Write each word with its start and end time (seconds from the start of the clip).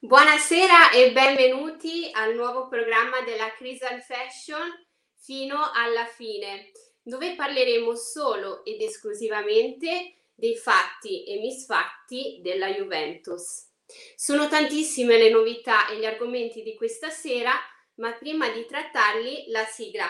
Buonasera 0.00 0.90
e 0.90 1.12
benvenuti 1.12 2.10
al 2.12 2.34
nuovo 2.34 2.68
programma 2.68 3.22
della 3.22 3.52
Crisal 3.54 4.02
Fashion 4.02 4.70
fino 5.16 5.70
alla 5.72 6.04
fine, 6.04 6.72
dove 7.02 7.34
parleremo 7.34 7.94
solo 7.96 8.64
ed 8.64 8.80
esclusivamente 8.82 10.16
dei 10.34 10.56
fatti 10.56 11.24
e 11.24 11.38
misfatti 11.38 12.40
della 12.42 12.68
Juventus. 12.68 13.70
Sono 14.16 14.48
tantissime 14.48 15.16
le 15.16 15.30
novità 15.30 15.88
e 15.88 15.98
gli 15.98 16.04
argomenti 16.04 16.62
di 16.62 16.74
questa 16.74 17.10
sera, 17.10 17.52
ma 17.94 18.12
prima 18.12 18.50
di 18.50 18.66
trattarli 18.66 19.46
la 19.48 19.64
sigla. 19.64 20.08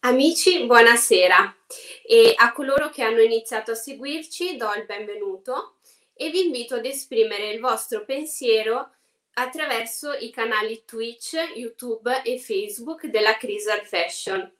Amici, 0.00 0.64
buonasera 0.64 1.56
e 2.06 2.32
a 2.34 2.52
coloro 2.52 2.88
che 2.88 3.02
hanno 3.02 3.20
iniziato 3.20 3.72
a 3.72 3.74
seguirci 3.74 4.56
do 4.56 4.72
il 4.74 4.86
benvenuto 4.86 5.76
e 6.14 6.30
vi 6.30 6.46
invito 6.46 6.76
ad 6.76 6.86
esprimere 6.86 7.50
il 7.50 7.60
vostro 7.60 8.04
pensiero 8.04 8.90
attraverso 9.34 10.12
i 10.12 10.30
canali 10.30 10.84
Twitch, 10.86 11.34
YouTube 11.54 12.22
e 12.22 12.38
Facebook 12.38 13.06
della 13.06 13.36
Crisal 13.36 13.86
Fashion. 13.86 14.50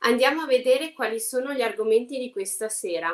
Andiamo 0.00 0.42
a 0.42 0.46
vedere 0.46 0.92
quali 0.92 1.20
sono 1.20 1.52
gli 1.52 1.62
argomenti 1.62 2.18
di 2.18 2.30
questa 2.30 2.68
sera. 2.68 3.10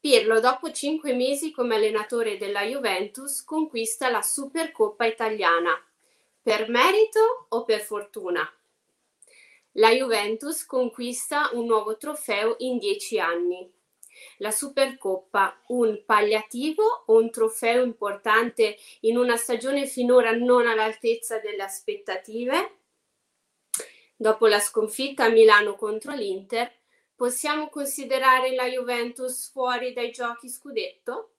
Pirlo, 0.00 0.40
dopo 0.40 0.72
cinque 0.72 1.12
mesi 1.12 1.50
come 1.50 1.76
allenatore 1.76 2.38
della 2.38 2.62
Juventus, 2.62 3.44
conquista 3.44 4.10
la 4.10 4.22
Supercoppa 4.22 5.04
italiana. 5.06 5.78
Per 6.44 6.68
merito 6.68 7.46
o 7.48 7.64
per 7.64 7.80
fortuna? 7.80 8.46
La 9.76 9.88
Juventus 9.92 10.66
conquista 10.66 11.48
un 11.54 11.64
nuovo 11.64 11.96
trofeo 11.96 12.56
in 12.58 12.76
dieci 12.76 13.18
anni. 13.18 13.66
La 14.36 14.50
Supercoppa, 14.50 15.62
un 15.68 16.02
palliativo 16.04 17.04
o 17.06 17.16
un 17.18 17.30
trofeo 17.30 17.82
importante 17.82 18.76
in 19.00 19.16
una 19.16 19.38
stagione 19.38 19.86
finora 19.86 20.32
non 20.32 20.66
all'altezza 20.66 21.38
delle 21.38 21.62
aspettative? 21.62 22.76
Dopo 24.14 24.46
la 24.46 24.60
sconfitta 24.60 25.24
a 25.24 25.30
Milano 25.30 25.76
contro 25.76 26.12
l'Inter, 26.12 26.70
possiamo 27.16 27.70
considerare 27.70 28.54
la 28.54 28.66
Juventus 28.66 29.50
fuori 29.50 29.94
dai 29.94 30.10
giochi 30.10 30.50
scudetto? 30.50 31.33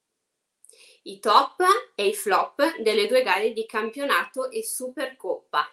I 1.07 1.19
top 1.19 1.61
e 1.93 2.07
i 2.07 2.15
flop 2.15 2.79
delle 2.79 3.05
due 3.05 3.21
gare 3.21 3.53
di 3.53 3.67
campionato 3.67 4.49
e 4.49 4.63
Supercoppa. 4.63 5.69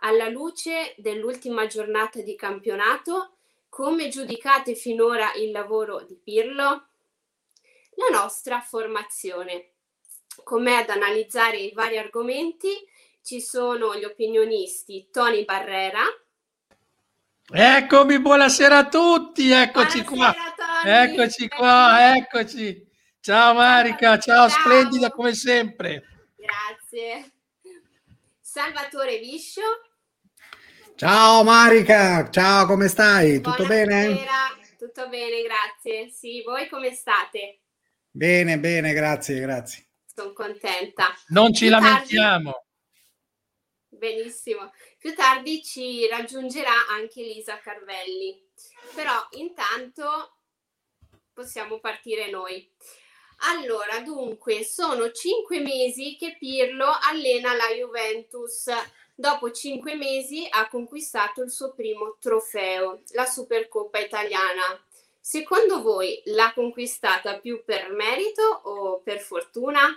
Alla 0.00 0.28
luce 0.28 0.94
dell'ultima 0.96 1.68
giornata 1.68 2.20
di 2.20 2.34
campionato, 2.34 3.36
come 3.68 4.08
giudicate 4.08 4.74
finora 4.74 5.34
il 5.34 5.52
lavoro 5.52 6.02
di 6.02 6.16
Pirlo? 6.16 6.88
La 7.94 8.08
nostra 8.10 8.60
formazione. 8.60 9.74
Com'è 10.42 10.72
ad 10.72 10.90
analizzare 10.90 11.58
i 11.58 11.72
vari 11.72 11.96
argomenti 11.96 12.70
ci 13.22 13.40
sono 13.40 13.96
gli 13.96 14.04
opinionisti 14.04 15.10
Tony 15.12 15.44
Barrera. 15.44 16.02
Eccomi, 17.50 18.20
buonasera 18.20 18.78
a 18.78 18.88
tutti, 18.88 19.50
eccoci 19.50 20.02
buonasera, 20.02 20.54
qua. 20.54 20.82
Tony. 20.82 21.12
Eccoci 21.12 21.48
qua, 21.48 22.16
eccoci. 22.16 22.87
Ciao 23.28 23.52
Marica, 23.52 24.18
ciao, 24.18 24.48
ciao, 24.48 24.48
splendida 24.48 25.10
come 25.10 25.34
sempre. 25.34 26.02
Grazie. 26.34 27.30
Salvatore 28.40 29.18
Viscio. 29.18 29.60
Ciao 30.94 31.44
Marica, 31.44 32.30
ciao, 32.30 32.64
come 32.64 32.88
stai? 32.88 33.42
Tutto 33.42 33.66
Buonasera. 33.66 33.84
bene? 33.84 34.26
Tutto 34.78 35.08
bene, 35.10 35.42
grazie. 35.42 36.08
Sì, 36.08 36.42
voi 36.42 36.70
come 36.70 36.94
state? 36.94 37.60
Bene, 38.10 38.58
bene, 38.58 38.94
grazie, 38.94 39.40
grazie. 39.40 39.88
Sono 40.06 40.32
contenta. 40.32 41.14
Non 41.26 41.52
ci 41.52 41.66
Più 41.66 41.74
lamentiamo. 41.74 42.50
Tardi... 42.50 44.06
Benissimo. 44.06 44.72
Più 44.96 45.14
tardi 45.14 45.62
ci 45.62 46.08
raggiungerà 46.08 46.86
anche 46.92 47.20
Lisa 47.20 47.58
Carvelli. 47.58 48.42
Però 48.94 49.12
intanto 49.32 50.38
possiamo 51.34 51.78
partire 51.78 52.30
noi. 52.30 52.66
Allora, 53.40 54.00
dunque, 54.00 54.64
sono 54.64 55.12
cinque 55.12 55.60
mesi 55.60 56.16
che 56.18 56.36
Pirlo 56.38 56.86
allena 57.08 57.54
la 57.54 57.68
Juventus 57.76 58.66
dopo 59.14 59.50
cinque 59.50 59.96
mesi 59.96 60.46
ha 60.48 60.68
conquistato 60.68 61.42
il 61.42 61.50
suo 61.50 61.72
primo 61.72 62.16
trofeo, 62.20 63.02
la 63.12 63.26
Supercoppa 63.26 63.98
italiana. 63.98 64.80
Secondo 65.20 65.82
voi 65.82 66.22
l'ha 66.26 66.52
conquistata 66.54 67.38
più 67.38 67.62
per 67.64 67.90
merito 67.90 68.42
o 68.42 69.00
per 69.00 69.20
fortuna? 69.20 69.88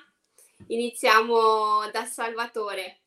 Iniziamo 0.68 1.90
da 1.92 2.06
Salvatore. 2.06 2.98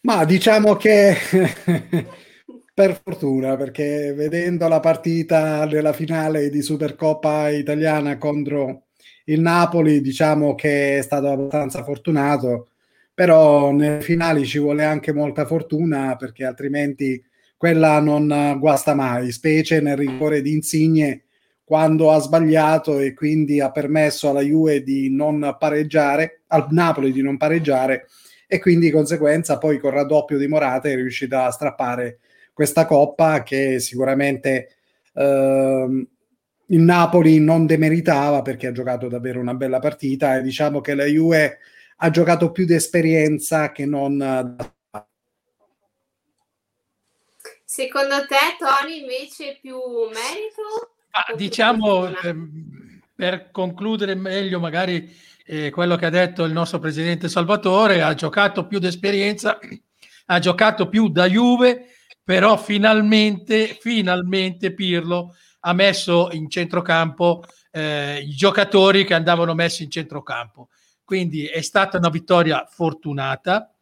Ma 0.00 0.24
diciamo 0.24 0.76
che 0.76 1.16
per 2.74 3.00
fortuna, 3.02 3.56
perché 3.56 4.12
vedendo 4.14 4.66
la 4.68 4.80
partita 4.80 5.66
della 5.66 5.92
finale 5.92 6.48
di 6.50 6.62
Supercoppa 6.62 7.48
italiana 7.50 8.18
contro 8.18 8.86
il 9.26 9.40
Napoli, 9.40 10.00
diciamo 10.00 10.54
che 10.54 10.98
è 10.98 11.02
stato 11.02 11.28
abbastanza 11.28 11.84
fortunato 11.84 12.68
però 13.14 13.72
nelle 13.72 14.00
finali 14.00 14.46
ci 14.46 14.58
vuole 14.58 14.84
anche 14.84 15.12
molta 15.12 15.44
fortuna 15.44 16.16
perché 16.16 16.44
altrimenti 16.44 17.22
quella 17.56 18.00
non 18.00 18.56
guasta 18.58 18.94
mai, 18.94 19.30
specie 19.30 19.80
nel 19.80 19.96
rigore 19.96 20.40
di 20.42 20.52
Insigne 20.52 21.24
quando 21.62 22.10
ha 22.10 22.18
sbagliato 22.18 22.98
e 22.98 23.14
quindi 23.14 23.60
ha 23.60 23.70
permesso 23.70 24.28
alla 24.28 24.40
Juve 24.40 24.82
di 24.82 25.08
non 25.10 25.56
pareggiare, 25.58 26.42
al 26.48 26.66
Napoli 26.70 27.12
di 27.12 27.22
non 27.22 27.36
pareggiare 27.36 28.06
e 28.46 28.58
quindi 28.58 28.86
di 28.86 28.92
conseguenza 28.92 29.58
poi 29.58 29.78
col 29.78 29.92
raddoppio 29.92 30.38
di 30.38 30.48
Morata 30.48 30.88
è 30.88 30.94
riuscita 30.94 31.46
a 31.46 31.50
strappare 31.50 32.18
questa 32.52 32.86
coppa 32.86 33.42
che 33.42 33.80
sicuramente 33.80 34.76
eh, 35.14 36.06
il 36.66 36.80
Napoli 36.80 37.40
non 37.40 37.66
demeritava 37.66 38.42
perché 38.42 38.68
ha 38.68 38.72
giocato 38.72 39.08
davvero 39.08 39.40
una 39.40 39.54
bella 39.54 39.78
partita 39.78 40.36
e 40.36 40.42
diciamo 40.42 40.80
che 40.80 40.94
la 40.94 41.04
Juve 41.04 41.58
ha 41.96 42.10
giocato 42.10 42.50
più 42.50 42.64
di 42.64 42.74
esperienza 42.74 43.72
che 43.72 43.86
non 43.86 44.56
Secondo 47.64 48.26
te, 48.26 48.36
Tony, 48.58 49.00
invece 49.00 49.58
più 49.58 49.78
merito? 49.78 50.96
Ah, 51.12 51.32
diciamo, 51.34 52.06
ehm, 52.18 53.00
per 53.14 53.50
concludere 53.50 54.14
meglio 54.14 54.60
magari 54.60 55.10
eh, 55.46 55.70
quello 55.70 55.96
che 55.96 56.04
ha 56.04 56.10
detto 56.10 56.44
il 56.44 56.52
nostro 56.52 56.78
presidente 56.80 57.30
Salvatore, 57.30 58.02
ha 58.02 58.12
giocato 58.12 58.66
più 58.66 58.78
di 58.78 58.88
esperienza, 58.88 59.58
ha 60.26 60.38
giocato 60.38 60.90
più 60.90 61.08
da 61.08 61.26
Juve, 61.26 61.86
però 62.24 62.56
finalmente, 62.56 63.76
finalmente 63.80 64.72
Pirlo 64.72 65.34
ha 65.60 65.72
messo 65.72 66.28
in 66.32 66.48
centrocampo 66.48 67.44
eh, 67.70 68.20
i 68.20 68.30
giocatori 68.30 69.04
che 69.04 69.14
andavano 69.14 69.54
messi 69.54 69.84
in 69.84 69.90
centrocampo. 69.90 70.68
Quindi 71.04 71.46
è 71.46 71.60
stata 71.60 71.98
una 71.98 72.08
vittoria 72.08 72.66
fortunata, 72.70 73.72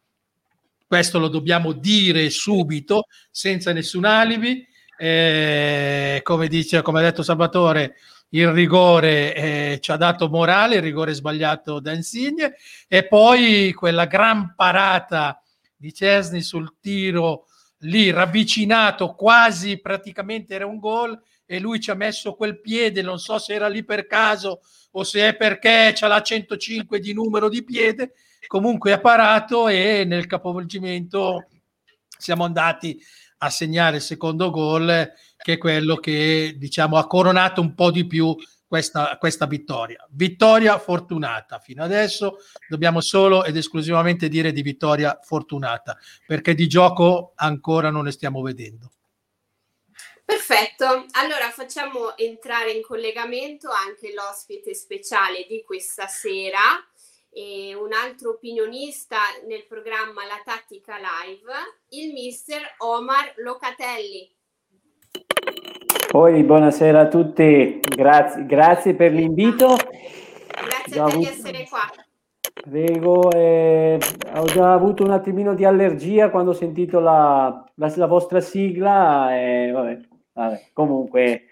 questo 0.87 1.19
lo 1.19 1.27
dobbiamo 1.27 1.71
dire 1.71 2.29
subito, 2.29 3.05
senza 3.29 3.71
nessun 3.71 4.05
alibi. 4.05 4.67
Eh, 4.97 6.19
come, 6.23 6.47
dice, 6.47 6.81
come 6.81 6.99
ha 6.99 7.03
detto 7.03 7.23
Salvatore, 7.23 7.95
il 8.29 8.51
rigore 8.51 9.33
eh, 9.33 9.79
ci 9.81 9.91
ha 9.91 9.97
dato 9.97 10.29
morale, 10.29 10.75
il 10.75 10.81
rigore 10.81 11.13
sbagliato 11.13 11.79
da 11.79 11.93
Insigne, 11.93 12.55
e 12.87 13.07
poi 13.07 13.73
quella 13.73 14.05
gran 14.05 14.53
parata 14.55 15.41
di 15.75 15.93
Cesni 15.93 16.41
sul 16.41 16.75
tiro 16.79 17.47
lì 17.81 18.11
ravvicinato, 18.11 19.13
quasi 19.15 19.79
praticamente 19.79 20.53
era 20.53 20.65
un 20.65 20.79
gol, 20.79 21.19
e 21.45 21.59
lui 21.59 21.79
ci 21.79 21.91
ha 21.91 21.95
messo 21.95 22.33
quel 22.33 22.61
piede, 22.61 23.01
non 23.01 23.19
so 23.19 23.37
se 23.37 23.53
era 23.53 23.67
lì 23.67 23.83
per 23.83 24.07
caso 24.07 24.61
o 24.91 25.03
se 25.03 25.27
è 25.29 25.35
perché 25.35 25.91
c'ha 25.93 26.07
la 26.07 26.21
105 26.21 26.99
di 26.99 27.13
numero 27.13 27.49
di 27.49 27.63
piede, 27.63 28.13
comunque 28.47 28.93
ha 28.93 28.99
parato 28.99 29.67
e 29.67 30.03
nel 30.05 30.27
capovolgimento 30.27 31.47
siamo 32.17 32.43
andati 32.43 32.99
a 33.39 33.49
segnare 33.49 33.97
il 33.97 34.01
secondo 34.01 34.49
gol, 34.49 35.11
che 35.37 35.53
è 35.53 35.57
quello 35.57 35.95
che 35.95 36.55
diciamo 36.57 36.97
ha 36.97 37.07
coronato 37.07 37.61
un 37.61 37.73
po' 37.73 37.91
di 37.91 38.05
più 38.05 38.35
questa, 38.71 39.17
questa 39.17 39.47
vittoria. 39.47 40.07
Vittoria 40.11 40.79
fortunata. 40.79 41.59
Fino 41.59 41.83
adesso 41.83 42.37
dobbiamo 42.69 43.01
solo 43.01 43.43
ed 43.43 43.57
esclusivamente 43.57 44.29
dire 44.29 44.53
di 44.53 44.61
vittoria 44.61 45.19
fortunata, 45.21 45.97
perché 46.25 46.53
di 46.53 46.69
gioco 46.69 47.33
ancora 47.35 47.89
non 47.89 48.05
ne 48.05 48.11
stiamo 48.11 48.41
vedendo. 48.41 48.93
Perfetto, 50.23 50.85
allora 51.11 51.49
facciamo 51.51 52.15
entrare 52.15 52.71
in 52.71 52.81
collegamento 52.81 53.69
anche 53.69 54.13
l'ospite 54.13 54.73
speciale 54.73 55.45
di 55.49 55.61
questa 55.65 56.07
sera, 56.07 56.59
e 57.29 57.75
un 57.75 57.91
altro 57.91 58.29
opinionista 58.29 59.17
nel 59.47 59.65
programma 59.65 60.25
La 60.25 60.41
Tattica 60.45 60.95
Live, 60.95 61.51
il 61.89 62.13
mister 62.13 62.75
Omar 62.77 63.33
Locatelli. 63.35 64.33
Poi 66.09 66.43
buonasera 66.43 66.99
a 66.99 67.07
tutti, 67.07 67.79
grazie, 67.79 68.45
grazie 68.45 68.95
per 68.95 69.13
l'invito. 69.13 69.75
Grazie 69.75 70.99
a 70.99 71.05
te 71.05 71.17
di 71.17 71.25
essere 71.25 71.67
qua. 71.69 71.89
Prego, 72.69 73.31
eh, 73.31 73.97
ho 74.35 74.43
già 74.45 74.73
avuto 74.73 75.03
un 75.03 75.11
attimino 75.11 75.55
di 75.55 75.65
allergia 75.65 76.29
quando 76.29 76.51
ho 76.51 76.53
sentito 76.53 76.99
la, 76.99 77.63
la, 77.75 77.93
la 77.95 78.05
vostra 78.07 78.39
sigla 78.41 79.35
e 79.35 79.71
vabbè, 79.71 79.99
vabbè, 80.33 80.69
comunque 80.73 81.45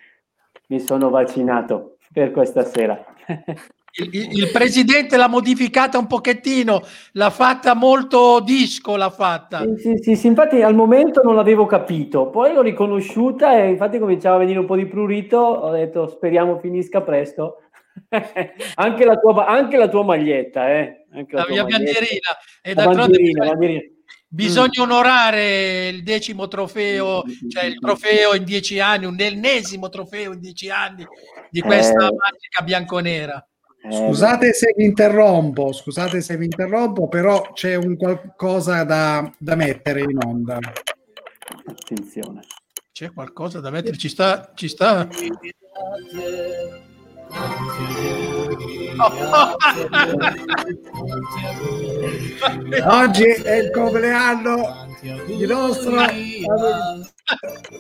mi 0.68 0.80
sono 0.80 1.10
vaccinato 1.10 1.98
per 2.12 2.32
questa 2.32 2.64
sera. 2.64 3.04
Il, 3.94 4.38
il, 4.38 4.50
presidente 4.52 5.18
l'ha 5.18 5.28
modificata 5.28 5.98
un 5.98 6.08
pochettino, 6.08 6.82
l'ha 7.14 7.30
fatta 7.30 7.74
molto 7.74 8.40
disco, 8.40 8.96
l'ha 8.96 9.10
fatta. 9.10 9.66
Sì, 9.78 9.98
sì, 9.98 10.16
sì, 10.16 10.28
infatti 10.28 10.62
al 10.62 10.76
momento 10.76 11.22
non 11.24 11.36
l'avevo 11.36 11.66
capito, 11.66 12.30
poi 12.30 12.54
l'ho 12.54 12.62
riconosciuta 12.62 13.58
e 13.58 13.70
infatti 13.70 13.98
cominciava 13.98 14.36
a 14.36 14.40
venire 14.40 14.60
un 14.60 14.66
po' 14.66 14.76
di 14.76 14.86
prurito, 14.86 15.38
ho 15.38 15.72
detto 15.72 16.08
speriamo 16.08 16.60
finisca 16.60 17.02
presto. 17.02 17.64
anche, 18.76 19.06
la 19.06 19.18
tua, 19.18 19.46
anche 19.46 19.78
la 19.78 19.90
tua 19.90 20.04
maglietta, 20.04 20.70
eh? 20.70 21.06
Anche 21.12 21.36
la, 21.36 21.42
la 21.42 21.50
mia 21.50 21.64
bandierina. 21.64 22.38
E 22.62 22.74
la 22.74 22.86
bandierina, 22.86 23.46
bandierina. 23.46 23.82
Bisogna 24.32 24.86
mm. 24.86 24.90
onorare 24.90 25.88
il 25.88 26.04
decimo 26.04 26.48
trofeo, 26.48 27.24
cioè 27.48 27.64
il 27.64 27.80
trofeo 27.80 28.36
in 28.36 28.44
dieci 28.44 28.80
anni, 28.80 29.12
l'ennesimo 29.16 29.90
trofeo 29.90 30.34
in 30.34 30.40
dieci 30.40 30.70
anni 30.70 31.04
di 31.50 31.62
questa 31.62 32.08
eh. 32.08 32.16
magica 32.16 32.64
bianconera. 32.64 33.49
Eh, 33.81 33.92
scusate 33.92 34.54
se 34.54 34.74
vi 34.76 34.84
interrompo, 34.84 35.72
scusate 35.72 36.20
se 36.20 36.36
vi 36.36 36.46
interrompo, 36.46 37.08
però 37.08 37.54
c'è 37.54 37.76
un 37.76 37.96
qualcosa 37.96 38.84
da, 38.84 39.31
da 39.38 39.56
mettere 39.56 40.02
in 40.02 40.18
onda. 40.18 40.60
Attenzione. 41.66 42.42
C'è 42.92 43.14
qualcosa 43.14 43.62
da 43.62 43.70
mettere, 43.70 43.98
ci 43.98 44.10
sta, 44.10 44.52
ci 44.54 44.68
sta. 44.68 45.08
Oggi 52.86 53.24
è 53.24 53.56
il 53.56 53.72
compleanno 53.72 54.89
di 55.01 55.46
nostro 55.46 56.06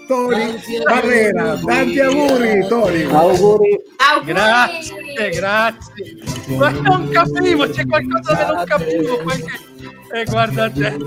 Toni 0.07 0.55
Barrera. 0.83 1.57
Tanti 1.57 1.99
auguri, 1.99 2.67
Toni. 2.67 3.03
Auguri. 3.03 3.77
Grazie, 4.25 5.29
grazie. 5.31 6.17
Ma 6.57 6.69
non 6.69 7.09
capivo, 7.09 7.67
c'è 7.69 7.85
qualcosa 7.85 8.35
che 8.35 8.45
non 8.45 8.63
capivo. 8.65 9.17
Qualche... 9.17 9.59
Eh, 10.13 10.23
guarda 10.25 10.69
te. 10.69 10.97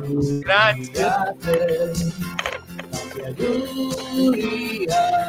Grazie. 0.41 1.11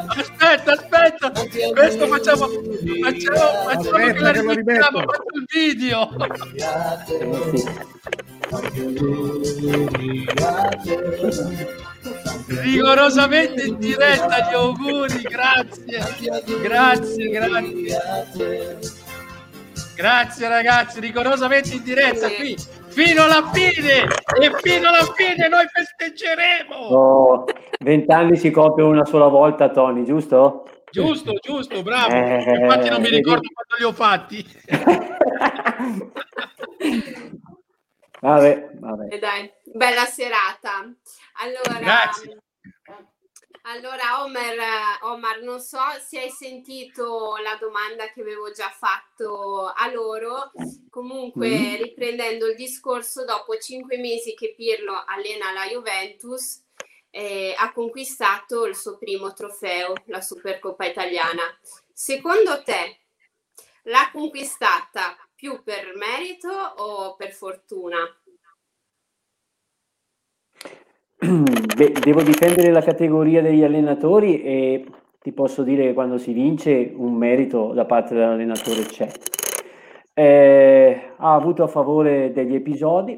Aspetta, 0.07 0.71
aspetta, 0.71 1.31
questo 1.73 2.07
facciamo, 2.07 2.47
facciamo, 2.47 3.37
facciamo 3.67 3.95
aspetta, 3.97 4.13
che 4.13 4.19
la 4.19 4.31
rimettiamo, 4.31 4.99
faccio 5.01 5.33
il 5.33 5.45
video. 5.51 6.09
Rigorosamente 12.47 13.65
in 13.65 13.77
diretta 13.79 14.49
gli 14.49 14.53
auguri, 14.53 15.21
grazie, 15.21 15.99
grazie, 16.61 17.29
grazie. 17.29 19.02
Grazie 19.95 20.47
ragazzi, 20.47 20.99
rigorosamente 20.99 21.75
in 21.75 21.83
diretta 21.83 22.27
qui 22.29 22.55
fino 22.87 23.23
alla 23.23 23.49
fine 23.51 24.03
e 24.41 24.51
fino 24.61 24.87
alla 24.87 25.11
fine 25.15 25.47
noi 25.47 25.65
festeggeremo. 25.71 26.75
Oh, 26.75 27.45
vent'anni 27.79 28.37
si 28.37 28.51
compie 28.51 28.83
una 28.83 29.05
sola 29.05 29.27
volta, 29.27 29.69
Tony, 29.69 30.03
giusto? 30.03 30.65
Giusto, 30.91 31.33
giusto, 31.41 31.81
bravo. 31.81 32.13
Eh, 32.13 32.59
Infatti 32.59 32.89
non 32.89 33.01
mi 33.01 33.09
ricordo 33.09 33.47
quando 33.51 33.75
li 33.79 33.83
ho 33.83 33.91
fatti. 33.93 34.45
vabbè, 38.21 38.69
vabbè. 38.79 39.13
E 39.13 39.19
dai, 39.19 39.51
bella 39.73 40.05
serata. 40.05 40.87
Allora, 41.41 41.79
Grazie. 41.79 42.42
Allora, 43.65 44.23
Omar, 44.23 44.99
Omar, 45.03 45.41
non 45.41 45.61
so 45.61 45.79
se 46.05 46.19
hai 46.19 46.29
sentito 46.29 47.37
la 47.37 47.55
domanda 47.55 48.11
che 48.11 48.19
avevo 48.19 48.51
già 48.51 48.69
fatto 48.69 49.67
a 49.67 49.89
loro. 49.89 50.51
Comunque, 50.89 51.47
mm. 51.47 51.75
riprendendo 51.75 52.47
il 52.47 52.55
discorso, 52.55 53.23
dopo 53.23 53.57
cinque 53.57 53.97
mesi 53.97 54.33
che 54.33 54.53
Pirlo 54.53 55.01
allena 55.07 55.53
la 55.53 55.65
Juventus, 55.65 56.61
eh, 57.09 57.55
ha 57.57 57.71
conquistato 57.71 58.65
il 58.65 58.75
suo 58.75 58.97
primo 58.97 59.31
trofeo, 59.31 59.93
la 60.07 60.19
Supercoppa 60.19 60.85
italiana. 60.85 61.43
Secondo 61.93 62.63
te, 62.63 62.99
l'ha 63.83 64.09
conquistata 64.11 65.15
più 65.33 65.63
per 65.63 65.95
merito 65.95 66.49
o 66.49 67.15
per 67.15 67.31
fortuna? 67.31 67.97
Beh, 71.77 71.93
devo 72.03 72.21
difendere 72.21 72.69
la 72.71 72.81
categoria 72.81 73.41
degli 73.41 73.63
allenatori 73.63 74.41
e 74.41 74.85
ti 75.21 75.31
posso 75.31 75.63
dire 75.63 75.85
che 75.85 75.93
quando 75.93 76.17
si 76.17 76.33
vince 76.33 76.91
un 76.93 77.13
merito 77.13 77.71
da 77.71 77.85
parte 77.85 78.13
dell'allenatore 78.13 78.81
c'è. 78.81 79.09
Eh, 80.13 81.01
ha 81.15 81.33
avuto 81.33 81.63
a 81.63 81.67
favore 81.67 82.33
degli 82.33 82.55
episodi, 82.55 83.17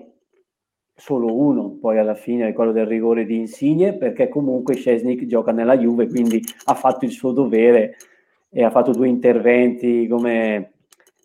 solo 0.93 1.35
uno 1.35 1.77
poi 1.81 1.97
alla 1.97 2.13
fine 2.13 2.49
è 2.49 2.53
quello 2.53 2.71
del 2.71 2.85
rigore 2.85 3.25
di 3.25 3.37
Insigne, 3.37 3.97
perché 3.97 4.29
comunque 4.29 4.75
Scesnik 4.75 5.25
gioca 5.25 5.51
nella 5.51 5.75
Juve, 5.75 6.07
quindi 6.07 6.39
ha 6.65 6.75
fatto 6.75 7.05
il 7.05 7.11
suo 7.11 7.31
dovere 7.31 7.97
e 8.51 8.63
ha 8.63 8.69
fatto 8.69 8.91
due 8.91 9.07
interventi 9.07 10.07
come 10.07 10.73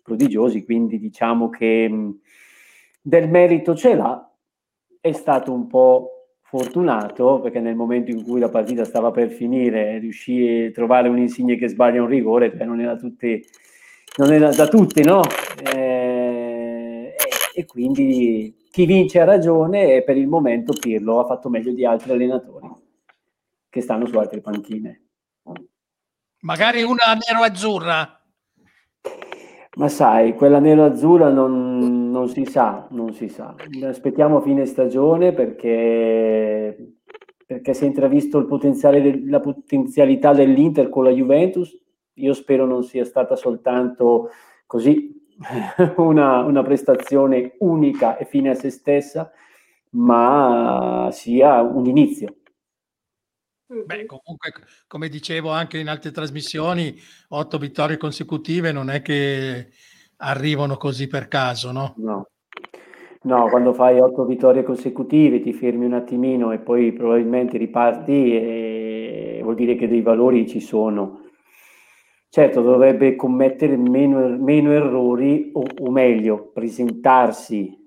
prodigiosi, 0.03 0.65
quindi 0.65 0.97
diciamo 0.97 1.47
che 1.49 1.87
mh, 1.87 2.19
del 3.03 3.29
merito 3.29 3.75
ce 3.75 3.93
l'ha, 3.93 4.27
è 4.99 5.11
stato 5.11 5.53
un 5.53 5.67
po' 5.67 6.15
fortunato 6.51 7.39
perché 7.39 7.61
nel 7.61 7.75
momento 7.75 8.11
in 8.11 8.23
cui 8.23 8.41
la 8.41 8.49
partita 8.49 8.83
stava 8.83 9.09
per 9.09 9.29
finire 9.29 9.99
riuscì 9.99 10.65
a 10.67 10.71
trovare 10.71 11.07
un 11.07 11.17
insigne 11.17 11.55
che 11.55 11.69
sbaglia 11.69 12.01
un 12.01 12.09
rigore, 12.09 12.51
cioè 12.51 12.65
non 12.65 12.81
era, 12.81 12.97
tutti, 12.97 13.41
non 14.17 14.33
era 14.33 14.49
da 14.49 14.67
tutti, 14.67 15.01
no? 15.01 15.21
Eh, 15.73 17.15
e, 17.15 17.15
e, 17.53 17.65
quindi 17.65 18.53
chi 18.69 18.85
vince 18.85 19.21
ha 19.21 19.23
ragione 19.23 19.95
e 19.95 20.03
per 20.03 20.17
il 20.17 20.27
momento 20.27 20.73
Pirlo 20.77 21.21
ha 21.21 21.25
fatto 21.25 21.47
meglio 21.47 21.71
di 21.71 21.85
altri 21.85 22.11
allenatori 22.11 22.67
che 23.69 23.79
stanno 23.79 24.05
su 24.05 24.17
altre 24.17 24.41
panchine. 24.41 25.05
Magari 26.41 26.83
una 26.83 27.17
nero-azzurra. 27.29 28.21
Ma 29.77 29.87
sai, 29.87 30.33
quella 30.33 30.59
nero-azzurra 30.59 31.29
non, 31.29 32.00
non, 32.11 32.29
si 32.29 32.45
sa, 32.45 32.87
non 32.91 33.13
si 33.13 33.29
sa. 33.29 33.55
Aspettiamo 33.83 34.41
fine 34.41 34.65
stagione 34.65 35.33
perché, 35.33 36.95
perché 37.45 37.73
si 37.73 37.83
è 37.83 37.87
intravisto 37.87 38.37
il 38.37 38.45
potenziale 38.45 39.25
la 39.25 39.39
potenzialità 39.39 40.33
dell'Inter 40.33 40.89
con 40.89 41.05
la 41.05 41.09
Juventus. 41.09 41.75
Io 42.15 42.33
spero 42.33 42.65
non 42.65 42.83
sia 42.83 43.05
stata 43.05 43.35
soltanto 43.35 44.29
così 44.67 45.19
una, 45.97 46.43
una 46.43 46.61
prestazione 46.61 47.55
unica 47.59 48.17
e 48.17 48.25
fine 48.25 48.49
a 48.49 48.55
se 48.55 48.69
stessa, 48.69 49.31
ma 49.91 51.09
sia 51.11 51.61
un 51.61 51.85
inizio. 51.85 52.35
Beh, 53.85 54.05
comunque, 54.05 54.51
come 54.85 55.07
dicevo 55.07 55.49
anche 55.49 55.77
in 55.77 55.87
altre 55.87 56.11
trasmissioni, 56.11 56.93
otto 57.29 57.57
vittorie 57.57 57.95
consecutive 57.95 58.73
non 58.73 58.89
è 58.89 59.01
che 59.01 59.69
arrivano 60.21 60.77
così 60.77 61.07
per 61.07 61.27
caso, 61.27 61.71
no? 61.71 61.93
No. 61.97 62.27
No, 63.23 63.49
quando 63.49 63.73
fai 63.73 63.99
otto 63.99 64.25
vittorie 64.25 64.63
consecutive 64.63 65.41
ti 65.41 65.53
fermi 65.53 65.85
un 65.85 65.93
attimino 65.93 66.51
e 66.51 66.59
poi 66.59 66.91
probabilmente 66.91 67.57
riparti 67.57 68.35
e 68.35 69.39
vuol 69.43 69.55
dire 69.55 69.75
che 69.75 69.87
dei 69.87 70.01
valori 70.01 70.47
ci 70.47 70.59
sono. 70.59 71.19
Certo, 72.29 72.61
dovrebbe 72.61 73.15
commettere 73.15 73.77
meno, 73.77 74.37
meno 74.39 74.71
errori 74.71 75.51
o, 75.53 75.63
o 75.81 75.91
meglio, 75.91 76.49
presentarsi 76.51 77.77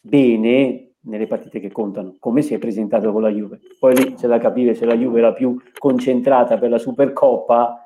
bene 0.00 0.96
nelle 1.04 1.26
partite 1.26 1.60
che 1.60 1.70
contano, 1.70 2.16
come 2.18 2.42
si 2.42 2.54
è 2.54 2.58
presentato 2.58 3.12
con 3.12 3.22
la 3.22 3.30
Juve. 3.30 3.60
Poi 3.78 3.94
lì 3.96 4.14
c'è 4.14 4.26
da 4.26 4.38
capire 4.38 4.74
se 4.74 4.84
la 4.84 4.96
Juve 4.96 5.18
era 5.18 5.32
più 5.32 5.56
concentrata 5.78 6.58
per 6.58 6.70
la 6.70 6.78
Supercoppa 6.78 7.83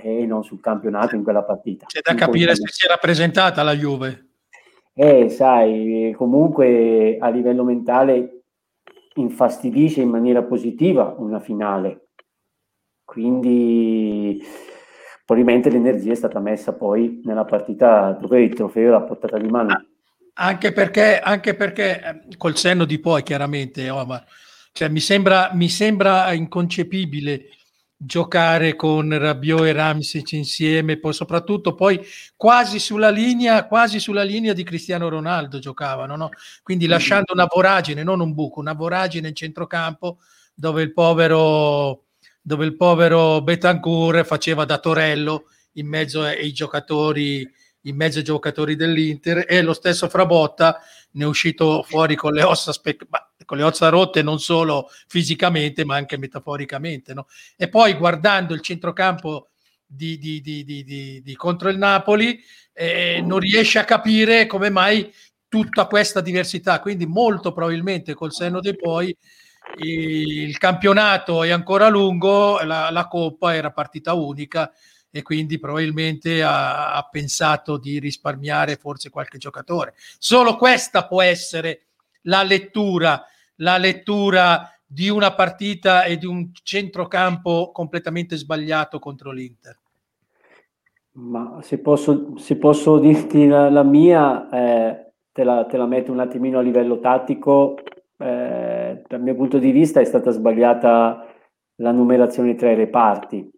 e 0.00 0.26
non 0.26 0.44
sul 0.44 0.60
campionato 0.60 1.14
in 1.14 1.22
quella 1.22 1.42
partita. 1.42 1.86
C'è 1.86 2.00
da 2.02 2.14
capire 2.14 2.54
se 2.54 2.64
si 2.66 2.84
era 2.84 2.96
presentata 2.96 3.62
la 3.62 3.74
Juve. 3.74 4.26
Eh, 4.94 5.28
sai, 5.28 6.12
comunque 6.16 7.18
a 7.20 7.28
livello 7.28 7.62
mentale 7.64 8.42
infastidisce 9.14 10.00
in 10.00 10.08
maniera 10.08 10.42
positiva 10.42 11.14
una 11.18 11.40
finale. 11.40 12.08
Quindi 13.04 14.42
probabilmente 15.24 15.70
l'energia 15.70 16.12
è 16.12 16.16
stata 16.16 16.40
messa 16.40 16.72
poi 16.72 17.20
nella 17.24 17.44
partita 17.44 18.12
dove 18.12 18.42
il 18.42 18.54
trofeo 18.54 18.88
era 18.88 19.02
portata 19.02 19.38
di 19.38 19.48
mano. 19.48 19.84
Anche 20.34 20.72
perché, 20.72 21.18
anche 21.18 21.54
perché 21.54 22.00
eh, 22.00 22.36
col 22.36 22.56
senno 22.56 22.84
di 22.84 22.98
poi, 22.98 23.22
chiaramente, 23.22 23.90
oh, 23.90 24.04
ma, 24.04 24.22
cioè, 24.72 24.88
mi, 24.88 25.00
sembra, 25.00 25.50
mi 25.52 25.68
sembra 25.68 26.32
inconcepibile 26.32 27.48
giocare 28.00 28.76
con 28.76 29.16
Rabiot 29.18 29.66
e 29.66 29.72
Ramsic 29.72 30.32
insieme, 30.32 30.98
poi 30.98 31.12
soprattutto 31.12 31.74
poi 31.74 32.00
quasi 32.36 32.78
sulla 32.78 33.10
linea, 33.10 33.66
quasi 33.66 33.98
sulla 33.98 34.22
linea 34.22 34.52
di 34.52 34.62
Cristiano 34.62 35.08
Ronaldo 35.08 35.58
giocavano, 35.58 36.14
no? 36.14 36.30
quindi 36.62 36.86
lasciando 36.86 37.32
una 37.32 37.46
voragine, 37.52 38.04
non 38.04 38.20
un 38.20 38.32
buco, 38.34 38.60
una 38.60 38.72
voragine 38.72 39.28
in 39.28 39.34
centrocampo 39.34 40.18
dove 40.54 40.82
il 40.82 40.92
povero, 40.92 42.04
dove 42.40 42.64
il 42.64 42.76
povero 42.76 43.42
Betancourt 43.42 44.24
faceva 44.24 44.64
da 44.64 44.78
torello 44.78 45.46
in 45.72 45.88
mezzo 45.88 46.22
ai 46.22 46.52
giocatori 46.52 47.46
in 47.82 47.96
mezzo 47.96 48.18
ai 48.18 48.24
giocatori 48.24 48.76
dell'Inter 48.76 49.44
e 49.48 49.62
lo 49.62 49.72
stesso 49.72 50.08
Frabotta 50.08 50.80
ne 51.12 51.24
è 51.24 51.26
uscito 51.26 51.82
fuori 51.82 52.16
con 52.16 52.32
le 52.32 52.42
ossa, 52.42 52.72
spe- 52.72 52.96
con 53.44 53.56
le 53.56 53.62
ossa 53.62 53.88
rotte 53.88 54.22
non 54.22 54.38
solo 54.40 54.90
fisicamente 55.06 55.84
ma 55.84 55.96
anche 55.96 56.18
metaforicamente. 56.18 57.14
No? 57.14 57.26
E 57.56 57.68
poi 57.68 57.94
guardando 57.94 58.54
il 58.54 58.60
centrocampo 58.60 59.48
di, 59.86 60.18
di, 60.18 60.40
di, 60.42 61.22
di 61.22 61.36
contro 61.36 61.70
il 61.70 61.78
Napoli 61.78 62.38
eh, 62.72 63.22
non 63.24 63.38
riesce 63.38 63.78
a 63.78 63.84
capire 63.84 64.46
come 64.46 64.70
mai 64.70 65.12
tutta 65.48 65.86
questa 65.86 66.20
diversità, 66.20 66.78
quindi 66.80 67.06
molto 67.06 67.52
probabilmente 67.52 68.14
col 68.14 68.32
senno 68.32 68.60
dei 68.60 68.76
poi 68.76 69.16
il 69.76 70.56
campionato 70.58 71.42
è 71.42 71.50
ancora 71.50 71.88
lungo, 71.88 72.60
la, 72.60 72.90
la 72.90 73.06
coppa 73.06 73.54
era 73.54 73.70
partita 73.70 74.14
unica 74.14 74.72
e 75.10 75.22
quindi 75.22 75.58
probabilmente 75.58 76.42
ha, 76.42 76.92
ha, 76.92 77.02
pensato 77.10 77.78
di 77.78 77.98
risparmiare 77.98 78.76
forse 78.76 79.10
qualche 79.10 79.38
giocatore. 79.38 79.94
Solo 80.18 80.56
questa 80.56 81.06
può 81.06 81.22
essere 81.22 81.87
la 82.22 82.42
lettura, 82.42 83.24
la 83.56 83.76
lettura 83.78 84.70
di 84.86 85.08
una 85.08 85.34
partita 85.34 86.04
e 86.04 86.16
di 86.16 86.26
un 86.26 86.50
centrocampo 86.62 87.70
completamente 87.72 88.36
sbagliato 88.36 88.98
contro 88.98 89.30
l'Inter. 89.30 89.78
Ma 91.12 91.58
se 91.62 91.78
posso, 91.78 92.36
se 92.38 92.56
posso 92.56 92.98
dirti 92.98 93.46
la, 93.46 93.68
la 93.68 93.82
mia, 93.82 94.48
eh, 94.50 95.12
te, 95.32 95.44
la, 95.44 95.66
te, 95.66 95.76
la, 95.76 95.86
metto 95.86 96.12
un 96.12 96.20
attimino 96.20 96.58
a 96.58 96.62
livello 96.62 97.00
tattico. 97.00 97.78
Eh, 98.16 99.02
dal 99.06 99.22
mio 99.22 99.34
punto 99.34 99.58
di 99.58 99.70
vista 99.70 100.00
è 100.00 100.04
stata 100.04 100.30
sbagliata 100.30 101.26
la 101.76 101.92
numerazione 101.92 102.54
tra 102.54 102.70
i 102.70 102.74
reparti 102.74 103.48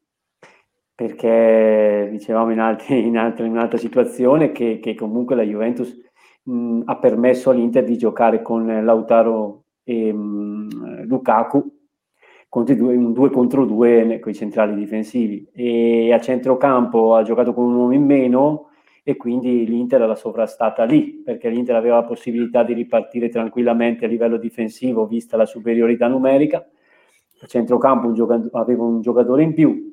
perché 1.01 2.09
dicevamo 2.11 2.51
in, 2.51 2.59
altri, 2.59 3.07
in, 3.07 3.17
altri, 3.17 3.47
in 3.47 3.53
un'altra 3.53 3.79
situazione 3.79 4.53
che, 4.53 4.81
che, 4.83 4.95
comunque 4.95 5.35
la 5.35 5.43
Juventus 5.43 5.99
mh, 6.45 6.83
ha 6.85 6.97
permesso 6.99 7.51
all'Inter 7.51 7.85
di 7.85 7.97
giocare 7.99 8.43
con 8.43 8.67
Lautaro 8.85 9.65
e 9.85 10.13
mh, 10.13 11.05
Lukaku 11.07 11.79
due, 12.49 12.97
un 12.97 13.13
2 13.13 13.31
contro 13.31 13.65
2 13.65 14.19
con 14.21 14.33
i 14.33 14.35
centrali 14.35 14.75
difensivi. 14.75 15.49
E 15.53 16.13
a 16.13 16.21
centrocampo 16.21 17.15
ha 17.15 17.23
giocato 17.23 17.53
con 17.55 17.65
un 17.65 17.75
uomo 17.75 17.93
in 17.95 18.05
meno 18.05 18.69
e 19.03 19.17
quindi 19.17 19.67
l'Inter 19.67 20.01
l'ha 20.07 20.15
sovrastata 20.15 20.85
lì 20.85 21.23
perché 21.25 21.49
l'Inter 21.49 21.77
aveva 21.77 21.97
la 21.97 22.05
possibilità 22.05 22.63
di 22.65 22.75
ripartire 22.75 23.29
tranquillamente 23.29 24.05
a 24.05 24.09
livello 24.09 24.37
difensivo 24.37 25.07
vista 25.07 25.37
la 25.37 25.47
superiorità 25.47 26.09
numerica. 26.09 26.59
A 27.43 27.47
centrocampo 27.47 28.07
un 28.09 28.15
giocato- 28.15 28.51
aveva 28.59 28.83
un 28.85 29.01
giocatore 29.01 29.43
in 29.43 29.55
più 29.55 29.90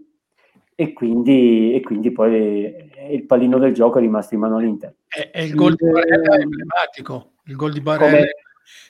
e 0.79 0.93
quindi, 0.93 1.74
e 1.74 1.81
quindi 1.81 2.12
poi 2.12 2.72
il 3.10 3.25
pallino 3.25 3.57
del 3.57 3.74
gioco 3.74 3.98
è 3.98 4.01
rimasto 4.01 4.36
in 4.36 4.41
mano 4.41 4.57
all'Inter. 4.57 4.93
E, 5.07 5.31
e 5.34 5.46
il 5.46 5.55
gol 5.55 5.74
di 5.74 5.89
Barella 5.89 6.38
è 6.38 6.41
emblematico. 6.41 7.31
Il 7.46 7.55
gol 7.55 7.74
di 7.74 7.81
Barella, 7.81 8.25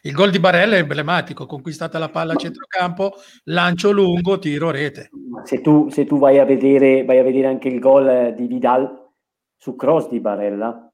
il 0.01 0.11
gol 0.11 0.29
di 0.29 0.39
Barella 0.39 0.75
è 0.75 0.79
emblematico, 0.79 1.45
conquistata 1.45 1.97
la 1.97 2.09
palla 2.09 2.33
a 2.33 2.35
centrocampo, 2.35 3.13
lancio 3.45 3.91
lungo, 3.91 4.37
tiro 4.37 4.69
rete. 4.69 5.11
Se 5.45 5.61
tu, 5.61 5.87
se 5.87 6.03
tu 6.03 6.19
vai, 6.19 6.39
a 6.39 6.43
vedere, 6.43 7.05
vai 7.05 7.19
a 7.19 7.23
vedere 7.23 7.47
anche 7.47 7.69
il 7.69 7.79
gol 7.79 8.33
di 8.35 8.47
Vidal 8.47 9.09
su 9.55 9.77
cross 9.77 10.09
di 10.09 10.19
Barella, 10.19 10.91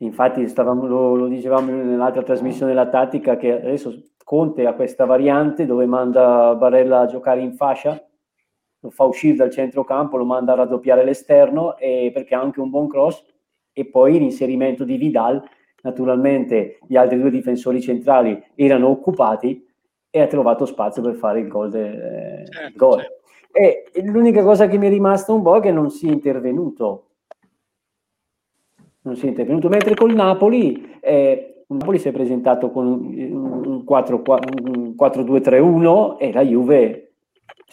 infatti 0.00 0.46
stavamo, 0.46 0.86
lo, 0.86 1.14
lo, 1.14 1.28
dicevamo 1.28 1.72
nell'altra 1.72 2.22
trasmissione 2.22 2.72
della 2.72 2.90
tattica 2.90 3.38
che 3.38 3.52
adesso 3.52 3.90
Conte 4.22 4.66
ha 4.66 4.74
questa 4.74 5.06
variante 5.06 5.64
dove 5.64 5.86
manda 5.86 6.54
Barella 6.56 7.00
a 7.00 7.06
giocare 7.06 7.40
in 7.40 7.54
fascia 7.54 8.04
lo 8.80 8.90
fa 8.90 9.04
uscire 9.04 9.36
dal 9.36 9.50
centrocampo, 9.50 10.16
lo 10.16 10.24
manda 10.24 10.52
a 10.52 10.56
raddoppiare 10.56 11.04
l'esterno 11.04 11.76
e 11.76 12.10
perché 12.12 12.34
ha 12.34 12.40
anche 12.40 12.60
un 12.60 12.70
buon 12.70 12.88
cross 12.88 13.24
e 13.72 13.86
poi 13.86 14.18
l'inserimento 14.18 14.82
di 14.84 14.96
Vidal, 14.96 15.40
naturalmente 15.82 16.78
gli 16.86 16.96
altri 16.96 17.20
due 17.20 17.30
difensori 17.30 17.80
centrali 17.80 18.42
erano 18.54 18.88
occupati 18.88 19.66
e 20.10 20.20
ha 20.20 20.26
trovato 20.26 20.66
spazio 20.66 21.00
per 21.02 21.14
fare 21.14 21.40
il 21.40 21.48
gol. 21.48 21.70
De, 21.70 22.44
certo, 22.50 22.76
gol. 22.76 23.00
Certo. 23.00 23.18
E 23.52 23.84
l'unica 24.02 24.42
cosa 24.42 24.66
che 24.66 24.76
mi 24.78 24.86
è 24.86 24.90
rimasta 24.90 25.32
un 25.32 25.42
po' 25.42 25.56
è 25.56 25.60
che 25.60 25.72
non 25.72 25.90
si 25.90 26.08
è 26.08 26.10
intervenuto. 26.10 27.06
Non 29.02 29.16
si 29.16 29.26
è 29.26 29.28
intervenuto, 29.28 29.68
mentre 29.68 29.94
col 29.94 30.14
Napoli, 30.14 30.98
eh, 31.00 31.64
Napoli 31.68 31.98
si 31.98 32.08
è 32.08 32.12
presentato 32.12 32.70
con 32.70 32.86
un 32.86 33.84
4-2-3-1 33.86 36.18
e 36.18 36.32
la 36.32 36.42
Juve 36.42 37.09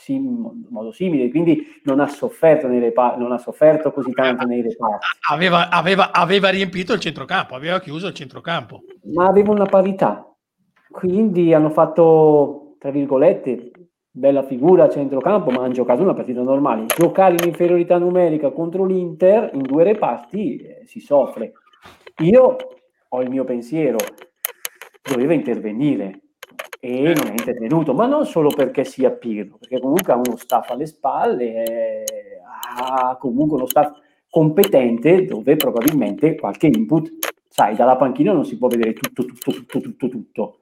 in 0.06 0.66
modo 0.70 0.92
simile, 0.92 1.30
quindi 1.30 1.66
non 1.84 2.00
ha 2.00 2.08
sofferto, 2.08 2.68
nei 2.68 2.80
reparti, 2.80 3.20
non 3.20 3.32
ha 3.32 3.38
sofferto 3.38 3.92
così 3.92 4.12
tanto 4.12 4.46
nei 4.46 4.62
reparti. 4.62 5.06
Aveva, 5.30 5.70
aveva, 5.70 6.12
aveva 6.12 6.50
riempito 6.50 6.94
il 6.94 7.00
centrocampo, 7.00 7.56
aveva 7.56 7.80
chiuso 7.80 8.08
il 8.08 8.14
centrocampo. 8.14 8.84
Ma 9.14 9.26
aveva 9.26 9.52
una 9.52 9.66
parità, 9.66 10.26
quindi 10.90 11.54
hanno 11.54 11.70
fatto, 11.70 12.76
tra 12.80 12.92
virgolette, 12.92 13.72
bella 14.18 14.44
figura 14.44 14.86
a 14.86 14.90
centrocampo, 14.90 15.52
ma 15.52 15.64
hanno 15.64 15.74
giocato 15.74 16.02
una 16.02 16.14
partita 16.14 16.42
normale. 16.42 16.86
Giocare 16.88 17.36
in 17.36 17.48
inferiorità 17.48 17.98
numerica 17.98 18.52
contro 18.52 18.86
l'Inter 18.86 19.52
in 19.54 19.62
due 19.62 19.84
reparti 19.84 20.58
eh, 20.58 20.82
si 20.86 21.00
soffre. 21.00 21.54
Io 22.24 22.56
ho 23.10 23.22
il 23.22 23.30
mio 23.30 23.44
pensiero, 23.44 23.98
doveva 25.04 25.34
intervenire, 25.34 26.22
e 26.88 27.14
non 27.14 27.28
è 27.28 27.32
intervenuto, 27.32 27.94
ma 27.94 28.06
non 28.06 28.26
solo 28.26 28.48
perché 28.48 28.86
sia 28.86 29.12
Pirlo, 29.12 29.58
perché 29.58 29.78
comunque 29.82 30.14
ha 30.14 30.16
uno 30.16 30.38
staff 30.38 30.70
alle 30.70 30.86
spalle, 30.86 31.64
eh, 31.66 32.04
ha 32.78 33.18
comunque 33.18 33.58
uno 33.58 33.66
staff 33.66 34.00
competente 34.30 35.26
dove 35.26 35.58
probabilmente 35.58 36.36
qualche 36.36 36.68
input, 36.68 37.12
sai, 37.50 37.76
dalla 37.76 37.98
panchina 37.98 38.32
non 38.32 38.46
si 38.46 38.58
può 38.58 38.70
vedere 38.70 38.94
tutto, 38.94 39.26
tutto, 39.26 39.52
tutto, 39.52 39.82
tutto, 39.82 40.08
tutto. 40.08 40.62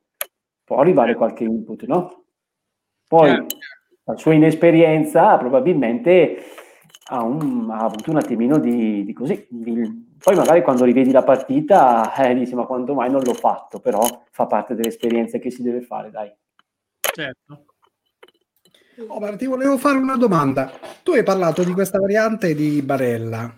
Può 0.64 0.78
arrivare 0.78 1.14
qualche 1.14 1.44
input, 1.44 1.86
no? 1.86 2.24
Poi 3.08 3.46
la 4.06 4.16
sua 4.18 4.34
inesperienza 4.34 5.38
probabilmente 5.38 6.38
ha, 7.10 7.24
un, 7.24 7.70
ha 7.70 7.84
avuto 7.84 8.10
un 8.10 8.18
attimino 8.18 8.58
di, 8.58 9.04
di 9.04 9.14
così, 9.14 9.46
di, 9.48 10.15
poi 10.26 10.36
magari 10.36 10.64
quando 10.64 10.86
rivedi 10.86 11.12
la 11.12 11.24
partita 11.24 12.12
eh, 12.16 12.34
dici 12.34 12.56
ma 12.56 12.66
quando 12.66 12.96
mai 12.96 13.12
non 13.12 13.22
l'ho 13.22 13.36
fatto, 13.36 13.80
però 13.80 14.02
fa 14.32 14.48
parte 14.48 14.74
delle 14.74 14.88
esperienze 14.88 15.38
che 15.38 15.52
si 15.52 15.62
deve 15.62 15.82
fare, 15.82 16.10
dai. 16.10 16.34
Certo. 17.00 17.66
Oh, 19.06 19.20
ma 19.20 19.36
ti 19.36 19.46
volevo 19.46 19.78
fare 19.78 20.00
una 20.00 20.18
domanda. 20.18 20.72
Tu 21.04 21.12
hai 21.12 21.22
parlato 21.22 21.64
di 21.64 21.74
questa 21.74 22.00
variante 22.00 22.56
di 22.56 22.82
Barella. 22.82 23.56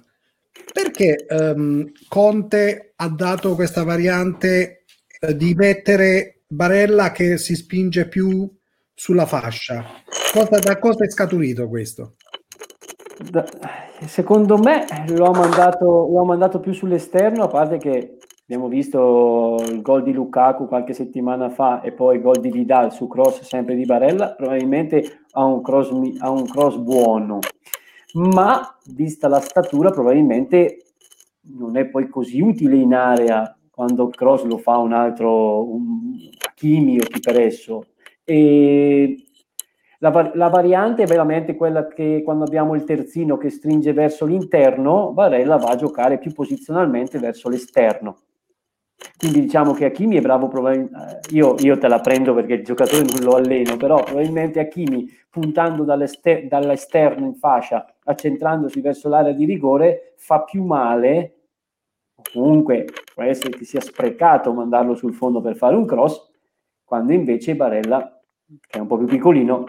Perché 0.73 1.25
um, 1.29 1.89
Conte 2.09 2.91
ha 2.97 3.07
dato 3.07 3.55
questa 3.55 3.85
variante 3.85 4.83
uh, 5.21 5.31
di 5.31 5.53
mettere 5.53 6.41
Barella 6.47 7.13
che 7.13 7.37
si 7.37 7.55
spinge 7.55 8.09
più 8.09 8.45
sulla 8.93 9.25
fascia? 9.25 9.85
Cosa, 10.33 10.59
da 10.59 10.77
cosa 10.79 11.05
è 11.05 11.09
scaturito 11.09 11.69
questo? 11.69 12.15
Da, 13.31 13.45
secondo 14.05 14.57
me 14.57 14.85
lo 15.09 15.25
ha, 15.25 15.31
mandato, 15.31 16.07
mandato 16.23 16.59
più 16.59 16.73
sull'esterno, 16.73 17.43
a 17.43 17.47
parte 17.47 17.77
che 17.77 18.17
abbiamo 18.43 18.67
visto 18.67 19.57
il 19.67 19.81
gol 19.81 20.03
di 20.03 20.13
Lukaku 20.13 20.67
qualche 20.67 20.93
settimana 20.93 21.49
fa 21.49 21.81
e 21.81 21.91
poi 21.91 22.17
il 22.17 22.21
gol 22.21 22.39
di 22.39 22.51
Vidal 22.51 22.93
su 22.93 23.07
cross 23.07 23.41
sempre 23.41 23.75
di 23.75 23.85
Barella, 23.85 24.33
probabilmente 24.33 25.25
ha 25.31 25.43
un 25.43 25.61
cross, 25.61 25.91
ha 26.19 26.29
un 26.29 26.45
cross 26.45 26.77
buono, 26.77 27.39
ma 28.13 28.77
vista 28.93 29.27
la 29.27 29.39
statura 29.39 29.89
probabilmente 29.89 30.83
non 31.57 31.77
è 31.77 31.85
poi 31.85 32.07
così 32.07 32.41
utile 32.41 32.75
in 32.75 32.93
area 32.93 33.57
quando 33.69 34.07
il 34.07 34.15
cross 34.15 34.43
lo 34.43 34.57
fa 34.57 34.77
un 34.77 34.91
altro 34.91 35.63
un 35.63 36.15
Kimi 36.55 36.99
o 36.99 37.03
chi 37.03 37.19
per 37.19 37.39
esso. 37.39 37.85
E 38.23 39.26
la, 39.99 40.31
la, 40.35 40.49
variante 40.49 41.03
è 41.03 41.07
veramente 41.07 41.55
quella 41.55 41.87
che 41.87 42.21
quando 42.23 42.43
abbiamo 42.43 42.75
il 42.75 42.83
terzino 42.83 43.37
che 43.37 43.49
stringe 43.49 43.93
verso 43.93 44.25
l'interno, 44.25 45.11
Barella 45.11 45.57
va 45.57 45.69
a 45.69 45.75
giocare 45.75 46.19
più 46.19 46.31
posizionalmente 46.33 47.17
verso 47.17 47.49
l'esterno. 47.49 48.19
Quindi 49.17 49.41
diciamo 49.41 49.73
che 49.73 49.85
Hakimi 49.85 50.17
è 50.17 50.21
bravo, 50.21 50.49
eh, 50.69 50.89
io, 51.31 51.55
io, 51.59 51.77
te 51.77 51.87
la 51.87 51.99
prendo 51.99 52.33
perché 52.33 52.53
il 52.53 52.63
giocatore 52.63 53.03
non 53.03 53.23
lo 53.23 53.35
alleno, 53.35 53.77
però 53.77 54.03
probabilmente 54.03 54.59
Hakimi 54.59 55.07
puntando 55.29 55.83
dall'ester- 55.83 56.47
dall'esterno 56.47 57.25
in 57.25 57.35
fascia, 57.35 57.85
accentrandosi 58.03 58.81
verso 58.81 59.09
l'area 59.09 59.33
di 59.33 59.45
rigore, 59.45 60.13
fa 60.17 60.43
più 60.43 60.63
male, 60.63 61.33
comunque 62.33 62.85
può 63.13 63.23
essere 63.23 63.57
che 63.57 63.65
sia 63.65 63.81
sprecato 63.81 64.53
mandarlo 64.53 64.95
sul 64.95 65.13
fondo 65.13 65.41
per 65.41 65.55
fare 65.55 65.75
un 65.75 65.85
cross, 65.85 66.31
quando 66.83 67.13
invece 67.13 67.55
Barella, 67.55 68.16
che 68.67 68.77
è 68.77 68.81
un 68.81 68.87
po' 68.87 68.97
più 68.97 69.07
piccolino, 69.07 69.65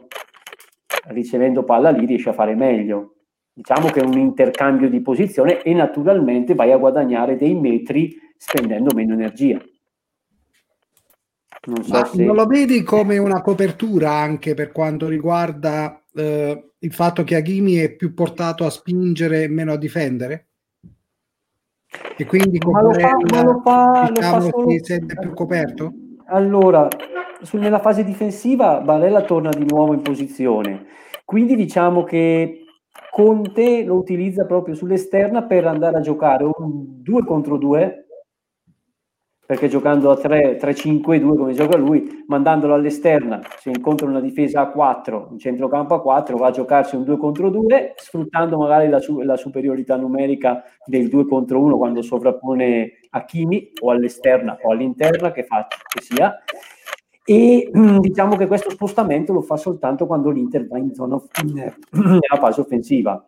ricevendo 1.09 1.65
palla 1.65 1.91
lì 1.91 2.07
riesce 2.07 2.31
a 2.31 2.35
fare 2.35 2.55
meglio. 2.55 3.15
Diciamo 3.53 3.89
che 3.89 4.01
è 4.01 4.05
un 4.05 4.17
intercambio 4.17 4.89
di 4.89 5.01
posizione 5.01 5.63
e 5.63 5.75
naturalmente 5.75 6.55
vai 6.55 6.71
a 6.71 6.77
guadagnare 6.77 7.37
dei 7.37 7.55
metri 7.55 8.17
spendendo 8.37 8.95
meno 8.95 9.15
energia. 9.15 9.61
Non, 11.67 11.83
so 11.83 12.05
se... 12.05 12.25
non 12.25 12.37
lo 12.37 12.47
vedi 12.47 12.83
come 12.83 13.19
una 13.19 13.43
copertura 13.43 14.13
anche 14.13 14.55
per 14.55 14.71
quanto 14.71 15.09
riguarda 15.09 16.05
eh, 16.15 16.71
il 16.79 16.93
fatto 16.93 17.25
che 17.25 17.35
Aghimi 17.35 17.75
è 17.75 17.97
più 17.97 18.15
portato 18.15 18.65
a 18.65 18.71
spingere 18.71 19.43
e 19.43 19.49
meno 19.49 19.73
a 19.73 19.77
difendere? 19.77 20.47
E 22.17 22.27
quindi 22.27 22.59
ma 22.59 22.83
lo 22.83 22.93
fa, 22.93 23.17
ma 23.33 23.43
lo 23.43 23.61
fa, 23.61 24.11
diciamo, 24.13 24.37
lo 24.37 24.43
fa 24.43 24.51
solo... 24.51 24.71
si 24.71 24.79
sente 24.85 25.17
più 25.19 25.35
coperto? 25.35 25.93
Allora, 26.27 26.87
nella 27.53 27.79
fase 27.79 28.05
difensiva 28.05 28.81
Barella 28.81 29.23
torna 29.23 29.51
di 29.51 29.65
nuovo 29.67 29.93
in 29.93 30.03
posizione, 30.03 30.87
quindi 31.25 31.57
diciamo 31.57 32.05
che 32.05 32.65
Conte 33.11 33.85
lo 33.85 33.95
utilizza 33.95 34.45
proprio 34.45 34.75
sull'esterna 34.75 35.43
per 35.45 35.67
andare 35.67 35.99
a 35.99 36.01
giocare 36.01 36.45
un 36.45 37.03
2 37.03 37.25
contro 37.25 37.57
2 37.57 38.09
perché 39.49 39.69
giocando 39.69 40.11
a 40.11 40.15
3-5-2 40.15 41.35
come 41.35 41.55
gioca 41.55 41.79
lui, 41.79 42.23
mandandolo 42.27 42.75
all'esterna, 42.75 43.41
se 43.59 43.71
incontra 43.71 44.07
una 44.07 44.21
difesa 44.21 44.61
a 44.61 44.71
4, 44.71 45.29
un 45.31 45.39
centrocampo 45.39 45.95
a 45.95 46.03
4, 46.03 46.37
va 46.37 46.49
a 46.49 46.51
giocarsi 46.51 46.97
un 46.97 47.05
2 47.05 47.17
contro 47.17 47.49
2, 47.49 47.95
sfruttando 47.97 48.59
magari 48.59 48.91
la, 48.91 49.01
la 49.25 49.37
superiorità 49.39 49.97
numerica 49.97 50.63
del 50.85 51.09
2 51.09 51.27
contro 51.27 51.63
1 51.63 51.79
quando 51.79 52.03
sovrappone 52.03 52.99
Hakimi 53.09 53.73
o 53.81 53.91
all'esterna 53.91 54.59
o 54.61 54.71
all'interna, 54.71 55.33
che, 55.33 55.45
fa, 55.45 55.67
che 55.67 56.03
sia. 56.03 56.39
E 57.31 57.71
diciamo 58.01 58.37
che 58.37 58.47
questo 58.47 58.71
spostamento 58.71 59.35
lo 59.35 59.43
fa 59.43 59.59
soltanto 59.59 60.07
quando 60.07 60.31
l'Inter 60.31 60.67
va 60.67 60.79
in 60.79 60.95
zona 60.95 61.21
nella 61.93 62.39
fase 62.41 62.63
offensiva 62.63 63.23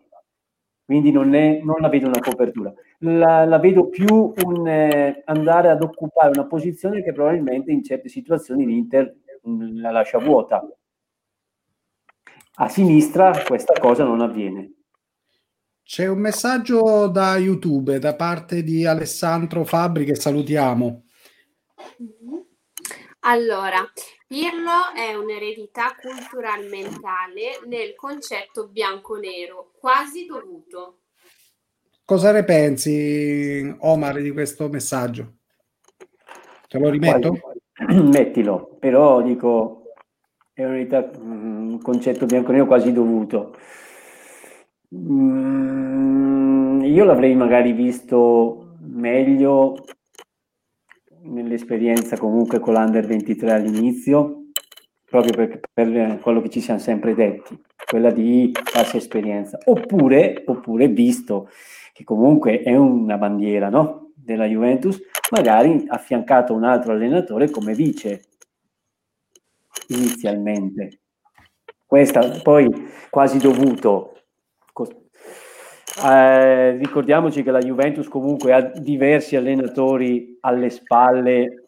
quindi 0.90 1.12
non, 1.12 1.34
è, 1.34 1.60
non 1.62 1.76
la 1.78 1.88
vedo 1.88 2.08
una 2.08 2.18
copertura, 2.18 2.74
la, 2.98 3.44
la 3.44 3.58
vedo 3.60 3.88
più 3.88 4.32
un 4.44 4.66
eh, 4.66 5.22
andare 5.24 5.68
ad 5.68 5.84
occupare 5.84 6.30
una 6.30 6.48
posizione 6.48 7.04
che 7.04 7.12
probabilmente 7.12 7.70
in 7.70 7.84
certe 7.84 8.08
situazioni 8.08 8.66
l'Inter 8.66 9.18
mm, 9.48 9.78
la 9.78 9.92
lascia 9.92 10.18
vuota. 10.18 10.68
A 12.54 12.68
sinistra 12.68 13.40
questa 13.46 13.74
cosa 13.78 14.02
non 14.02 14.20
avviene. 14.20 14.72
C'è 15.84 16.08
un 16.08 16.18
messaggio 16.18 17.06
da 17.06 17.36
YouTube 17.36 18.00
da 18.00 18.16
parte 18.16 18.64
di 18.64 18.84
Alessandro 18.84 19.62
Fabri 19.62 20.04
che 20.04 20.16
salutiamo. 20.16 21.04
Allora, 23.20 23.86
Pirlo 24.26 24.94
è 24.94 25.14
un'eredità 25.14 25.94
cultural-mentale 26.00 27.60
nel 27.66 27.94
concetto 27.94 28.68
bianco-nero, 28.68 29.72
quasi 29.78 30.24
dovuto. 30.24 31.00
Cosa 32.04 32.32
ne 32.32 32.44
pensi, 32.44 33.76
Omar, 33.80 34.22
di 34.22 34.30
questo 34.30 34.68
messaggio? 34.68 35.34
Te 36.66 36.78
lo 36.78 36.88
rimetto? 36.88 37.38
Mettilo, 37.86 38.76
però 38.78 39.20
dico, 39.20 39.92
è 40.54 40.64
un'eredità, 40.64 41.10
mm, 41.18 41.72
un 41.72 41.82
concetto 41.82 42.24
bianco-nero 42.24 42.66
quasi 42.66 42.90
dovuto. 42.90 43.54
Mm, 44.94 46.84
io 46.84 47.04
l'avrei 47.04 47.34
magari 47.34 47.72
visto 47.72 48.76
meglio 48.80 49.76
nell'esperienza 51.30 52.16
comunque 52.16 52.60
con 52.60 52.74
l'Under 52.74 53.06
23 53.06 53.52
all'inizio, 53.52 54.44
proprio 55.04 55.32
per, 55.32 55.60
per, 55.72 56.18
quello 56.20 56.40
che 56.40 56.50
ci 56.50 56.60
siamo 56.60 56.78
sempre 56.78 57.14
detti, 57.14 57.60
quella 57.86 58.10
di 58.10 58.52
farsi 58.52 58.96
esperienza. 58.96 59.58
Oppure, 59.64 60.42
oppure 60.46 60.88
visto 60.88 61.48
che 61.92 62.04
comunque 62.04 62.62
è 62.62 62.76
una 62.76 63.18
bandiera 63.18 63.68
no? 63.68 64.12
della 64.14 64.46
Juventus, 64.46 65.00
magari 65.30 65.84
affiancato 65.88 66.54
un 66.54 66.64
altro 66.64 66.92
allenatore 66.92 67.50
come 67.50 67.74
vice 67.74 68.22
inizialmente. 69.88 71.00
Questa 71.86 72.40
poi 72.42 72.68
quasi 73.10 73.38
dovuto 73.38 74.19
eh, 76.04 76.76
ricordiamoci 76.76 77.42
che 77.42 77.50
la 77.50 77.58
Juventus 77.58 78.08
comunque 78.08 78.52
ha 78.52 78.60
diversi 78.60 79.36
allenatori 79.36 80.38
alle 80.40 80.70
spalle 80.70 81.64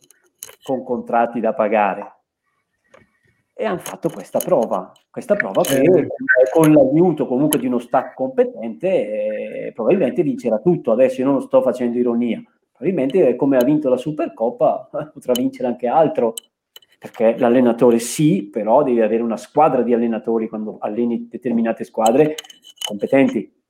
con 0.62 0.84
contratti 0.84 1.40
da 1.40 1.54
pagare 1.54 2.22
e 3.54 3.64
hanno 3.64 3.78
fatto 3.78 4.08
questa 4.08 4.38
prova, 4.38 4.90
questa 5.10 5.36
prova 5.36 5.62
che 5.62 5.80
eh. 5.80 6.08
con 6.52 6.72
l'aiuto 6.72 7.26
comunque 7.26 7.60
di 7.60 7.66
uno 7.66 7.78
staff 7.78 8.14
competente 8.14 9.66
eh, 9.66 9.72
probabilmente 9.72 10.22
vincerà 10.22 10.58
tutto. 10.58 10.90
Adesso 10.90 11.20
io 11.20 11.28
non 11.28 11.40
sto 11.40 11.62
facendo 11.62 11.96
ironia, 11.96 12.42
probabilmente 12.72 13.36
come 13.36 13.56
ha 13.56 13.64
vinto 13.64 13.88
la 13.88 13.96
Supercoppa 13.96 14.88
potrà 15.14 15.32
vincere 15.36 15.68
anche 15.68 15.86
altro, 15.86 16.34
perché 16.98 17.36
l'allenatore 17.38 17.98
sì, 17.98 18.48
però 18.50 18.82
devi 18.82 19.00
avere 19.00 19.22
una 19.22 19.36
squadra 19.36 19.82
di 19.82 19.92
allenatori 19.92 20.48
quando 20.48 20.78
alleni 20.80 21.28
determinate 21.28 21.84
squadre 21.84 22.34
competenti. 22.84 23.61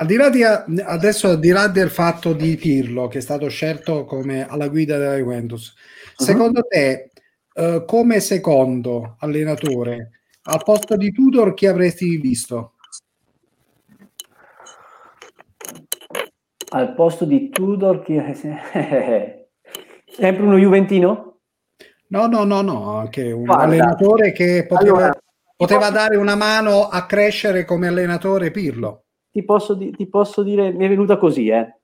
Al 0.00 0.06
di 0.06 0.16
là 0.16 0.30
di, 0.30 0.42
adesso, 0.42 1.28
al 1.28 1.38
di 1.38 1.50
là 1.50 1.68
del 1.68 1.90
fatto 1.90 2.32
di 2.32 2.56
Pirlo, 2.56 3.06
che 3.06 3.18
è 3.18 3.20
stato 3.20 3.48
scelto 3.48 4.06
come 4.06 4.48
alla 4.48 4.68
guida 4.68 4.96
della 4.96 5.16
Juventus, 5.16 5.74
uh-huh. 5.74 6.24
secondo 6.24 6.62
te, 6.62 7.10
uh, 7.56 7.84
come 7.84 8.20
secondo 8.20 9.16
allenatore, 9.18 10.22
al 10.44 10.62
posto 10.64 10.96
di 10.96 11.12
Tudor, 11.12 11.52
chi 11.52 11.66
avresti 11.66 12.16
visto? 12.16 12.76
Al 16.70 16.94
posto 16.94 17.26
di 17.26 17.50
Tudor, 17.50 18.02
chi... 18.02 18.14
sempre 20.08 20.42
uno 20.42 20.56
Juventino? 20.56 21.40
No, 22.06 22.26
no, 22.26 22.44
no, 22.44 22.62
no, 22.62 22.96
anche 22.96 23.32
un 23.32 23.44
Guarda. 23.44 23.64
allenatore 23.64 24.32
che 24.32 24.64
poteva, 24.66 24.96
allora, 24.96 25.22
poteva 25.54 25.90
dare 25.90 26.16
una 26.16 26.36
mano 26.36 26.88
a 26.88 27.04
crescere 27.04 27.66
come 27.66 27.86
allenatore 27.86 28.50
Pirlo 28.50 29.04
ti 29.30 29.42
posso, 29.44 29.76
ti 29.76 30.06
posso 30.06 30.42
dire, 30.42 30.72
mi 30.72 30.84
è 30.84 30.88
venuta 30.88 31.16
così, 31.16 31.48
eh. 31.48 31.74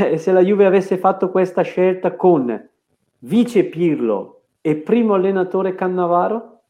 eh. 0.00 0.16
Se 0.18 0.32
la 0.32 0.42
Juve 0.42 0.66
avesse 0.66 0.98
fatto 0.98 1.30
questa 1.30 1.62
scelta 1.62 2.16
con 2.16 2.68
vice 3.20 3.64
Pirlo 3.64 4.42
e 4.60 4.76
primo 4.76 5.14
allenatore 5.14 5.74
Cannavaro, 5.74 6.60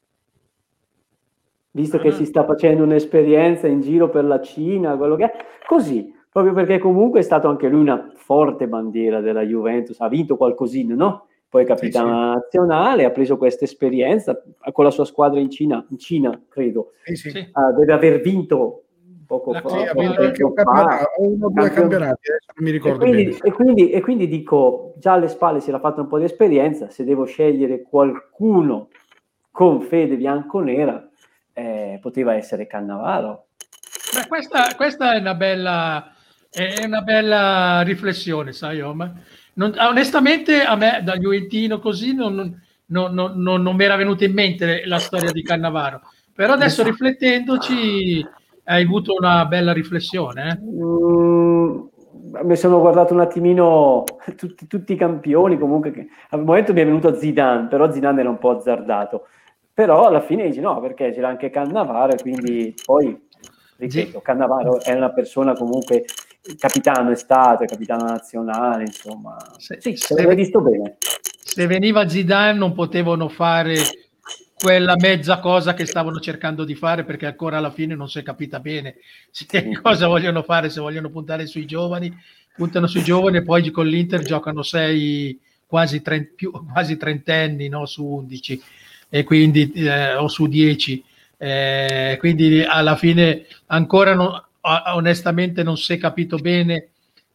visto 1.70 1.98
che 1.98 2.11
si 2.11 2.24
sta 2.24 2.44
facendo 2.44 2.83
un'esperienza 2.83 3.66
in 3.66 3.81
giro 3.81 4.09
per 4.09 4.24
la 4.24 4.40
Cina, 4.40 4.96
quello 4.96 5.16
che 5.16 5.24
è, 5.24 5.33
così, 5.66 6.12
proprio 6.31 6.53
perché 6.53 6.79
comunque 6.79 7.20
è 7.20 7.22
stato 7.22 7.48
anche 7.48 7.68
lui 7.68 7.81
una 7.81 8.12
forte 8.14 8.68
bandiera 8.68 9.20
della 9.20 9.42
Juventus, 9.42 10.01
ha 10.01 10.09
vinto 10.09 10.37
qualcosina, 10.37 10.94
no? 10.94 11.27
Poi 11.48 11.64
capitano 11.64 12.09
sì, 12.09 12.14
sì. 12.14 12.35
nazionale, 12.35 13.05
ha 13.07 13.11
preso 13.11 13.38
questa 13.38 13.64
esperienza 13.64 14.38
con 14.70 14.85
la 14.85 14.90
sua 14.90 15.07
squadra 15.07 15.40
in 15.40 15.48
Cina, 15.48 15.85
in 15.88 15.98
Cina 15.98 16.38
credo, 16.46 16.92
sì, 17.05 17.16
sì. 17.16 17.29
Uh, 17.38 17.74
deve 17.79 17.92
aver 17.94 18.20
vinto 18.20 18.83
poco 19.29 19.53
fa. 19.53 19.69
Sì, 19.69 20.43
un 20.43 20.55
campionato, 20.55 21.11
uno 21.19 21.47
o 21.47 21.51
due 21.51 21.71
campionati, 21.71 22.31
adesso 22.31 22.53
non 22.57 22.64
mi 22.64 22.71
ricordo 22.71 23.05
e 23.05 23.09
quindi, 23.09 23.38
e 23.43 23.53
quindi, 23.53 23.91
e 23.91 24.01
quindi, 24.01 24.27
dico, 24.27 24.95
già 24.97 25.12
alle 25.12 25.29
spalle 25.29 25.61
si 25.61 25.69
era 25.69 25.79
fatto 25.79 26.01
un 26.01 26.09
po' 26.09 26.19
di 26.19 26.25
esperienza, 26.25 26.88
se 26.88 27.05
devo 27.05 27.27
scegliere 27.27 27.83
qualcuno 27.83 28.88
con 29.51 29.83
fede 29.83 30.17
bianco-nera, 30.17 31.07
eh, 31.53 31.99
poteva 32.01 32.35
essere 32.35 32.67
Cannavaro. 32.67 33.49
Beh, 34.14 34.27
questa, 34.27 34.75
questa, 34.75 35.14
è 35.14 35.19
una 35.19 35.35
bella... 35.35 36.12
È 36.51 36.83
una 36.83 37.03
bella 37.03 37.83
riflessione, 37.83 38.53
sai, 38.53 38.81
Omar. 38.81 39.12
Non, 39.55 39.75
onestamente, 39.81 40.62
a 40.62 40.77
me 40.77 41.03
da 41.05 41.19
Juventino 41.19 41.79
così 41.79 42.14
non, 42.14 42.59
non, 42.87 43.12
non, 43.12 43.62
non, 43.62 43.77
mi 43.77 43.85
era 43.85 43.97
venuta 43.97 44.25
in 44.25 44.33
mente 44.33 44.87
la 44.87 44.99
storia 44.99 45.31
di 45.31 45.43
Cannavaro. 45.43 46.01
Però 46.35 46.55
adesso 46.55 46.81
esatto. 46.81 46.88
riflettendoci, 46.88 48.27
hai 48.69 48.85
avuto 48.85 49.15
una 49.19 49.47
bella 49.47 49.73
riflessione? 49.73 50.51
Eh? 50.51 50.65
Mm, 50.65 51.81
mi 52.45 52.57
sono 52.57 52.81
guardato 52.81 53.15
un 53.15 53.21
attimino 53.21 54.05
tutti, 54.37 54.67
tutti 54.67 54.93
i 54.93 54.97
campioni, 54.97 55.59
comunque 55.59 55.91
che, 55.91 56.09
al 56.31 56.45
momento 56.45 56.73
mi 56.73 56.81
è 56.81 56.85
venuto 56.85 57.15
Zidane, 57.15 57.69
però 57.69 57.91
Zidane 57.91 58.21
era 58.21 58.29
un 58.29 58.39
po' 58.39 58.51
azzardato. 58.51 59.27
Però 59.73 60.07
alla 60.07 60.21
fine 60.21 60.47
dici 60.47 60.61
no, 60.61 60.81
perché 60.81 61.13
c'era 61.13 61.29
anche 61.29 61.51
Cannavaro 61.51 62.17
quindi 62.21 62.75
poi, 62.85 63.17
ripeto, 63.77 64.21
Cannavaro 64.21 64.81
è 64.81 64.93
una 64.93 65.13
persona 65.13 65.53
comunque 65.55 66.05
capitano 66.59 67.11
è 67.11 67.15
stato, 67.15 67.63
è 67.63 67.67
capitano 67.67 68.05
nazionale, 68.05 68.83
insomma. 68.83 69.37
Se, 69.57 69.79
sì, 69.81 69.97
se, 69.97 70.15
se 70.15 70.35
visto 70.35 70.61
bene. 70.61 70.97
Se 70.99 71.67
veniva 71.67 72.09
Zidane 72.09 72.59
non 72.59 72.73
potevano 72.73 73.29
fare 73.29 73.77
quella 74.59 74.97
mezza 74.97 75.38
cosa 75.38 75.75
che 75.75 75.87
stavano 75.87 76.18
cercando 76.21 76.64
di 76.64 76.75
fare 76.75 77.05
perché 77.05 77.27
ancora 77.27 77.59
alla 77.59 77.71
fine 77.71 77.94
non 77.94 78.09
si 78.09 78.18
è 78.18 78.23
capita 78.23 78.59
bene 78.61 78.97
se 79.31 79.47
cosa 79.81 80.07
vogliono 80.09 80.42
fare, 80.42 80.68
se 80.68 80.81
vogliono 80.81 81.11
puntare 81.11 81.47
sui 81.47 81.64
giovani 81.64 82.14
puntano 82.59 82.88
sui 82.88 83.05
giovani 83.05 83.37
e 83.37 83.42
poi 83.42 83.71
con 83.71 83.87
l'Inter 83.87 84.21
giocano 84.23 84.62
sei 84.62 85.38
quasi, 85.64 86.03
trent, 86.03 86.33
più, 86.35 86.51
quasi 86.51 86.97
trentenni 86.97 87.68
no? 87.68 87.87
su 87.87 88.05
11 88.05 88.61
e 89.09 89.23
quindi, 89.23 89.71
eh, 89.75 90.16
o 90.16 90.27
su 90.27 90.49
10. 90.49 91.05
Eh, 91.37 92.16
quindi 92.18 92.62
alla 92.62 92.97
fine 92.97 93.47
ancora 93.66 94.12
non, 94.14 94.42
onestamente 94.94 95.62
non 95.62 95.77
si 95.77 95.92
è 95.92 95.99
capito 95.99 96.37
bene 96.38 96.88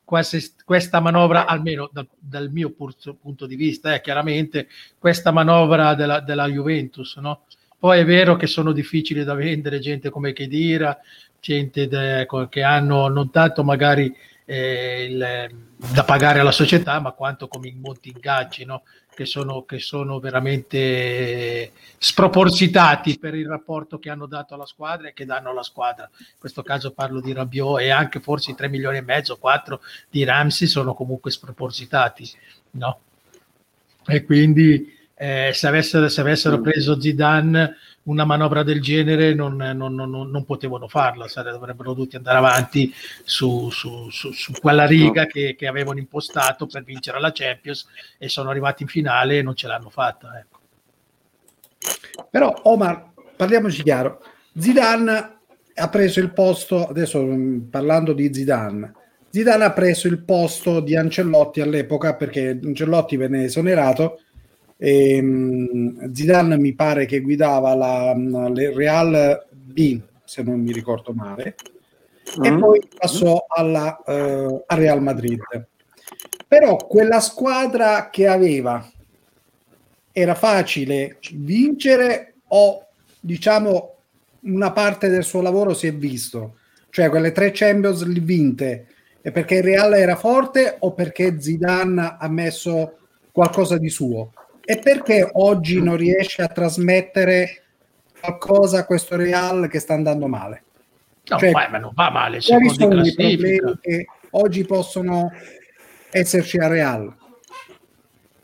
questa 0.06 1.00
manovra, 1.00 1.46
almeno 1.46 1.90
dal, 1.92 2.08
dal 2.20 2.52
mio 2.52 2.72
punto 2.72 3.46
di 3.46 3.56
vista, 3.56 3.94
eh, 3.94 4.02
chiaramente 4.02 4.68
questa 5.00 5.32
manovra 5.32 5.96
della, 5.96 6.20
della 6.20 6.48
Juventus. 6.48 7.18
No? 7.18 7.46
Poi 7.78 8.00
è 8.00 8.06
vero 8.06 8.36
che 8.36 8.48
sono 8.48 8.72
difficili 8.72 9.24
da 9.24 9.34
vendere, 9.34 9.80
gente 9.80 10.10
come 10.10 10.34
Chedira, 10.34 10.98
gente 11.40 11.88
de, 11.88 12.28
che 12.50 12.64
hanno 12.64 13.08
non 13.08 13.30
tanto 13.32 13.64
magari 13.64 14.14
eh, 14.46 15.06
il, 15.10 15.50
da 15.92 16.04
pagare 16.04 16.40
alla 16.40 16.52
società, 16.52 17.00
ma 17.00 17.12
quanto 17.12 17.48
come 17.48 17.74
molti 17.76 18.10
ingaggi, 18.10 18.66
no? 18.66 18.84
Che, 19.14 19.26
sono, 19.26 19.64
che 19.64 19.80
sono 19.80 20.20
veramente 20.20 21.72
spropositati 21.98 23.18
per 23.20 23.36
il 23.36 23.48
rapporto 23.48 24.00
che 24.00 24.10
hanno 24.10 24.26
dato 24.26 24.54
alla 24.54 24.66
squadra 24.66 25.08
e 25.08 25.14
che 25.14 25.26
danno 25.26 25.50
alla 25.50 25.64
squadra. 25.64 26.10
In 26.18 26.38
questo 26.38 26.64
caso 26.64 26.92
parlo 26.92 27.22
di 27.22 27.34
Rabiot 27.34 27.80
e 27.80 27.90
anche 27.90 28.20
forse 28.20 28.52
i 28.52 28.56
3 28.56 28.70
milioni 28.70 28.98
e 28.98 29.02
mezzo, 29.02 29.38
4 29.38 29.82
di 30.10 30.24
Ramsey 30.24 30.68
sono 30.68 30.94
comunque 30.94 31.32
spropositati. 31.32 32.30
No? 32.72 33.00
E 34.06 34.24
quindi 34.24 35.02
eh, 35.16 35.52
se, 35.54 35.68
avessero, 35.68 36.10
se 36.10 36.22
avessero 36.22 36.60
preso 36.60 37.00
Zidane 37.00 37.76
una 38.04 38.26
manovra 38.26 38.64
del 38.64 38.82
genere 38.82 39.34
non, 39.34 39.56
non, 39.56 39.94
non, 39.94 40.10
non 40.10 40.44
potevano 40.44 40.88
farla, 40.88 41.26
avrebbero 41.34 41.94
dovuti 41.94 42.16
andare 42.16 42.38
avanti 42.38 42.94
su, 43.24 43.70
su, 43.70 44.10
su, 44.10 44.32
su 44.32 44.52
quella 44.60 44.86
riga 44.86 45.26
che, 45.26 45.56
che, 45.58 45.68
avevano 45.68 46.00
impostato 46.00 46.66
per 46.66 46.84
vincere 46.84 47.20
la 47.20 47.32
Champions 47.32 47.88
e 48.18 48.28
sono 48.28 48.50
arrivati 48.50 48.84
in 48.84 48.90
finale 48.90 49.38
e 49.38 49.42
non 49.42 49.56
ce 49.56 49.68
l'hanno 49.68 49.90
fatta. 49.90 50.38
Ecco. 50.40 50.60
Però 52.30 52.54
Omar, 52.64 53.12
parliamoci 53.36 53.84
chiaro, 53.84 54.22
Zidane 54.58 55.38
ha 55.76 55.90
preso 55.90 56.20
il 56.20 56.34
posto, 56.34 56.88
adesso 56.88 57.22
mm, 57.22 57.70
parlando 57.70 58.14
di 58.14 58.34
Zidane, 58.34 58.94
Zidane 59.30 59.64
ha 59.64 59.72
preso 59.72 60.08
il 60.08 60.24
posto 60.24 60.80
di 60.80 60.96
Ancelotti 60.96 61.62
all'epoca 61.62 62.16
perché 62.16 62.60
Ancelotti 62.62 63.16
venne 63.16 63.46
esonerato 63.46 64.20
e, 64.78 65.20
um, 65.20 66.14
Zidane 66.14 66.58
mi 66.58 66.74
pare 66.74 67.06
che 67.06 67.22
guidava 67.22 67.74
la, 67.76 68.16
la 68.16 68.52
Real 68.54 69.46
B, 69.52 70.00
se 70.24 70.44
non 70.44 70.60
mi 70.60 70.72
ricordo 70.72 71.14
male, 71.14 71.56
mm. 72.40 72.44
e 72.44 72.58
poi 72.58 72.82
passò 72.98 73.46
alla, 73.48 74.02
uh, 74.06 74.64
a 74.66 74.76
Real 74.76 75.02
Madrid. 75.02 75.42
Però 76.48 76.76
quella 76.76 77.20
squadra 77.20 78.10
che 78.10 78.28
aveva 78.28 78.88
era 80.12 80.36
facile 80.36 81.18
vincere 81.32 82.36
o 82.50 82.86
diciamo 83.20 83.96
una 84.42 84.72
parte 84.72 85.08
del 85.08 85.24
suo 85.24 85.42
lavoro 85.42 85.74
si 85.74 85.88
è 85.88 85.94
visto, 85.94 86.58
cioè 86.90 87.10
quelle 87.10 87.32
tre 87.32 87.52
Champions 87.52 88.06
vinte 88.06 88.88
è 89.22 89.32
perché 89.32 89.56
il 89.56 89.64
Real 89.64 89.94
era 89.94 90.16
forte 90.16 90.76
o 90.80 90.92
perché 90.94 91.40
Zidane 91.40 92.18
ha 92.20 92.28
messo 92.28 92.98
qualcosa 93.32 93.78
di 93.78 93.90
suo? 93.90 94.33
E 94.66 94.80
perché 94.80 95.30
oggi 95.34 95.82
non 95.82 95.98
riesce 95.98 96.42
a 96.42 96.48
trasmettere 96.48 97.64
qualcosa 98.20 98.80
a 98.80 98.86
questo 98.86 99.18
Real 99.18 99.68
che 99.68 99.80
sta 99.80 99.94
andando 99.94 100.28
male? 100.28 100.64
No, 101.26 101.38
cioè, 101.38 101.52
ma 101.52 101.78
non 101.78 101.92
va 101.94 102.10
male. 102.10 102.40
Quali 102.42 102.70
sono 102.70 103.04
i 103.04 103.14
problemi 103.14 103.60
che 103.82 104.06
oggi 104.32 104.64
possono 104.64 105.32
esserci 106.12 106.58
a 106.58 106.68
Real? 106.68 107.14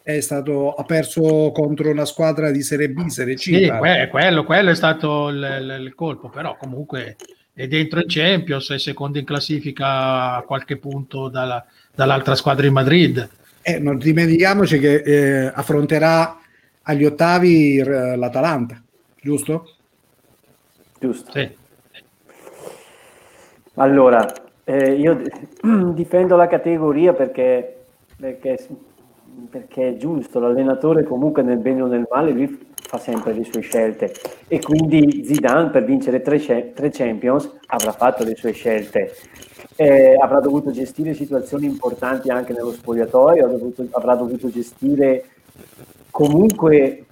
È 0.01 0.19
stato, 0.19 0.73
ha 0.73 0.83
perso 0.83 1.51
contro 1.53 1.89
una 1.89 2.05
squadra 2.05 2.51
di 2.51 2.63
Serie 2.63 2.89
B, 2.89 3.05
Serie 3.07 3.35
C. 3.35 3.39
Sì, 3.39 3.71
quello, 4.09 4.43
quello, 4.43 4.71
è 4.71 4.75
stato 4.75 5.29
il, 5.29 5.37
il, 5.61 5.85
il, 5.85 5.95
colpo, 5.95 6.29
però 6.29 6.57
comunque 6.57 7.15
è 7.53 7.67
dentro 7.67 7.99
in 8.01 8.07
Champions, 8.07 8.71
è 8.71 8.79
secondo 8.79 9.19
in 9.19 9.25
classifica 9.25 10.35
a 10.35 10.41
qualche 10.41 10.77
punto 10.77 11.29
dalla, 11.29 11.63
dall'altra 11.93 12.35
squadra 12.35 12.65
in 12.65 12.73
Madrid 12.73 13.29
eh, 13.75 13.79
non 13.79 13.97
dimentichiamoci 13.97 14.79
che 14.79 14.95
eh, 14.95 15.51
affronterà 15.53 16.37
agli 16.83 17.05
ottavi 17.05 17.83
l'Atalanta, 17.83 18.81
giusto? 19.21 19.69
Giusto. 20.99 21.31
Sì. 21.31 21.57
Allora, 23.75 24.25
eh, 24.65 24.93
io 24.93 25.21
difendo 25.93 26.35
la 26.35 26.47
categoria 26.47 27.13
perché, 27.13 27.85
perché, 28.17 28.67
perché, 29.49 29.89
è 29.89 29.97
giusto, 29.97 30.39
l'allenatore 30.39 31.03
comunque 31.03 31.43
nel 31.43 31.59
bene 31.59 31.81
o 31.81 31.87
nel 31.87 32.07
male 32.09 32.31
lui 32.31 32.67
fa 32.89 32.97
sempre 32.97 33.33
le 33.33 33.43
sue 33.43 33.61
scelte 33.61 34.11
e 34.47 34.59
quindi 34.59 35.23
Zidane 35.23 35.69
per 35.69 35.85
vincere 35.85 36.23
tre, 36.23 36.73
tre 36.73 36.89
Champions 36.89 37.47
avrà 37.67 37.91
fatto 37.91 38.23
le 38.23 38.35
sue 38.35 38.51
scelte 38.51 39.13
eh, 39.75 40.17
avrà 40.19 40.39
dovuto 40.39 40.71
gestire 40.71 41.13
situazioni 41.13 41.65
importanti 41.65 42.29
anche 42.29 42.51
nello 42.51 42.71
spogliatoio, 42.71 43.47
dovuto, 43.47 43.85
avrà 43.91 44.15
dovuto 44.15 44.49
gestire 44.49 45.23
comunque 46.11 47.05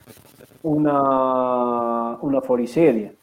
una, 0.61 2.17
una 2.19 2.41
fuoriserie. 2.41 3.15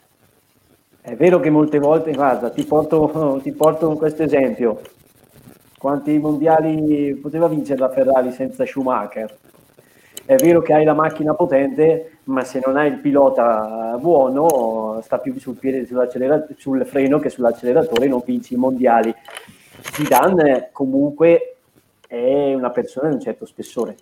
È 0.99 1.14
vero 1.17 1.40
che 1.40 1.51
molte 1.51 1.79
volte, 1.79 2.12
guarda, 2.12 2.49
ti 2.49 2.64
porto, 2.64 3.38
ti 3.43 3.53
porto 3.53 3.90
questo 3.97 4.23
esempio. 4.23 4.81
Quanti 5.77 6.17
mondiali 6.19 7.14
poteva 7.21 7.47
vincere 7.47 7.81
la 7.81 7.90
Ferrari 7.90 8.33
senza 8.33 8.64
Schumacher? 8.64 9.37
È 10.25 10.37
vero 10.37 10.62
che 10.62 10.73
hai 10.73 10.85
la 10.85 10.95
macchina 10.95 11.35
potente, 11.35 12.13
ma 12.24 12.42
se 12.44 12.60
non 12.64 12.76
hai 12.76 12.88
il 12.90 12.98
pilota 12.98 13.96
buono, 14.00 15.00
sta 15.02 15.18
più 15.18 15.38
sul, 15.38 15.56
piede, 15.56 15.87
sul 15.87 16.87
freno 16.87 17.18
che 17.18 17.28
sull'acceleratore, 17.28 18.06
non 18.06 18.22
vinci 18.24 18.54
i 18.54 18.58
mondiali. 18.58 19.14
Zidane 19.92 20.70
comunque 20.72 21.56
è 22.06 22.54
una 22.54 22.70
persona 22.70 23.08
di 23.08 23.14
un 23.14 23.20
certo 23.20 23.44
spessore. 23.44 23.96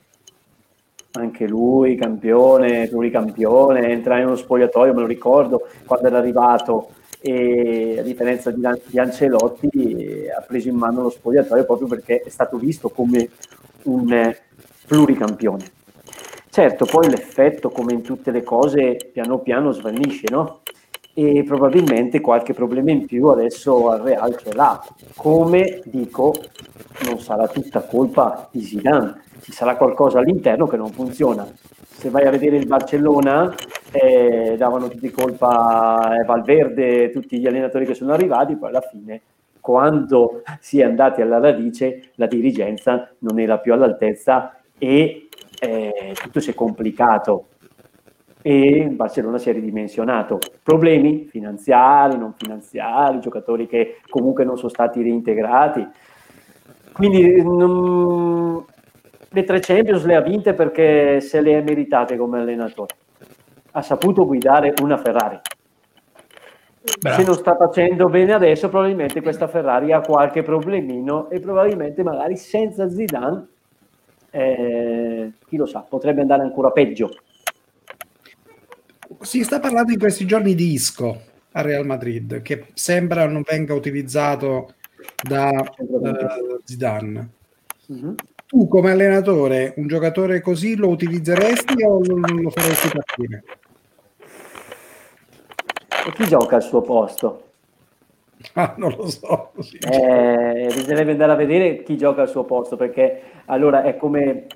Anche 1.13 1.47
lui, 1.47 1.97
campione, 1.97 2.89
pluricampione, 2.89 3.89
entra 3.89 4.19
in 4.19 4.27
uno 4.27 4.37
spogliatoio, 4.37 4.95
me 4.95 5.01
lo 5.01 5.07
ricordo, 5.07 5.69
quando 5.85 6.07
era 6.07 6.19
arrivato 6.19 6.93
e 7.21 7.99
a 7.99 8.03
differenza 8.03 8.51
di, 8.51 8.63
di 8.87 8.99
Ancelotti 8.99 10.27
ha 10.37 10.41
preso 10.41 10.69
in 10.69 10.75
mano 10.75 11.03
lo 11.03 11.11
spogliatoio 11.11 11.65
proprio 11.65 11.87
perché 11.87 12.21
è 12.21 12.29
stato 12.29 12.57
visto 12.57 12.89
come 12.89 13.29
un 13.85 14.35
pluricampione 14.87 15.82
Certo, 16.55 16.85
poi 16.85 17.09
l'effetto, 17.09 17.71
come 17.71 17.95
in 17.95 18.03
tutte 18.03 18.31
le 18.31 18.43
cose, 18.43 18.99
piano 19.11 19.39
piano 19.39 19.71
svanisce, 19.71 20.27
no? 20.31 20.61
E 21.15 21.45
probabilmente 21.47 22.21
qualche 22.21 22.53
problema 22.53 22.91
in 22.91 23.07
più 23.07 23.29
adesso 23.29 23.89
al 23.89 24.03
Real 24.03 24.37
ce 24.37 24.53
l'ha. 24.53 24.85
Come 25.17 25.81
dico, 25.87 26.35
non 27.07 27.19
sarà 27.21 27.49
tutta 27.49 27.81
colpa 27.81 28.51
di 28.53 28.61
Zidane, 28.61 29.23
ci 29.41 29.51
sarà 29.51 29.77
qualcosa 29.77 30.19
all'interno 30.19 30.67
che 30.67 30.77
non 30.77 30.93
funziona. 30.93 31.51
Se 31.87 32.11
vai 32.11 32.27
a 32.27 32.31
vedere 32.31 32.59
il 32.59 32.67
Barcellona, 32.67 33.55
eh, 33.91 34.55
davano 34.59 34.89
tutti 34.89 35.11
colpa 35.11 36.01
a 36.01 36.23
Valverde, 36.27 37.09
tutti 37.13 37.39
gli 37.39 37.47
allenatori 37.47 37.87
che 37.87 37.95
sono 37.95 38.13
arrivati, 38.13 38.57
poi 38.57 38.69
alla 38.69 38.83
fine 38.83 39.23
quando 39.59 40.43
si 40.61 40.81
è 40.81 40.85
andati 40.85 41.23
alla 41.23 41.39
radice 41.39 42.11
la 42.17 42.27
dirigenza 42.27 43.09
non 43.21 43.39
era 43.39 43.59
più 43.59 43.73
all'altezza 43.73 44.61
e 44.77 45.22
eh, 45.63 46.13
tutto 46.21 46.41
si 46.41 46.51
è 46.51 46.55
complicato 46.55 47.47
e 48.43 48.67
il 48.69 48.91
Barcellona 48.91 49.39
si 49.39 49.51
è 49.51 49.53
ridimensionato. 49.53 50.41
Problemi 50.61 51.27
finanziari, 51.27 52.19
non 52.19 52.35
finanziari, 52.37 53.21
giocatori 53.21 53.69
che 53.69 54.01
comunque 54.09 54.45
non 54.45 54.57
sono 54.57 54.71
stati 54.71 55.01
reintegrati. 55.01 55.87
Quindi 56.93 57.41
non... 57.43 58.65
le 59.29 59.45
tre 59.45 59.61
Champions 59.61 60.05
le 60.05 60.17
ha 60.17 60.21
vinte 60.21 60.53
perché 60.53 61.21
se 61.21 61.41
le 61.41 61.59
è 61.59 61.63
meritate 61.63 62.17
come 62.17 62.41
allenatore. 62.41 62.97
Ha 63.71 63.83
saputo 63.83 64.27
guidare 64.27 64.75
una 64.83 64.99
Ferrari. 64.99 65.39
Bravo. 66.99 67.17
Se 67.17 67.25
non 67.25 67.35
sta 67.35 67.55
facendo 67.55 68.09
bene 68.09 68.33
adesso, 68.33 68.69
probabilmente 68.69 69.23
questa 69.23 69.47
Ferrari 69.47 69.93
ha 69.93 70.01
qualche 70.01 70.43
problemino 70.43 71.31
e 71.31 71.39
probabilmente 71.39 72.03
magari 72.03 72.37
senza 72.37 72.89
Zidane 72.89 73.51
eh, 74.33 75.33
chi 75.47 75.57
lo 75.57 75.67
sa, 75.67 75.81
potrebbe 75.81 76.23
andare 76.23 76.43
ancora 76.43 76.71
peggio. 76.71 77.15
Si 79.21 79.45
sta 79.45 79.61
parlando 79.61 79.93
in 79.93 79.99
questi 79.99 80.27
giorni 80.27 80.55
di 80.55 80.73
Isco 80.73 81.21
a 81.53 81.61
Real 81.61 81.85
Madrid, 81.85 82.41
che 82.41 82.69
sembra 82.73 83.27
non 83.27 83.43
venga 83.47 83.75
utilizzato 83.75 84.75
da 85.23 85.51
uh, 85.51 86.61
Zidane. 86.65 87.31
Mm-hmm. 87.93 88.15
Tu 88.47 88.69
come 88.69 88.91
allenatore, 88.91 89.75
un 89.77 89.87
giocatore 89.87 90.41
così 90.41 90.77
lo 90.77 90.89
utilizzeresti 90.89 91.85
o 91.85 92.01
non 92.05 92.41
lo 92.41 92.51
faresti 92.51 92.89
partire? 92.89 93.45
E 96.07 96.13
chi 96.15 96.27
gioca 96.27 96.57
al 96.57 96.63
suo 96.63 96.81
posto? 96.81 97.52
Ah, 98.55 98.75
non 98.77 98.95
lo 98.97 99.07
so. 99.09 99.53
Eh, 99.81 100.67
bisognerebbe 100.75 101.13
andare 101.13 101.33
a 101.33 101.35
vedere 101.37 101.83
chi 101.83 101.97
gioca 101.97 102.23
al 102.23 102.29
suo 102.29 102.45
posto, 102.45 102.77
perché 102.77 103.23
allora 103.47 103.83
è 103.83 103.97
come, 103.97 104.47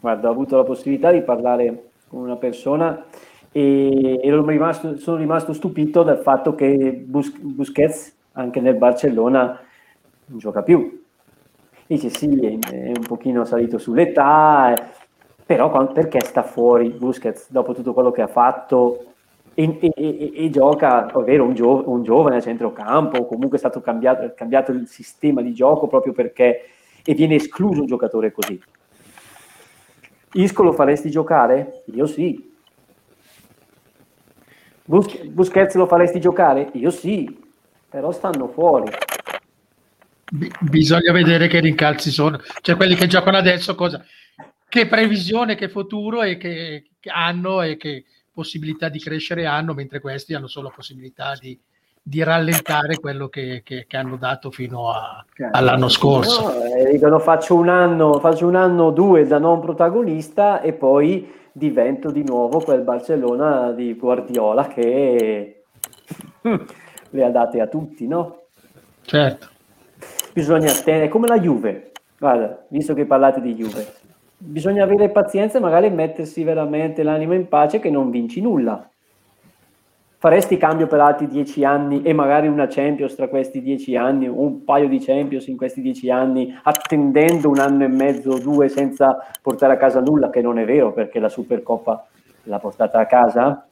guarda, 0.00 0.28
ho 0.28 0.32
avuto 0.32 0.56
la 0.56 0.64
possibilità 0.64 1.10
di 1.10 1.22
parlare 1.22 1.90
con 2.08 2.20
una 2.20 2.36
persona 2.36 3.04
e, 3.50 4.20
e 4.22 4.40
rimasto, 4.44 4.96
sono 4.96 5.16
rimasto 5.16 5.52
stupito 5.52 6.02
dal 6.02 6.18
fatto 6.18 6.54
che 6.54 6.92
Bus- 7.04 7.38
Busquets 7.38 8.14
anche 8.32 8.60
nel 8.60 8.74
Barcellona 8.76 9.60
non 10.26 10.38
gioca 10.38 10.62
più. 10.62 11.00
Dice 11.86 12.08
sì, 12.08 12.58
è 12.70 12.86
un 12.88 13.04
pochino 13.06 13.44
salito 13.44 13.76
sull'età, 13.76 14.74
però 15.44 15.92
perché 15.92 16.20
sta 16.20 16.42
fuori 16.42 16.88
Busquets 16.88 17.50
dopo 17.50 17.74
tutto 17.74 17.92
quello 17.92 18.10
che 18.10 18.22
ha 18.22 18.26
fatto 18.28 19.11
e, 19.54 19.78
e, 19.80 20.32
e, 20.34 20.50
gioca, 20.50 21.08
ovvero 21.12 21.44
un, 21.44 21.54
gio, 21.54 21.88
un, 21.90 22.02
giovane 22.02 22.36
a 22.36 22.40
centrocampo, 22.40 23.26
comunque 23.26 23.56
è 23.56 23.60
stato 23.60 23.80
cambiato, 23.80 24.32
cambiato, 24.34 24.72
il 24.72 24.86
sistema 24.86 25.42
di 25.42 25.52
gioco 25.52 25.86
proprio 25.86 26.12
perché 26.12 26.68
e 27.04 27.14
viene 27.14 27.34
escluso 27.34 27.80
un 27.80 27.86
giocatore 27.86 28.32
così. 28.32 28.60
Isco 30.34 30.62
lo 30.62 30.72
faresti 30.72 31.10
giocare? 31.10 31.82
Io 31.92 32.06
sì. 32.06 32.50
Bus- 34.84 35.24
Busquets 35.24 35.74
lo 35.74 35.86
faresti 35.86 36.20
giocare? 36.20 36.70
Io 36.74 36.90
sì, 36.90 37.38
però 37.88 38.10
stanno 38.12 38.48
fuori. 38.48 38.90
bisogna 40.60 41.12
vedere 41.12 41.48
che 41.48 41.60
rincalzi 41.60 42.10
sono, 42.10 42.40
cioè 42.62 42.76
quelli 42.76 42.94
che 42.94 43.06
giocano 43.06 43.36
adesso 43.36 43.74
cosa, 43.74 44.02
che 44.68 44.86
previsione, 44.86 45.54
che 45.54 45.68
futuro 45.68 46.22
e 46.22 46.38
che, 46.38 46.84
che 46.98 47.10
hanno 47.10 47.60
e 47.60 47.76
che 47.76 48.04
possibilità 48.32 48.88
di 48.88 48.98
crescere 48.98 49.46
hanno, 49.46 49.74
mentre 49.74 50.00
questi 50.00 50.34
hanno 50.34 50.46
solo 50.46 50.72
possibilità 50.74 51.34
di, 51.38 51.58
di 52.02 52.22
rallentare 52.22 52.98
quello 52.98 53.28
che, 53.28 53.62
che, 53.64 53.84
che, 53.86 53.96
hanno 53.96 54.16
dato 54.16 54.50
fino 54.50 54.90
a, 54.90 55.24
certo. 55.34 55.56
all'anno 55.56 55.88
scorso. 55.88 56.42
No, 56.42 56.64
eh, 56.64 56.90
dicono 56.90 57.18
faccio 57.18 57.54
un 57.54 57.68
anno, 57.68 58.18
faccio 58.18 58.46
un 58.46 58.56
anno 58.56 58.90
due 58.90 59.26
da 59.26 59.38
non 59.38 59.60
protagonista 59.60 60.60
e 60.60 60.72
poi 60.72 61.40
divento 61.52 62.10
di 62.10 62.24
nuovo 62.24 62.60
quel 62.60 62.80
Barcellona 62.80 63.72
di 63.72 63.94
Guardiola 63.94 64.66
che 64.66 65.64
le 67.10 67.24
ha 67.24 67.30
date 67.30 67.60
a 67.60 67.66
tutti, 67.66 68.06
no? 68.06 68.46
Certo. 69.02 69.48
Bisogna 70.32 70.72
attendere, 70.72 71.08
come 71.08 71.28
la 71.28 71.38
Juve, 71.38 71.92
guarda, 72.18 72.64
visto 72.68 72.94
che 72.94 73.04
parlate 73.04 73.40
di 73.40 73.54
Juve, 73.54 73.94
bisogna 74.44 74.82
avere 74.82 75.08
pazienza 75.10 75.58
e 75.58 75.60
magari 75.60 75.88
mettersi 75.88 76.42
veramente 76.42 77.04
l'anima 77.04 77.34
in 77.34 77.46
pace 77.46 77.78
che 77.78 77.90
non 77.90 78.10
vinci 78.10 78.40
nulla. 78.40 78.88
Faresti 80.18 80.56
cambio 80.56 80.86
per 80.86 81.00
altri 81.00 81.26
dieci 81.26 81.64
anni 81.64 82.02
e 82.02 82.12
magari 82.12 82.46
una 82.46 82.66
Champions 82.68 83.14
tra 83.14 83.28
questi 83.28 83.60
dieci 83.60 83.96
anni, 83.96 84.28
un 84.28 84.64
paio 84.64 84.88
di 84.88 84.98
Champions 84.98 85.46
in 85.46 85.56
questi 85.56 85.80
dieci 85.80 86.10
anni, 86.10 86.56
attendendo 86.62 87.48
un 87.48 87.58
anno 87.58 87.84
e 87.84 87.88
mezzo 87.88 88.30
o 88.30 88.38
due 88.38 88.68
senza 88.68 89.26
portare 89.40 89.74
a 89.74 89.76
casa 89.76 90.00
nulla, 90.00 90.30
che 90.30 90.40
non 90.40 90.58
è 90.58 90.64
vero 90.64 90.92
perché 90.92 91.18
la 91.18 91.28
Supercoppa 91.28 92.06
l'ha 92.44 92.58
portata 92.58 92.98
a 93.00 93.06
casa? 93.06 93.66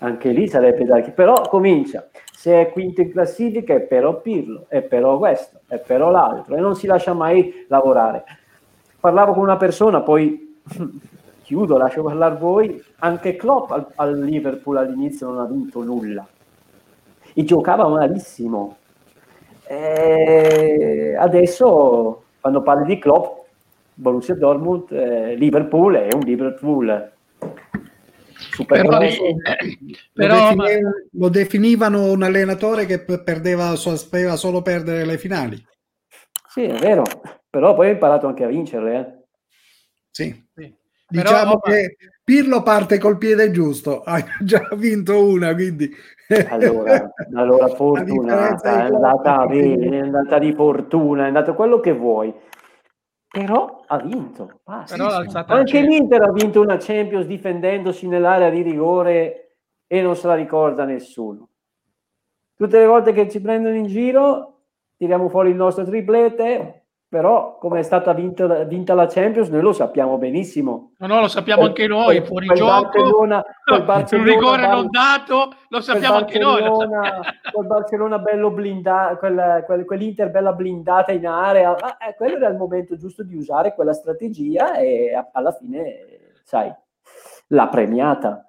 Anche 0.00 0.30
lì 0.30 0.46
sarebbe 0.46 0.84
da... 0.84 1.00
Però 1.00 1.34
comincia, 1.48 2.06
se 2.32 2.60
è 2.60 2.70
quinto 2.70 3.00
in 3.00 3.10
classifica 3.10 3.74
è 3.74 3.80
però 3.80 4.20
Pirlo, 4.20 4.66
è 4.68 4.82
però 4.82 5.18
questo, 5.18 5.60
è 5.66 5.78
però 5.78 6.10
l'altro 6.10 6.54
e 6.54 6.60
non 6.60 6.76
si 6.76 6.86
lascia 6.86 7.12
mai 7.12 7.64
lavorare 7.68 8.24
parlavo 8.98 9.32
con 9.32 9.42
una 9.42 9.56
persona, 9.56 10.00
poi 10.00 10.60
chiudo, 11.42 11.76
lascio 11.76 12.02
parlare 12.02 12.36
voi, 12.36 12.82
anche 12.98 13.36
Klopp 13.36 13.70
al, 13.70 13.86
al 13.96 14.20
Liverpool 14.20 14.76
all'inizio 14.76 15.28
non 15.28 15.38
ha 15.38 15.44
vinto 15.44 15.82
nulla. 15.82 16.26
E 17.32 17.44
giocava 17.44 17.86
malissimo. 17.86 18.78
E 19.68 21.14
adesso 21.18 22.22
quando 22.40 22.62
parli 22.62 22.94
di 22.94 22.98
Klopp, 23.00 23.46
Borussia 23.94 24.34
Dortmund, 24.34 24.90
eh, 24.92 25.34
Liverpool 25.34 25.94
è 25.94 26.14
un 26.14 26.20
Liverpool. 26.20 27.12
Super 28.52 28.82
però, 28.82 29.00
eh, 29.00 29.36
però 30.12 30.54
lo, 30.54 30.62
definivano, 30.62 30.90
lo, 31.10 31.28
definivano 31.28 32.12
un 32.12 32.22
allenatore 32.22 32.86
che 32.86 33.00
perdeva, 33.00 33.74
sapeva 33.76 34.36
solo 34.36 34.62
perdere 34.62 35.04
le 35.04 35.18
finali. 35.18 35.62
Sì, 36.48 36.62
è 36.62 36.78
vero, 36.78 37.02
però 37.56 37.74
poi 37.74 37.88
ha 37.88 37.92
imparato 37.92 38.26
anche 38.26 38.44
a 38.44 38.48
vincerle. 38.48 38.98
Eh? 38.98 39.24
Sì. 40.10 40.46
sì. 40.54 40.76
Diciamo 41.08 41.58
però, 41.58 41.74
che 41.74 41.96
Pirlo 42.22 42.62
parte 42.62 42.98
col 42.98 43.16
piede 43.16 43.50
giusto, 43.50 44.02
ha 44.04 44.22
già 44.42 44.68
vinto 44.76 45.26
una, 45.26 45.54
quindi... 45.54 45.90
Allora, 46.50 47.14
allora 47.34 47.68
fortunata, 47.74 48.82
è 48.82 48.92
andata 48.92 49.46
bene, 49.46 49.96
è 49.96 50.00
andata 50.00 50.38
di 50.38 50.52
fortuna, 50.52 51.24
è 51.24 51.28
andato 51.28 51.54
quello 51.54 51.80
che 51.80 51.92
vuoi. 51.92 52.34
Però 53.26 53.84
ha 53.86 53.98
vinto. 54.00 54.60
Però 54.86 55.08
anche 55.46 55.80
l'Inter 55.80 56.22
ha 56.22 56.32
vinto 56.32 56.60
una 56.60 56.76
Champions 56.76 57.24
difendendosi 57.24 58.06
nell'area 58.06 58.50
di 58.50 58.60
rigore 58.60 59.56
e 59.86 60.02
non 60.02 60.14
se 60.14 60.26
la 60.26 60.34
ricorda 60.34 60.84
nessuno. 60.84 61.48
Tutte 62.54 62.78
le 62.78 62.86
volte 62.86 63.12
che 63.12 63.30
ci 63.30 63.40
prendono 63.40 63.76
in 63.76 63.86
giro, 63.86 64.64
tiriamo 64.98 65.30
fuori 65.30 65.50
il 65.50 65.56
nostro 65.56 65.84
triplete, 65.84 66.85
però 67.16 67.56
come 67.56 67.78
è 67.78 67.82
stata 67.82 68.12
vinta, 68.12 68.64
vinta, 68.64 68.92
la 68.92 69.06
Champions 69.06 69.48
noi 69.48 69.62
lo 69.62 69.72
sappiamo 69.72 70.18
benissimo. 70.18 70.92
No, 70.98 71.06
no, 71.06 71.20
lo 71.20 71.28
sappiamo 71.28 71.62
anche 71.62 71.86
noi, 71.86 72.20
fuori 72.20 72.44
quel 72.44 72.58
gioco. 72.58 72.82
Barcellona, 72.82 73.44
quel 73.64 73.84
Barcellona, 73.84 74.28
un 74.28 74.34
rigore 74.36 74.66
non 74.68 74.90
dato, 74.90 75.52
lo 75.70 75.80
sappiamo 75.80 76.16
anche 76.16 76.38
noi. 76.38 76.62
Quel 76.62 77.66
Barcellona 77.66 78.18
bello 78.18 78.50
blindato, 78.50 79.16
quel, 79.16 79.62
quel, 79.64 79.86
quell'Inter 79.86 80.30
bella 80.30 80.52
blindata 80.52 81.12
in 81.12 81.26
area, 81.26 81.74
eh, 81.96 82.14
quello 82.16 82.36
era 82.36 82.48
il 82.48 82.56
momento 82.56 82.98
giusto 82.98 83.22
di 83.22 83.34
usare 83.34 83.74
quella 83.74 83.94
strategia 83.94 84.74
e 84.74 85.10
alla 85.32 85.52
fine, 85.52 85.94
sai, 86.44 86.70
l'ha 87.46 87.68
premiata. 87.68 88.46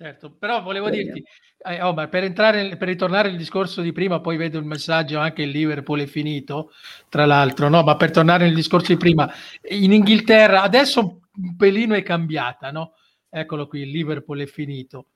Certo, 0.00 0.30
però 0.30 0.62
volevo 0.62 0.90
dirti, 0.90 1.24
eh, 1.66 1.82
oh, 1.82 1.92
per, 1.92 2.22
entrare, 2.22 2.76
per 2.76 2.86
ritornare 2.86 3.30
al 3.30 3.36
discorso 3.36 3.80
di 3.80 3.90
prima, 3.90 4.20
poi 4.20 4.36
vedo 4.36 4.56
il 4.56 4.64
messaggio 4.64 5.18
anche 5.18 5.42
il 5.42 5.50
Liverpool 5.50 6.02
è 6.02 6.06
finito, 6.06 6.70
tra 7.08 7.26
l'altro, 7.26 7.68
no? 7.68 7.82
Ma 7.82 7.96
per 7.96 8.12
tornare 8.12 8.44
al 8.44 8.54
discorso 8.54 8.92
di 8.92 8.96
prima, 8.96 9.28
in 9.70 9.92
Inghilterra 9.92 10.62
adesso 10.62 11.22
un 11.34 11.56
pelino 11.56 11.94
è 11.94 12.04
cambiata, 12.04 12.70
no? 12.70 12.92
Eccolo 13.28 13.66
qui, 13.66 13.80
il 13.80 13.90
Liverpool 13.90 14.38
è 14.38 14.46
finito. 14.46 15.06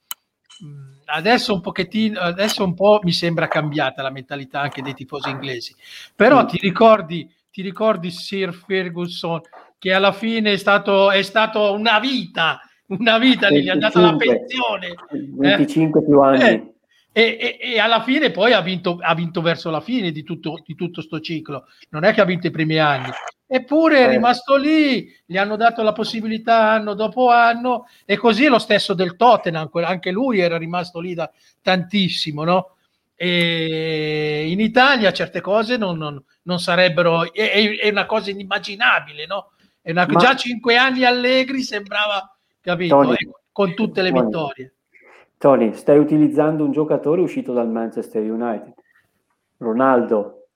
Mm, 0.64 0.94
adesso 1.04 1.54
un 1.54 1.60
pochettino, 1.60 2.18
adesso 2.18 2.64
un 2.64 2.74
po' 2.74 2.98
mi 3.04 3.12
sembra 3.12 3.46
cambiata 3.46 4.02
la 4.02 4.10
mentalità 4.10 4.62
anche 4.62 4.82
dei 4.82 4.94
tifosi 4.94 5.30
inglesi. 5.30 5.76
Però 6.16 6.44
ti 6.44 6.58
ricordi, 6.58 7.32
ti 7.52 7.62
ricordi 7.62 8.10
Sir 8.10 8.52
Ferguson 8.52 9.42
che 9.78 9.92
alla 9.92 10.12
fine 10.12 10.54
è 10.54 10.56
stato, 10.56 11.12
è 11.12 11.22
stato 11.22 11.72
una 11.72 12.00
vita 12.00 12.60
una 12.98 13.18
vita 13.18 13.48
25, 13.48 13.60
gli 13.60 13.68
ha 13.68 13.76
dato 13.76 14.00
la 14.00 14.16
pensione 14.16 14.94
25 15.10 16.00
eh? 16.00 16.04
più 16.04 16.20
anni 16.20 16.42
eh, 16.42 16.72
e, 17.12 17.58
e, 17.60 17.72
e, 17.74 17.78
alla 17.78 18.02
fine 18.02 18.30
poi 18.30 18.52
ha 18.52 18.60
vinto, 18.60 18.98
ha 19.00 19.14
vinto 19.14 19.40
verso 19.42 19.70
la 19.70 19.80
fine 19.80 20.10
di 20.10 20.22
tutto, 20.22 20.62
di 20.64 20.74
tutto 20.74 21.00
sto 21.00 21.20
ciclo 21.20 21.66
non 21.90 22.04
è 22.04 22.12
che 22.12 22.20
ha 22.20 22.24
vinto 22.24 22.46
i 22.46 22.50
primi 22.50 22.78
anni 22.78 23.10
eppure 23.46 23.98
è 23.98 24.04
eh. 24.04 24.10
rimasto 24.10 24.56
lì 24.56 25.12
gli 25.24 25.36
hanno 25.36 25.56
dato 25.56 25.82
la 25.82 25.92
possibilità 25.92 26.70
anno 26.70 26.94
dopo 26.94 27.30
anno 27.30 27.86
e 28.04 28.16
così 28.16 28.44
è 28.44 28.48
lo 28.48 28.58
stesso 28.58 28.94
del 28.94 29.16
Tottenham 29.16 29.68
anche 29.72 30.10
lui 30.10 30.40
era 30.40 30.56
rimasto 30.56 31.00
lì 31.00 31.14
da 31.14 31.30
tantissimo 31.60 32.44
no? 32.44 32.76
E 33.14 34.46
in 34.48 34.58
Italia 34.58 35.12
certe 35.12 35.40
cose 35.40 35.76
non, 35.76 35.96
non, 35.96 36.20
non 36.42 36.58
sarebbero 36.58 37.32
è, 37.32 37.76
è, 37.78 37.88
una 37.90 38.06
cosa 38.06 38.30
inimmaginabile 38.30 39.26
no? 39.26 39.52
Una, 39.82 40.06
Ma... 40.06 40.18
già 40.18 40.34
cinque 40.34 40.76
anni 40.76 41.04
allegri 41.04 41.62
sembrava 41.62 42.32
capito? 42.62 42.96
Tony, 42.96 43.16
con 43.52 43.74
tutte 43.74 44.00
le 44.00 44.10
Tony, 44.10 44.24
vittorie. 44.24 44.74
Tony, 45.36 45.74
stai 45.74 45.98
utilizzando 45.98 46.64
un 46.64 46.72
giocatore 46.72 47.20
uscito 47.20 47.52
dal 47.52 47.68
Manchester 47.68 48.22
United, 48.22 48.72
Ronaldo. 49.58 50.46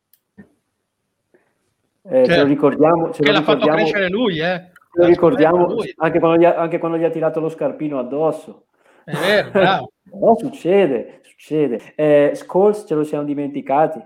Eh, 2.02 2.10
certo. 2.10 2.32
Ce 2.32 2.40
lo 2.40 2.46
ricordiamo. 2.46 3.12
Ce 3.12 3.22
che 3.22 3.32
l'ha 3.32 3.42
fatto 3.42 3.66
crescere 3.66 4.08
lui, 4.08 4.38
eh. 4.38 4.70
Ce 4.72 5.00
lo 5.00 5.06
ricordiamo 5.06 5.66
lui. 5.66 5.92
Anche, 5.96 6.18
quando 6.20 6.38
gli 6.38 6.44
ha, 6.44 6.54
anche 6.54 6.78
quando 6.78 6.96
gli 6.96 7.04
ha 7.04 7.10
tirato 7.10 7.40
lo 7.40 7.48
scarpino 7.48 7.98
addosso. 7.98 8.66
È 9.04 9.12
vero, 9.12 9.50
bravo. 9.50 9.92
no, 10.18 10.36
succede, 10.36 11.20
succede. 11.22 11.92
Eh, 11.94 12.30
Scholes 12.34 12.84
ce 12.86 12.94
lo 12.94 13.04
siamo 13.04 13.24
dimenticati. 13.24 14.00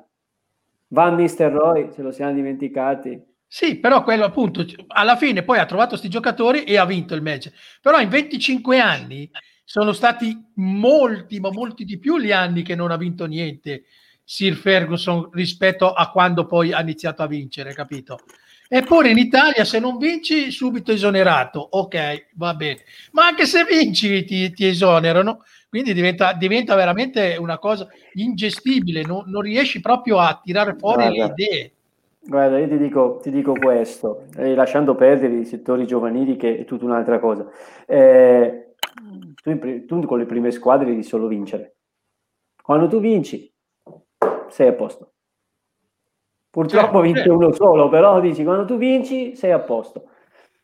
Van 0.88 1.14
Nistelrooy 1.14 1.92
ce 1.92 2.02
lo 2.02 2.10
siamo 2.10 2.32
dimenticati. 2.32 3.22
Sì, 3.52 3.80
però 3.80 4.04
quello 4.04 4.24
appunto, 4.24 4.64
alla 4.86 5.16
fine 5.16 5.42
poi 5.42 5.58
ha 5.58 5.66
trovato 5.66 5.88
questi 5.88 6.08
giocatori 6.08 6.62
e 6.62 6.78
ha 6.78 6.84
vinto 6.84 7.16
il 7.16 7.22
match. 7.22 7.50
Però 7.82 7.98
in 7.98 8.08
25 8.08 8.78
anni 8.78 9.28
sono 9.64 9.92
stati 9.92 10.40
molti, 10.54 11.40
ma 11.40 11.50
molti 11.50 11.84
di 11.84 11.98
più 11.98 12.20
gli 12.20 12.30
anni 12.30 12.62
che 12.62 12.76
non 12.76 12.92
ha 12.92 12.96
vinto 12.96 13.26
niente 13.26 13.86
Sir 14.22 14.54
Ferguson 14.54 15.30
rispetto 15.32 15.92
a 15.92 16.12
quando 16.12 16.46
poi 16.46 16.72
ha 16.72 16.80
iniziato 16.80 17.22
a 17.22 17.26
vincere, 17.26 17.74
capito? 17.74 18.20
Eppure 18.68 19.10
in 19.10 19.18
Italia 19.18 19.64
se 19.64 19.80
non 19.80 19.98
vinci 19.98 20.52
subito 20.52 20.92
esonerato, 20.92 21.58
ok, 21.58 22.28
va 22.34 22.54
bene, 22.54 22.84
ma 23.10 23.26
anche 23.26 23.46
se 23.46 23.64
vinci 23.64 24.22
ti, 24.22 24.52
ti 24.52 24.66
esonerano, 24.66 25.42
quindi 25.68 25.92
diventa, 25.92 26.34
diventa, 26.34 26.76
veramente 26.76 27.34
una 27.36 27.58
cosa 27.58 27.88
ingestibile, 28.12 29.02
non, 29.02 29.24
non 29.26 29.42
riesci 29.42 29.80
proprio 29.80 30.20
a 30.20 30.40
tirare 30.40 30.76
fuori 30.78 31.08
Guarda. 31.08 31.34
le 31.34 31.44
idee. 31.48 31.72
Guarda, 32.30 32.60
io 32.60 32.68
ti 32.68 32.78
dico, 32.78 33.18
ti 33.20 33.32
dico 33.32 33.54
questo, 33.54 34.26
eh, 34.36 34.54
lasciando 34.54 34.94
perdere 34.94 35.34
i 35.34 35.44
settori 35.44 35.84
giovanili 35.84 36.36
che 36.36 36.58
è 36.58 36.64
tutta 36.64 36.84
un'altra 36.84 37.18
cosa. 37.18 37.50
Eh, 37.86 38.74
tu, 39.42 39.50
in 39.50 39.84
tu 39.84 40.00
con 40.04 40.16
le 40.16 40.26
prime 40.26 40.52
squadre 40.52 40.86
devi 40.86 41.02
solo 41.02 41.26
vincere. 41.26 41.74
Quando 42.62 42.86
tu 42.86 43.00
vinci, 43.00 43.52
sei 44.46 44.68
a 44.68 44.74
posto. 44.74 45.14
Purtroppo 46.50 46.84
Certo, 46.84 47.00
vince 47.00 47.22
certo. 47.22 47.34
uno 47.34 47.52
solo, 47.52 47.88
però 47.88 48.20
dici 48.20 48.44
quando 48.44 48.64
tu 48.64 48.76
vinci 48.76 49.34
sei 49.34 49.50
a 49.50 49.58
posto. 49.58 50.04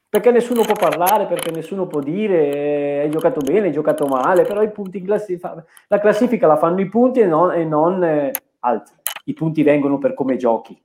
Perché 0.09 0.31
nessuno 0.31 0.63
può 0.63 0.75
parlare, 0.75 1.27
perché 1.27 1.51
nessuno 1.51 1.89
può 1.89 1.99
dire 1.99 2.55
eh, 2.55 2.99
hai 3.01 3.11
giocato 3.11 3.41
bene, 3.41 3.67
hai 3.67 3.73
giocato 3.73 4.07
male, 4.07 4.45
però 4.45 4.63
i 4.63 4.71
punti 4.71 5.03
classifica, 5.03 5.65
la 5.89 5.99
classifica 5.99 6.47
la 6.47 6.57
fanno 6.59 6.81
i 6.81 6.89
punti 6.89 7.19
e 7.19 7.27
non, 7.27 7.51
e 7.51 7.65
non 7.65 8.05
eh, 8.05 8.31
altri. 8.61 8.95
I 9.25 9.35
punti 9.35 9.65
vengono 9.65 9.99
per 9.99 10.15
come 10.15 10.37
giochi. 10.37 10.81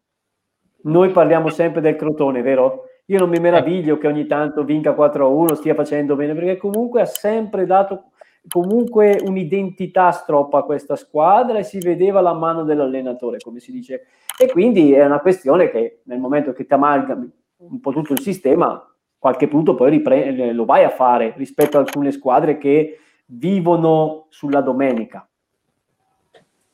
Noi 0.83 1.11
parliamo 1.11 1.49
sempre 1.49 1.81
del 1.81 1.95
Crotone, 1.95 2.41
vero? 2.41 2.85
Io 3.05 3.19
non 3.19 3.29
mi 3.29 3.39
meraviglio 3.39 3.97
che 3.97 4.07
ogni 4.07 4.25
tanto 4.25 4.63
vinca 4.63 4.95
4-1, 4.95 5.53
stia 5.53 5.75
facendo 5.75 6.15
bene, 6.15 6.33
perché 6.33 6.57
comunque 6.57 7.01
ha 7.01 7.05
sempre 7.05 7.65
dato 7.65 8.11
comunque 8.47 9.19
un'identità 9.23 10.11
stroppa 10.11 10.59
a 10.59 10.63
questa 10.63 10.95
squadra 10.95 11.59
e 11.59 11.63
si 11.63 11.79
vedeva 11.79 12.21
la 12.21 12.33
mano 12.33 12.63
dell'allenatore, 12.63 13.37
come 13.39 13.59
si 13.59 13.71
dice. 13.71 14.07
E 14.39 14.49
quindi 14.49 14.93
è 14.93 15.05
una 15.05 15.19
questione 15.19 15.69
che 15.69 16.01
nel 16.05 16.19
momento 16.19 16.53
che 16.53 16.65
ti 16.65 16.73
amalgami 16.73 17.31
un 17.57 17.79
po' 17.79 17.91
tutto 17.91 18.13
il 18.13 18.21
sistema, 18.21 18.83
qualche 19.19 19.47
punto 19.47 19.75
poi 19.75 19.91
ripre- 19.91 20.51
lo 20.53 20.65
vai 20.65 20.83
a 20.83 20.89
fare 20.89 21.33
rispetto 21.37 21.77
a 21.77 21.81
alcune 21.81 22.11
squadre 22.11 22.57
che 22.57 22.97
vivono 23.25 24.25
sulla 24.29 24.61
domenica. 24.61 25.29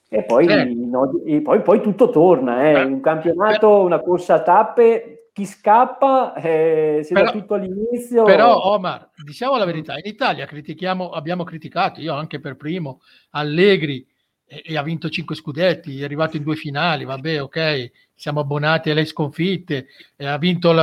E 0.10 0.24
poi, 0.24 0.48
Certo. 0.48 0.74
no, 0.74 1.22
e 1.26 1.42
poi, 1.42 1.62
poi 1.62 1.82
tutto 1.82 2.10
torna, 2.10 2.64
eh. 2.70 2.80
Eh, 2.80 2.84
un 2.84 3.02
campionato, 3.02 3.82
una 3.82 4.00
corsa 4.00 4.36
a 4.36 4.42
tappe, 4.42 5.30
chi 5.34 5.46
scappa, 5.46 6.34
eh, 6.36 7.02
se 7.04 7.14
Però- 7.14 7.26
da 7.26 7.32
tutto 7.32 7.54
all'inizio... 7.56 8.24
Però 8.24 8.74
Omar, 8.74 9.10
diciamo 9.24 9.58
la 9.58 9.66
verità, 9.66 9.94
in 9.94 10.06
Italia 10.06 10.46
critichiamo, 10.46 11.10
abbiamo 11.10 11.44
criticato, 11.44 12.00
io 12.00 12.14
anche 12.14 12.40
per 12.40 12.56
primo, 12.56 13.02
Allegri 13.32 14.04
e, 14.48 14.64
e 14.66 14.78
ha 14.78 14.82
vinto 14.82 15.10
5 15.10 15.36
scudetti, 15.36 16.02
è 16.02 16.06
arrivato 16.06 16.38
in 16.38 16.44
due 16.44 16.56
finali, 16.56 17.04
vabbè 17.04 17.42
ok, 17.44 17.92
siamo 18.16 18.40
abbonati 18.40 18.90
alle 18.90 19.06
sconfitte, 19.06 19.88
e 20.16 20.26
ha 20.26 20.38
vinto 20.38 20.74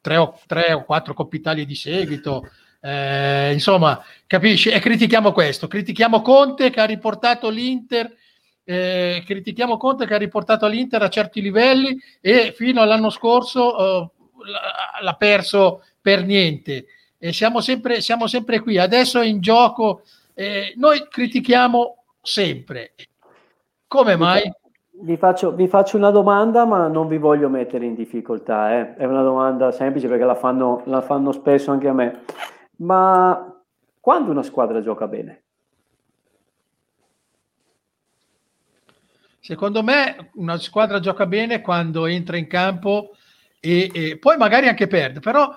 tre, 0.00 0.16
o, 0.16 0.38
tre 0.46 0.72
o 0.72 0.84
quattro 0.84 1.14
Coppe 1.14 1.36
Italia 1.36 1.66
di 1.66 1.74
seguito, 1.74 2.48
eh, 2.80 3.52
insomma, 3.52 4.00
capisci? 4.26 4.70
E 4.70 4.78
critichiamo 4.78 5.32
questo, 5.32 5.66
critichiamo 5.66 6.22
Conte 6.22 6.70
che 6.70 6.80
ha 6.80 6.86
riportato 6.86 7.50
l'Inter, 7.50 8.14
eh, 8.70 9.22
critichiamo 9.24 9.78
Conte 9.78 10.04
che 10.04 10.12
ha 10.12 10.18
riportato 10.18 10.66
l'Inter 10.66 11.00
a 11.00 11.08
certi 11.08 11.40
livelli 11.40 11.98
e 12.20 12.52
fino 12.54 12.82
all'anno 12.82 13.08
scorso 13.08 13.78
eh, 13.78 14.10
l'ha- 14.44 15.00
l'ha 15.00 15.14
perso 15.14 15.84
per 16.02 16.22
niente. 16.22 16.84
E 17.16 17.32
siamo 17.32 17.62
sempre, 17.62 18.02
siamo 18.02 18.26
sempre 18.26 18.60
qui. 18.60 18.76
Adesso 18.76 19.20
è 19.20 19.26
in 19.26 19.40
gioco. 19.40 20.02
eh, 20.34 20.74
noi 20.76 21.06
critichiamo 21.08 22.04
sempre. 22.20 22.92
Come 23.86 24.16
mai? 24.16 24.52
Vi 25.00 25.16
faccio, 25.16 25.52
vi 25.52 25.66
faccio 25.66 25.96
una 25.96 26.10
domanda, 26.10 26.64
ma 26.66 26.88
non 26.88 27.08
vi 27.08 27.16
voglio 27.18 27.48
mettere 27.48 27.86
in 27.86 27.94
difficoltà. 27.94 28.78
eh. 28.78 28.94
È 28.96 29.04
una 29.06 29.22
domanda 29.22 29.72
semplice 29.72 30.08
perché 30.08 30.24
la 30.24 30.34
fanno, 30.34 30.82
la 30.84 31.00
fanno 31.00 31.32
spesso 31.32 31.70
anche 31.70 31.88
a 31.88 31.92
me. 31.94 32.24
Ma 32.76 33.62
quando 33.98 34.30
una 34.30 34.42
squadra 34.42 34.82
gioca 34.82 35.06
bene? 35.08 35.44
Secondo 39.48 39.82
me 39.82 40.28
una 40.34 40.58
squadra 40.58 41.00
gioca 41.00 41.24
bene 41.24 41.62
quando 41.62 42.04
entra 42.04 42.36
in 42.36 42.46
campo 42.46 43.16
e, 43.58 43.90
e 43.94 44.18
poi 44.18 44.36
magari 44.36 44.68
anche 44.68 44.86
perde, 44.86 45.20
però 45.20 45.56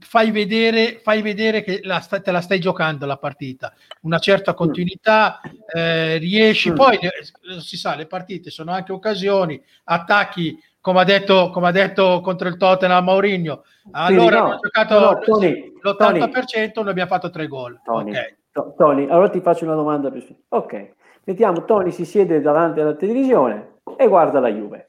fai 0.00 0.30
vedere, 0.30 1.00
fai 1.02 1.22
vedere 1.22 1.62
che 1.62 1.80
la 1.84 2.00
sta- 2.00 2.20
te 2.20 2.32
la 2.32 2.42
stai 2.42 2.60
giocando 2.60 3.06
la 3.06 3.16
partita, 3.16 3.72
una 4.02 4.18
certa 4.18 4.52
continuità, 4.52 5.40
eh, 5.74 6.18
riesci, 6.18 6.70
Mm. 6.70 6.74
poi 6.74 6.98
eh, 6.98 7.60
si 7.62 7.78
sa, 7.78 7.94
le 7.96 8.04
partite 8.04 8.50
sono 8.50 8.72
anche 8.72 8.92
occasioni, 8.92 9.58
attacchi, 9.84 10.62
come 10.78 11.00
ha 11.00 11.04
detto, 11.04 11.48
come 11.48 11.68
ha 11.68 11.72
detto 11.72 12.20
contro 12.20 12.46
il 12.46 12.58
Tottenham 12.58 13.02
Maurinho, 13.02 13.64
allora 13.92 14.36
no, 14.36 14.44
hanno 14.48 14.58
giocato 14.60 15.00
no, 15.00 15.18
Tony, 15.18 15.72
l'80%, 15.80 16.82
noi 16.82 16.90
abbiamo 16.90 17.08
fatto 17.08 17.30
tre 17.30 17.46
gol. 17.46 17.80
Tony, 17.82 18.10
Ok. 18.10 18.34
To- 18.52 18.74
Tony, 18.76 19.08
allora 19.08 19.30
ti 19.30 19.40
faccio 19.40 19.64
una 19.64 19.74
domanda. 19.76 20.12
Ok, 20.48 20.90
mettiamo 21.24 21.64
Tony 21.64 21.90
si 21.90 22.04
siede 22.04 22.40
davanti 22.40 22.80
alla 22.80 22.94
televisione 22.94 23.78
e 23.96 24.06
guarda 24.08 24.40
la 24.40 24.48
Juve. 24.48 24.86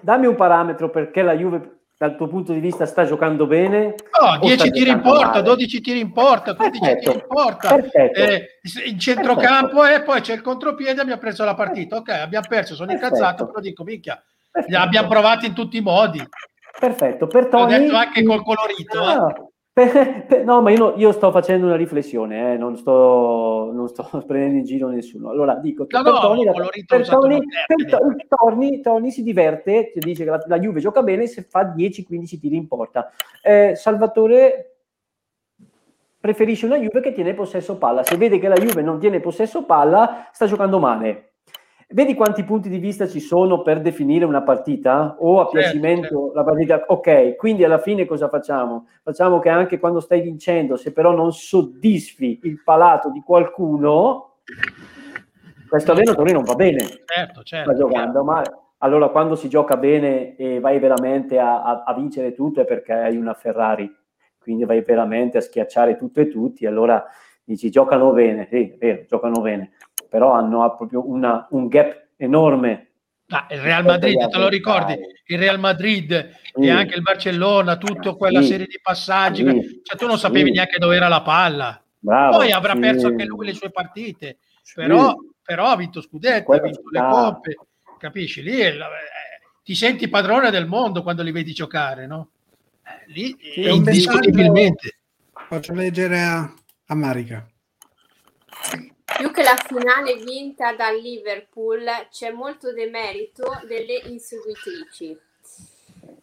Dammi 0.00 0.26
un 0.26 0.34
parametro 0.34 0.90
perché 0.90 1.22
la 1.22 1.34
Juve 1.34 1.70
dal 1.96 2.16
tuo 2.16 2.26
punto 2.26 2.52
di 2.52 2.58
vista 2.60 2.86
sta 2.86 3.04
giocando 3.04 3.46
bene. 3.46 3.94
No, 4.20 4.28
o 4.34 4.38
10 4.40 4.58
sta 4.58 4.70
tiri 4.70 4.90
in 4.90 5.00
porta, 5.00 5.26
male? 5.28 5.42
12 5.42 5.80
tiri 5.80 6.00
in 6.00 6.12
porta, 6.12 6.54
15 6.54 6.78
Perfetto, 6.80 7.10
tiri 7.10 7.22
in 7.22 7.26
porta. 7.28 7.76
Eh, 7.76 8.46
in 8.86 8.98
centrocampo 8.98 9.84
e 9.86 10.02
poi 10.02 10.20
c'è 10.20 10.34
il 10.34 10.42
contropiede 10.42 11.00
abbiamo 11.00 11.20
preso 11.20 11.44
la 11.44 11.54
partita. 11.54 11.96
Ok, 11.96 12.08
abbiamo 12.10 12.46
perso, 12.48 12.74
sono 12.74 12.88
Perfetto. 12.88 13.14
incazzato, 13.14 13.46
però 13.46 13.60
dico, 13.60 13.84
minchia, 13.84 14.22
li 14.66 14.74
abbiamo 14.74 15.08
provati 15.08 15.46
in 15.46 15.54
tutti 15.54 15.76
i 15.78 15.80
modi. 15.82 16.22
Perfetto, 16.78 17.26
per 17.26 17.44
L'ho 17.44 17.48
Tony... 17.50 17.78
detto 17.78 17.96
anche 17.96 18.22
col 18.24 18.42
colorito. 18.42 19.00
eh. 19.10 19.14
No, 19.14 19.26
per- 19.26 19.46
no, 20.44 20.62
ma 20.62 20.70
io, 20.70 20.94
io 20.96 21.10
sto 21.10 21.32
facendo 21.32 21.66
una 21.66 21.74
riflessione, 21.74 22.52
eh, 22.52 22.56
non, 22.56 22.76
sto, 22.76 23.70
non 23.72 23.88
sto 23.88 24.08
prendendo 24.24 24.58
in 24.58 24.64
giro 24.64 24.88
nessuno. 24.88 25.30
Allora 25.30 25.56
dico, 25.56 25.86
No, 25.88 26.02
per 26.02 26.12
no, 26.12 26.20
Tony, 26.20 26.44
per 26.86 27.08
Tony- 27.08 27.40
per 27.66 28.26
Tony- 28.28 28.80
Tony 28.80 29.10
si 29.10 29.24
diverte, 29.24 29.92
dice 29.96 30.22
che 30.22 30.30
la, 30.30 30.42
la 30.46 30.58
Juve 30.60 30.78
gioca 30.78 31.02
bene 31.02 31.26
se 31.26 31.42
fa 31.42 31.74
10-15 31.74 32.38
tiri 32.38 32.56
in 32.56 32.68
porta. 32.68 33.10
Eh, 33.42 33.74
Salvatore 33.74 34.76
preferisce 36.20 36.66
una 36.66 36.78
Juve 36.78 37.00
che 37.00 37.12
tiene 37.12 37.34
possesso 37.34 37.76
palla. 37.76 38.04
Se 38.04 38.16
vede 38.16 38.38
che 38.38 38.48
la 38.48 38.54
Juve 38.54 38.80
non 38.80 39.00
tiene 39.00 39.18
possesso 39.18 39.64
palla, 39.64 40.28
sta 40.32 40.46
giocando 40.46 40.78
male. 40.78 41.33
Vedi 41.94 42.16
quanti 42.16 42.42
punti 42.42 42.68
di 42.68 42.78
vista 42.78 43.06
ci 43.06 43.20
sono 43.20 43.62
per 43.62 43.80
definire 43.80 44.24
una 44.24 44.42
partita 44.42 45.14
o 45.20 45.38
a 45.38 45.44
Certo, 45.44 45.58
piacimento 45.60 46.06
certo. 46.08 46.32
la 46.34 46.42
partita? 46.42 46.84
Ok, 46.88 47.36
quindi 47.36 47.62
alla 47.62 47.78
fine 47.78 48.04
cosa 48.04 48.28
facciamo? 48.28 48.88
Facciamo 49.04 49.38
che 49.38 49.48
anche 49.48 49.78
quando 49.78 50.00
stai 50.00 50.20
vincendo, 50.20 50.74
se 50.76 50.92
però 50.92 51.12
non 51.14 51.30
soddisfi 51.32 52.40
il 52.42 52.60
palato 52.64 53.10
di 53.10 53.22
qualcuno, 53.24 54.38
questo 55.68 55.92
allenatore 55.92 56.32
non 56.32 56.42
va 56.42 56.54
bene 56.56 56.78
Certo, 57.04 57.42
sta 57.42 57.42
certo. 57.44 57.74
giocando 57.76 58.24
male. 58.24 58.50
Allora, 58.78 59.10
quando 59.10 59.36
si 59.36 59.48
gioca 59.48 59.76
bene 59.76 60.34
e 60.34 60.58
vai 60.58 60.80
veramente 60.80 61.38
a, 61.38 61.62
a- 61.62 61.84
a 61.86 61.94
vincere 61.94 62.32
tutto 62.34 62.60
è 62.60 62.64
perché 62.64 62.92
hai 62.92 63.16
una 63.16 63.34
Ferrari, 63.34 63.88
quindi 64.36 64.64
vai 64.64 64.82
veramente 64.82 65.38
a 65.38 65.40
schiacciare 65.40 65.96
tutto 65.96 66.18
e 66.20 66.26
tutti. 66.28 66.66
Allora 66.66 67.04
dici 67.44 67.70
giocano 67.70 68.10
bene, 68.12 68.48
sì, 68.50 68.70
è 68.72 68.76
vero, 68.78 69.04
giocano 69.06 69.40
bene, 69.40 69.70
però 70.14 70.30
hanno 70.34 70.62
ha 70.62 70.70
proprio 70.76 71.10
una- 71.10 71.44
un 71.50 71.66
gap 71.66 72.10
enorme. 72.18 72.90
Ah, 73.30 73.48
il 73.50 73.58
Real 73.58 73.84
Madrid, 73.84 74.28
te 74.28 74.38
lo 74.38 74.46
ricordi? 74.46 74.96
Il 75.26 75.38
Real 75.40 75.58
Madrid 75.58 76.36
Sì. 76.54 76.60
e 76.66 76.70
anche 76.70 76.94
il 76.94 77.02
Barcellona, 77.02 77.76
tutta 77.76 78.14
quella 78.14 78.40
Sì. 78.40 78.46
serie 78.46 78.66
di 78.66 78.78
passaggi, 78.80 79.42
Sì. 79.44 79.80
cioè 79.82 79.98
tu 79.98 80.06
non 80.06 80.16
sapevi 80.16 80.50
Sì. 80.50 80.54
neanche 80.54 80.78
dove 80.78 80.94
era 80.94 81.08
la 81.08 81.22
palla. 81.22 81.82
Bravo, 81.98 82.36
Poi 82.36 82.52
avrà 82.52 82.74
sì. 82.74 82.78
perso 82.78 83.06
anche 83.08 83.24
lui 83.24 83.46
le 83.46 83.54
sue 83.54 83.72
partite, 83.72 84.36
Sì. 84.62 84.74
però, 84.76 85.16
però 85.42 85.66
ha 85.66 85.76
vinto 85.76 86.00
scudetti, 86.00 86.48
ha 86.52 86.60
vinto 86.60 86.78
ci 86.78 86.88
le 86.92 86.98
sta. 87.00 87.08
coppe, 87.08 87.56
capisci? 87.98 88.40
Lì 88.40 88.56
è 88.60 88.68
eh, 88.68 88.78
ti 89.64 89.74
senti 89.74 90.06
padrone 90.06 90.50
del 90.52 90.66
mondo 90.68 91.02
quando 91.02 91.24
li 91.24 91.32
vedi 91.32 91.52
giocare, 91.52 92.06
no? 92.06 92.28
Eh, 92.84 93.10
Lì 93.12 93.36
Sì, 93.52 93.64
è 93.64 93.70
indiscutibilmente. 93.70 94.98
Faccio 95.48 95.74
leggere 95.74 96.20
a, 96.22 96.54
a 96.86 96.94
Marica. 96.94 97.44
Più 99.04 99.30
che 99.30 99.42
la 99.42 99.56
finale 99.56 100.16
vinta 100.16 100.74
dal 100.74 100.96
Liverpool, 100.96 101.84
c'è 102.10 102.30
molto 102.30 102.72
demerito 102.72 103.60
delle 103.66 104.00
inseguitrici. 104.06 105.16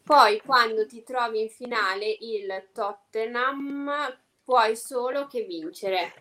Poi, 0.04 0.42
quando 0.44 0.86
ti 0.86 1.04
trovi 1.04 1.42
in 1.42 1.50
finale 1.50 2.18
il 2.20 2.70
Tottenham, 2.74 3.90
puoi 4.44 4.76
solo 4.76 5.28
che 5.28 5.44
vincere. 5.44 6.14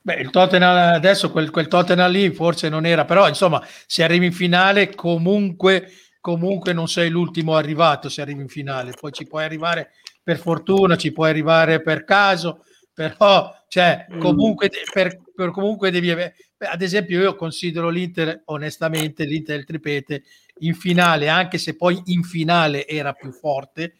Beh, 0.00 0.14
il 0.16 0.30
Tottenham 0.30 0.94
adesso 0.94 1.30
quel, 1.30 1.50
quel 1.50 1.66
Tottenham 1.66 2.10
lì 2.10 2.30
forse 2.30 2.68
non 2.68 2.84
era, 2.86 3.04
però 3.04 3.26
insomma, 3.26 3.66
se 3.86 4.02
arrivi 4.02 4.26
in 4.26 4.32
finale 4.32 4.94
comunque, 4.94 5.90
comunque 6.20 6.72
non 6.74 6.88
sei 6.88 7.08
l'ultimo 7.08 7.56
arrivato 7.56 8.08
se 8.10 8.20
arrivi 8.20 8.42
in 8.42 8.48
finale, 8.48 8.92
poi 8.98 9.12
ci 9.12 9.26
puoi 9.26 9.44
arrivare 9.44 9.92
per 10.22 10.38
fortuna, 10.38 10.96
ci 10.96 11.10
puoi 11.12 11.30
arrivare 11.30 11.80
per 11.80 12.04
caso, 12.04 12.64
però 12.92 13.50
cioè, 13.74 14.06
Mm. 14.08 14.20
comunque 14.20 14.70
per, 14.92 15.20
per 15.34 15.50
comunque 15.50 15.90
devi 15.90 16.08
avere, 16.08 16.36
ad 16.58 16.80
esempio 16.80 17.20
io 17.20 17.34
considero 17.34 17.88
l'Inter 17.88 18.42
onestamente 18.44 19.24
l'Inter 19.24 19.56
del 19.56 19.64
Tripete 19.64 20.22
in 20.60 20.76
finale 20.76 21.28
anche 21.28 21.58
se 21.58 21.74
poi 21.74 22.00
in 22.04 22.22
finale 22.22 22.86
era 22.86 23.14
più 23.14 23.32
forte 23.32 23.96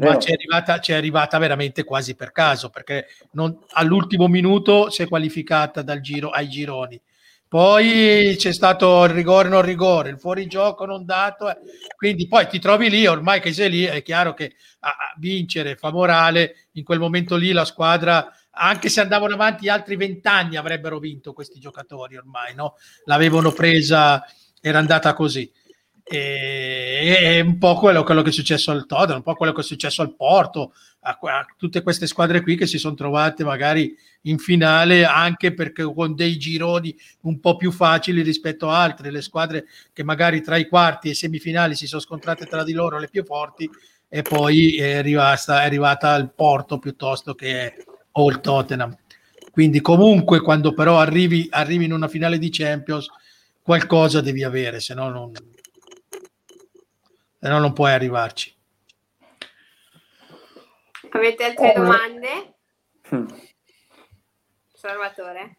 ma 0.00 0.18
c'è 0.18 0.32
arrivata, 0.32 0.80
c'è 0.80 0.92
arrivata 0.92 1.38
veramente 1.38 1.82
quasi 1.82 2.14
per 2.14 2.30
caso 2.30 2.68
perché 2.68 3.06
non, 3.30 3.58
all'ultimo 3.70 4.28
minuto 4.28 4.90
si 4.90 5.00
è 5.00 5.08
qualificata 5.08 5.80
dal 5.80 6.00
giro 6.00 6.28
ai 6.28 6.50
gironi 6.50 7.00
poi 7.48 8.34
c'è 8.36 8.52
stato 8.52 9.04
il 9.04 9.10
rigore 9.12 9.48
non 9.48 9.62
rigore, 9.62 10.10
il 10.10 10.18
fuorigioco 10.18 10.84
non 10.84 11.04
dato, 11.04 11.48
eh. 11.48 11.56
quindi 11.96 12.26
poi 12.26 12.48
ti 12.48 12.58
trovi 12.58 12.90
lì, 12.90 13.06
ormai 13.06 13.40
che 13.40 13.52
sei 13.52 13.70
lì, 13.70 13.84
è 13.84 14.02
chiaro 14.02 14.34
che 14.34 14.56
a, 14.80 14.88
a 14.88 15.14
vincere 15.16 15.76
fa 15.76 15.92
morale, 15.92 16.66
in 16.72 16.82
quel 16.82 16.98
momento 16.98 17.36
lì 17.36 17.52
la 17.52 17.64
squadra, 17.64 18.28
anche 18.58 18.88
se 18.88 19.00
andavano 19.00 19.34
avanti 19.34 19.68
altri 19.68 19.96
vent'anni 19.96 20.56
avrebbero 20.56 20.98
vinto 20.98 21.32
questi 21.32 21.58
giocatori 21.58 22.16
ormai, 22.16 22.54
no? 22.54 22.76
L'avevano 23.04 23.52
presa, 23.52 24.24
era 24.60 24.78
andata 24.78 25.12
così. 25.12 25.50
E, 26.08 27.18
è 27.18 27.40
un 27.40 27.58
po' 27.58 27.74
quello, 27.74 28.04
quello, 28.04 28.22
che 28.22 28.30
è 28.30 28.32
successo 28.32 28.70
al 28.70 28.86
Tottenham, 28.86 29.16
un 29.16 29.22
po' 29.22 29.34
quello 29.34 29.52
che 29.52 29.60
è 29.60 29.64
successo 29.64 30.02
al 30.02 30.14
Porto, 30.14 30.72
a, 31.00 31.18
a, 31.20 31.46
tutte 31.56 31.82
queste 31.82 32.06
squadre 32.06 32.40
qui 32.40 32.56
che 32.56 32.66
si 32.66 32.78
sono 32.78 32.94
trovate 32.94 33.44
magari 33.44 33.94
in 34.22 34.38
finale 34.38 35.04
anche 35.04 35.52
perché 35.52 35.82
con 35.82 36.14
dei 36.14 36.38
gironi 36.38 36.96
un 37.22 37.40
po' 37.40 37.56
più 37.56 37.72
facili 37.72 38.22
rispetto 38.22 38.70
a 38.70 38.80
altre, 38.80 39.10
le 39.10 39.20
squadre 39.20 39.66
che 39.92 40.02
magari 40.02 40.40
tra 40.40 40.56
i 40.56 40.68
quarti 40.68 41.08
e 41.08 41.10
i 41.10 41.14
semifinali 41.14 41.74
si 41.74 41.86
sono 41.86 42.00
scontrate 42.00 42.46
tra 42.46 42.64
di 42.64 42.72
loro 42.72 42.98
le 42.98 43.08
più 43.08 43.24
forti 43.24 43.68
e 44.08 44.22
poi 44.22 44.76
è 44.76 44.96
arrivata, 44.96 45.62
è 45.62 45.64
arrivata 45.64 46.12
al 46.12 46.32
Porto 46.32 46.78
piuttosto 46.78 47.34
che 47.34 47.74
o 48.18 48.30
il 48.30 48.40
Tottenham. 48.40 48.96
Quindi 49.50 49.80
comunque 49.80 50.40
quando 50.40 50.74
però 50.74 50.98
arrivi, 50.98 51.46
arrivi 51.50 51.86
in 51.86 51.92
una 51.92 52.08
finale 52.08 52.38
di 52.38 52.50
Champions 52.50 53.08
qualcosa 53.62 54.20
devi 54.20 54.44
avere, 54.44 54.80
se 54.80 54.94
no 54.94 55.08
non 55.08 55.32
se 57.38 57.48
no 57.48 57.58
non 57.58 57.72
puoi 57.72 57.92
arrivarci. 57.92 58.54
Avete 61.10 61.44
altre 61.44 61.70
oh, 61.70 61.80
domande? 61.80 62.54
Hmm. 63.08 63.26
Salvatore? 64.74 65.58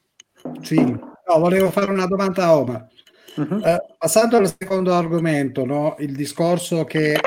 Sì, 0.62 0.80
no, 0.80 1.40
volevo 1.40 1.72
fare 1.72 1.92
una 1.92 2.06
domanda 2.06 2.46
a 2.46 2.58
Oma. 2.58 2.88
Uh-huh. 3.36 3.62
Eh, 3.64 3.84
passando 3.98 4.38
al 4.38 4.48
secondo 4.48 4.94
argomento, 4.94 5.66
no? 5.66 5.96
il 6.00 6.16
discorso 6.16 6.84
che 6.86 7.20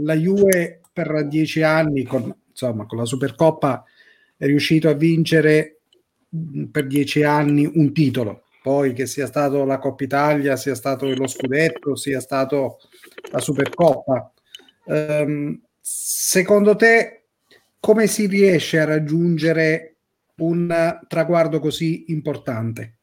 la 0.00 0.14
Juve 0.14 0.80
per 0.92 1.26
dieci 1.28 1.62
anni 1.62 2.04
con, 2.04 2.34
insomma, 2.48 2.86
con 2.86 2.98
la 2.98 3.04
Supercoppa 3.04 3.84
è 4.36 4.46
riuscito 4.46 4.88
a 4.88 4.94
vincere 4.94 5.80
mm, 6.34 6.64
per 6.64 6.86
dieci 6.86 7.22
anni 7.22 7.70
un 7.72 7.92
titolo, 7.92 8.44
poi 8.62 8.92
che 8.92 9.06
sia 9.06 9.26
stato 9.26 9.64
la 9.64 9.78
Coppa 9.78 10.04
Italia, 10.04 10.56
sia 10.56 10.74
stato 10.74 11.06
lo 11.12 11.26
Scudetto, 11.26 11.96
sia 11.96 12.20
stato 12.20 12.78
la 13.30 13.38
Supercoppa. 13.38 14.32
Um, 14.84 15.60
secondo 15.80 16.76
te 16.76 17.26
come 17.80 18.06
si 18.08 18.26
riesce 18.26 18.80
a 18.80 18.84
raggiungere 18.84 19.96
un 20.38 20.98
traguardo 21.06 21.60
così 21.60 22.06
importante? 22.08 22.98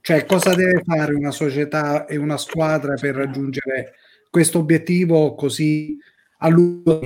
Cioè, 0.00 0.26
cosa 0.26 0.54
deve 0.54 0.82
fare 0.84 1.14
una 1.14 1.30
società 1.30 2.06
e 2.06 2.16
una 2.16 2.36
squadra 2.36 2.94
per 2.94 3.14
raggiungere 3.14 3.94
questo 4.30 4.58
obiettivo 4.58 5.34
così 5.34 5.96
a 6.38 6.48
lungo 6.48 7.00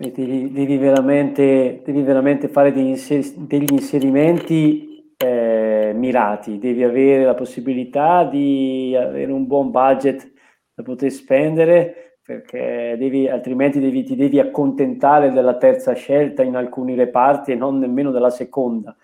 Devi, 0.00 0.50
devi, 0.50 0.78
veramente, 0.78 1.82
devi 1.84 2.00
veramente 2.00 2.48
fare 2.48 2.72
degli, 2.72 2.86
inser- 2.86 3.36
degli 3.36 3.70
inserimenti 3.70 5.12
eh, 5.18 5.92
mirati, 5.94 6.58
devi 6.58 6.82
avere 6.82 7.24
la 7.24 7.34
possibilità 7.34 8.24
di 8.24 8.96
avere 8.98 9.30
un 9.30 9.46
buon 9.46 9.70
budget 9.70 10.32
da 10.72 10.82
poter 10.82 11.10
spendere 11.10 12.16
perché 12.24 12.96
devi, 12.98 13.28
altrimenti 13.28 13.78
devi, 13.78 14.02
ti 14.02 14.16
devi 14.16 14.40
accontentare 14.40 15.32
della 15.32 15.58
terza 15.58 15.92
scelta 15.92 16.42
in 16.42 16.56
alcuni 16.56 16.94
reparti 16.94 17.52
e 17.52 17.56
non 17.56 17.78
nemmeno 17.78 18.10
della 18.10 18.30
seconda. 18.30 18.96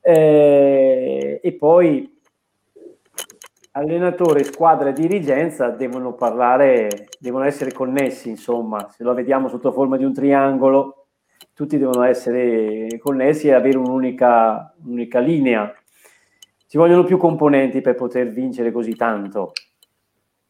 Eh, 0.00 1.40
e 1.42 1.52
poi 1.52 2.10
allenatore, 3.72 4.44
squadra 4.44 4.90
e 4.90 4.92
dirigenza 4.92 5.68
devono 5.68 6.14
parlare, 6.14 7.08
devono 7.18 7.44
essere 7.44 7.72
connessi, 7.72 8.28
insomma, 8.28 8.88
se 8.94 9.02
lo 9.02 9.14
vediamo 9.14 9.48
sotto 9.48 9.72
forma 9.72 9.96
di 9.96 10.04
un 10.04 10.12
triangolo, 10.12 11.06
tutti 11.54 11.78
devono 11.78 12.02
essere 12.02 12.86
connessi 12.98 13.48
e 13.48 13.54
avere 13.54 13.78
un'unica, 13.78 14.74
un'unica 14.84 15.18
linea. 15.20 15.74
Ci 16.66 16.76
vogliono 16.78 17.04
più 17.04 17.18
componenti 17.18 17.80
per 17.80 17.94
poter 17.94 18.30
vincere 18.30 18.72
così 18.72 18.94
tanto, 18.94 19.52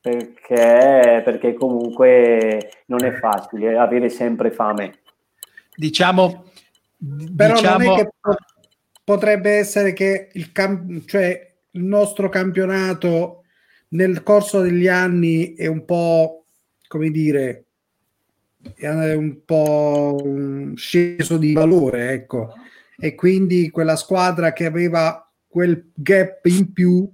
perché, 0.01 1.23
perché 1.25 1.55
comunque 1.55 2.71
non 2.87 3.05
è 3.05 3.13
facile 3.13 3.77
avere 3.77 4.09
sempre 4.09 4.51
fame. 4.51 4.99
Diciamo, 5.75 6.45
però 7.37 7.55
diciamo... 7.55 7.85
non 7.85 7.99
è 7.99 8.03
che 8.03 8.11
potrebbe 9.03 9.51
essere 9.53 9.93
che 9.93 10.29
il, 10.33 10.53
cam- 10.53 11.05
cioè, 11.07 11.52
il 11.73 11.85
nostro 11.85 12.29
campionato 12.29 13.45
nel 13.89 14.23
corso 14.23 14.61
degli 14.61 14.89
anni 14.89 15.55
è 15.55 15.67
un 15.67 15.85
po' 15.85 16.45
come 16.87 17.11
dire 17.11 17.65
è 18.75 19.15
un 19.15 19.45
po' 19.45 20.23
sceso 20.77 21.37
di 21.37 21.53
valore, 21.53 22.13
ecco. 22.13 22.53
E 22.97 23.15
quindi 23.15 23.71
quella 23.71 23.97
squadra 23.97 24.53
che 24.53 24.67
aveva 24.67 25.29
quel 25.49 25.91
gap 25.95 26.47
in 26.47 26.73
più 26.73 27.11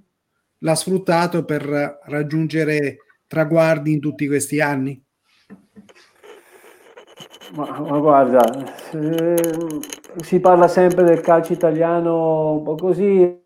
l'ha 0.59 0.75
sfruttato 0.75 1.45
per 1.45 1.99
raggiungere 2.05 2.97
traguardi 3.27 3.93
in 3.93 3.99
tutti 3.99 4.27
questi 4.27 4.61
anni. 4.61 5.01
Ma, 7.55 7.79
ma 7.79 7.97
guarda, 7.97 8.41
eh, 8.91 9.79
si 10.21 10.39
parla 10.39 10.67
sempre 10.67 11.03
del 11.03 11.21
calcio 11.21 11.53
italiano 11.53 12.57
un 12.57 12.63
po' 12.63 12.75
così, 12.75 13.41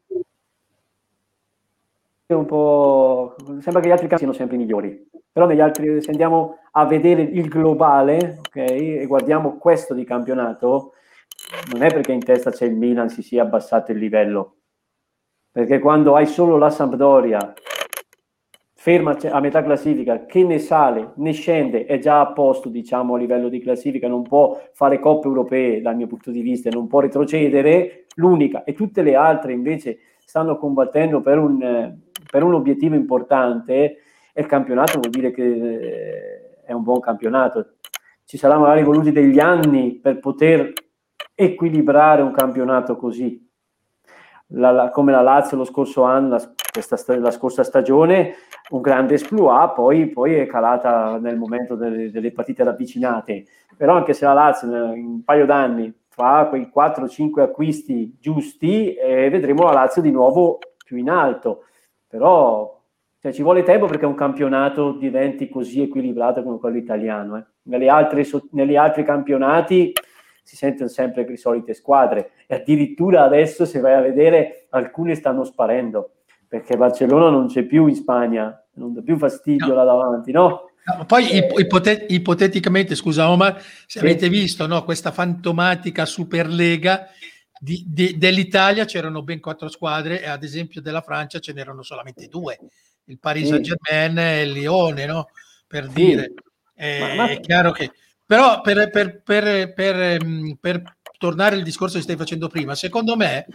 un 2.28 2.46
po'... 2.46 3.36
sembra 3.60 3.82
che 3.82 3.88
gli 3.88 3.92
altri 3.92 4.08
calci 4.08 4.24
siano 4.24 4.34
sempre 4.34 4.58
migliori 4.58 5.12
però 5.34 5.48
negli 5.48 5.62
altri, 5.62 6.00
se 6.00 6.12
andiamo 6.12 6.60
a 6.74 6.86
vedere 6.86 7.24
il 7.24 7.48
globale 7.48 8.40
okay, 8.48 9.00
e 9.00 9.06
guardiamo 9.08 9.58
questo 9.58 9.96
di 9.96 10.04
campionato, 10.04 10.94
non 11.72 11.82
è 11.82 11.92
perché 11.92 12.12
in 12.12 12.24
testa 12.24 12.52
c'è 12.52 12.66
il 12.66 12.76
Milan 12.76 13.10
si 13.10 13.24
sia 13.24 13.42
abbassato 13.42 13.92
il 13.92 13.98
livello, 13.98 14.58
perché 15.52 15.80
quando 15.80 16.16
hai 16.16 16.28
solo 16.28 16.58
la 16.58 16.70
Sampdoria 16.70 17.52
ferma 18.76 19.18
a 19.32 19.40
metà 19.40 19.64
classifica, 19.64 20.26
che 20.28 20.44
ne 20.44 20.60
sale, 20.60 21.14
ne 21.16 21.32
scende, 21.32 21.86
è 21.86 21.98
già 21.98 22.20
a 22.20 22.32
posto, 22.32 22.70
diciamo, 22.70 23.16
a 23.16 23.18
livello 23.18 23.50
di 23.50 23.60
classifica, 23.60 24.08
non 24.08 24.22
può 24.22 24.62
fare 24.74 25.00
coppe 25.00 25.28
europee 25.28 25.82
dal 25.82 25.96
mio 25.96 26.06
punto 26.06 26.30
di 26.30 26.42
vista, 26.42 26.70
non 26.70 26.86
può 26.86 27.00
retrocedere, 27.00 28.06
l'unica, 28.18 28.66
e 28.66 28.74
tutte 28.74 29.02
le 29.02 29.16
altre 29.16 29.52
invece 29.52 29.98
stanno 30.20 30.58
combattendo 30.58 31.22
per 31.22 31.40
un, 31.40 31.98
per 32.34 32.42
un 32.42 32.56
obiettivo 32.56 32.96
importante, 32.96 33.74
e 34.34 34.42
il 34.42 34.48
campionato 34.48 34.98
vuol 34.98 35.12
dire 35.12 35.30
che 35.30 35.44
eh, 35.44 36.64
è 36.66 36.72
un 36.72 36.82
buon 36.82 37.00
campionato. 37.00 37.76
Ci 38.26 38.38
saranno 38.38 38.62
magari 38.62 38.82
voluti 38.82 39.12
degli 39.12 39.38
anni 39.38 40.00
per 40.02 40.18
poter 40.18 40.74
equilibrare 41.36 42.24
un 42.24 42.32
campionato 42.32 42.96
così. 42.96 43.40
La, 44.48 44.72
la, 44.72 44.90
come 44.90 45.12
la 45.12 45.22
Lazio 45.22 45.58
lo 45.58 45.64
scorso 45.64 46.02
anno, 46.02 46.30
la, 46.30 46.54
questa, 46.72 47.20
la 47.20 47.30
scorsa 47.30 47.64
stagione, 47.64 48.34
un 48.72 48.82
grande 48.82 49.14
esploit, 49.14 49.74
poi, 49.76 50.08
poi 50.08 50.34
è 50.34 50.48
calata 50.48 51.20
nel 51.20 51.38
momento 51.38 51.76
delle, 51.76 52.10
delle, 52.10 52.32
partite 52.32 52.64
ravvicinate. 52.64 53.46
Però 53.78 53.96
anche 53.96 54.14
se 54.14 54.26
la 54.26 54.34
Lazio 54.34 54.70
in 54.96 55.06
un 55.06 55.24
paio 55.24 55.46
d'anni 55.46 55.94
fa 56.08 56.48
quei 56.50 56.72
4-5 56.76 57.42
acquisti 57.42 58.18
giusti, 58.20 58.96
eh, 58.96 59.30
vedremo 59.30 59.66
la 59.66 59.74
Lazio 59.74 60.02
di 60.02 60.10
nuovo 60.10 60.58
più 60.84 60.98
in 60.98 61.12
alto. 61.12 61.66
Però 62.14 62.80
cioè, 63.20 63.34
ci 63.34 63.42
vuole 63.42 63.64
tempo 63.64 63.88
perché 63.88 64.06
un 64.06 64.14
campionato 64.14 64.92
diventi 64.92 65.50
così 65.50 65.82
equilibrato 65.82 66.44
come 66.44 66.60
quello 66.60 66.78
italiano. 66.78 67.38
Eh. 67.38 67.46
Nelle 67.64 67.90
altre, 67.90 68.24
negli 68.52 68.76
altri 68.76 69.04
campionati 69.04 69.92
si 70.44 70.56
sentono 70.56 70.90
sempre 70.90 71.26
le 71.28 71.38
solite 71.38 71.74
squadre 71.74 72.34
e 72.46 72.54
addirittura 72.54 73.24
adesso 73.24 73.66
se 73.66 73.80
vai 73.80 73.96
a 73.96 74.02
vedere 74.02 74.68
alcune 74.70 75.16
stanno 75.16 75.44
sparendo 75.44 76.12
perché 76.48 76.78
Barcellona 76.78 77.32
non 77.32 77.48
c'è 77.48 77.64
più 77.64 77.88
in 77.88 77.96
Spagna, 77.96 78.64
non 78.74 78.94
dà 78.94 79.02
più 79.02 79.18
fastidio 79.18 79.70
no. 79.70 79.74
là 79.74 79.84
davanti, 79.86 80.32
no? 80.32 80.70
no 80.96 81.06
poi 81.08 81.32
eh. 81.32 81.48
ipotet- 81.58 82.12
ipoteticamente, 82.12 82.94
scusa 82.94 83.32
Omar, 83.32 83.60
se 83.60 83.66
sì. 83.88 83.98
avete 83.98 84.30
visto 84.30 84.68
no, 84.68 84.84
questa 84.84 85.10
fantomatica 85.10 86.06
Superlega 86.06 87.08
di, 87.64 87.86
di, 87.88 88.18
dell'Italia 88.18 88.84
c'erano 88.84 89.24
ben 89.24 89.40
quattro 89.40 89.70
squadre 89.70 90.22
e 90.22 90.28
ad 90.28 90.44
esempio 90.44 90.82
della 90.82 91.02
Francia 91.02 91.40
ce 91.40 91.54
n'erano 91.54 91.82
solamente 91.82 92.28
due 92.28 92.60
il 93.06 93.20
Paris 93.20 93.48
Saint 93.48 93.64
Germain 93.64 94.18
e 94.18 94.42
il 94.44 94.52
Lione, 94.52 95.06
no? 95.06 95.30
per 95.66 95.88
dire. 95.88 96.34
È, 96.74 97.00
ma, 97.00 97.16
ma... 97.16 97.30
è 97.30 97.40
chiaro 97.40 97.72
che... 97.72 97.92
Però 98.26 98.62
per, 98.62 98.90
per, 98.90 99.22
per, 99.22 99.74
per 100.60 100.98
tornare 101.18 101.56
al 101.56 101.64
discorso 101.64 101.98
che 101.98 102.04
stai 102.04 102.16
facendo 102.16 102.48
prima, 102.48 102.74
secondo 102.74 103.16
me 103.16 103.46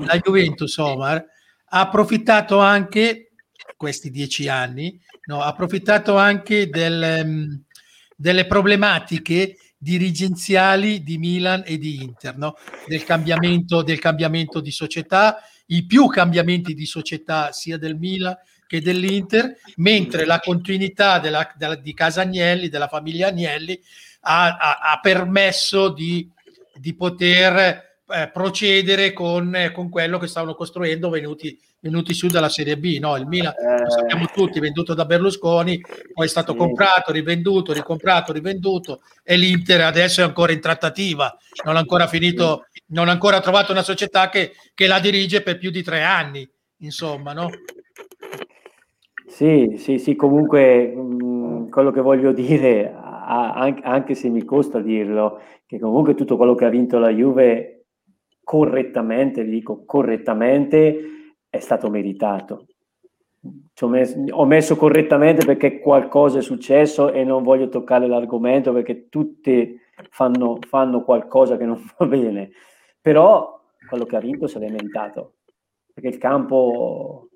la 0.00 0.18
Juventus 0.18 0.76
Omar 0.76 1.24
ha 1.68 1.80
approfittato 1.80 2.58
anche 2.58 3.30
questi 3.76 4.10
dieci 4.10 4.48
anni, 4.48 5.00
no, 5.26 5.42
ha 5.42 5.46
approfittato 5.46 6.16
anche 6.16 6.68
del, 6.68 7.22
um, 7.24 7.62
delle 8.14 8.46
problematiche 8.46 9.56
dirigenziali 9.76 11.02
di 11.02 11.18
Milan 11.18 11.62
e 11.66 11.78
di 11.78 12.02
Inter, 12.02 12.36
no? 12.36 12.56
del, 12.86 13.04
cambiamento, 13.04 13.82
del 13.82 13.98
cambiamento 13.98 14.60
di 14.60 14.70
società, 14.70 15.42
i 15.66 15.84
più 15.84 16.06
cambiamenti 16.06 16.74
di 16.74 16.86
società 16.86 17.52
sia 17.52 17.76
del 17.76 17.96
Milan 17.96 18.36
che 18.66 18.80
dell'Inter, 18.80 19.56
mentre 19.76 20.24
la 20.24 20.40
continuità 20.40 21.18
della, 21.18 21.52
della, 21.56 21.76
di 21.76 21.94
casa 21.94 22.22
Agnelli, 22.22 22.68
della 22.68 22.88
famiglia 22.88 23.28
Agnelli, 23.28 23.80
ha, 24.22 24.56
ha, 24.56 24.78
ha 24.92 25.00
permesso 25.00 25.90
di, 25.90 26.28
di 26.74 26.94
poter 26.94 27.85
eh, 28.08 28.30
procedere 28.32 29.12
con, 29.12 29.54
eh, 29.54 29.72
con, 29.72 29.88
quello 29.88 30.18
che 30.18 30.28
stavano 30.28 30.54
costruendo 30.54 31.08
venuti, 31.08 31.58
venuti 31.80 32.14
su 32.14 32.28
dalla 32.28 32.48
Serie 32.48 32.78
B. 32.78 32.98
No? 33.00 33.16
Il 33.16 33.26
Milan, 33.26 33.52
lo 33.82 33.90
sappiamo 33.90 34.24
eh. 34.24 34.32
tutti, 34.32 34.60
venduto 34.60 34.94
da 34.94 35.04
Berlusconi, 35.04 35.80
poi 36.12 36.26
è 36.26 36.28
stato 36.28 36.52
sì. 36.52 36.58
comprato, 36.58 37.10
rivenduto, 37.10 37.72
ricomprato, 37.72 38.32
rivenduto 38.32 39.00
e 39.24 39.36
l'Inter 39.36 39.80
adesso 39.82 40.20
è 40.20 40.24
ancora 40.24 40.52
in 40.52 40.60
trattativa, 40.60 41.36
non 41.64 41.76
ha 41.76 41.80
ancora 41.80 42.06
finito, 42.06 42.66
non 42.88 43.08
ha 43.08 43.12
ancora 43.12 43.40
trovato 43.40 43.72
una 43.72 43.82
società 43.82 44.28
che, 44.28 44.52
che 44.72 44.86
la 44.86 45.00
dirige 45.00 45.42
per 45.42 45.58
più 45.58 45.70
di 45.70 45.82
tre 45.82 46.02
anni, 46.02 46.48
insomma, 46.78 47.32
no? 47.32 47.48
Sì, 49.26 49.74
sì, 49.78 49.98
sì, 49.98 50.14
comunque 50.14 50.86
mh, 50.86 51.24
mm, 51.24 51.68
quello 51.70 51.90
che 51.90 52.00
voglio 52.00 52.32
dire, 52.32 52.94
anche, 52.94 53.82
anche 53.82 54.14
se 54.14 54.28
mi 54.28 54.44
costa 54.44 54.80
dirlo, 54.80 55.40
che 55.66 55.80
comunque 55.80 56.14
tutto 56.14 56.36
quello 56.36 56.54
che 56.54 56.64
ha 56.64 56.70
vinto 56.70 56.98
la 56.98 57.10
Juve 57.10 57.75
correttamente, 58.46 59.44
dico 59.44 59.84
correttamente, 59.84 61.34
è 61.50 61.58
stato 61.58 61.90
meritato. 61.90 62.66
Messo, 63.80 64.24
ho 64.30 64.44
messo, 64.44 64.76
correttamente 64.76 65.44
perché 65.44 65.80
qualcosa 65.80 66.38
è 66.38 66.42
successo 66.42 67.10
e 67.10 67.24
non 67.24 67.42
voglio 67.42 67.68
toccare 67.68 68.06
l'argomento 68.06 68.72
perché 68.72 69.08
tutti 69.08 69.76
fanno, 70.10 70.58
fanno 70.68 71.02
qualcosa 71.02 71.56
che 71.56 71.64
non 71.64 71.82
va 71.98 72.06
bene. 72.06 72.50
Però 73.00 73.60
quello 73.88 74.04
che 74.04 74.14
ha 74.14 74.20
vinto 74.20 74.46
se 74.46 74.60
l'è 74.60 74.70
meritato 74.70 75.32
perché 75.92 76.08
il 76.08 76.18
campo 76.18 77.28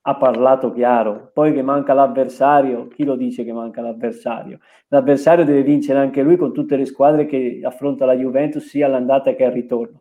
ha 0.00 0.16
parlato 0.16 0.72
chiaro. 0.72 1.30
Poi 1.34 1.52
che 1.52 1.60
manca 1.60 1.92
l'avversario, 1.92 2.88
chi 2.88 3.04
lo 3.04 3.16
dice 3.16 3.44
che 3.44 3.52
manca 3.52 3.82
l'avversario? 3.82 4.60
L'avversario 4.88 5.44
deve 5.44 5.62
vincere 5.62 5.98
anche 5.98 6.22
lui 6.22 6.38
con 6.38 6.54
tutte 6.54 6.76
le 6.76 6.86
squadre 6.86 7.26
che 7.26 7.60
affronta 7.62 8.06
la 8.06 8.16
Juventus 8.16 8.64
sia 8.66 8.86
all'andata 8.86 9.34
che 9.34 9.44
al 9.44 9.52
ritorno 9.52 10.00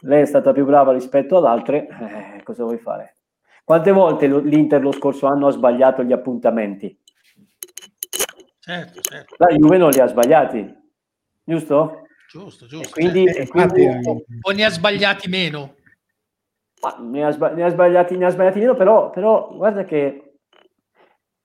lei 0.00 0.22
è 0.22 0.26
stata 0.26 0.52
più 0.52 0.64
brava 0.64 0.92
rispetto 0.92 1.36
ad 1.36 1.44
altre, 1.44 1.86
eh, 1.88 2.42
cosa 2.42 2.64
vuoi 2.64 2.78
fare? 2.78 3.16
Quante 3.64 3.92
volte 3.92 4.26
l'Inter 4.26 4.80
lo 4.80 4.92
scorso 4.92 5.26
anno 5.26 5.46
ha 5.46 5.52
sbagliato 5.52 6.02
gli 6.02 6.12
appuntamenti? 6.12 6.98
Certo, 8.58 9.00
certo. 9.00 9.34
La 9.38 9.46
Juve 9.54 9.76
non 9.78 9.90
li 9.90 10.00
ha 10.00 10.06
sbagliati, 10.06 10.74
giusto? 11.44 12.02
Giusto, 12.28 12.66
giusto. 12.66 12.88
E 12.88 12.90
quindi, 12.90 13.26
certo. 13.26 13.40
e 13.40 13.46
quindi, 13.48 14.24
o 14.42 14.50
ne 14.52 14.64
ha 14.64 14.70
sbagliati 14.70 15.28
meno? 15.28 15.74
Ne 17.00 17.24
ha, 17.24 17.48
ne, 17.50 17.64
ha 17.64 17.68
sbagliati, 17.68 18.16
ne 18.16 18.26
ha, 18.26 18.30
sbagliati, 18.30 18.58
meno, 18.58 18.74
però, 18.74 19.10
però 19.10 19.54
guarda 19.54 19.84
che 19.84 20.34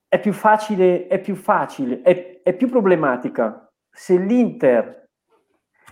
è 0.08 0.20
più 0.20 0.34
facile, 0.34 1.08
è 1.08 1.20
più 1.20 1.36
facile, 1.36 2.02
è, 2.02 2.42
è 2.42 2.56
più 2.56 2.70
problematica 2.70 3.70
se 3.92 4.18
l'Inter 4.18 5.05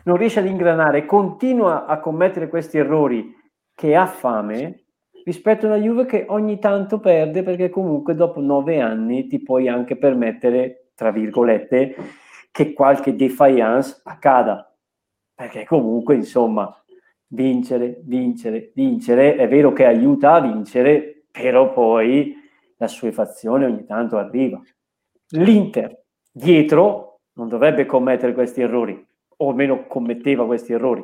non 0.03 0.17
riesce 0.17 0.39
ad 0.39 0.47
ingranare 0.47 1.05
continua 1.05 1.85
a 1.85 1.99
commettere 1.99 2.47
questi 2.47 2.77
errori 2.77 3.35
che 3.73 3.95
ha 3.95 4.05
fame 4.05 4.83
rispetto 5.23 5.65
a 5.65 5.69
una 5.69 5.77
Juve 5.77 6.05
che 6.05 6.25
ogni 6.27 6.59
tanto 6.59 6.99
perde 6.99 7.43
perché 7.43 7.69
comunque 7.69 8.15
dopo 8.15 8.41
nove 8.41 8.79
anni 8.81 9.27
ti 9.27 9.41
puoi 9.41 9.67
anche 9.67 9.97
permettere, 9.97 10.89
tra 10.95 11.11
virgolette, 11.11 11.95
che 12.51 12.73
qualche 12.73 13.15
defiance 13.15 14.01
accada. 14.03 14.69
Perché 15.33 15.65
comunque, 15.65 16.15
insomma, 16.15 16.69
vincere, 17.27 18.01
vincere, 18.03 18.71
vincere, 18.75 19.35
è 19.35 19.47
vero 19.47 19.71
che 19.71 19.85
aiuta 19.85 20.33
a 20.33 20.41
vincere, 20.41 21.25
però 21.31 21.71
poi 21.71 22.35
la 22.77 22.87
sua 22.87 23.11
fazione 23.11 23.65
ogni 23.65 23.85
tanto 23.85 24.17
arriva. 24.17 24.61
L'Inter 25.29 26.03
dietro 26.31 27.21
non 27.33 27.47
dovrebbe 27.47 27.85
commettere 27.85 28.33
questi 28.33 28.61
errori 28.61 29.03
o 29.37 29.49
almeno 29.49 29.87
commetteva 29.87 30.45
questi 30.45 30.73
errori. 30.73 31.03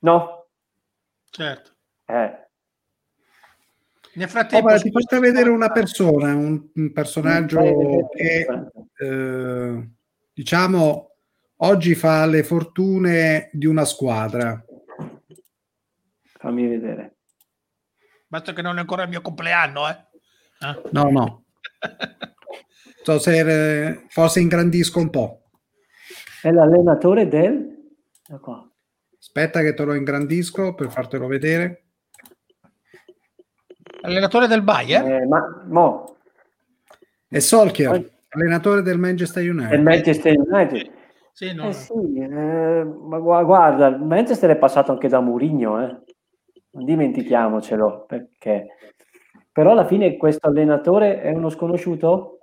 No? 0.00 0.48
Certo. 1.30 1.70
Eh. 2.06 2.48
Nel 4.14 4.28
frattempo, 4.28 4.72
oh, 4.72 4.78
ti 4.78 4.90
faccio 4.90 5.20
vedere 5.20 5.50
una 5.50 5.70
persona, 5.70 6.34
un, 6.34 6.68
un 6.74 6.92
personaggio 6.92 8.08
che 8.12 8.46
eh, 8.96 9.88
diciamo 10.32 11.10
oggi 11.62 11.94
fa 11.94 12.26
le 12.26 12.42
fortune 12.42 13.50
di 13.52 13.66
una 13.66 13.84
squadra. 13.84 14.62
Fammi 16.22 16.66
vedere. 16.66 17.18
Basta 18.26 18.52
che 18.52 18.62
non 18.62 18.76
è 18.76 18.80
ancora 18.80 19.04
il 19.04 19.08
mio 19.08 19.22
compleanno, 19.22 19.88
eh? 19.88 19.96
eh? 20.60 20.82
No, 20.92 21.10
no. 21.10 21.44
so 23.02 23.18
se 23.18 24.06
forse 24.08 24.40
ingrandisco 24.40 24.98
un 24.98 25.10
po'. 25.10 25.39
È 26.42 26.50
l'allenatore 26.50 27.28
del... 27.28 27.78
Aspetta 29.18 29.60
che 29.60 29.74
te 29.74 29.84
lo 29.84 29.94
ingrandisco 29.94 30.74
per 30.74 30.90
fartelo 30.90 31.26
vedere. 31.26 31.84
Allenatore 34.02 34.46
del 34.46 34.62
Bayern? 34.62 35.06
Eh, 35.06 35.26
ma, 35.26 35.64
mo. 35.66 36.16
È 37.28 37.38
Solskjaer, 37.38 38.10
allenatore 38.30 38.82
del 38.82 38.98
Manchester 38.98 39.48
United. 39.48 39.70
Del 39.70 39.82
Manchester 39.82 40.38
United. 40.38 40.90
Sì, 41.32 41.54
no. 41.54 41.68
eh 41.68 41.72
sì 41.72 41.92
eh, 41.92 42.84
ma 42.84 43.18
guarda, 43.18 43.86
il 43.86 44.00
Manchester 44.00 44.50
è 44.50 44.56
passato 44.56 44.92
anche 44.92 45.08
da 45.08 45.20
Mourinho, 45.20 45.80
eh. 45.82 46.00
non 46.70 46.84
dimentichiamocelo, 46.84 48.04
perché... 48.06 48.66
Però 49.52 49.72
alla 49.72 49.84
fine 49.84 50.16
questo 50.16 50.48
allenatore 50.48 51.20
è 51.20 51.30
uno 51.32 51.50
sconosciuto? 51.50 52.39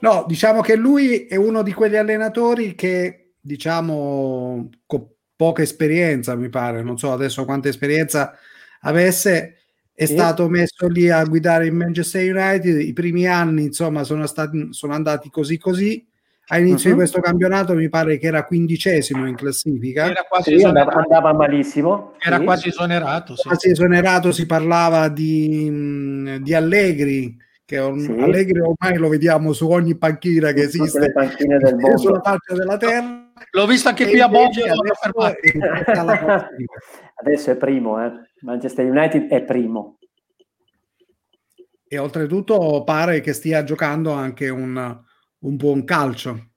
No, 0.00 0.24
diciamo 0.26 0.60
che 0.60 0.76
lui 0.76 1.26
è 1.26 1.36
uno 1.36 1.62
di 1.62 1.72
quegli 1.72 1.96
allenatori 1.96 2.74
che, 2.74 3.34
diciamo, 3.40 4.68
con 4.86 5.08
poca 5.36 5.62
esperienza, 5.62 6.36
mi 6.36 6.48
pare, 6.48 6.82
non 6.82 6.98
so 6.98 7.12
adesso 7.12 7.44
quanta 7.44 7.68
esperienza 7.68 8.36
avesse, 8.80 9.58
è 9.94 10.06
stato 10.06 10.48
messo 10.48 10.88
lì 10.88 11.08
a 11.08 11.24
guidare 11.24 11.66
il 11.66 11.72
Manchester 11.72 12.34
United. 12.34 12.80
I 12.80 12.92
primi 12.92 13.26
anni, 13.26 13.64
insomma, 13.64 14.04
sono, 14.04 14.26
stati, 14.26 14.68
sono 14.70 14.92
andati 14.92 15.30
così 15.30 15.56
così. 15.58 16.06
All'inizio 16.48 16.90
uh-huh. 16.90 16.96
di 16.96 17.00
questo 17.00 17.20
campionato 17.20 17.74
mi 17.74 17.88
pare 17.88 18.18
che 18.18 18.26
era 18.26 18.44
quindicesimo 18.44 19.26
in 19.26 19.34
classifica. 19.34 20.10
Era 20.10 20.26
quasi 20.28 20.58
sì, 20.58 20.64
andava, 20.64 20.92
andava, 20.92 21.32
malissimo. 21.32 22.14
Era 22.18 22.38
sì. 22.38 22.44
quasi 22.44 22.68
esonerato. 22.68 23.36
Sì. 23.36 23.48
Quasi 23.48 23.70
esonerato, 23.70 24.30
si 24.30 24.44
parlava 24.44 25.08
di, 25.08 26.40
di 26.42 26.54
Allegri 26.54 27.34
che 27.66 27.78
un, 27.78 27.98
sì. 27.98 28.10
Allegri 28.10 28.60
ormai 28.60 28.98
lo 28.98 29.08
vediamo 29.08 29.52
su 29.52 29.70
ogni 29.70 29.96
panchina 29.96 30.52
che 30.52 30.68
Tutte 30.68 30.82
esiste 30.82 30.98
del 31.00 31.76
mondo. 31.76 31.96
sulla 31.96 32.20
faccia 32.20 32.54
della 32.54 32.76
terra. 32.76 33.32
L'ho 33.52 33.66
visto 33.66 33.88
anche 33.88 34.06
qui 34.06 34.20
a 34.20 34.28
Bobbio. 34.28 34.64
Adesso, 34.64 35.10
adesso 37.20 37.50
è 37.50 37.56
primo, 37.56 38.04
eh. 38.04 38.12
Manchester 38.42 38.84
United 38.84 39.28
è 39.28 39.42
primo. 39.44 39.98
E 41.86 41.98
oltretutto 41.98 42.82
pare 42.84 43.20
che 43.20 43.32
stia 43.32 43.64
giocando 43.64 44.12
anche 44.12 44.48
un, 44.50 45.00
un 45.38 45.56
buon 45.56 45.84
calcio. 45.84 46.50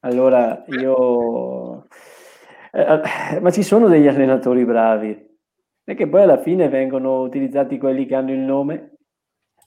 Allora, 0.00 0.64
io... 0.68 1.86
Eh, 2.72 3.40
ma 3.40 3.50
ci 3.50 3.62
sono 3.62 3.86
degli 3.86 4.08
allenatori 4.08 4.64
bravi, 4.64 5.16
perché 5.84 6.08
poi 6.08 6.22
alla 6.22 6.40
fine 6.40 6.68
vengono 6.68 7.20
utilizzati 7.20 7.78
quelli 7.78 8.06
che 8.06 8.14
hanno 8.14 8.32
il 8.32 8.40
nome 8.40 8.91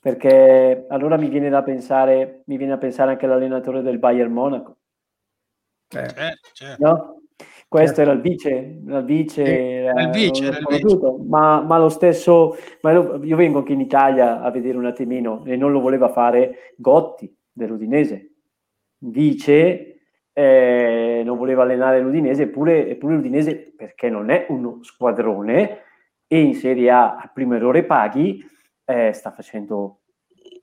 perché 0.06 0.86
allora 0.88 1.16
mi 1.16 1.28
viene 1.28 1.48
da 1.48 1.64
pensare, 1.64 2.42
mi 2.46 2.56
viene 2.56 2.74
a 2.74 2.78
pensare 2.78 3.10
anche 3.10 3.26
l'allenatore 3.26 3.82
del 3.82 3.98
Bayern 3.98 4.30
Monaco. 4.32 4.76
Eh, 5.92 5.98
eh 5.98 6.38
certo. 6.52 6.86
No? 6.86 7.20
Questo 7.66 7.96
certo. 7.96 8.00
era 8.02 8.12
il 8.12 8.20
vice, 8.20 8.50
il 8.50 9.02
vice, 9.04 9.80
era 9.82 10.02
il 10.02 10.10
vice, 10.10 10.44
era 10.44 10.58
il 10.58 10.66
vice. 10.68 10.98
Ma, 11.26 11.60
ma, 11.60 11.78
lo 11.78 11.88
stesso, 11.88 12.56
ma 12.82 12.92
io 12.92 13.36
vengo 13.36 13.58
anche 13.58 13.72
in 13.72 13.80
Italia 13.80 14.42
a 14.42 14.50
vedere 14.52 14.78
un 14.78 14.86
attimino 14.86 15.44
e 15.44 15.56
non 15.56 15.72
lo 15.72 15.80
voleva 15.80 16.08
fare 16.08 16.74
Gotti 16.76 17.36
dell'Udinese, 17.50 18.34
vice, 18.98 20.02
eh, 20.32 21.22
non 21.24 21.36
voleva 21.36 21.64
allenare 21.64 21.98
l'Udinese, 21.98 22.44
eppure, 22.44 22.88
eppure 22.88 23.16
l'Udinese, 23.16 23.72
perché 23.76 24.08
non 24.08 24.30
è 24.30 24.46
uno 24.50 24.78
squadrone 24.82 25.80
e 26.28 26.40
in 26.40 26.54
Serie 26.54 26.92
A 26.92 27.16
al 27.16 27.32
primo 27.32 27.56
errore 27.56 27.82
paghi, 27.82 28.54
eh, 28.86 29.12
sta 29.12 29.30
facendo 29.32 29.98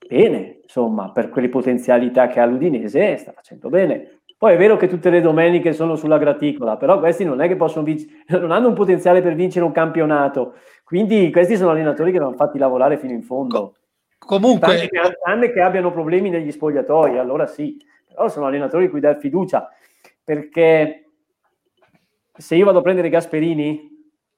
bene, 0.08 0.60
insomma, 0.62 1.12
per 1.12 1.28
quelle 1.28 1.48
potenzialità 1.48 2.26
che 2.26 2.40
ha 2.40 2.46
l'Udinese, 2.46 3.16
sta 3.16 3.32
facendo 3.32 3.68
bene. 3.68 4.20
Poi 4.36 4.54
è 4.54 4.56
vero 4.56 4.76
che 4.76 4.88
tutte 4.88 5.10
le 5.10 5.20
domeniche 5.20 5.72
sono 5.72 5.94
sulla 5.94 6.18
graticola, 6.18 6.76
però 6.76 6.98
questi 6.98 7.24
non 7.24 7.40
è 7.40 7.48
che 7.48 7.56
possono 7.56 7.84
vincere, 7.84 8.24
non 8.40 8.50
hanno 8.50 8.68
un 8.68 8.74
potenziale 8.74 9.22
per 9.22 9.34
vincere 9.34 9.64
un 9.64 9.72
campionato. 9.72 10.54
Quindi 10.82 11.30
questi 11.30 11.56
sono 11.56 11.70
allenatori 11.70 12.12
che 12.12 12.18
vanno 12.18 12.34
fatti 12.34 12.58
lavorare 12.58 12.98
fino 12.98 13.12
in 13.12 13.22
fondo. 13.22 13.76
Comunque, 14.18 14.88
tranne 15.22 15.52
che, 15.52 15.60
abbiano 15.60 15.92
problemi 15.92 16.30
negli 16.30 16.50
spogliatoi, 16.50 17.18
allora 17.18 17.46
sì, 17.46 17.76
però 18.06 18.28
sono 18.28 18.46
allenatori 18.46 18.88
cui 18.88 19.00
dare 19.00 19.18
fiducia, 19.18 19.70
perché 20.22 21.10
se 22.32 22.56
io 22.56 22.64
vado 22.64 22.78
a 22.78 22.82
prendere 22.82 23.10
Gasperini, 23.10 23.93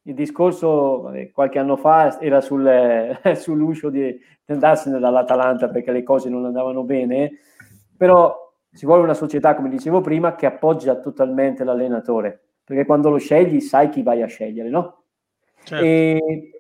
il 0.07 0.15
discorso 0.15 1.03
vabbè, 1.03 1.31
qualche 1.33 1.59
anno 1.59 1.77
fa 1.77 2.21
era 2.21 2.41
sul, 2.41 3.19
sull'uscio 3.35 3.91
di, 3.91 4.03
di 4.03 4.53
andarsene 4.53 4.99
dall'Atalanta 4.99 5.69
perché 5.69 5.93
le 5.93 6.03
cose 6.03 6.29
non 6.29 6.45
andavano 6.45 6.85
bene, 6.85 7.33
però 7.97 8.45
ci 8.73 8.87
vuole 8.87 9.03
una 9.03 9.15
società, 9.15 9.55
come 9.55 9.69
dicevo 9.69 10.01
prima, 10.01 10.35
che 10.35 10.47
appoggia 10.47 10.97
totalmente 10.97 11.65
l'allenatore, 11.65 12.41
perché 12.63 12.85
quando 12.85 13.11
lo 13.11 13.17
scegli 13.17 13.61
sai 13.61 13.89
chi 13.89 14.03
vai 14.03 14.23
a 14.23 14.27
scegliere, 14.27 14.69
no? 14.69 15.03
Certo. 15.65 15.85
E 15.85 16.51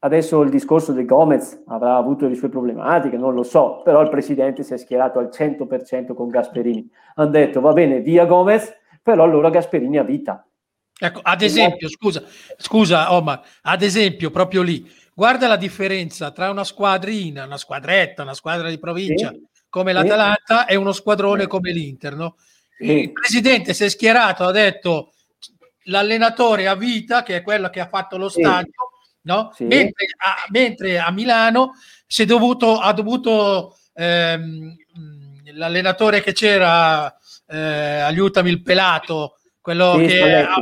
adesso 0.00 0.40
il 0.42 0.50
discorso 0.50 0.92
del 0.92 1.04
Gomez 1.04 1.62
avrà 1.66 1.96
avuto 1.96 2.26
le 2.26 2.34
sue 2.34 2.48
problematiche, 2.48 3.16
non 3.16 3.34
lo 3.34 3.42
so, 3.42 3.82
però 3.84 4.00
il 4.00 4.08
presidente 4.08 4.62
si 4.62 4.72
è 4.72 4.78
schierato 4.78 5.18
al 5.18 5.28
100% 5.30 6.14
con 6.14 6.28
Gasperini. 6.28 6.90
Hanno 7.14 7.30
detto 7.30 7.60
va 7.60 7.72
bene, 7.72 8.00
via 8.00 8.24
Gomez, 8.24 8.74
però 9.02 9.22
allora 9.22 9.50
Gasperini 9.50 9.98
ha 9.98 10.02
vita. 10.04 10.47
Ecco, 11.00 11.20
ad 11.22 11.42
esempio, 11.42 11.88
scusa, 11.88 12.24
scusa 12.56 13.12
Omar, 13.12 13.40
ad 13.62 13.82
esempio, 13.82 14.30
proprio 14.30 14.62
lì, 14.62 14.90
guarda 15.14 15.46
la 15.46 15.56
differenza 15.56 16.32
tra 16.32 16.50
una 16.50 16.64
squadrina, 16.64 17.44
una 17.44 17.56
squadretta, 17.56 18.22
una 18.22 18.34
squadra 18.34 18.68
di 18.68 18.78
provincia 18.78 19.30
sì 19.30 19.46
come 19.68 19.92
l'Atalanta 19.92 20.66
e 20.66 20.76
uno 20.76 20.92
squadrone 20.92 21.46
come 21.46 21.72
l'Inter. 21.72 22.14
No? 22.14 22.36
Il 22.78 23.12
presidente 23.12 23.74
si 23.74 23.84
è 23.84 23.88
schierato, 23.88 24.44
ha 24.44 24.52
detto 24.52 25.12
l'allenatore 25.84 26.68
a 26.68 26.74
vita, 26.74 27.22
che 27.22 27.36
è 27.36 27.42
quello 27.42 27.68
che 27.70 27.80
ha 27.80 27.88
fatto 27.88 28.16
lo 28.16 28.28
stadio, 28.28 28.72
no? 29.22 29.52
sì. 29.54 29.64
mentre, 29.64 30.06
a, 30.18 30.46
mentre, 30.50 30.98
a, 30.98 31.10
Milano 31.10 31.72
si 32.06 32.22
è 32.22 32.24
dovuto, 32.24 32.78
ha 32.78 32.92
dovuto 32.92 33.76
ehm, 33.94 34.76
l'allenatore 35.54 36.22
che 36.22 36.32
c'era, 36.32 37.14
eh, 37.46 37.56
aiutami 37.58 38.50
il 38.50 38.62
pelato, 38.62 39.38
quello 39.60 39.96
sì, 39.98 40.06
che. 40.06 40.32
Ha, 40.34 40.56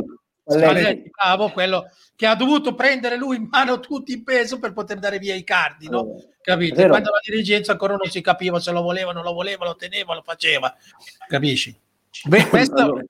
Spalletti, 0.47 1.09
bravo, 1.09 1.49
quello 1.49 1.89
che 2.15 2.25
ha 2.25 2.35
dovuto 2.35 2.73
prendere 2.73 3.17
lui 3.17 3.35
in 3.35 3.47
mano 3.49 3.79
tutti 3.79 4.13
il 4.13 4.23
peso 4.23 4.59
per 4.59 4.73
poter 4.73 4.97
dare 4.97 5.19
via 5.19 5.35
i 5.35 5.43
cardi, 5.43 5.89
no? 5.89 6.15
Capito? 6.41 6.75
Quando 6.87 7.11
la 7.11 7.19
dirigenza 7.21 7.73
ancora 7.73 7.95
non 7.95 8.09
si 8.09 8.21
capiva 8.21 8.59
se 8.59 8.71
lo 8.71 8.81
voleva, 8.81 9.11
non 9.11 9.23
lo 9.23 9.33
voleva, 9.33 9.65
lo 9.65 9.75
teneva, 9.75 10.15
lo 10.15 10.23
faceva, 10.23 10.73
capisci? 11.27 11.77
Beh, 12.25 12.47
questo... 12.47 13.01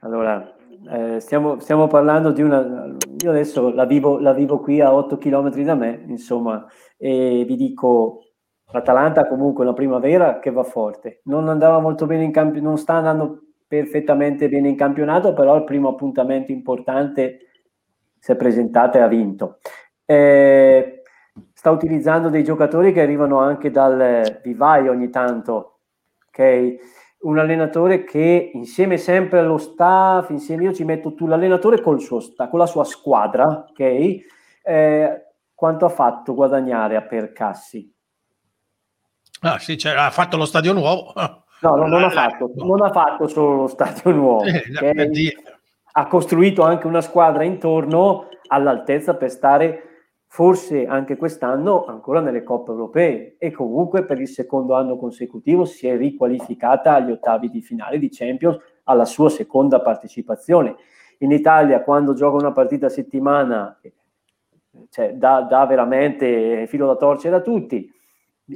Allora, 0.00 0.54
eh, 0.90 1.18
stiamo, 1.20 1.58
stiamo, 1.60 1.86
parlando 1.86 2.30
di 2.30 2.42
una... 2.42 2.94
Io 3.22 3.30
adesso 3.30 3.70
la 3.72 3.86
vivo, 3.86 4.18
la 4.18 4.34
vivo 4.34 4.60
qui 4.60 4.80
a 4.80 4.92
8 4.92 5.16
km 5.16 5.50
da 5.62 5.74
me, 5.74 6.04
insomma, 6.08 6.70
e 6.98 7.44
vi 7.46 7.56
dico, 7.56 8.24
l'Atalanta 8.70 9.26
comunque 9.26 9.64
una 9.64 9.72
primavera 9.72 10.38
che 10.38 10.50
va 10.50 10.62
forte. 10.62 11.22
Non 11.24 11.48
andava 11.48 11.80
molto 11.80 12.06
bene 12.06 12.24
in 12.24 12.32
campionato, 12.32 12.68
non 12.68 12.78
sta 12.78 12.94
andando 12.94 13.43
perfettamente 13.66 14.48
bene 14.48 14.68
in 14.68 14.76
campionato, 14.76 15.32
però 15.32 15.56
il 15.56 15.64
primo 15.64 15.88
appuntamento 15.88 16.52
importante 16.52 17.38
si 18.18 18.32
è 18.32 18.36
presentata 18.36 18.98
e 18.98 19.02
ha 19.02 19.06
vinto. 19.06 19.58
Eh, 20.04 21.02
sta 21.52 21.70
utilizzando 21.70 22.28
dei 22.28 22.44
giocatori 22.44 22.92
che 22.92 23.00
arrivano 23.00 23.38
anche 23.38 23.70
dal 23.70 24.40
vivaio 24.42 24.92
ogni 24.92 25.10
tanto, 25.10 25.80
ok? 26.28 26.74
Un 27.20 27.38
allenatore 27.38 28.04
che 28.04 28.50
insieme 28.52 28.98
sempre 28.98 29.38
allo 29.38 29.58
staff, 29.58 30.30
insieme 30.30 30.64
io 30.64 30.72
ci 30.74 30.84
metto 30.84 31.14
tu 31.14 31.26
l'allenatore 31.26 31.80
col 31.80 32.00
suo 32.00 32.20
sta, 32.20 32.48
con 32.48 32.58
la 32.58 32.66
sua 32.66 32.84
squadra, 32.84 33.66
ok? 33.70 33.80
Eh, 34.62 35.26
quanto 35.54 35.84
ha 35.86 35.90
fatto 35.90 36.34
guadagnare 36.34 36.96
a 36.96 37.02
Percassi? 37.02 37.92
Ah, 39.40 39.58
sì, 39.58 39.76
cioè, 39.76 39.94
ha 39.94 40.10
fatto 40.10 40.36
lo 40.36 40.46
stadio 40.46 40.72
nuovo. 40.72 41.12
No, 41.68 41.76
no 41.76 41.86
non, 41.86 42.04
ha 42.04 42.10
fatto, 42.10 42.52
non 42.56 42.82
ha 42.82 42.90
fatto 42.90 43.26
solo 43.26 43.54
lo 43.54 43.66
stadio 43.66 44.10
nuovo. 44.12 44.44
Eh, 44.44 44.62
okay? 44.76 45.32
ha 45.96 46.06
costruito 46.06 46.62
anche 46.62 46.86
una 46.86 47.00
squadra 47.00 47.44
intorno 47.44 48.28
all'altezza 48.48 49.14
per 49.14 49.30
stare 49.30 49.82
forse 50.26 50.86
anche 50.86 51.16
quest'anno 51.16 51.84
ancora 51.84 52.20
nelle 52.20 52.42
coppe 52.42 52.72
europee 52.72 53.36
e 53.38 53.52
comunque 53.52 54.04
per 54.04 54.20
il 54.20 54.26
secondo 54.26 54.74
anno 54.74 54.96
consecutivo 54.96 55.64
si 55.64 55.86
è 55.86 55.96
riqualificata 55.96 56.94
agli 56.94 57.12
ottavi 57.12 57.48
di 57.48 57.62
finale 57.62 58.00
di 58.00 58.08
Champions 58.10 58.58
alla 58.84 59.04
sua 59.04 59.30
seconda 59.30 59.80
partecipazione. 59.80 60.74
In 61.18 61.30
Italia 61.30 61.82
quando 61.82 62.14
gioca 62.14 62.36
una 62.36 62.52
partita 62.52 62.86
a 62.86 62.90
settimana 62.90 63.78
cioè, 64.90 65.14
dà, 65.14 65.42
dà 65.42 65.64
veramente 65.66 66.66
filo 66.66 66.88
da 66.88 66.96
torcere 66.96 67.36
a 67.36 67.40
tutti 67.40 67.88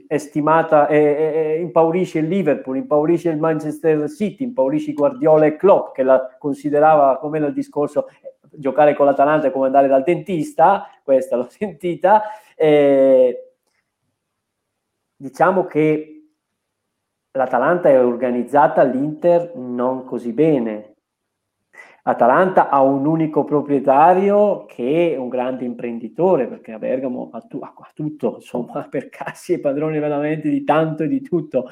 è 0.07 0.19
stimata, 0.19 0.87
è, 0.87 1.57
impaurisce 1.61 2.19
il 2.19 2.29
Liverpool, 2.29 2.77
impaurisce 2.77 3.31
il 3.31 3.39
Manchester 3.39 4.09
City, 4.11 4.45
impaurisce 4.45 4.93
Guardiola 4.93 5.47
e 5.47 5.57
Klopp 5.57 5.95
che 5.95 6.03
la 6.03 6.37
considerava 6.39 7.19
come 7.19 7.39
nel 7.39 7.53
discorso 7.55 8.07
giocare 8.51 8.95
con 8.95 9.07
l'Atalanta 9.07 9.49
è 9.49 9.51
come 9.51 9.67
andare 9.67 9.89
dal 9.89 10.03
dentista, 10.03 10.89
questa 11.03 11.37
l'ho 11.37 11.49
sentita. 11.51 12.23
Eh, 12.55 13.53
diciamo 15.17 15.65
che 15.65 16.31
l'Atalanta 17.33 17.89
è 17.89 18.05
organizzata, 18.05 18.83
l'Inter 18.83 19.55
non 19.57 20.05
così 20.05 20.33
bene. 20.33 20.97
Atalanta 22.09 22.71
ha 22.71 22.81
un 22.81 23.05
unico 23.05 23.45
proprietario 23.45 24.65
che 24.65 25.13
è 25.13 25.17
un 25.19 25.29
grande 25.29 25.67
imprenditore, 25.67 26.47
perché 26.47 26.73
a 26.73 26.79
Bergamo 26.79 27.29
ha, 27.33 27.41
tu, 27.43 27.59
ha 27.61 27.75
tutto, 27.93 28.37
insomma, 28.37 28.83
per 28.89 29.11
cassi 29.11 29.53
e 29.53 29.61
padroni 29.61 29.99
veramente 29.99 30.49
di 30.49 30.65
tanto 30.65 31.03
e 31.03 31.09
di 31.09 31.21
tutto. 31.21 31.69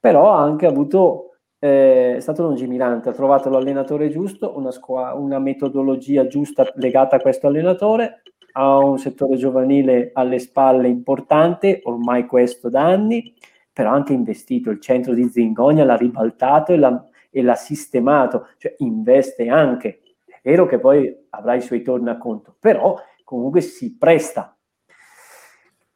Però 0.00 0.32
ha 0.32 0.42
anche 0.42 0.66
avuto, 0.66 1.36
eh, 1.60 2.16
è 2.16 2.20
stato 2.20 2.42
lungimirante, 2.42 3.10
ha 3.10 3.12
trovato 3.12 3.48
l'allenatore 3.48 4.08
giusto, 4.08 4.56
una, 4.56 4.72
squa- 4.72 5.14
una 5.14 5.38
metodologia 5.38 6.26
giusta 6.26 6.68
legata 6.74 7.16
a 7.16 7.20
questo 7.20 7.46
allenatore, 7.46 8.22
ha 8.54 8.76
un 8.78 8.98
settore 8.98 9.36
giovanile 9.36 10.10
alle 10.14 10.40
spalle 10.40 10.88
importante, 10.88 11.80
ormai 11.84 12.26
questo 12.26 12.68
da 12.70 12.82
anni, 12.82 13.32
però 13.72 13.90
ha 13.90 13.94
anche 13.94 14.14
investito, 14.14 14.70
il 14.70 14.80
centro 14.80 15.14
di 15.14 15.28
Zingonia 15.28 15.84
l'ha 15.84 15.96
ribaltato 15.96 16.72
e 16.72 16.76
l'ha 16.76 17.04
e 17.30 17.42
l'ha 17.42 17.54
sistemato, 17.54 18.48
cioè 18.58 18.74
investe 18.78 19.48
anche. 19.48 20.00
È 20.24 20.48
vero 20.48 20.66
che 20.66 20.78
poi 20.78 21.14
avrà 21.30 21.54
i 21.54 21.60
suoi 21.62 21.82
tornaconto, 21.82 22.56
però 22.58 22.96
comunque 23.24 23.60
si 23.60 23.96
presta. 23.96 24.54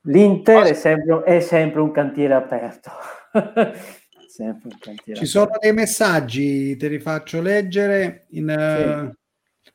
L'Inter 0.06 0.64
è 0.64 0.74
sempre, 0.74 1.22
è 1.22 1.40
sempre 1.40 1.80
un 1.80 1.90
cantiere 1.90 2.34
aperto. 2.34 2.90
sempre 4.28 4.68
un 4.68 4.78
cantiere 4.78 5.02
Ci 5.02 5.10
aperto. 5.10 5.26
sono 5.26 5.50
dei 5.58 5.72
messaggi, 5.72 6.76
te 6.76 6.88
li 6.88 7.00
faccio 7.00 7.40
leggere. 7.40 8.26
In, 8.30 8.48
sì. 8.48 8.88
uh, 8.88 9.12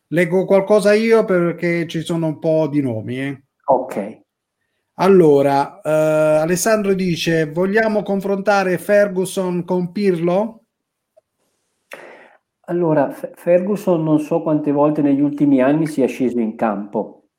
leggo 0.08 0.46
qualcosa 0.46 0.94
io 0.94 1.26
perché 1.26 1.88
ci 1.88 2.02
sono 2.02 2.28
un 2.28 2.40
po' 2.40 2.68
di 2.68 2.82
nomi. 2.82 3.20
Eh. 3.20 3.44
Ok. 3.66 4.22
Allora, 4.96 5.80
uh, 5.84 6.42
Alessandro 6.42 6.94
dice: 6.94 7.46
Vogliamo 7.46 8.04
confrontare 8.04 8.78
Ferguson 8.78 9.66
con 9.66 9.92
Pirlo? 9.92 10.59
Allora, 12.70 13.10
Ferguson 13.10 14.04
non 14.04 14.20
so 14.20 14.44
quante 14.44 14.72
volte 14.72 15.02
negli 15.02 15.22
ultimi 15.22 15.60
anni 15.60 15.88
sia 15.88 16.06
sceso 16.06 16.40
in 16.40 16.56
campo, 16.56 17.30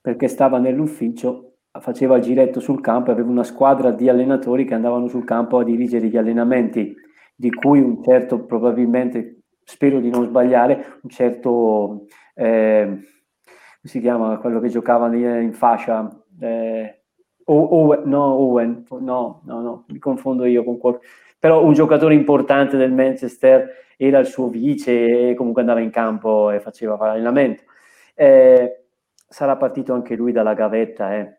perché 0.00 0.26
stava 0.26 0.58
nell'ufficio, 0.58 1.58
faceva 1.78 2.16
il 2.16 2.22
giretto 2.22 2.58
sul 2.58 2.80
campo 2.80 3.10
e 3.10 3.12
aveva 3.12 3.30
una 3.30 3.44
squadra 3.44 3.92
di 3.92 4.08
allenatori 4.08 4.64
che 4.64 4.74
andavano 4.74 5.06
sul 5.06 5.22
campo 5.22 5.58
a 5.58 5.64
dirigere 5.64 6.08
gli 6.08 6.16
allenamenti, 6.16 6.92
di 7.36 7.52
cui 7.52 7.80
un 7.80 8.02
certo, 8.02 8.44
probabilmente, 8.44 9.42
spero 9.62 10.00
di 10.00 10.10
non 10.10 10.24
sbagliare, 10.24 10.98
un 11.02 11.08
certo, 11.08 12.06
eh, 12.34 12.98
si 13.80 14.00
chiama 14.00 14.38
quello 14.38 14.58
che 14.58 14.68
giocava 14.68 15.06
in 15.14 15.52
fascia? 15.52 16.10
Eh, 16.40 17.02
Owen, 17.44 18.02
no, 18.08 18.24
Owen, 18.24 18.84
no, 18.90 19.42
no, 19.44 19.60
no, 19.60 19.84
mi 19.86 20.00
confondo 20.00 20.46
io 20.46 20.64
con 20.64 20.78
qualcuno, 20.78 21.08
però 21.46 21.62
un 21.62 21.74
giocatore 21.74 22.14
importante 22.14 22.76
del 22.76 22.90
Manchester 22.90 23.94
era 23.96 24.18
il 24.18 24.26
suo 24.26 24.48
vice 24.48 25.30
e 25.30 25.34
comunque 25.36 25.60
andava 25.60 25.78
in 25.78 25.90
campo 25.90 26.50
e 26.50 26.58
faceva 26.58 26.98
allenamento. 26.98 27.62
Eh, 28.16 28.86
sarà 29.28 29.54
partito 29.54 29.92
anche 29.92 30.16
lui 30.16 30.32
dalla 30.32 30.54
gavetta. 30.54 31.14
Eh. 31.14 31.38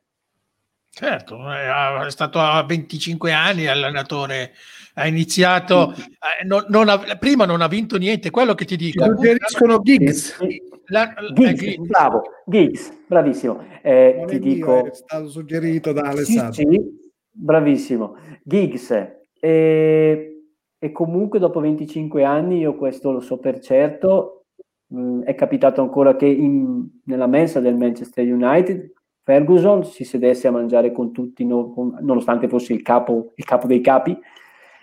Certo, 0.90 1.38
è 1.52 2.10
stato 2.10 2.40
a 2.40 2.64
25 2.64 3.34
anni 3.34 3.68
allenatore, 3.68 4.54
ha 4.94 5.08
iniziato, 5.08 5.92
eh, 5.92 6.46
non, 6.46 6.64
non 6.70 6.88
ha, 6.88 6.98
prima 7.20 7.44
non 7.44 7.60
ha 7.60 7.68
vinto 7.68 7.98
niente, 7.98 8.30
quello 8.30 8.56
che 8.56 8.64
ti 8.64 8.78
dico. 8.78 9.04
Suggeriscono 9.04 9.82
Giggs. 9.82 10.38
La, 10.86 11.14
Giggs, 11.34 11.64
eh, 11.64 11.78
bravo, 11.80 12.22
Giggs, 12.46 12.98
bravissimo. 13.08 13.62
Eh, 13.82 14.24
ti 14.26 14.40
dico... 14.40 14.86
È 14.86 14.94
stato 14.94 15.28
suggerito 15.28 15.92
da 15.92 16.04
Alessandro. 16.04 16.54
Sì, 16.54 16.66
sì, 16.66 17.12
bravissimo. 17.30 18.16
Giggs, 18.42 19.16
eh, 19.40 20.44
e 20.80 20.92
comunque 20.92 21.40
dopo 21.40 21.60
25 21.60 22.24
anni, 22.24 22.60
io 22.60 22.76
questo 22.76 23.12
lo 23.12 23.20
so 23.20 23.38
per 23.38 23.60
certo, 23.60 24.46
mh, 24.88 25.00
mm, 25.00 25.22
è 25.24 25.36
capitato 25.36 25.82
ancora 25.82 26.16
che 26.16 26.26
in, 26.28 26.88
nella 27.06 27.28
mensa 27.28 27.60
del 27.60 27.76
Manchester 27.76 28.26
United 28.32 28.92
Ferguson 29.28 29.84
si 29.84 30.06
sedesse 30.06 30.48
a 30.48 30.52
mangiare 30.52 30.94
con 30.94 31.12
tutti, 31.12 31.44
no, 31.44 31.70
con, 31.72 31.98
nonostante 32.00 32.48
fosse 32.48 32.72
il 32.72 32.82
capo, 32.82 33.34
il 33.36 33.44
capo 33.44 33.68
dei 33.68 33.82
capi, 33.82 34.18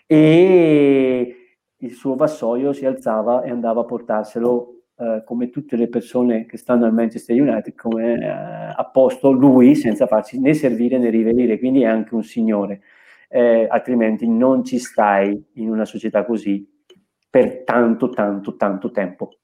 e 0.07 1.37
il 1.75 1.93
suo 1.93 2.15
vassoio 2.15 2.75
si 2.75 2.85
alzava 2.85 3.43
e 3.43 3.49
andava 3.49 3.81
a 3.81 3.85
portarselo 3.85 4.83
eh, 4.97 5.23
come 5.25 5.49
tutte 5.49 5.77
le 5.77 5.89
persone 5.89 6.45
che 6.45 6.59
stanno 6.59 6.85
al 6.85 6.93
Manchester 6.93 7.41
United, 7.41 7.75
come 7.75 8.19
eh, 8.21 8.29
a 8.29 8.91
posto 8.93 9.31
lui 9.33 9.75
senza 9.75 10.07
farsi 10.07 10.39
né 10.39 10.53
servire 10.53 10.99
né 10.99 11.09
rivenire, 11.09 11.59
quindi 11.59 11.81
è 11.81 11.87
anche 11.87 12.15
un 12.15 12.23
signore, 12.23 12.83
eh, 13.35 13.66
altrimenti 13.68 14.28
non 14.28 14.64
ci 14.64 14.78
stai 14.78 15.45
in 15.55 15.68
una 15.68 15.85
società 15.85 16.24
così 16.24 16.64
per 17.28 17.64
tanto, 17.64 18.09
tanto, 18.11 18.55
tanto 18.55 18.93
tempo. 18.93 19.41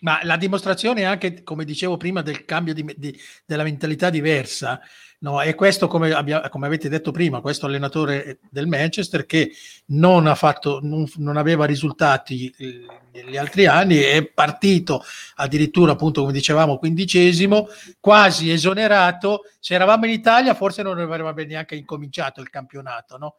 Ma 0.00 0.20
la 0.22 0.36
dimostrazione 0.36 1.04
anche, 1.04 1.42
come 1.42 1.64
dicevo 1.64 1.96
prima, 1.96 2.22
del 2.22 2.44
cambio 2.44 2.72
di, 2.72 2.94
di, 2.96 3.18
della 3.44 3.62
mentalità 3.62 4.08
diversa, 4.08 4.80
no? 5.20 5.42
e 5.42 5.54
questo, 5.54 5.88
come, 5.88 6.12
abbia, 6.12 6.48
come, 6.48 6.66
avete 6.66 6.88
detto 6.88 7.10
prima, 7.10 7.40
questo 7.40 7.66
allenatore 7.66 8.38
del 8.50 8.66
Manchester 8.66 9.26
che 9.26 9.52
non, 9.86 10.32
fatto, 10.36 10.80
non, 10.82 11.06
non 11.16 11.36
aveva 11.36 11.66
risultati 11.66 12.52
eh, 12.56 12.86
negli 13.12 13.36
altri 13.36 13.66
anni, 13.66 13.98
è 13.98 14.24
partito 14.26 15.04
addirittura, 15.36 15.92
appunto, 15.92 16.22
come 16.22 16.32
dicevamo, 16.32 16.78
quindicesimo, 16.78 17.68
quasi 18.00 18.50
esonerato. 18.50 19.42
Se 19.58 19.74
eravamo 19.74 20.06
in 20.06 20.12
Italia, 20.12 20.54
forse 20.54 20.82
non 20.82 20.98
avrebbe 20.98 21.44
neanche 21.44 21.74
incominciato 21.74 22.40
il 22.40 22.48
campionato, 22.48 23.18
no? 23.18 23.36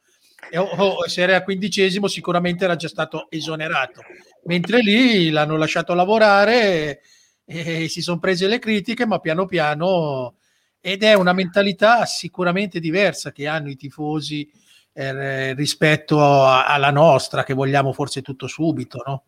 E, 0.49 0.57
o, 0.57 0.65
o 0.65 1.07
se 1.07 1.21
era 1.21 1.41
quindicesimo, 1.43 2.07
sicuramente 2.07 2.65
era 2.65 2.75
già 2.75 2.87
stato 2.87 3.27
esonerato 3.29 4.01
mentre 4.45 4.79
lì 4.79 5.29
l'hanno 5.29 5.57
lasciato 5.57 5.93
lavorare 5.93 7.01
e, 7.45 7.83
e 7.83 7.87
si 7.87 8.01
sono 8.01 8.19
prese 8.19 8.47
le 8.47 8.59
critiche, 8.59 9.05
ma 9.05 9.19
piano 9.19 9.45
piano 9.45 10.35
ed 10.79 11.03
è 11.03 11.13
una 11.13 11.33
mentalità 11.33 12.05
sicuramente 12.05 12.79
diversa 12.79 13.31
che 13.31 13.47
hanno 13.47 13.69
i 13.69 13.75
tifosi 13.75 14.49
eh, 14.93 15.53
rispetto 15.53 16.19
a, 16.19 16.65
alla 16.65 16.89
nostra, 16.89 17.43
che 17.43 17.53
vogliamo 17.53 17.93
forse 17.93 18.21
tutto 18.21 18.47
subito, 18.47 19.03
no? 19.05 19.23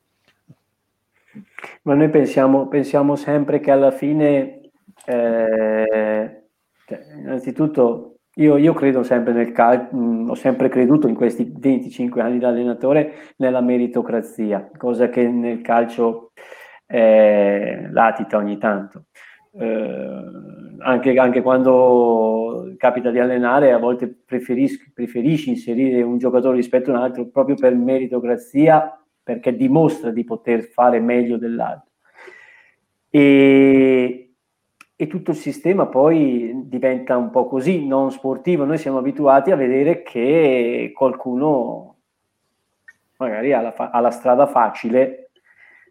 Ma 1.84 1.94
noi 1.94 2.10
pensiamo, 2.10 2.68
pensiamo 2.68 3.16
sempre 3.16 3.60
che 3.60 3.72
alla 3.72 3.92
fine, 3.92 4.72
eh, 5.06 6.44
cioè, 6.86 7.06
innanzitutto 7.18 8.13
io, 8.36 8.58
io, 8.58 8.74
credo 8.74 9.04
sempre 9.04 9.34
nel 9.34 9.52
calcio, 9.52 9.96
ho 9.96 10.36
sempre 10.36 10.70
creduto 10.70 11.08
in 11.08 11.16
questi 11.16 11.52
25 11.56 12.22
anni 12.22 12.40
da 12.40 12.48
allenatore 12.48 13.34
nella 13.38 13.62
meritocrazia, 13.62 14.72
cosa 14.78 15.10
che 15.10 15.28
nel 15.28 15.62
calcio 15.62 16.32
eh, 16.88 17.90
latita 17.92 18.38
ogni 18.38 18.58
tanto. 18.58 19.06
Eh, 19.56 20.22
anche, 20.80 21.16
anche, 21.16 21.42
quando 21.42 22.74
capita 22.78 23.12
di 23.12 23.20
allenare, 23.20 23.72
a 23.72 23.78
volte 23.78 24.08
preferisci, 24.26 24.92
preferisci 24.94 25.50
inserire 25.50 26.02
un 26.02 26.18
giocatore 26.18 26.56
rispetto 26.56 26.92
a 26.92 26.96
un 26.96 27.02
altro 27.02 27.28
proprio 27.30 27.56
per 27.56 27.76
meritocrazia, 27.76 29.00
perché 29.22 29.56
dimostra 29.56 30.10
di 30.12 30.24
poter 30.24 30.64
fare 30.64 31.00
meglio 31.00 31.38
dell'altro. 31.38 31.92
E, 33.10 34.23
e 34.96 35.08
tutto 35.08 35.32
il 35.32 35.38
sistema 35.38 35.88
poi 35.88 36.52
diventa 36.66 37.18
un 37.18 37.30
po' 37.30 37.48
così, 37.48 37.86
non 37.86 38.12
sportivo. 38.12 38.66
Noi 38.66 38.78
siamo 38.78 39.00
abituati 39.00 39.52
a 39.52 39.56
vedere 39.56 40.04
che 40.04 40.92
qualcuno 40.96 41.96
magari 43.18 43.54
ha 43.54 43.62
la, 43.62 43.72
fa- 43.72 43.90
ha 43.90 44.00
la 44.00 44.12
strada 44.12 44.46
facile 44.46 45.32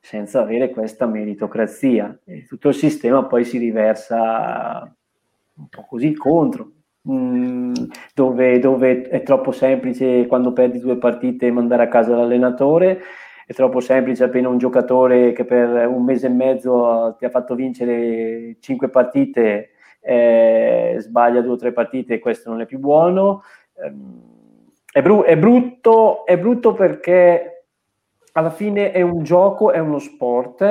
senza 0.01 0.41
avere 0.41 0.71
questa 0.71 1.07
meritocrazia 1.07 2.19
e 2.25 2.45
tutto 2.45 2.69
il 2.69 2.75
sistema 2.75 3.25
poi 3.25 3.45
si 3.45 3.59
riversa 3.59 4.95
un 5.55 5.69
po' 5.69 5.85
così 5.89 6.15
contro. 6.15 6.71
Mm, 7.09 7.73
dove, 8.15 8.61
dove 8.61 9.03
è 9.09 9.25
troppo 9.25 9.51
semplice 9.51 10.27
quando 10.27 10.53
perdi 10.53 10.79
due 10.79 10.99
partite 10.99 11.51
mandare 11.51 11.83
a 11.83 11.89
casa 11.89 12.15
l'allenatore 12.15 13.01
è 13.53 13.55
troppo 13.55 13.81
semplice 13.81 14.25
appena 14.25 14.49
un 14.49 14.57
giocatore 14.57 15.33
che 15.33 15.45
per 15.45 15.87
un 15.87 16.05
mese 16.05 16.27
e 16.27 16.31
mezzo 16.31 17.15
ti 17.19 17.27
ha 17.27 17.31
fatto 17.31 17.55
vincere 17.55 18.57
cinque 18.61 18.89
partite 18.89 19.73
eh, 20.01 20.97
sbaglia 20.99 21.43
due 21.43 21.53
o 21.53 21.57
tre 21.57 21.73
partite 21.73 22.15
e 22.15 22.19
questo 22.19 22.51
non 22.51 22.63
è 22.63 22.67
più 22.67 22.79
buono. 22.79 23.43
Ehm, 23.75 24.71
è, 24.91 25.03
bru- 25.03 25.25
è, 25.25 25.37
brutto, 25.37 26.25
è 26.25 26.39
brutto 26.39 26.73
perché 26.73 27.67
alla 28.33 28.51
fine 28.51 28.91
è 28.91 29.03
un 29.03 29.23
gioco, 29.23 29.71
è 29.71 29.79
uno 29.79 29.99
sport 29.99 30.63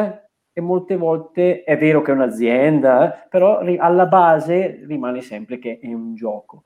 e 0.52 0.60
molte 0.60 0.98
volte 0.98 1.64
è 1.64 1.78
vero 1.78 2.02
che 2.02 2.12
è 2.12 2.16
un'azienda, 2.16 3.28
però 3.30 3.60
alla 3.78 4.08
base 4.08 4.84
rimane 4.88 5.22
sempre 5.22 5.60
che 5.60 5.80
è 5.80 5.88
un 5.88 6.16
gioco. 6.16 6.64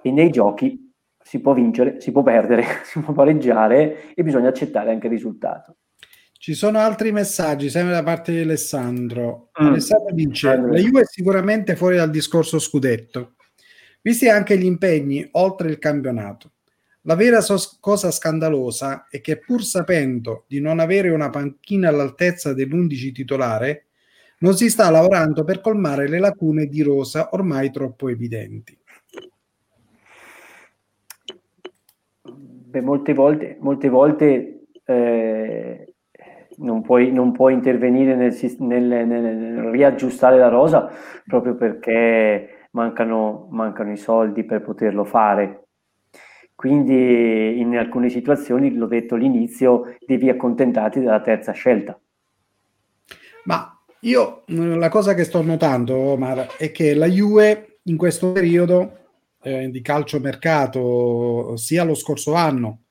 E 0.00 0.10
nei 0.10 0.30
giochi 0.30 0.89
si 1.30 1.38
può 1.38 1.54
vincere, 1.54 2.00
si 2.00 2.10
può 2.10 2.24
perdere, 2.24 2.64
si 2.82 2.98
può 2.98 3.12
pareggiare 3.12 4.14
e 4.16 4.24
bisogna 4.24 4.48
accettare 4.48 4.90
anche 4.90 5.06
il 5.06 5.12
risultato. 5.12 5.76
Ci 6.32 6.54
sono 6.54 6.78
altri 6.78 7.12
messaggi, 7.12 7.70
sempre 7.70 7.92
da 7.92 8.02
parte 8.02 8.32
di 8.32 8.40
Alessandro. 8.40 9.50
Mm. 9.62 9.66
Alessandro 9.68 10.12
dice: 10.12 10.48
allora. 10.48 10.72
La 10.72 10.78
Juve 10.80 11.02
è 11.02 11.06
sicuramente 11.06 11.76
fuori 11.76 11.94
dal 11.94 12.10
discorso 12.10 12.58
scudetto, 12.58 13.34
visti 14.02 14.28
anche 14.28 14.58
gli 14.58 14.64
impegni 14.64 15.24
oltre 15.32 15.70
il 15.70 15.78
campionato. 15.78 16.54
La 17.02 17.14
vera 17.14 17.40
so- 17.40 17.76
cosa 17.78 18.10
scandalosa 18.10 19.06
è 19.08 19.20
che, 19.20 19.38
pur 19.38 19.62
sapendo 19.62 20.46
di 20.48 20.60
non 20.60 20.80
avere 20.80 21.10
una 21.10 21.30
panchina 21.30 21.90
all'altezza 21.90 22.52
dell'11 22.52 23.12
titolare, 23.12 23.86
non 24.40 24.56
si 24.56 24.68
sta 24.68 24.90
lavorando 24.90 25.44
per 25.44 25.60
colmare 25.60 26.08
le 26.08 26.18
lacune 26.18 26.66
di 26.66 26.82
rosa 26.82 27.28
ormai 27.34 27.70
troppo 27.70 28.08
evidenti. 28.08 28.76
Beh, 32.70 32.82
molte 32.82 33.14
volte, 33.14 33.56
molte 33.58 33.88
volte 33.88 34.66
eh, 34.84 35.94
non, 36.58 36.82
puoi, 36.82 37.10
non, 37.10 37.32
puoi, 37.32 37.52
intervenire 37.52 38.14
nel, 38.14 38.32
nel, 38.60 39.06
nel, 39.08 39.56
riaggiustare 39.72 40.38
la 40.38 40.46
rosa 40.46 40.88
proprio 41.26 41.56
perché 41.56 42.68
mancano, 42.70 43.48
mancano 43.50 43.90
i 43.90 43.96
soldi 43.96 44.44
per 44.44 44.62
poterlo 44.62 45.04
fare. 45.04 45.64
Quindi 46.54 47.58
in 47.58 47.76
alcune 47.76 48.08
situazioni, 48.08 48.72
l'ho 48.72 48.86
detto 48.86 49.16
all'inizio, 49.16 49.96
devi 50.06 50.28
accontentarti 50.28 51.00
della 51.00 51.22
terza 51.22 51.50
scelta. 51.50 51.98
Ma 53.46 53.76
io 54.02 54.44
la 54.46 54.88
cosa 54.88 55.14
che 55.14 55.24
sto 55.24 55.42
notando, 55.42 55.96
Omar, 55.96 56.54
è 56.56 56.70
che 56.70 56.94
la 56.94 57.06
Juve 57.06 57.78
in 57.84 57.96
questo 57.96 58.30
periodo 58.30 58.99
eh, 59.42 59.70
di 59.70 59.80
calciomercato 59.80 61.56
sia 61.56 61.84
lo 61.84 61.94
scorso 61.94 62.34
anno 62.34 62.82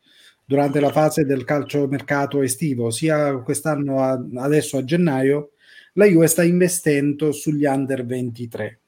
durante 0.46 0.80
la 0.80 0.92
fase 0.92 1.26
del 1.26 1.44
calciomercato 1.44 2.42
estivo 2.42 2.90
sia 2.90 3.38
quest'anno 3.38 4.02
a, 4.02 4.20
adesso 4.38 4.78
a 4.78 4.84
gennaio 4.84 5.52
la 5.94 6.06
Juve 6.06 6.28
sta 6.28 6.44
investendo 6.44 7.32
sugli 7.32 7.66
under 7.66 8.06
23 8.06 8.80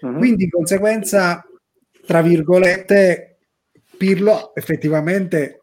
uh-huh. 0.00 0.16
quindi 0.16 0.44
di 0.44 0.50
conseguenza 0.50 1.44
tra 2.06 2.22
virgolette 2.22 3.32
Pirlo 3.98 4.54
effettivamente 4.54 5.60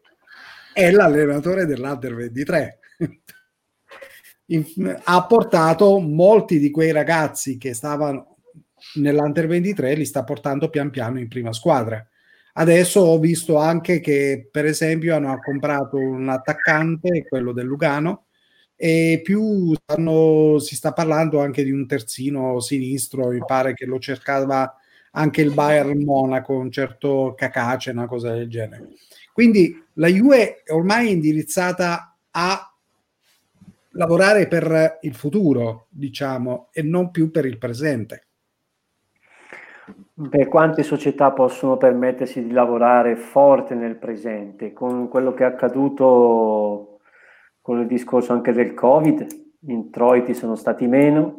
è 0.72 0.90
l'allenatore 0.90 1.66
dell'under 1.66 2.14
23 2.14 2.78
ha 5.04 5.26
portato 5.26 5.98
molti 5.98 6.58
di 6.58 6.70
quei 6.70 6.92
ragazzi 6.92 7.58
che 7.58 7.74
stavano 7.74 8.33
nell'Under 8.94 9.46
23 9.46 9.94
li 9.94 10.04
sta 10.04 10.24
portando 10.24 10.68
pian 10.70 10.90
piano 10.90 11.18
in 11.18 11.28
prima 11.28 11.52
squadra. 11.52 12.06
Adesso 12.56 13.00
ho 13.00 13.18
visto 13.18 13.56
anche 13.56 14.00
che, 14.00 14.48
per 14.50 14.64
esempio, 14.64 15.16
hanno 15.16 15.38
comprato 15.40 15.96
un 15.96 16.28
attaccante, 16.28 17.24
quello 17.28 17.52
del 17.52 17.66
Lugano, 17.66 18.26
e 18.76 19.20
più 19.24 19.74
stanno, 19.74 20.58
si 20.58 20.76
sta 20.76 20.92
parlando 20.92 21.40
anche 21.40 21.64
di 21.64 21.70
un 21.70 21.86
terzino 21.86 22.60
sinistro, 22.60 23.28
mi 23.30 23.42
pare 23.44 23.74
che 23.74 23.86
lo 23.86 23.98
cercava 23.98 24.72
anche 25.12 25.42
il 25.42 25.52
Bayern 25.52 26.02
Monaco, 26.04 26.54
un 26.54 26.70
certo 26.70 27.34
Cacace, 27.36 27.90
una 27.90 28.06
cosa 28.06 28.32
del 28.32 28.48
genere. 28.48 28.88
Quindi 29.32 29.76
la 29.94 30.08
Juve 30.08 30.62
è 30.62 30.72
ormai 30.72 31.10
indirizzata 31.10 32.16
a 32.30 32.74
lavorare 33.90 34.46
per 34.46 34.98
il 35.02 35.14
futuro, 35.14 35.86
diciamo, 35.90 36.68
e 36.72 36.82
non 36.82 37.10
più 37.10 37.30
per 37.30 37.46
il 37.46 37.58
presente. 37.58 38.26
Beh, 40.16 40.46
quante 40.46 40.84
società 40.84 41.32
possono 41.32 41.76
permettersi 41.76 42.44
di 42.44 42.52
lavorare 42.52 43.16
forte 43.16 43.74
nel 43.74 43.96
presente? 43.96 44.72
Con 44.72 45.08
quello 45.08 45.34
che 45.34 45.42
è 45.42 45.46
accaduto 45.46 47.00
con 47.60 47.80
il 47.80 47.86
discorso 47.88 48.32
anche 48.32 48.52
del 48.52 48.74
Covid, 48.74 49.26
gli 49.58 49.72
introiti 49.72 50.32
sono 50.32 50.54
stati 50.54 50.86
meno, 50.86 51.38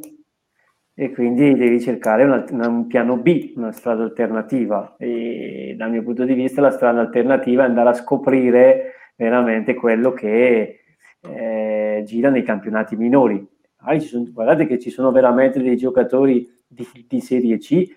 e 0.93 1.11
quindi 1.11 1.53
devi 1.55 1.80
cercare 1.80 2.23
una, 2.23 2.43
un 2.67 2.88
piano 2.88 3.17
B, 3.17 3.53
una 3.55 3.71
strada 3.71 4.03
alternativa 4.03 4.95
e 4.97 5.76
dal 5.78 5.91
mio 5.91 6.03
punto 6.03 6.23
di 6.23 6.34
vista 6.34 6.61
la 6.61 6.71
strada 6.71 7.01
alternativa 7.01 7.63
è 7.63 7.67
andare 7.67 7.89
a 7.89 7.93
scoprire 7.93 8.93
veramente 9.15 9.73
quello 9.73 10.13
che 10.13 10.80
eh, 11.21 12.03
gira 12.05 12.30
nei 12.30 12.43
campionati 12.43 12.95
minori. 12.95 13.45
Ah, 13.88 13.99
sono, 13.99 14.26
guardate 14.32 14.67
che 14.67 14.80
ci 14.80 14.89
sono 14.89 15.11
veramente 15.11 15.61
dei 15.61 15.76
giocatori 15.78 16.49
di, 16.65 16.88
di, 17.07 17.19
Serie 17.19 17.57
C 17.57 17.88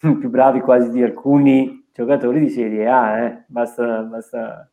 più 0.00 0.30
bravi 0.30 0.60
quasi 0.60 0.90
di 0.90 1.02
alcuni 1.02 1.86
giocatori 1.92 2.40
di 2.40 2.48
Serie 2.48 2.88
A, 2.88 3.18
eh. 3.18 3.44
basta, 3.46 4.00
basta, 4.02 4.70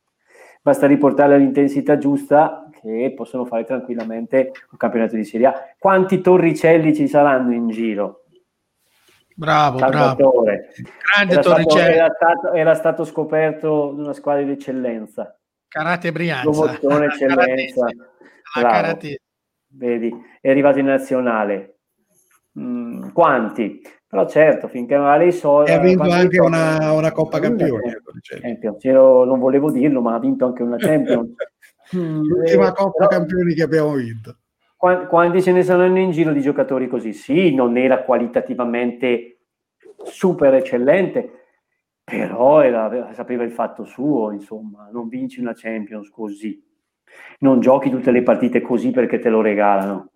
basta 0.61 0.87
riportare 0.87 1.35
all'intensità 1.35 1.97
giusta 1.97 2.69
che 2.71 3.13
possono 3.15 3.45
fare 3.45 3.65
tranquillamente 3.65 4.51
un 4.71 4.77
campionato 4.77 5.15
di 5.15 5.25
Serie 5.25 5.47
A. 5.47 5.53
Quanti 5.77 6.21
torricelli 6.21 6.95
ci 6.95 7.07
saranno 7.07 7.53
in 7.53 7.67
giro? 7.69 8.23
Bravo, 9.35 9.77
bravo. 9.77 10.43
Grande 10.43 11.33
era 11.33 11.41
Torricelli. 11.41 11.69
Stato, 11.69 11.79
era, 11.79 12.13
stato, 12.13 12.53
era 12.53 12.73
stato 12.73 13.03
scoperto 13.03 13.93
una 13.93 14.13
squadra 14.13 14.43
di 14.43 14.51
eccellenza. 14.51 15.37
Karate 15.67 16.11
Brianza. 16.11 16.49
Promozione 16.49 17.05
eccellenza. 17.05 17.85
Vedi, 19.67 20.11
è 20.41 20.49
arrivato 20.49 20.79
in 20.79 20.85
nazionale. 20.85 21.79
Mm, 22.59 23.09
quanti? 23.09 23.81
Però 24.09 24.25
certo, 24.27 24.67
finché 24.69 24.95
non 24.95 25.17
dei 25.17 25.33
soldi... 25.33 25.71
E 25.71 25.73
ha 25.73 25.79
vinto 25.79 26.09
anche 26.09 26.39
una, 26.39 26.93
una, 26.93 27.11
Coppa 27.11 27.39
Campioni. 27.39 27.91
Champions. 28.21 28.83
Io 28.85 29.25
non 29.25 29.37
volevo 29.37 29.69
dirlo, 29.69 30.01
ma 30.01 30.15
ha 30.15 30.19
vinto 30.19 30.45
anche 30.45 30.63
una 30.63 30.77
Champions. 30.77 31.33
Mm, 31.95 32.21
L'ultima 32.23 32.67
eh, 32.67 32.73
Coppa 32.73 33.07
però, 33.07 33.07
Campioni 33.07 33.53
che 33.53 33.63
abbiamo 33.63 33.93
vinto. 33.93 34.39
Quanti 34.75 35.41
ce 35.41 35.53
ne 35.53 35.63
saranno 35.63 35.99
in 35.99 36.11
giro 36.11 36.33
di 36.33 36.41
giocatori 36.41 36.89
così? 36.89 37.13
Sì, 37.13 37.55
non 37.55 37.77
era 37.77 38.03
qualitativamente 38.03 39.37
super 40.03 40.53
eccellente, 40.53 41.31
però 42.03 42.61
era, 42.61 43.13
sapeva 43.13 43.43
il 43.43 43.51
fatto 43.51 43.85
suo, 43.85 44.31
insomma, 44.31 44.89
non 44.91 45.07
vinci 45.07 45.39
una 45.39 45.53
Champions 45.55 46.09
così, 46.09 46.61
non 47.39 47.59
giochi 47.59 47.89
tutte 47.89 48.11
le 48.11 48.21
partite 48.21 48.61
così 48.61 48.91
perché 48.91 49.19
te 49.19 49.29
lo 49.29 49.41
regalano, 49.41 50.11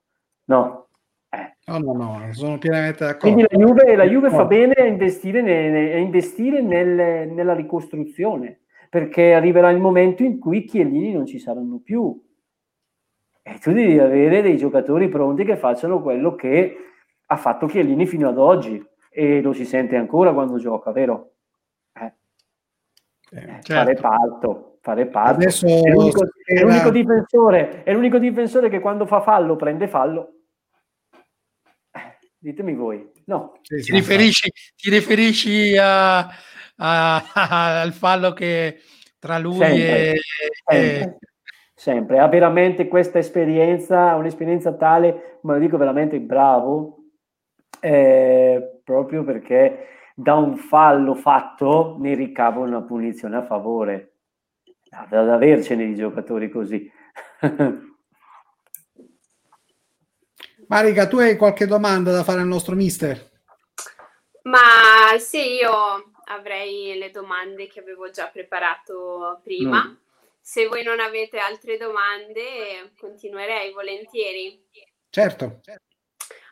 no. 0.45 0.87
Eh. 1.33 1.55
No, 1.67 1.77
no, 1.77 1.93
no, 1.93 2.33
sono 2.33 2.57
pienamente 2.57 3.05
d'accordo. 3.05 3.33
Quindi 3.33 3.45
la 3.49 3.57
Juve, 3.57 3.95
la 3.95 4.03
Juve 4.03 4.29
fa 4.29 4.43
bene 4.43 4.73
a 4.73 4.85
investire, 4.85 5.41
ne, 5.41 5.93
a 5.93 5.97
investire 5.97 6.61
nel, 6.61 7.29
nella 7.29 7.53
ricostruzione, 7.53 8.63
perché 8.89 9.33
arriverà 9.33 9.69
il 9.69 9.79
momento 9.79 10.23
in 10.23 10.39
cui 10.39 10.57
i 10.57 10.63
Chiellini 10.65 11.13
non 11.13 11.25
ci 11.25 11.39
saranno 11.39 11.79
più. 11.81 12.21
E 13.43 13.57
tu 13.59 13.71
devi 13.71 13.97
avere 13.97 14.41
dei 14.41 14.57
giocatori 14.57 15.07
pronti 15.07 15.45
che 15.45 15.55
facciano 15.55 16.01
quello 16.01 16.35
che 16.35 16.75
ha 17.25 17.37
fatto 17.37 17.65
Chiellini 17.65 18.05
fino 18.05 18.27
ad 18.27 18.37
oggi 18.37 18.85
e 19.09 19.41
lo 19.41 19.53
si 19.53 19.63
sente 19.63 19.95
ancora 19.95 20.33
quando 20.33 20.57
gioca, 20.57 20.91
vero? 20.91 21.31
Eh. 21.93 22.13
Eh, 23.31 23.59
certo. 23.61 23.73
Fare 23.73 23.95
parto, 23.95 24.77
fare. 24.81 25.09
Adesso 25.09 25.65
è, 25.65 25.91
l'unico, 25.91 26.27
è, 26.43 26.61
l'unico 26.61 26.89
difensore, 26.89 27.83
è 27.83 27.93
l'unico 27.93 28.17
difensore 28.17 28.67
che 28.67 28.81
quando 28.81 29.05
fa 29.05 29.21
fallo 29.21 29.55
prende 29.55 29.87
fallo. 29.87 30.40
Ditemi 32.43 32.73
voi, 32.73 33.07
no. 33.25 33.59
Ti 33.61 33.91
riferisci, 33.91 34.51
ti 34.75 34.89
riferisci 34.89 35.77
a, 35.77 36.21
a, 36.77 37.23
al 37.81 37.93
fallo 37.93 38.33
che 38.33 38.79
tra 39.19 39.37
lui 39.37 39.57
sempre, 39.57 40.13
e, 40.13 40.19
sempre, 40.65 41.17
sempre, 41.75 42.17
ha 42.17 42.27
veramente 42.27 42.87
questa 42.87 43.19
esperienza, 43.19 44.15
un'esperienza 44.15 44.73
tale, 44.73 45.37
ma 45.43 45.53
lo 45.53 45.59
dico 45.59 45.77
veramente 45.77 46.19
bravo, 46.19 47.03
eh, 47.79 48.81
proprio 48.83 49.23
perché 49.23 49.89
da 50.15 50.33
un 50.33 50.57
fallo 50.57 51.13
fatto 51.13 51.97
ne 51.99 52.15
ricava 52.15 52.61
una 52.61 52.81
punizione 52.81 53.35
a 53.35 53.45
favore. 53.45 54.13
Ad 54.89 55.13
avercene 55.13 55.85
di 55.85 55.93
giocatori 55.95 56.49
così. 56.49 56.91
Marica, 60.71 61.05
tu 61.05 61.17
hai 61.17 61.35
qualche 61.35 61.67
domanda 61.67 62.13
da 62.13 62.23
fare 62.23 62.39
al 62.39 62.47
nostro 62.47 62.75
mister? 62.75 63.29
Ma 64.43 65.17
sì, 65.19 65.55
io 65.55 66.13
avrei 66.27 66.97
le 66.97 67.11
domande 67.11 67.67
che 67.67 67.81
avevo 67.81 68.09
già 68.09 68.29
preparato 68.29 69.41
prima. 69.43 69.83
Mm. 69.83 69.95
Se 70.39 70.67
voi 70.67 70.81
non 70.83 71.01
avete 71.01 71.39
altre 71.39 71.75
domande, 71.75 72.93
continuerei 72.97 73.73
volentieri. 73.73 74.65
Certo. 75.09 75.59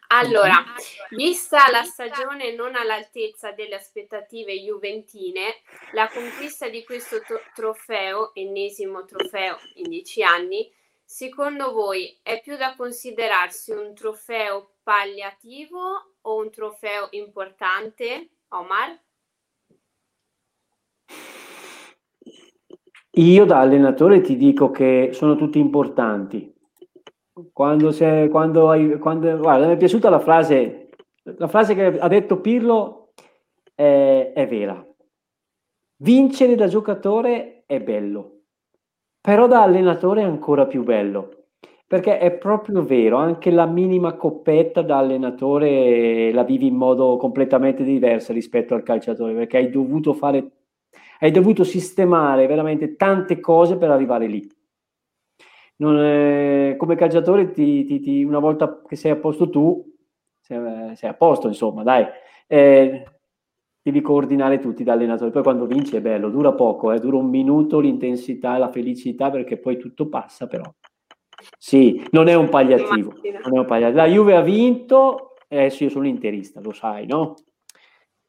Allora, 0.08 0.66
vista 1.12 1.72
la 1.72 1.84
stagione 1.84 2.54
non 2.54 2.76
all'altezza 2.76 3.54
delle 3.54 3.76
aspettative 3.76 4.52
juventine, 4.52 5.62
la 5.94 6.10
conquista 6.10 6.68
di 6.68 6.84
questo 6.84 7.22
to- 7.22 7.42
trofeo, 7.56 8.36
ennesimo 8.36 9.06
trofeo 9.06 9.58
in 9.76 9.88
dieci 9.88 10.22
anni, 10.24 10.70
secondo 11.12 11.74
voi 11.74 12.20
è 12.22 12.40
più 12.40 12.56
da 12.56 12.76
considerarsi 12.78 13.72
un 13.72 13.96
trofeo 13.96 14.76
palliativo 14.84 15.80
o 16.22 16.38
un 16.38 16.52
trofeo 16.52 17.08
importante, 17.10 18.30
Omar? 18.50 19.02
Io 23.14 23.46
da 23.46 23.60
allenatore 23.60 24.22
ti 24.22 24.38
dico 24.38 24.70
che 24.70 25.10
sono 25.12 25.36
tutti 25.36 25.58
importanti. 25.58 26.54
Quando, 27.52 27.92
sei, 27.92 28.30
quando, 28.30 28.70
hai, 28.70 29.00
quando 29.00 29.36
guarda, 29.40 29.66
mi 29.66 29.74
è 29.74 29.78
piaciuta 29.78 30.12
la 30.12 30.20
frase, 30.20 30.90
la 31.24 31.48
frase 31.48 31.74
che 31.74 31.86
ha 31.86 32.08
detto 32.08 32.40
Pirlo 32.40 33.14
è, 33.74 34.32
è 34.36 34.48
vera. 34.48 34.86
Vincere 36.02 36.54
da 36.54 36.68
giocatore 36.68 37.64
è 37.66 37.82
bello, 37.82 38.39
però 39.22 39.48
da 39.48 39.64
allenatore 39.64 40.22
è 40.22 40.26
ancora 40.26 40.66
più 40.66 40.84
bello. 40.84 41.34
Perché 41.88 42.20
è 42.20 42.32
proprio 42.32 42.84
vero, 42.84 43.18
anche 43.18 43.50
la 43.50 43.66
minima 43.66 44.14
coppetta 44.14 44.84
da 44.84 45.00
allenatore 45.00 46.32
la 46.32 46.44
vivi 46.44 46.68
in 46.68 46.76
modo 46.76 47.18
completamente 47.18 47.84
diverso 47.84 48.32
rispetto 48.32 48.76
al 48.76 48.84
calciatore, 48.84 49.34
perché 49.34 49.58
hai 49.58 49.72
dovuto 49.72 50.14
fare, 50.14 50.52
hai 51.20 51.32
dovuto 51.32 51.64
sistemare 51.64 52.46
veramente 52.46 52.96
tante 52.96 53.40
cose 53.40 53.78
per 53.78 53.90
arrivare 53.90 54.28
lì. 54.28 54.48
È, 55.78 56.76
come 56.78 56.96
calciatore, 56.96 57.52
ti, 57.52 57.86
ti, 57.86 58.00
ti, 58.02 58.24
una 58.24 58.40
volta 58.40 58.82
che 58.88 58.96
sei 58.96 59.12
a 59.12 59.16
posto 59.16 59.50
tu, 59.50 59.84
sei, 60.42 60.96
sei 60.96 61.10
a 61.10 61.14
posto, 61.14 61.48
insomma, 61.48 61.84
dai. 61.84 62.06
Eh, 62.48 63.04
devi 63.82 64.02
coordinare 64.02 64.60
tutti 64.60 64.84
da 64.84 64.94
allenatore. 64.94 65.32
Poi 65.32 65.44
quando 65.44 65.66
vinci 65.66 65.96
è 65.96 66.02
bello, 66.02 66.30
dura 66.30 66.54
poco, 66.54 66.92
eh, 66.92 67.00
dura 67.00 67.18
un 67.18 67.30
minuto 67.30 67.80
l'intensità 67.80 68.58
la 68.58 68.70
felicità 68.72 69.30
perché 69.30 69.58
poi 69.58 69.78
tutto 69.78 70.10
passa, 70.10 70.48
però. 70.48 70.64
Sì, 71.58 72.06
non 72.12 72.28
è 72.28 72.34
un 72.34 72.50
palliativo. 72.50 73.14
Non 73.44 73.56
è 73.56 73.60
un 73.60 73.66
palliativo. 73.66 74.02
La 74.02 74.08
Juve 74.08 74.36
ha 74.36 74.42
vinto, 74.42 75.36
adesso 75.48 75.84
io 75.84 75.90
sono 75.90 76.08
interista, 76.08 76.60
lo 76.60 76.74
sai, 76.74 77.06
no? 77.06 77.36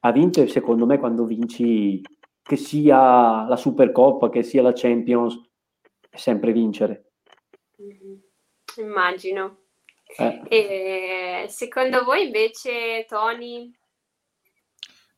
Ha 0.00 0.12
vinto 0.12 0.40
e 0.40 0.48
secondo 0.48 0.86
me 0.86 0.98
quando 0.98 1.24
vinci, 1.24 2.00
che 2.42 2.56
sia 2.56 3.46
la 3.46 3.56
Supercoppa, 3.56 4.30
che 4.30 4.42
sia 4.42 4.62
la 4.62 4.72
Champions, 4.72 5.38
è 6.08 6.16
sempre 6.16 6.52
vincere. 6.52 7.12
Mm-hmm. 7.82 8.14
Immagino. 8.78 9.58
Eh. 10.16 11.46
Secondo 11.48 12.04
voi 12.04 12.24
invece, 12.24 13.04
Tony? 13.08 13.70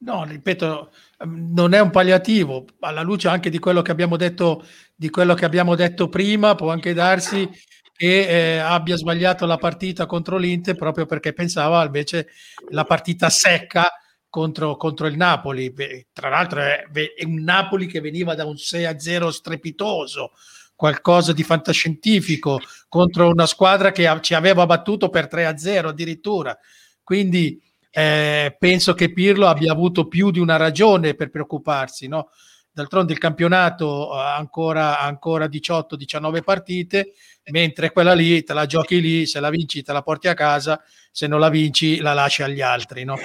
No, 0.04 0.24
ripeto, 0.24 0.90
ehm, 1.20 1.52
non 1.54 1.74
è 1.74 1.80
un 1.80 1.90
palliativo, 1.90 2.66
alla 2.80 3.02
luce 3.02 3.28
anche 3.28 3.50
di 3.50 3.58
quello 3.60 3.82
che 3.82 3.92
abbiamo 3.92 4.16
detto, 4.16 4.64
di 4.94 5.10
quello 5.10 5.34
che 5.34 5.44
abbiamo 5.44 5.76
detto 5.76 6.08
prima, 6.08 6.56
può 6.56 6.70
anche 6.72 6.92
darsi 6.92 7.48
che 7.94 8.56
eh, 8.56 8.58
abbia 8.58 8.96
sbagliato 8.96 9.46
la 9.46 9.58
partita 9.58 10.06
contro 10.06 10.36
l'Inter 10.36 10.74
proprio 10.74 11.06
perché 11.06 11.32
pensava 11.32 11.84
invece 11.84 12.28
la 12.70 12.84
partita 12.84 13.30
secca 13.30 13.88
contro, 14.28 14.76
contro 14.76 15.06
il 15.06 15.16
Napoli. 15.16 15.70
Beh, 15.70 16.08
tra 16.12 16.28
l'altro 16.28 16.60
è, 16.60 16.84
è, 16.90 17.24
un 17.24 17.42
Napoli 17.44 17.86
che 17.86 18.00
veniva 18.00 18.34
da 18.34 18.44
un 18.44 18.56
6-0 18.56 19.28
strepitoso, 19.28 20.32
qualcosa 20.74 21.32
di 21.32 21.44
fantascientifico 21.44 22.60
contro 22.88 23.28
una 23.28 23.46
squadra 23.46 23.92
che 23.92 24.18
ci 24.20 24.34
aveva 24.34 24.66
battuto 24.66 25.08
per 25.10 25.28
3-0 25.30 25.86
addirittura. 25.86 26.58
Quindi 27.04 27.60
eh, 27.94 28.56
penso 28.58 28.94
che 28.94 29.12
Pirlo 29.12 29.46
abbia 29.46 29.70
avuto 29.70 30.08
più 30.08 30.30
di 30.30 30.38
una 30.38 30.56
ragione 30.56 31.14
per 31.14 31.28
preoccuparsi, 31.30 32.08
no? 32.08 32.30
D'altronde 32.72 33.12
il 33.12 33.18
campionato 33.18 34.12
ha 34.14 34.34
ancora, 34.34 34.98
ancora 34.98 35.44
18-19 35.44 36.42
partite, 36.42 37.12
mentre 37.50 37.92
quella 37.92 38.14
lì 38.14 38.42
te 38.44 38.54
la 38.54 38.64
giochi 38.64 38.98
lì, 38.98 39.26
se 39.26 39.40
la 39.40 39.50
vinci 39.50 39.82
te 39.82 39.92
la 39.92 40.00
porti 40.00 40.28
a 40.28 40.34
casa, 40.34 40.82
se 41.10 41.26
non 41.26 41.38
la 41.38 41.50
vinci 41.50 41.98
la 41.98 42.14
lasci 42.14 42.42
agli 42.42 42.62
altri, 42.62 43.04
no? 43.04 43.16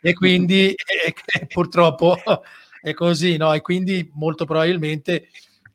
E 0.00 0.14
quindi 0.14 0.72
eh, 0.74 1.46
purtroppo 1.46 2.16
è 2.80 2.94
così, 2.94 3.36
no? 3.36 3.52
E 3.52 3.60
quindi 3.60 4.10
molto 4.14 4.46
probabilmente 4.46 5.28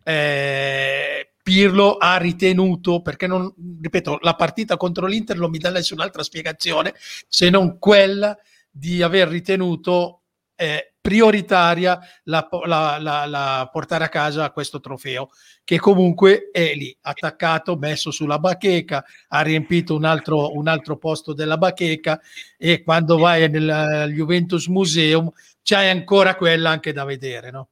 eh, 0.03 1.33
Pirlo 1.49 1.97
ha 1.97 2.17
ritenuto, 2.17 3.01
perché 3.01 3.25
non, 3.25 3.51
ripeto, 3.81 4.19
la 4.21 4.35
partita 4.35 4.77
contro 4.77 5.07
l'Inter 5.07 5.35
non 5.35 5.49
mi 5.49 5.57
dà 5.57 5.71
nessun'altra 5.71 6.21
spiegazione 6.21 6.93
se 7.27 7.49
non 7.49 7.79
quella 7.79 8.37
di 8.69 9.01
aver 9.01 9.29
ritenuto 9.29 10.21
eh, 10.55 10.93
prioritaria 11.01 11.99
la, 12.25 12.47
la, 12.67 12.99
la, 12.99 13.25
la, 13.25 13.69
portare 13.71 14.03
a 14.03 14.09
casa 14.09 14.51
questo 14.51 14.79
trofeo, 14.79 15.29
che 15.63 15.79
comunque 15.79 16.51
è 16.51 16.75
lì, 16.75 16.95
attaccato, 17.01 17.77
messo 17.77 18.11
sulla 18.11 18.37
bacheca, 18.37 19.03
ha 19.29 19.41
riempito 19.41 19.95
un 19.95 20.03
altro, 20.03 20.55
un 20.55 20.67
altro 20.67 20.97
posto 20.97 21.33
della 21.33 21.57
bacheca 21.57 22.21
e 22.59 22.83
quando 22.83 23.17
vai 23.17 23.49
nel 23.49 24.11
Juventus 24.13 24.67
Museum 24.67 25.31
c'hai 25.63 25.89
ancora 25.89 26.35
quella 26.35 26.69
anche 26.69 26.93
da 26.93 27.05
vedere, 27.05 27.49
no? 27.49 27.69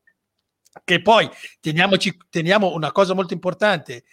Che 0.83 1.01
poi 1.01 1.29
teniamoci, 1.59 2.17
teniamo 2.29 2.73
una 2.73 2.91
cosa 2.91 3.13
molto 3.13 3.33
importante 3.33 4.03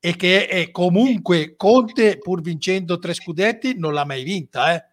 e 0.00 0.14
che 0.16 0.46
è 0.46 0.70
comunque 0.70 1.56
Conte 1.56 2.18
pur 2.18 2.40
vincendo 2.40 2.98
tre 2.98 3.14
scudetti 3.14 3.76
non 3.78 3.94
l'ha 3.94 4.04
mai 4.04 4.22
vinta 4.22 4.74
eh? 4.74 4.84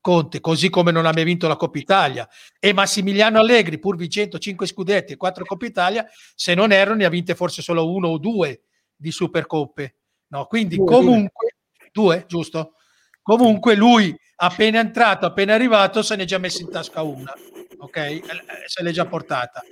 Conte 0.00 0.40
così 0.40 0.68
come 0.68 0.92
non 0.92 1.06
ha 1.06 1.12
mai 1.12 1.24
vinto 1.24 1.48
la 1.48 1.56
Coppa 1.56 1.78
Italia 1.78 2.28
e 2.58 2.72
Massimiliano 2.72 3.38
Allegri 3.38 3.78
pur 3.78 3.96
vincendo 3.96 4.38
cinque 4.38 4.66
scudetti 4.66 5.14
e 5.14 5.16
quattro 5.16 5.44
Coppa 5.44 5.66
Italia 5.66 6.06
se 6.34 6.54
non 6.54 6.72
erro 6.72 6.94
ne 6.94 7.04
ha 7.04 7.08
vinte 7.08 7.34
forse 7.34 7.62
solo 7.62 7.90
uno 7.90 8.08
o 8.08 8.18
due 8.18 8.62
di 8.94 9.10
Supercoppe 9.10 9.96
no? 10.28 10.44
quindi 10.44 10.76
due, 10.76 10.86
comunque 10.86 11.54
due. 11.90 11.90
due 11.92 12.24
giusto 12.28 12.74
comunque 13.22 13.74
lui 13.74 14.14
appena 14.36 14.80
entrato 14.80 15.24
appena 15.24 15.54
arrivato 15.54 16.02
se 16.02 16.16
ne 16.16 16.24
è 16.24 16.26
già 16.26 16.38
messo 16.38 16.60
in 16.60 16.70
tasca 16.70 17.02
una 17.02 17.32
ok 17.78 17.96
eh, 17.96 18.22
se 18.66 18.82
l'è 18.82 18.90
già 18.90 19.06
portata 19.06 19.62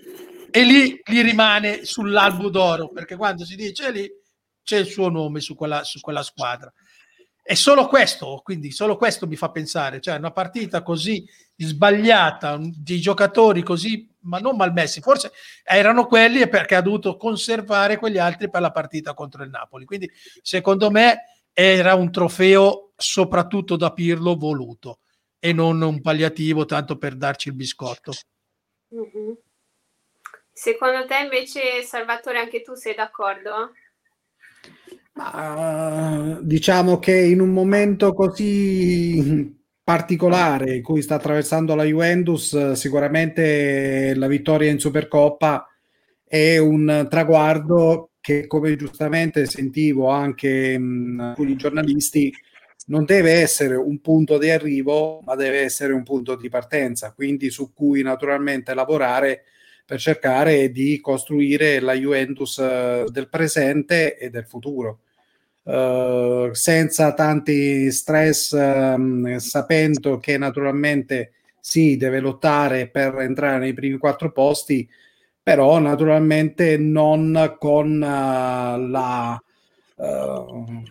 e 0.51 0.65
lì 0.65 1.01
gli 1.05 1.23
rimane 1.23 1.85
sull'albo 1.85 2.49
d'oro 2.51 2.89
perché 2.89 3.17
quando 3.17 3.45
si 3.45 3.57
dice 3.57 3.91
lì 3.91 4.11
c'è 4.63 4.79
il 4.79 4.87
suo 4.87 5.09
nome 5.09 5.41
su 5.41 5.55
quella, 5.55 5.83
su 5.85 6.01
quella 6.01 6.23
squadra. 6.23 6.73
E 7.43 7.55
solo 7.55 7.87
questo, 7.87 8.43
quindi 8.45 8.71
solo 8.71 8.99
questo 8.99 9.27
mi 9.27 9.35
fa 9.35 9.51
pensare, 9.51 10.01
cioè 10.01 10.19
una 10.19 10.33
partita 10.33 10.83
così 10.83 11.27
sbagliata, 11.57 12.59
di 12.61 13.01
giocatori 13.01 13.63
così, 13.63 14.07
ma 14.25 14.39
non 14.39 14.55
malmessi, 14.55 15.01
forse 15.01 15.33
erano 15.65 16.05
quelli 16.05 16.47
perché 16.47 16.75
ha 16.75 16.83
dovuto 16.83 17.17
conservare 17.17 17.97
quegli 17.97 18.19
altri 18.19 18.51
per 18.51 18.61
la 18.61 18.71
partita 18.71 19.15
contro 19.15 19.43
il 19.45 19.49
Napoli. 19.49 19.87
Quindi 19.87 20.11
secondo 20.43 20.91
me 20.91 21.41
era 21.55 21.95
un 21.95 22.11
trofeo 22.13 22.93
soprattutto 22.95 23.77
da 23.77 23.95
Pirlo 23.95 24.37
voluto 24.37 24.99
e 25.39 25.55
non 25.55 25.81
un 25.81 26.03
palliativo 26.03 26.67
tanto 26.67 26.99
per 26.99 27.17
darci 27.17 27.49
il 27.49 27.55
biscotto. 27.55 28.13
Mm-hmm. 28.95 29.33
Secondo 30.61 31.07
te 31.07 31.15
invece, 31.23 31.85
Salvatore, 31.85 32.39
anche 32.39 32.63
tu 32.63 32.75
sei 32.75 32.93
d'accordo? 32.93 33.75
Ma, 35.13 36.37
diciamo 36.43 36.99
che 36.99 37.17
in 37.17 37.39
un 37.39 37.51
momento 37.51 38.13
così 38.13 39.57
particolare 39.85 40.75
in 40.75 40.83
cui 40.83 41.01
sta 41.01 41.15
attraversando 41.15 41.77
la 41.77 41.85
Juventus, 41.85 42.73
sicuramente 42.73 44.15
la 44.17 44.27
vittoria 44.27 44.69
in 44.69 44.81
Supercoppa 44.81 45.65
è 46.25 46.59
un 46.59 47.07
traguardo 47.09 48.11
che, 48.21 48.49
come 48.49 48.75
giustamente 48.75 49.47
sentivo 49.47 50.09
anche 50.09 50.77
mh, 50.77 51.21
alcuni 51.21 51.55
giornalisti, 51.55 52.35
non 52.87 53.05
deve 53.05 53.31
essere 53.31 53.77
un 53.77 54.01
punto 54.01 54.39
di 54.39 54.51
arrivo, 54.51 55.21
ma 55.25 55.37
deve 55.37 55.61
essere 55.61 55.93
un 55.93 56.03
punto 56.03 56.35
di 56.35 56.49
partenza, 56.49 57.13
quindi 57.13 57.49
su 57.49 57.73
cui 57.73 58.03
naturalmente 58.03 58.75
lavorare 58.75 59.45
per 59.89 59.99
cercare 59.99 60.71
di 60.71 61.01
costruire 61.01 61.81
la 61.81 61.95
Juventus 61.95 62.59
eh, 62.59 63.07
del 63.09 63.31
presente 63.31 64.19
e 64.19 64.29
del 64.29 64.45
futuro. 64.45 64.99
Uh, 65.63 66.51
senza 66.53 67.15
tanti 67.15 67.91
stress, 67.91 68.53
um, 68.53 69.39
sapendo 69.39 70.19
che 70.19 70.37
naturalmente 70.37 71.33
si 71.59 71.97
deve 71.97 72.21
lottare 72.21 72.89
per 72.89 73.19
entrare 73.21 73.59
nei 73.59 73.73
primi 73.73 73.97
quattro 73.97 74.31
posti, 74.31 74.87
però 75.43 75.79
naturalmente 75.79 76.77
non 76.77 77.57
con 77.59 77.95
uh, 77.95 78.89
la 78.91 79.43
uh, 79.97 80.83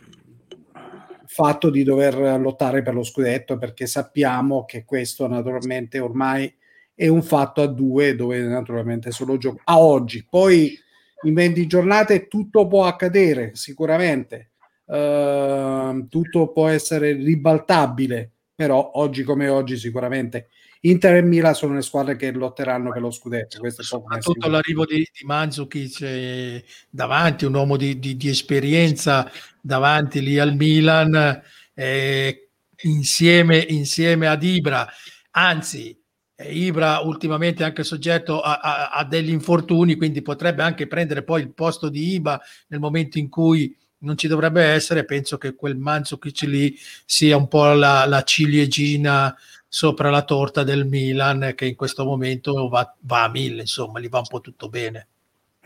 fatto 1.26 1.70
di 1.70 1.84
dover 1.84 2.40
lottare 2.40 2.82
per 2.82 2.96
lo 2.96 3.04
scudetto, 3.04 3.60
perché 3.60 3.86
sappiamo 3.86 4.66
che 4.66 4.86
questo 4.86 5.28
naturalmente 5.28 6.00
ormai 6.00 6.52
e 7.00 7.08
un 7.08 7.22
fatto 7.22 7.62
a 7.62 7.68
due 7.68 8.16
dove 8.16 8.42
naturalmente 8.42 9.12
solo 9.12 9.38
gioco 9.38 9.62
a 9.66 9.80
oggi. 9.80 10.26
Poi 10.28 10.76
in 11.24 11.34
20 11.34 11.68
giornate 11.68 12.28
tutto 12.28 12.68
può 12.68 12.86
accadere, 12.86 13.52
sicuramente. 13.54 14.52
Uh, 14.86 16.08
tutto 16.08 16.52
può 16.52 16.68
essere 16.70 17.12
ribaltabile, 17.14 18.32
però 18.56 18.92
oggi 18.96 19.24
come 19.24 19.50
oggi 19.50 19.78
sicuramente 19.78 20.48
Inter 20.82 21.16
e 21.16 21.22
Milan 21.22 21.56
sono 21.56 21.74
le 21.74 21.82
squadre 21.82 22.16
che 22.16 22.32
lotteranno 22.32 22.92
per 22.92 23.02
lo 23.02 23.12
scudetto. 23.12 23.60
Questo 23.60 23.82
è 23.82 23.86
Soprattutto 23.86 24.48
l'arrivo 24.48 24.86
di, 24.86 24.98
di 24.98 25.26
Mandzukic 25.26 26.02
eh, 26.02 26.64
davanti, 26.90 27.46
un 27.46 27.56
uomo 27.56 27.78
di, 27.78 28.00
di, 28.00 28.16
di, 28.16 28.30
esperienza 28.30 29.30
davanti 29.60 30.22
lì 30.22 30.38
al 30.38 30.56
Milan, 30.56 31.42
eh, 31.74 32.50
insieme, 32.84 33.58
insieme 33.58 34.28
ad 34.28 34.44
Ibra. 34.44 34.88
Anzi, 35.32 35.97
Ibra 36.40 37.00
ultimamente 37.00 37.64
è 37.64 37.66
anche 37.66 37.84
soggetto 37.84 38.42
a, 38.42 38.60
a, 38.60 38.90
a, 38.90 39.04
degli 39.04 39.32
infortuni, 39.32 39.96
quindi 39.96 40.22
potrebbe 40.22 40.62
anche 40.62 40.86
prendere 40.86 41.24
poi 41.24 41.42
il 41.42 41.52
posto 41.52 41.90
di 41.90 42.14
Iba 42.14 42.40
nel 42.68 42.80
momento 42.80 43.18
in 43.18 43.28
cui 43.28 43.76
non 44.00 44.18
ci 44.18 44.28
dovrebbe 44.28 44.64
essere. 44.64 45.06
Penso 45.06 45.38
che 45.38 45.56
quel 45.56 45.78
Mandzukic 45.78 46.42
lì 46.42 46.78
sia 47.06 47.36
un 47.38 47.48
po' 47.48 47.74
la, 47.74 48.06
la 48.06 48.24
ciliegina 48.24 49.36
sopra 49.68 50.10
la 50.10 50.24
torta 50.24 50.64
del 50.64 50.86
Milan 50.86 51.54
che 51.56 51.66
in 51.66 51.76
questo 51.76 52.06
momento 52.06 52.70
va, 52.70 52.96
va 53.00 53.24
a 53.24 53.30
mille, 53.30 53.62
insomma, 53.62 54.00
gli 54.00 54.10
va 54.10 54.20
un 54.20 54.28
po' 54.28 54.42
tutto 54.42 54.70
bene. 54.70 55.08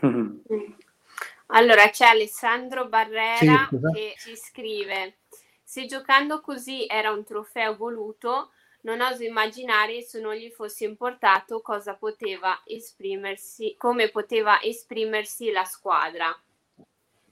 Mm-hmm. 0.04 0.30
Allora 1.54 1.90
c'è 1.90 2.06
Alessandro 2.06 2.88
Barrera 2.88 3.68
sì, 3.68 3.78
che 3.92 4.14
ci 4.16 4.36
scrive: 4.36 5.18
Se 5.62 5.84
giocando 5.84 6.40
così 6.40 6.86
era 6.88 7.10
un 7.10 7.24
trofeo 7.24 7.76
voluto 7.76 8.52
non 8.82 9.00
oso 9.00 9.22
immaginare 9.22 10.02
se 10.02 10.20
non 10.20 10.34
gli 10.34 10.50
fosse 10.50 10.84
importato 10.84 11.60
cosa 11.60 11.94
poteva 11.94 12.62
esprimersi, 12.64 13.74
come 13.76 14.08
poteva 14.08 14.60
esprimersi 14.62 15.50
la 15.50 15.64
squadra. 15.64 16.36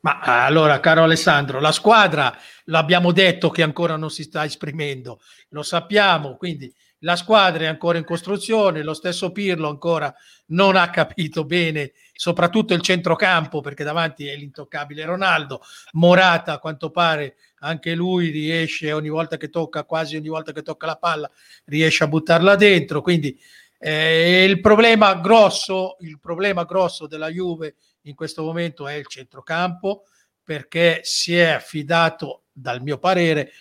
Ma 0.02 0.20
allora, 0.20 0.80
caro 0.80 1.02
Alessandro, 1.02 1.60
la 1.60 1.72
squadra 1.72 2.34
l'abbiamo 2.64 3.12
detto 3.12 3.50
che 3.50 3.62
ancora 3.62 3.96
non 3.96 4.10
si 4.10 4.22
sta 4.22 4.44
esprimendo, 4.44 5.20
lo 5.50 5.62
sappiamo, 5.62 6.36
quindi 6.36 6.72
la 7.00 7.16
squadra 7.16 7.64
è 7.64 7.66
ancora 7.66 7.98
in 7.98 8.04
costruzione, 8.04 8.82
lo 8.82 8.94
stesso 8.94 9.30
Pirlo 9.32 9.68
ancora 9.68 10.14
non 10.46 10.76
ha 10.76 10.90
capito 10.90 11.44
bene, 11.44 11.92
soprattutto 12.12 12.74
il 12.74 12.80
centrocampo, 12.80 13.60
perché 13.60 13.84
davanti 13.84 14.26
è 14.26 14.34
l'intoccabile 14.36 15.04
Ronaldo, 15.04 15.62
Morata 15.92 16.54
a 16.54 16.58
quanto 16.58 16.90
pare 16.90 17.36
anche 17.60 17.94
lui 17.94 18.28
riesce 18.30 18.92
ogni 18.92 19.08
volta 19.08 19.36
che 19.36 19.48
tocca, 19.48 19.84
quasi 19.84 20.16
ogni 20.16 20.28
volta 20.28 20.52
che 20.52 20.62
tocca 20.62 20.86
la 20.86 20.96
palla, 20.96 21.30
riesce 21.64 22.04
a 22.04 22.08
buttarla 22.08 22.56
dentro. 22.56 23.00
Quindi 23.00 23.38
eh, 23.78 24.44
il 24.44 24.60
problema 24.60 25.14
grosso, 25.14 25.96
il 26.00 26.18
problema 26.20 26.64
grosso 26.64 27.06
della 27.06 27.30
Juve 27.30 27.76
in 28.02 28.14
questo 28.14 28.42
momento 28.42 28.86
è 28.86 28.94
il 28.94 29.06
centrocampo, 29.06 30.04
perché 30.42 31.00
si 31.02 31.36
è 31.36 31.48
affidato, 31.50 32.44
dal 32.52 32.82
mio 32.82 32.98
parere, 32.98 33.52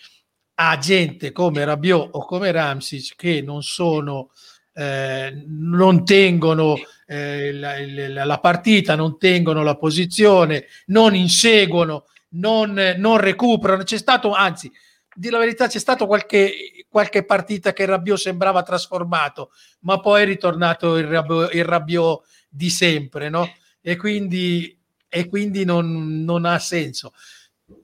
a 0.56 0.78
gente 0.78 1.32
come 1.32 1.64
Rabiot 1.64 2.10
o 2.12 2.26
come 2.26 2.52
Ramsis 2.52 3.16
che 3.16 3.42
non 3.42 3.62
sono 3.64 4.32
eh, 4.74 5.44
non 5.48 6.06
tengono 6.06 6.76
eh, 7.06 7.52
la, 7.52 7.76
la, 7.86 8.24
la, 8.24 8.40
partita, 8.40 8.96
non 8.96 9.18
tengono 9.18 9.64
la 9.64 9.76
posizione, 9.76 10.68
non 10.88 11.16
inseguono 11.16 12.06
non, 12.30 12.96
non 12.98 13.18
recuperano. 13.18 13.84
C'è 13.84 13.98
stato, 13.98 14.32
anzi, 14.34 14.72
di 15.14 15.30
la 15.30 15.40
verità, 15.40 15.68
c'è 15.68 15.80
stato 15.80 16.06
qualche, 16.06 16.86
qualche 16.88 17.26
partita 17.26 17.74
che 17.74 17.84
il 17.84 17.90
Rabiot 17.90 18.18
sembrava 18.18 18.64
trasformato, 18.64 19.52
ma 19.82 20.00
poi 20.00 20.22
è 20.22 20.26
ritornato 20.26 20.98
il 20.98 21.08
Rabiot, 21.08 21.54
il 21.54 21.66
Rabiot 21.66 22.24
di 22.48 22.70
sempre, 22.70 23.30
no? 23.30 23.52
E 23.82 23.96
quindi, 23.96 24.78
e 25.08 25.28
quindi 25.28 25.66
non, 25.66 26.24
non 26.24 26.46
ha 26.46 26.60
senso. 26.60 27.14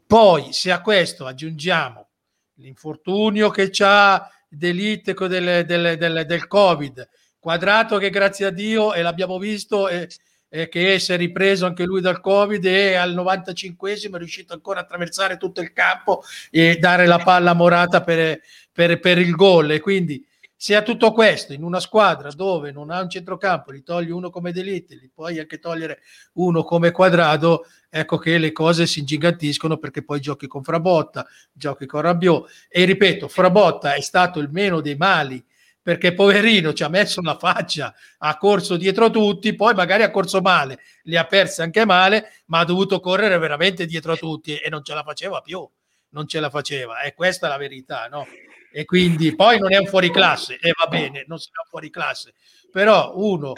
Poi, 0.07 0.53
se 0.53 0.71
a 0.71 0.81
questo 0.81 1.25
aggiungiamo 1.25 2.07
l'infortunio 2.55 3.49
che 3.49 3.69
c'ha 3.69 4.29
d'elite 4.47 5.13
del, 5.13 5.65
del, 5.65 5.97
del, 5.97 6.25
del 6.25 6.47
Covid, 6.47 7.09
quadrato 7.39 7.97
che 7.97 8.09
grazie 8.09 8.45
a 8.45 8.49
Dio, 8.51 8.93
e 8.93 9.01
l'abbiamo 9.01 9.37
visto, 9.37 9.87
è, 9.87 10.07
eh, 10.49 10.69
che 10.69 10.99
si 10.99 11.13
è 11.13 11.17
ripreso 11.17 11.65
anche 11.65 11.83
lui 11.83 12.01
dal 12.01 12.21
Covid 12.21 12.63
e 12.65 12.95
al 12.95 13.13
95esimo 13.13 14.15
è 14.15 14.17
riuscito 14.17 14.53
ancora 14.53 14.79
a 14.79 14.83
attraversare 14.83 15.37
tutto 15.37 15.61
il 15.61 15.73
campo 15.73 16.23
e 16.49 16.77
dare 16.77 17.05
la 17.05 17.19
palla 17.19 17.53
Morata 17.53 18.01
per, 18.01 18.39
per, 18.71 18.99
per 18.99 19.17
il 19.17 19.31
gol. 19.31 19.71
E 19.71 19.79
quindi 19.79 20.25
Se 20.57 20.73
a 20.73 20.81
tutto 20.81 21.11
questo 21.11 21.51
in 21.51 21.63
una 21.63 21.81
squadra 21.81 22.31
dove 22.31 22.71
non 22.71 22.89
ha 22.89 23.01
un 23.01 23.09
centrocampo, 23.09 23.71
li 23.71 23.83
togli 23.83 24.09
uno 24.09 24.29
come 24.29 24.53
Delite, 24.53 24.95
li 24.95 25.11
puoi 25.13 25.37
anche 25.37 25.59
togliere 25.59 25.99
uno 26.35 26.63
come 26.63 26.91
quadrado, 26.91 27.65
ecco 27.89 28.17
che 28.17 28.37
le 28.37 28.53
cose 28.53 28.87
si 28.87 28.99
ingigantiscono 28.99 29.77
perché 29.77 30.03
poi 30.03 30.21
giochi 30.21 30.47
con 30.47 30.63
Frabotta, 30.63 31.27
giochi 31.51 31.85
con 31.85 32.01
Rabiot 32.01 32.49
e 32.69 32.85
ripeto, 32.85 33.27
Frabotta 33.27 33.95
è 33.95 34.01
stato 34.01 34.39
il 34.39 34.49
meno 34.49 34.79
dei 34.79 34.95
mali 34.95 35.43
perché 35.85 36.15
poverino 36.15 36.73
ci 36.73 36.83
ha 36.83 36.89
messo 36.89 37.21
la 37.21 37.37
faccia, 37.37 37.93
ha 38.17 38.37
corso 38.39 38.75
dietro 38.75 39.11
tutti, 39.11 39.53
poi 39.53 39.75
magari 39.75 40.01
ha 40.01 40.09
corso 40.09 40.41
male, 40.41 40.79
li 41.03 41.15
ha 41.15 41.27
persi 41.27 41.61
anche 41.61 41.85
male, 41.85 42.41
ma 42.47 42.57
ha 42.57 42.65
dovuto 42.65 42.99
correre 42.99 43.37
veramente 43.37 43.85
dietro 43.85 44.17
tutti 44.17 44.57
e 44.57 44.67
non 44.71 44.83
ce 44.83 44.95
la 44.95 45.03
faceva 45.03 45.41
più, 45.41 45.63
non 46.09 46.27
ce 46.27 46.39
la 46.39 46.49
faceva, 46.49 47.01
e 47.01 47.13
questa 47.13 47.45
è 47.45 47.49
la 47.51 47.57
verità, 47.57 48.07
no? 48.07 48.25
E 48.73 48.83
quindi 48.83 49.35
poi 49.35 49.59
non 49.59 49.71
è 49.71 49.77
un 49.77 49.85
fuoriclasse, 49.85 50.57
e 50.59 50.71
va 50.75 50.87
bene, 50.87 51.23
non 51.27 51.37
sarà 51.37 51.61
un 51.63 51.69
fuoriclasse, 51.69 52.33
però 52.71 53.11
uno 53.17 53.53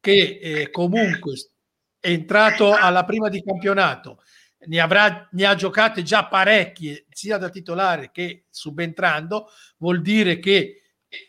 che 0.00 0.40
eh, 0.42 0.70
comunque 0.70 1.34
è 2.00 2.08
entrato 2.08 2.74
alla 2.74 3.04
prima 3.04 3.28
di 3.28 3.40
campionato, 3.40 4.20
ne, 4.66 4.80
avrà, 4.80 5.28
ne 5.30 5.46
ha 5.46 5.54
giocate 5.54 6.02
già 6.02 6.26
parecchie, 6.26 7.06
sia 7.08 7.38
da 7.38 7.50
titolare 7.50 8.10
che 8.10 8.46
subentrando, 8.50 9.48
vuol 9.76 10.02
dire 10.02 10.40
che 10.40 10.82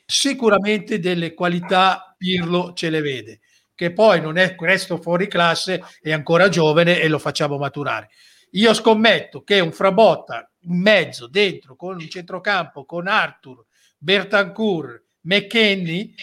sicuramente 0.05 0.99
delle 0.99 1.33
qualità 1.33 2.13
Pirlo 2.17 2.73
ce 2.73 2.89
le 2.89 3.01
vede, 3.01 3.39
che 3.73 3.93
poi 3.93 4.19
non 4.21 4.37
è 4.37 4.55
questo 4.55 4.97
fuori 5.01 5.27
classe, 5.27 5.83
è 6.01 6.11
ancora 6.11 6.49
giovane 6.49 6.99
e 6.99 7.07
lo 7.07 7.19
facciamo 7.19 7.57
maturare. 7.57 8.09
Io 8.51 8.73
scommetto 8.73 9.43
che 9.43 9.59
un 9.59 9.71
Frabotta 9.71 10.51
in 10.61 10.81
mezzo, 10.81 11.27
dentro, 11.27 11.75
con 11.75 11.95
un 11.95 12.09
centrocampo, 12.09 12.85
con 12.85 13.07
Arthur, 13.07 13.65
Bertancourt, 13.97 15.03
McKenny, 15.21 16.13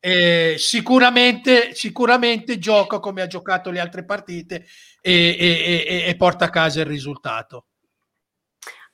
eh, 0.00 0.54
sicuramente, 0.58 1.74
sicuramente 1.74 2.58
gioca 2.58 2.98
come 2.98 3.22
ha 3.22 3.26
giocato 3.26 3.70
le 3.70 3.80
altre 3.80 4.04
partite 4.04 4.66
e, 5.00 5.36
e, 5.38 5.84
e, 5.86 6.04
e 6.08 6.16
porta 6.16 6.46
a 6.46 6.50
casa 6.50 6.80
il 6.80 6.86
risultato. 6.86 7.66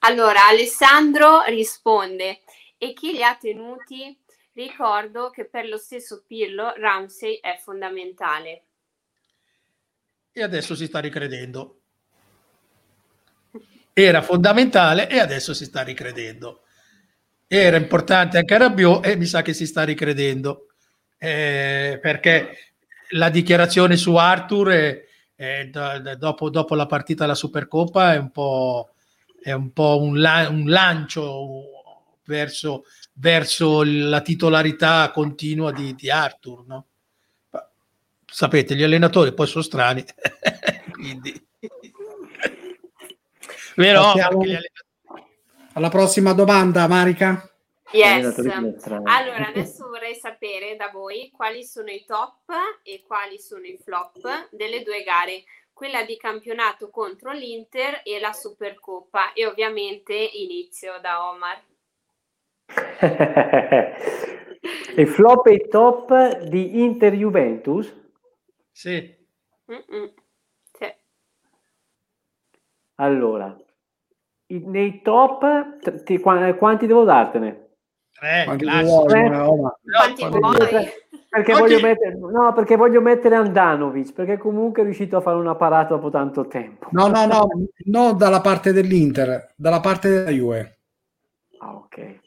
Allora, 0.00 0.46
Alessandro 0.48 1.42
risponde 1.44 2.42
e 2.78 2.92
chi 2.92 3.12
li 3.12 3.22
ha 3.22 3.36
tenuti? 3.36 4.18
Ricordo 4.52 5.30
che 5.30 5.46
per 5.46 5.66
lo 5.66 5.76
stesso 5.76 6.22
Pirlo 6.26 6.74
Ramsey 6.76 7.40
è 7.40 7.58
fondamentale. 7.60 8.64
E 10.32 10.42
adesso 10.42 10.74
si 10.74 10.86
sta 10.86 11.00
ricredendo. 11.00 11.80
Era 13.92 14.22
fondamentale 14.22 15.08
e 15.08 15.18
adesso 15.18 15.54
si 15.54 15.64
sta 15.64 15.82
ricredendo. 15.82 16.62
Era 17.46 17.76
importante 17.76 18.38
anche 18.38 18.58
Rabiot 18.58 19.06
e 19.06 19.16
mi 19.16 19.26
sa 19.26 19.42
che 19.42 19.52
si 19.52 19.66
sta 19.66 19.84
ricredendo. 19.84 20.66
Eh, 21.18 21.98
perché 22.02 22.74
la 23.10 23.28
dichiarazione 23.30 23.96
su 23.96 24.14
Arthur 24.16 24.68
è, 24.68 25.04
è, 25.34 25.66
dopo, 26.16 26.50
dopo, 26.50 26.74
la 26.74 26.86
partita 26.86 27.24
alla 27.24 27.34
Supercoppa 27.34 28.14
è 28.14 28.18
un 28.18 28.30
po', 28.30 28.94
è 29.42 29.52
un, 29.52 29.72
po 29.72 30.00
un, 30.00 30.20
la, 30.20 30.48
un 30.48 30.68
lancio 30.68 31.73
verso, 32.24 32.84
verso 33.14 33.82
la 33.84 34.20
titolarità 34.20 35.10
continua 35.10 35.72
di, 35.72 35.94
di 35.94 36.10
Arthur. 36.10 36.66
No? 36.66 36.86
Sapete, 38.26 38.74
gli 38.74 38.82
allenatori 38.82 39.32
poi 39.32 39.46
sono 39.46 39.62
strani, 39.62 40.04
quindi... 40.92 41.46
Vero? 43.76 44.00
Allenatori... 44.00 44.58
Alla 45.74 45.88
prossima 45.88 46.32
domanda, 46.32 46.86
Marica. 46.86 47.48
Yes. 47.90 48.38
Allora, 49.04 49.46
adesso 49.46 49.86
vorrei 49.88 50.16
sapere 50.16 50.74
da 50.76 50.90
voi 50.92 51.30
quali 51.30 51.64
sono 51.64 51.90
i 51.90 52.04
top 52.04 52.50
e 52.82 53.04
quali 53.06 53.38
sono 53.38 53.64
i 53.66 53.78
flop 53.82 54.48
delle 54.50 54.82
due 54.82 55.04
gare, 55.04 55.44
quella 55.72 56.02
di 56.02 56.16
campionato 56.16 56.90
contro 56.90 57.30
l'Inter 57.30 58.00
e 58.02 58.18
la 58.18 58.32
Supercoppa. 58.32 59.32
E 59.32 59.46
ovviamente 59.46 60.12
inizio 60.14 60.98
da 61.00 61.28
Omar. 61.28 61.62
e 64.96 65.06
flop 65.06 65.46
e 65.46 65.68
top 65.68 66.42
di 66.44 66.82
Inter 66.82 67.14
Juventus? 67.14 67.94
Sì. 68.70 69.14
sì. 70.72 70.94
Allora, 72.96 73.56
nei 74.46 75.02
top, 75.02 76.02
ti, 76.04 76.18
quanti 76.18 76.86
devo 76.86 77.04
dartene? 77.04 77.68
Tre, 78.12 78.44
quanti 78.44 78.64
vuoi? 78.64 79.28
No, 79.28 79.78
vuoi? 80.28 80.92
Perché 81.34 81.52
voglio, 81.52 81.80
mettere, 81.80 82.16
no, 82.16 82.52
perché 82.52 82.76
voglio 82.76 83.00
mettere 83.00 83.34
Andanovic, 83.34 84.12
perché 84.12 84.38
comunque 84.38 84.82
è 84.82 84.84
riuscito 84.84 85.16
a 85.16 85.20
fare 85.20 85.36
una 85.36 85.56
parata 85.56 85.94
dopo 85.94 86.08
tanto 86.08 86.46
tempo. 86.46 86.86
No, 86.92 87.08
no, 87.08 87.26
no, 87.26 87.48
non 87.86 88.16
dalla 88.16 88.40
parte 88.40 88.72
dell'Inter, 88.72 89.52
dalla 89.56 89.80
parte 89.80 90.10
della 90.10 90.30
Juve. 90.30 90.78
Ah, 91.58 91.74
ok. 91.74 92.20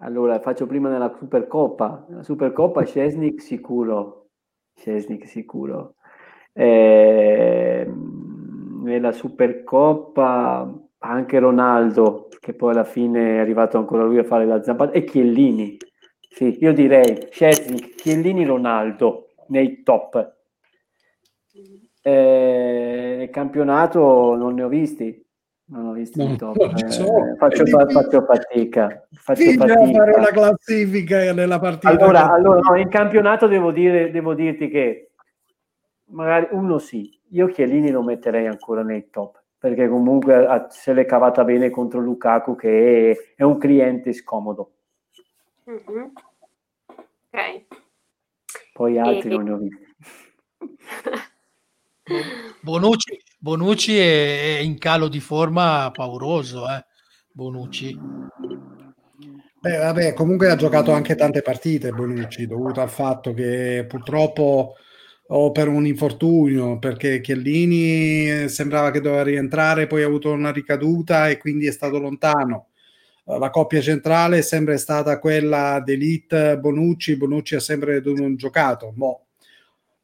Allora, 0.00 0.38
faccio 0.38 0.66
prima 0.66 0.88
nella 0.88 1.12
Supercoppa. 1.18 2.06
La 2.10 2.22
Supercoppa 2.22 2.84
Scesnik 2.84 3.40
sicuro. 3.40 4.28
Scesnik 4.76 5.26
sicuro. 5.26 5.94
Eh, 6.52 7.84
nella 8.82 9.10
Supercoppa 9.10 10.72
anche 10.98 11.38
Ronaldo, 11.40 12.28
che 12.38 12.54
poi 12.54 12.72
alla 12.72 12.84
fine 12.84 13.36
è 13.36 13.38
arrivato 13.38 13.76
ancora 13.76 14.04
lui 14.04 14.18
a 14.18 14.24
fare 14.24 14.46
la 14.46 14.62
zampata, 14.62 14.92
e 14.92 15.02
Chiellini. 15.02 15.76
Sì, 16.30 16.58
io 16.60 16.72
direi 16.72 17.26
Scesnik, 17.30 17.96
Chiellini, 17.96 18.44
Ronaldo 18.44 19.30
nei 19.48 19.82
top. 19.82 20.36
Eh, 22.02 23.14
nel 23.18 23.30
campionato 23.30 24.36
non 24.36 24.54
ne 24.54 24.62
ho 24.62 24.68
visti, 24.68 25.26
non 25.70 25.86
ho 25.86 25.92
visto 25.92 26.22
no, 26.22 26.36
top. 26.36 26.56
Eh, 26.56 26.90
so. 26.90 27.06
faccio, 27.36 27.64
faccio, 27.66 28.22
fatica. 28.24 29.06
Faccio 29.12 29.42
fatica. 29.42 29.66
fare 29.66 30.14
una 30.16 30.30
classifica 30.30 31.32
nella 31.32 31.58
partita. 31.58 31.90
Allora, 31.90 32.32
allora 32.32 32.60
no, 32.60 32.76
in 32.76 32.88
campionato 32.88 33.46
devo, 33.46 33.70
dire, 33.70 34.10
devo 34.10 34.34
dirti 34.34 34.68
che 34.68 35.10
magari 36.06 36.48
uno 36.52 36.78
sì. 36.78 37.16
Io 37.32 37.48
Chiellini 37.48 37.90
lo 37.90 38.02
metterei 38.02 38.46
ancora 38.46 38.82
nei 38.82 39.10
top 39.10 39.42
perché 39.58 39.88
comunque 39.88 40.66
se 40.70 40.94
l'è 40.94 41.04
cavata 41.04 41.44
bene 41.44 41.68
contro 41.68 42.00
Lukaku 42.00 42.54
che 42.54 43.10
è, 43.10 43.16
è 43.36 43.42
un 43.42 43.58
cliente 43.58 44.12
scomodo. 44.12 44.72
Mm-hmm. 45.68 46.04
Ok. 47.30 47.64
Poi 48.72 48.98
altri 48.98 49.28
e... 49.28 49.36
non 49.36 49.44
ne 49.44 49.52
ho 49.52 49.56
visti. 49.58 49.86
Bonucci, 52.62 53.20
Bonucci 53.40 53.96
è, 53.96 54.58
in 54.62 54.78
calo 54.78 55.06
di 55.08 55.20
forma 55.20 55.90
pauroso, 55.92 56.68
eh? 56.68 56.84
Bonucci. 57.30 57.96
Beh, 59.60 59.76
vabbè, 59.76 60.12
comunque 60.14 60.50
ha 60.50 60.56
giocato 60.56 60.92
anche 60.92 61.14
tante 61.14 61.42
partite 61.42 61.92
Bonucci, 61.92 62.46
dovuto 62.46 62.80
al 62.80 62.90
fatto 62.90 63.32
che 63.34 63.84
purtroppo 63.88 64.74
o 65.30 65.52
per 65.52 65.68
un 65.68 65.86
infortunio, 65.86 66.78
perché 66.78 67.20
Chiellini 67.20 68.48
sembrava 68.48 68.90
che 68.90 69.00
doveva 69.00 69.22
rientrare, 69.22 69.86
poi 69.86 70.02
ha 70.02 70.06
avuto 70.06 70.32
una 70.32 70.50
ricaduta 70.50 71.28
e 71.28 71.38
quindi 71.38 71.66
è 71.66 71.72
stato 71.72 71.98
lontano. 71.98 72.68
La 73.24 73.50
coppia 73.50 73.80
centrale 73.82 74.38
è 74.38 74.42
sempre 74.42 74.78
stata 74.78 75.18
quella 75.18 75.80
d'Elite 75.84 76.58
Bonucci, 76.58 77.16
Bonucci 77.16 77.56
ha 77.56 77.60
sempre 77.60 78.02
giocato. 78.36 78.90
Boh, 78.96 79.26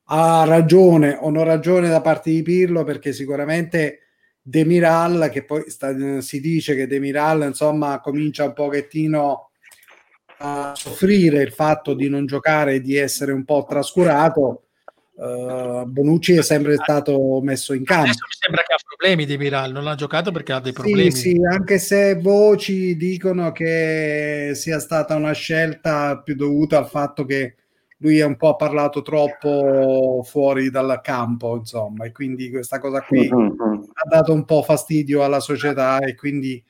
ha 0.07 0.45
ragione 0.45 1.17
o 1.21 1.31
non 1.31 1.45
ragione 1.45 1.89
da 1.89 2.01
parte 2.01 2.31
di 2.31 2.43
Pirlo 2.43 2.85
perché 2.85 3.13
sicuramente 3.13 4.01
Demiral 4.43 5.31
che 5.33 5.45
poi 5.45 5.65
sta, 5.69 6.21
si 6.21 6.41
dice 6.41 6.75
che 6.75 6.87
Demiral 6.87 7.45
insomma 7.45 8.01
comincia 8.01 8.45
un 8.45 8.53
pochettino 8.53 9.51
a 10.39 10.73
soffrire 10.75 11.43
il 11.43 11.53
fatto 11.53 11.95
di 11.95 12.09
non 12.09 12.27
giocare 12.27 12.75
e 12.75 12.81
di 12.81 12.97
essere 12.97 13.33
un 13.33 13.45
po' 13.45 13.65
trascurato 13.67 14.65
Uh, 15.17 15.85
Bonucci 15.87 16.35
è 16.35 16.43
sempre 16.43 16.75
stato 16.75 17.41
messo 17.41 17.73
in 17.73 17.85
campo. 17.85 18.03
Adesso 18.03 18.25
mi 18.27 18.37
sembra 18.37 18.63
che 18.63 18.73
ha 18.73 18.79
problemi 18.85 19.25
di 19.27 19.39
Miral, 19.39 19.71
non 19.71 19.87
ha 19.87 19.95
giocato 19.95 20.33
perché 20.33 20.53
ha 20.53 20.61
dei 20.61 20.73
problemi. 20.73 21.13
Sì, 21.13 21.31
sì, 21.31 21.41
anche 21.49 21.79
se 21.79 22.17
voci 22.17 22.97
dicono 22.97 23.53
che 23.53 24.51
sia 24.55 24.81
stata 24.81 25.15
una 25.15 25.33
scelta 25.33 26.19
più 26.19 26.35
dovuta 26.35 26.79
al 26.79 26.89
fatto 26.89 27.25
che 27.25 27.55
lui 27.99 28.19
è 28.19 28.25
un 28.25 28.37
po' 28.37 28.57
parlato 28.57 29.03
troppo 29.03 30.23
fuori 30.25 30.71
dal 30.71 31.01
campo, 31.03 31.57
insomma, 31.57 32.05
e 32.05 32.13
quindi 32.13 32.51
questa 32.51 32.79
cosa 32.79 33.01
qui 33.03 33.31
mm-hmm. 33.33 33.83
ha 33.93 34.09
dato 34.09 34.33
un 34.33 34.45
po' 34.45 34.63
fastidio 34.63 35.25
alla 35.25 35.41
società 35.41 35.99
e 35.99 36.15
quindi 36.15 36.63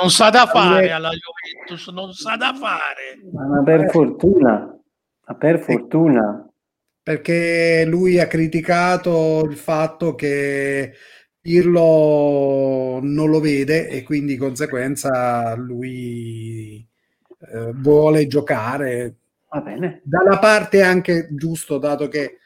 non 0.00 0.10
sa 0.10 0.28
da 0.28 0.46
fare 0.46 0.90
alla 0.90 1.10
Juventus, 1.10 1.88
non 1.88 2.12
sa 2.12 2.36
da 2.36 2.52
fare. 2.52 3.20
Ma 3.32 3.62
per 3.62 3.90
fortuna, 3.90 4.76
ma 5.26 5.34
per 5.36 5.60
fortuna. 5.60 6.48
Perché 7.00 7.84
lui 7.86 8.18
ha 8.18 8.26
criticato 8.26 9.44
il 9.44 9.56
fatto 9.56 10.14
che 10.14 10.94
Pirlo 11.38 12.98
non 13.02 13.28
lo 13.28 13.38
vede 13.38 13.88
e 13.88 14.02
quindi 14.02 14.32
di 14.32 14.38
conseguenza 14.38 15.54
lui 15.54 16.84
eh, 17.52 17.72
vuole 17.74 18.26
giocare. 18.26 19.16
Va 19.54 19.60
bene. 19.60 20.00
Dalla 20.02 20.40
parte 20.40 20.82
anche 20.82 21.28
giusto, 21.30 21.78
dato 21.78 22.08
che 22.08 22.38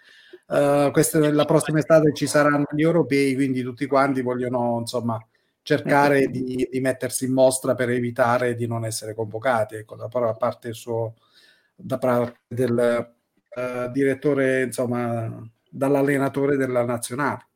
uh, 0.48 0.90
questa, 0.90 1.32
la 1.32 1.46
prossima 1.46 1.78
estate 1.78 2.12
ci 2.12 2.26
saranno 2.26 2.66
gli 2.70 2.82
europei, 2.82 3.34
quindi 3.34 3.62
tutti 3.62 3.86
quanti 3.86 4.20
vogliono 4.20 4.76
insomma 4.80 5.18
cercare 5.62 6.26
di, 6.26 6.68
di, 6.70 6.80
mettersi 6.80 7.24
in 7.24 7.32
mostra 7.32 7.74
per 7.74 7.88
evitare 7.88 8.54
di 8.54 8.66
non 8.66 8.84
essere 8.84 9.14
convocati. 9.14 9.76
Ecco, 9.76 9.96
da 9.96 10.08
parte 10.08 10.74
suo, 10.74 11.14
da 11.74 11.96
parte 11.96 12.40
del 12.46 13.14
uh, 13.54 13.90
direttore, 13.90 14.64
insomma, 14.64 15.50
dall'allenatore 15.66 16.58
della 16.58 16.84
nazionale. 16.84 17.46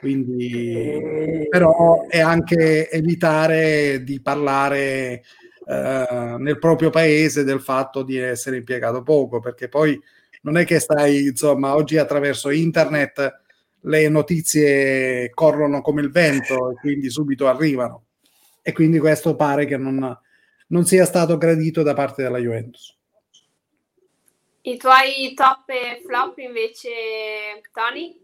Quindi, 0.00 1.46
però 1.50 2.06
è 2.06 2.20
anche 2.20 2.88
evitare 2.88 4.02
di 4.02 4.22
parlare 4.22 5.22
uh, 5.64 6.36
nel 6.36 6.58
proprio 6.58 6.90
paese 6.90 7.44
del 7.44 7.60
fatto 7.60 8.02
di 8.02 8.16
essere 8.16 8.56
impiegato 8.56 9.02
poco, 9.02 9.40
perché 9.40 9.68
poi 9.68 10.00
non 10.42 10.56
è 10.56 10.64
che 10.64 10.78
stai, 10.78 11.26
insomma, 11.26 11.74
oggi 11.74 11.96
attraverso 11.96 12.50
internet 12.50 13.42
le 13.80 14.08
notizie 14.08 15.30
corrono 15.34 15.80
come 15.80 16.00
il 16.00 16.10
vento 16.10 16.70
e 16.70 16.74
quindi 16.80 17.10
subito 17.10 17.48
arrivano. 17.48 18.04
E 18.62 18.72
quindi 18.72 18.98
questo 18.98 19.36
pare 19.36 19.66
che 19.66 19.76
non, 19.76 20.18
non 20.68 20.86
sia 20.86 21.04
stato 21.04 21.36
gradito 21.36 21.82
da 21.82 21.92
parte 21.92 22.22
della 22.22 22.38
Juventus. 22.38 22.96
I 24.62 24.78
tuoi 24.78 25.34
top 25.34 25.68
e 25.68 26.02
flop 26.06 26.38
invece, 26.38 26.88
Tony? 27.72 28.18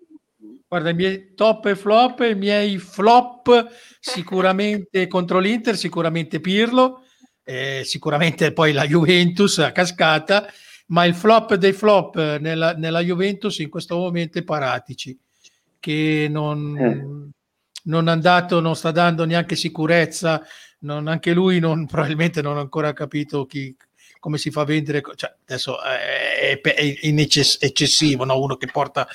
Guarda, 0.67 0.89
i 0.89 0.95
miei 0.95 1.35
top 1.35 1.67
e 1.67 1.77
flop, 1.77 2.21
i 2.21 2.35
miei 2.35 2.79
flop 2.79 3.71
sicuramente 4.01 5.07
contro 5.07 5.39
l'Inter, 5.39 5.77
sicuramente 5.77 6.41
Pirlo, 6.41 7.05
eh, 7.51 7.83
sicuramente 7.85 8.53
poi 8.53 8.71
la 8.73 8.87
Juventus 8.87 9.59
a 9.59 9.73
cascata, 9.73 10.47
ma 10.87 11.05
il 11.05 11.15
flop 11.15 11.55
dei 11.55 11.73
flop 11.73 12.39
nella, 12.39 12.75
nella 12.75 13.01
Juventus 13.01 13.59
in 13.59 13.69
questo 13.69 13.97
momento 13.97 14.39
è 14.39 14.45
Paratici 14.45 15.19
che 15.81 16.29
non, 16.31 16.79
eh. 16.79 17.31
non, 17.85 18.07
andato, 18.07 18.61
non 18.61 18.77
sta 18.77 18.93
dando 18.93 19.25
neanche 19.25 19.57
sicurezza, 19.57 20.41
non, 20.81 21.09
anche 21.09 21.33
lui 21.33 21.59
non, 21.59 21.87
probabilmente 21.87 22.41
non 22.41 22.57
ha 22.57 22.61
ancora 22.61 22.93
capito 22.93 23.47
chi, 23.47 23.75
come 24.21 24.39
si 24.39 24.53
fa 24.53 24.61
a 24.61 24.67
vendere, 24.67 25.03
cioè, 25.17 25.35
adesso 25.43 25.83
è, 25.83 26.61
è, 26.61 27.57
eccessivo, 27.59 28.25
no? 28.25 28.39
uno 28.39 28.57
che 28.57 28.69
porta 28.71 29.09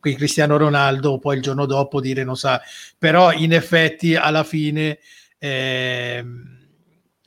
qui 0.00 0.14
Cristiano 0.14 0.56
Ronaldo, 0.56 1.18
poi 1.18 1.36
il 1.36 1.42
giorno 1.42 1.66
dopo 1.66 2.00
dire 2.00 2.24
non 2.24 2.36
sa, 2.36 2.62
però 2.96 3.32
in 3.32 3.52
effetti 3.52 4.14
alla 4.14 4.44
fine... 4.44 4.98
Eh, 5.36 6.24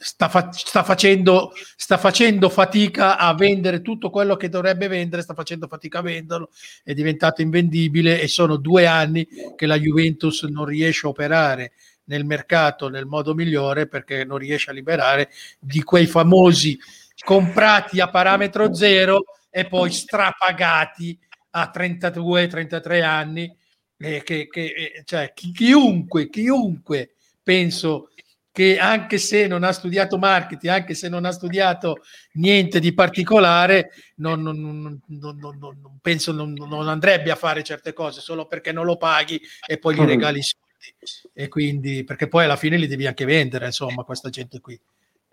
sta, 0.06 0.30
fa- 0.30 0.52
sta, 0.52 0.84
facendo, 0.84 1.52
sta 1.76 1.98
facendo 1.98 2.49
fatica 2.49 3.18
a 3.18 3.34
vendere 3.34 3.82
tutto 3.82 4.11
quello 4.11 4.36
che 4.36 4.49
dovrebbe 4.49 4.88
vendere, 4.88 5.23
sta 5.23 5.34
facendo 5.34 5.68
fatica 5.68 5.99
a 5.99 6.03
venderlo, 6.03 6.52
è 6.84 6.94
diventato 6.94 7.41
invendibile 7.41 8.22
e 8.22 8.27
sono 8.27 8.57
due 8.57 8.86
anni 8.86 9.27
che 9.56 9.65
la 9.65 9.80
Juventus 9.80 10.44
non 10.44 10.65
riesce 10.65 11.07
a 11.07 11.10
operare 11.10 11.72
nel 12.06 12.23
mercato 12.23 12.88
nel 12.88 13.07
modo 13.07 13.34
migliore 13.34 13.88
perché 13.88 14.23
non 14.26 14.38
riesce 14.38 14.69
a 14.69 14.73
liberare 14.73 15.32
di 15.57 15.82
quei 15.82 16.06
famosi 16.06 16.77
comprati 17.26 17.99
a 17.99 18.07
parametro 18.07 18.76
zero 18.76 19.23
e 19.49 19.65
poi 19.65 19.91
strapagati 19.91 21.18
a 21.52 21.72
32-33 21.73 23.02
anni. 23.03 23.57
Eh, 23.98 24.22
che, 24.23 24.49
che, 24.49 25.02
cioè, 25.06 25.34
chiunque, 25.34 26.30
chiunque 26.30 27.15
penso 27.41 28.10
che 28.56 28.77
anche 28.77 29.18
se 29.18 29.48
non 29.48 29.65
ha 29.65 29.73
studiato 29.73 30.18
marketing, 30.18 30.72
anche 30.72 30.94
se 30.94 31.10
non 31.10 31.26
ha 31.26 31.32
studiato 31.32 31.98
niente 32.36 32.80
di 32.80 32.94
particolare, 32.94 33.91
non, 34.15 34.41
non, 34.41 35.02
non, 35.07 35.38
non 35.38 35.98
penso 36.02 36.32
non, 36.32 36.88
andrebbe 36.88 37.32
a 37.32 37.36
fare 37.36 37.64
certe 37.64 37.91
cose 37.91 38.22
solo 38.22 38.45
perché 38.45 38.72
non 38.72 38.86
lo 38.86 38.95
paghi 38.95 39.41
e 39.68 39.77
poi 39.77 39.95
gli 39.95 39.99
mm. 39.99 40.06
regali 40.06 40.40
i 40.40 40.41
soldi. 40.41 41.32
E 41.34 41.49
quindi, 41.49 42.06
perché 42.06 42.30
poi 42.30 42.45
alla 42.45 42.56
fine 42.56 42.77
li 42.77 42.88
devi 42.88 43.06
anche 43.06 43.26
vendere, 43.26 43.65
insomma, 43.65 44.03
questa 44.03 44.30
gente 44.30 44.61
qui. 44.61 44.80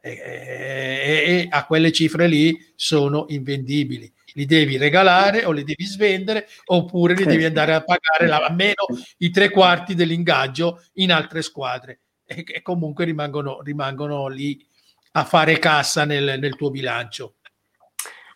E, 0.01 0.11
e, 0.11 1.23
e 1.25 1.47
a 1.49 1.65
quelle 1.65 1.93
cifre 1.93 2.27
lì 2.27 2.73
sono 2.75 3.27
invendibili. 3.29 4.13
Li 4.33 4.47
devi 4.47 4.79
regalare 4.79 5.45
o 5.45 5.53
li 5.53 5.63
devi 5.63 5.85
svendere 5.85 6.49
oppure 6.65 7.15
li 7.15 7.25
devi 7.25 7.45
andare 7.45 7.73
a 7.75 7.85
pagare 7.85 8.27
la, 8.27 8.39
almeno 8.39 8.85
i 9.19 9.31
tre 9.31 9.49
quarti 9.51 9.95
dell'ingaggio 9.95 10.83
in 10.95 11.13
altre 11.13 11.41
squadre 11.43 12.01
e, 12.35 12.45
e 12.47 12.63
comunque 12.63 13.05
rimangono, 13.05 13.61
rimangono, 13.63 14.29
lì 14.29 14.65
a 15.13 15.25
fare 15.25 15.59
cassa 15.59 16.05
nel, 16.05 16.39
nel 16.39 16.57
tuo 16.57 16.71
bilancio. 16.71 17.37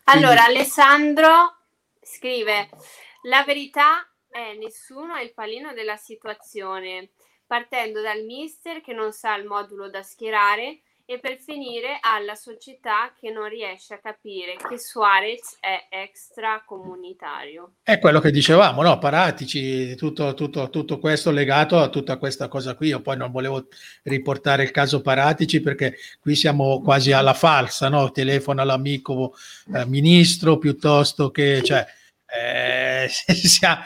Allora, 0.05 0.45
Quindi... 0.45 0.59
Alessandro 0.59 1.57
scrive: 2.01 2.69
La 3.23 3.45
verità 3.45 4.09
è 4.29 4.55
nessuno 4.55 5.15
è 5.15 5.23
il 5.23 5.33
palino 5.33 5.73
della 5.73 5.97
situazione, 5.97 7.11
partendo 7.47 8.01
dal 8.03 8.25
mister 8.25 8.81
che 8.81 8.93
non 8.93 9.13
sa 9.13 9.35
il 9.37 9.47
modulo 9.47 9.89
da 9.89 10.03
schierare 10.03 10.83
e 11.09 11.21
per 11.21 11.39
finire 11.39 11.99
alla 12.01 12.35
società 12.35 13.13
che 13.19 13.31
non 13.31 13.49
riesce 13.49 13.95
a 13.95 13.99
capire 13.99 14.57
che 14.69 14.77
Suarez 14.77 15.57
è 15.61 15.87
extracomunitario. 15.89 17.75
È 17.83 18.01
quello 18.01 18.19
che 18.19 18.33
dicevamo, 18.33 18.83
no? 18.83 18.99
Paratici, 18.99 19.95
tutto, 19.95 20.35
tutto, 20.35 20.69
tutto, 20.69 20.99
questo 20.99 21.31
legato 21.31 21.79
a 21.79 21.89
tutta 21.89 22.17
questa 22.17 22.49
cosa 22.49 22.75
qui. 22.75 22.89
Io 22.89 23.03
poi 23.03 23.17
non 23.17 23.31
volevo 23.31 23.69
riportare 24.03 24.65
il 24.65 24.73
caso 24.73 25.01
Paratici 25.01 25.61
perché 25.61 25.95
qui 26.21 26.35
siamo 26.35 26.83
quasi 26.83 27.13
alla 27.13 27.35
falsa, 27.35 27.89
no? 27.89 28.11
Telefono 28.11 28.61
all'amico 28.61 29.35
eh, 29.75 29.87
ministro 29.87 30.59
piuttosto 30.59 31.31
che... 31.31 31.63
Cioè, 31.63 31.87
eh, 32.29 33.07
siamo, 33.09 33.83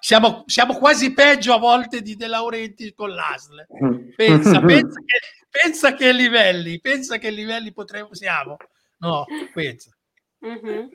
siamo, 0.00 0.42
siamo, 0.46 0.76
quasi 0.76 1.12
peggio 1.12 1.54
a 1.54 1.58
volte 1.58 2.02
di 2.02 2.16
De 2.16 2.26
Laurenti 2.26 2.92
con 2.92 3.10
l'ASL. 3.10 3.66
Pensa, 4.16 4.60
pensa 4.60 5.00
che 5.06 5.37
pensa 5.60 5.94
che 5.94 6.12
livelli, 6.12 6.80
pensa 6.80 7.18
che 7.18 7.30
livelli 7.30 7.72
potremmo 7.72 8.14
siamo. 8.14 8.56
No, 8.98 9.24
pensa. 9.52 9.90
Mm-hmm. 10.44 10.86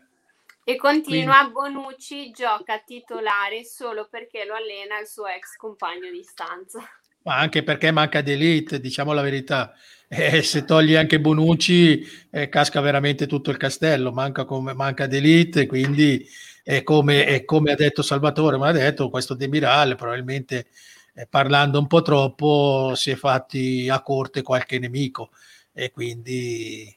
E 0.65 0.75
continua, 0.77 1.49
Quindi. 1.51 1.51
Bonucci 1.51 2.31
gioca 2.31 2.79
titolare 2.79 3.65
solo 3.65 4.07
perché 4.09 4.45
lo 4.45 4.55
allena 4.55 4.99
il 4.99 5.07
suo 5.07 5.27
ex 5.27 5.55
compagno 5.57 6.09
di 6.09 6.23
stanza. 6.23 6.79
Ma 7.23 7.37
anche 7.37 7.63
perché 7.63 7.91
manca 7.91 8.21
d'elite, 8.21 8.79
diciamo 8.79 9.13
la 9.13 9.21
verità. 9.21 9.73
Eh, 10.07 10.41
se 10.43 10.63
togli 10.63 10.95
anche 10.95 11.19
Bonucci, 11.19 12.05
eh, 12.29 12.47
casca 12.47 12.81
veramente 12.81 13.27
tutto 13.27 13.49
il 13.49 13.57
castello, 13.57 14.11
manca, 14.11 14.45
come, 14.45 14.73
manca 14.73 15.07
d'elite, 15.07 15.65
quindi 15.65 16.25
è 16.63 16.83
come, 16.83 17.25
è 17.25 17.43
come 17.45 17.71
ha 17.71 17.75
detto 17.75 18.01
Salvatore, 18.01 18.57
ma 18.57 18.67
ha 18.67 18.71
detto 18.73 19.09
questo 19.09 19.33
Demirale 19.33 19.95
probabilmente 19.95 20.67
eh, 21.13 21.27
parlando 21.27 21.79
un 21.79 21.87
po' 21.87 22.01
troppo 22.01 22.93
si 22.95 23.11
è 23.11 23.15
fatti 23.15 23.87
a 23.89 24.01
corte 24.01 24.41
qualche 24.41 24.79
nemico 24.79 25.29
e 25.71 25.91
quindi, 25.91 26.95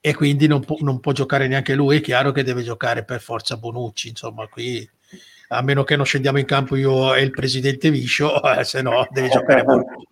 e 0.00 0.14
quindi 0.14 0.46
non, 0.46 0.64
può, 0.64 0.76
non, 0.80 1.00
può, 1.00 1.12
giocare 1.12 1.46
neanche 1.46 1.74
lui. 1.74 1.98
È 1.98 2.00
chiaro 2.00 2.32
che 2.32 2.42
deve 2.42 2.62
giocare 2.62 3.04
per 3.04 3.20
forza 3.20 3.56
Bonucci, 3.56 4.08
insomma, 4.08 4.46
qui 4.48 4.88
a 5.48 5.62
meno 5.62 5.84
che 5.84 5.96
non 5.96 6.04
scendiamo 6.04 6.38
in 6.38 6.44
campo 6.44 6.76
io 6.76 7.14
e 7.14 7.22
il 7.22 7.30
presidente 7.30 7.90
Viscio, 7.90 8.42
eh, 8.42 8.64
se 8.64 8.82
no 8.82 9.06
deve 9.10 9.28
giocare 9.28 9.62
Bonucci. 9.64 10.06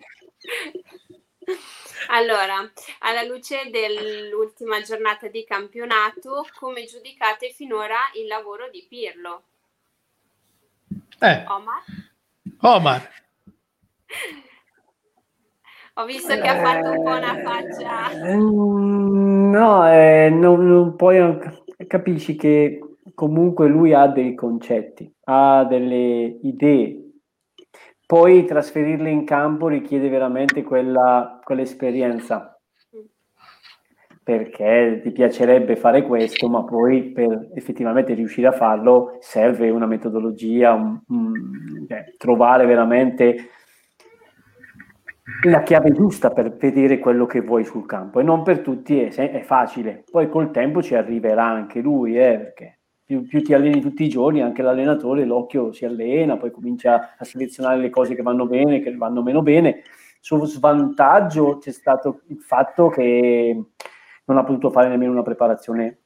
Allora, 2.08 2.70
alla 3.00 3.22
luce 3.22 3.70
dell'ultima 3.70 4.80
giornata 4.82 5.26
di 5.28 5.42
campionato, 5.44 6.46
come 6.54 6.84
giudicate 6.84 7.50
finora 7.50 7.96
il 8.14 8.26
lavoro 8.26 8.68
di 8.70 8.86
Pirlo? 8.88 9.42
Eh. 11.18 11.44
Omar? 11.48 11.82
Omar. 12.60 13.23
Ho 15.96 16.04
visto 16.06 16.34
che 16.34 16.48
ha 16.48 16.56
fatto 16.56 16.90
un 16.90 17.02
po' 17.02 17.10
una 17.10 17.40
faccia. 17.42 18.10
Eh, 18.10 18.36
no, 18.36 19.92
eh, 19.92 20.28
non, 20.28 20.66
non 20.66 20.96
puoi 20.96 21.38
capisci 21.86 22.34
che 22.34 22.80
comunque 23.14 23.68
lui 23.68 23.92
ha 23.92 24.08
dei 24.08 24.34
concetti, 24.34 25.12
ha 25.24 25.64
delle 25.64 26.38
idee. 26.42 27.00
Poi 28.06 28.44
trasferirle 28.44 29.08
in 29.08 29.24
campo 29.24 29.68
richiede 29.68 30.08
veramente 30.08 30.62
quella, 30.62 31.40
quell'esperienza 31.42 32.54
perché 34.24 35.00
ti 35.02 35.12
piacerebbe 35.12 35.76
fare 35.76 36.02
questo, 36.02 36.48
ma 36.48 36.64
poi 36.64 37.10
per 37.10 37.50
effettivamente 37.54 38.14
riuscire 38.14 38.46
a 38.46 38.52
farlo 38.52 39.18
serve 39.20 39.68
una 39.68 39.84
metodologia, 39.84 40.72
un, 40.72 40.98
un, 41.08 41.86
cioè, 41.86 42.14
trovare 42.16 42.64
veramente 42.64 43.50
la 45.44 45.62
chiave 45.62 45.92
giusta 45.92 46.30
per 46.30 46.54
vedere 46.54 46.98
quello 46.98 47.24
che 47.24 47.40
vuoi 47.40 47.64
sul 47.64 47.86
campo 47.86 48.20
e 48.20 48.22
non 48.22 48.42
per 48.42 48.60
tutti 48.60 49.00
è, 49.00 49.10
è 49.10 49.40
facile. 49.42 50.04
Poi 50.10 50.28
col 50.28 50.50
tempo 50.50 50.82
ci 50.82 50.94
arriverà 50.94 51.44
anche 51.44 51.80
lui, 51.80 52.18
eh, 52.18 52.36
perché 52.38 52.78
più, 53.04 53.26
più, 53.26 53.42
ti 53.42 53.54
alleni 53.54 53.80
tutti 53.80 54.04
i 54.04 54.08
giorni, 54.08 54.42
anche 54.42 54.62
l'allenatore, 54.62 55.24
l'occhio 55.24 55.72
si 55.72 55.84
allena, 55.84 56.36
poi 56.36 56.50
comincia 56.50 57.14
a 57.16 57.24
selezionare 57.24 57.78
le 57.78 57.90
cose 57.90 58.14
che 58.14 58.22
vanno 58.22 58.46
bene, 58.46 58.80
che 58.80 58.94
vanno 58.96 59.22
meno 59.22 59.42
bene. 59.42 59.82
Sullo 60.20 60.46
svantaggio 60.46 61.58
c'è 61.58 61.70
stato 61.70 62.22
il 62.28 62.40
fatto 62.40 62.88
che 62.88 63.62
non 64.24 64.38
ha 64.38 64.44
potuto 64.44 64.70
fare 64.70 64.88
nemmeno 64.88 65.12
una 65.12 65.22
preparazione 65.22 65.98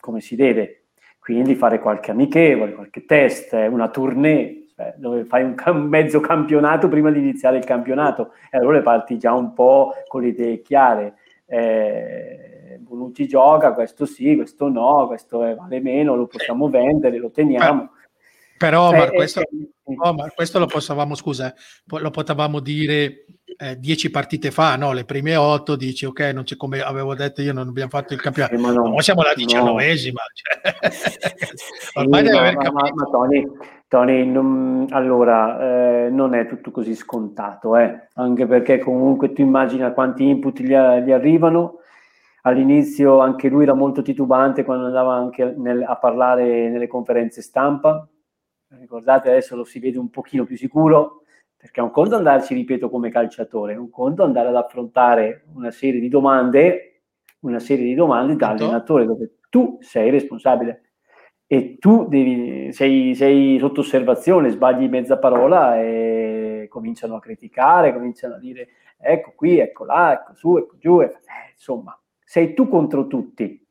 come 0.00 0.20
si 0.20 0.36
deve, 0.36 0.84
quindi 1.18 1.54
fare 1.54 1.80
qualche 1.80 2.10
amichevole, 2.10 2.74
qualche 2.74 3.04
test, 3.04 3.52
una 3.52 3.88
tournée, 3.88 4.57
cioè 4.78 4.94
dove 4.96 5.24
fai 5.24 5.42
un, 5.42 5.56
un, 5.66 5.88
mezzo 5.88 6.20
campionato 6.20 6.88
prima 6.88 7.10
di 7.10 7.18
iniziare 7.18 7.58
il 7.58 7.64
campionato 7.64 8.34
e 8.48 8.58
allora 8.58 8.80
parti 8.80 9.18
già 9.18 9.32
un 9.32 9.52
po' 9.52 9.92
con 10.06 10.22
le 10.22 10.28
idee 10.28 10.62
chiare. 10.62 11.14
Eh, 11.46 12.78
Bonucci 12.78 13.26
gioca, 13.26 13.74
questo 13.74 14.06
sì, 14.06 14.36
questo 14.36 14.68
no, 14.68 15.08
questo 15.08 15.38
vale 15.38 15.80
meno, 15.80 16.14
lo 16.14 16.28
possiamo 16.28 16.70
vendere, 16.70 17.18
lo 17.18 17.32
teniamo. 17.32 17.90
Però, 18.56 18.92
eh, 18.92 19.10
questo, 19.10 19.40
eh, 19.40 19.46
oh, 19.96 20.14
ma 20.14 20.30
questo 20.32 20.60
lo 20.60 20.66
possiamo, 20.66 21.16
scusa, 21.16 21.52
lo 21.86 22.10
potevamo 22.10 22.60
dire 22.60 23.24
eh, 23.56 23.76
dieci 23.78 24.10
partite 24.10 24.52
fa, 24.52 24.76
no? 24.76 24.92
le 24.92 25.04
prime 25.04 25.34
otto, 25.34 25.74
dici 25.74 26.04
ok, 26.04 26.20
non 26.32 26.44
c'è 26.44 26.56
come 26.56 26.80
avevo 26.80 27.16
detto 27.16 27.42
io, 27.42 27.52
non 27.52 27.68
abbiamo 27.68 27.90
fatto 27.90 28.14
il 28.14 28.20
campionato, 28.20 28.54
sì, 28.56 28.62
no, 28.62 28.70
no, 28.70 29.00
siamo 29.00 29.22
alla 29.22 29.34
diciannovesima. 29.34 30.20
No. 30.20 30.70
Cioè. 30.80 31.48
Ormai 31.94 32.20
sì, 32.20 32.26
deve 32.26 32.38
aver 32.38 32.56
capito. 32.56 32.72
Ma, 32.72 32.90
ma 32.94 33.04
Tony, 33.10 33.46
Tony 33.88 34.26
non, 34.26 34.86
allora, 34.90 36.04
eh, 36.04 36.10
non 36.10 36.34
è 36.34 36.46
tutto 36.46 36.70
così 36.70 36.94
scontato, 36.94 37.74
eh? 37.76 38.08
anche 38.14 38.46
perché 38.46 38.78
comunque 38.78 39.32
tu 39.32 39.40
immagina 39.40 39.92
quanti 39.92 40.28
input 40.28 40.60
gli, 40.60 40.68
gli 40.68 41.10
arrivano. 41.10 41.78
All'inizio 42.42 43.18
anche 43.20 43.48
lui 43.48 43.62
era 43.62 43.72
molto 43.72 44.02
titubante 44.02 44.62
quando 44.62 44.86
andava 44.86 45.14
anche 45.14 45.54
nel, 45.56 45.82
a 45.82 45.96
parlare 45.96 46.68
nelle 46.68 46.86
conferenze 46.86 47.40
stampa. 47.40 48.06
Ricordate, 48.68 49.30
adesso 49.30 49.56
lo 49.56 49.64
si 49.64 49.78
vede 49.78 49.98
un 49.98 50.10
pochino 50.10 50.44
più 50.44 50.56
sicuro, 50.56 51.22
perché 51.56 51.80
è 51.80 51.82
un 51.82 51.90
conto 51.90 52.14
andarci, 52.14 52.52
ripeto, 52.52 52.90
come 52.90 53.10
calciatore, 53.10 53.72
è 53.72 53.76
un 53.76 53.88
conto 53.88 54.22
andare 54.22 54.48
ad 54.48 54.56
affrontare 54.56 55.46
una 55.54 55.70
serie 55.70 55.98
di 55.98 56.08
domande, 56.10 57.04
una 57.40 57.58
serie 57.58 57.86
di 57.86 57.94
domande 57.94 58.36
da 58.36 58.48
certo. 58.48 58.64
allenatore 58.64 59.06
dove 59.06 59.36
tu 59.48 59.78
sei 59.80 60.10
responsabile 60.10 60.87
e 61.50 61.78
tu 61.78 62.06
devi, 62.06 62.74
sei, 62.74 63.14
sei, 63.14 63.58
sotto 63.58 63.80
osservazione, 63.80 64.50
sbagli 64.50 64.86
mezza 64.86 65.16
parola 65.16 65.80
e 65.80 66.66
cominciano 66.68 67.16
a 67.16 67.20
criticare, 67.20 67.94
cominciano 67.94 68.34
a 68.34 68.38
dire 68.38 68.68
ecco 68.98 69.32
qui, 69.34 69.58
ecco 69.58 69.86
là, 69.86 70.12
ecco 70.12 70.34
su, 70.34 70.58
ecco 70.58 70.76
giù, 70.78 71.00
eh, 71.00 71.10
insomma, 71.54 71.98
sei 72.22 72.52
tu 72.52 72.68
contro 72.68 73.06
tutti 73.06 73.66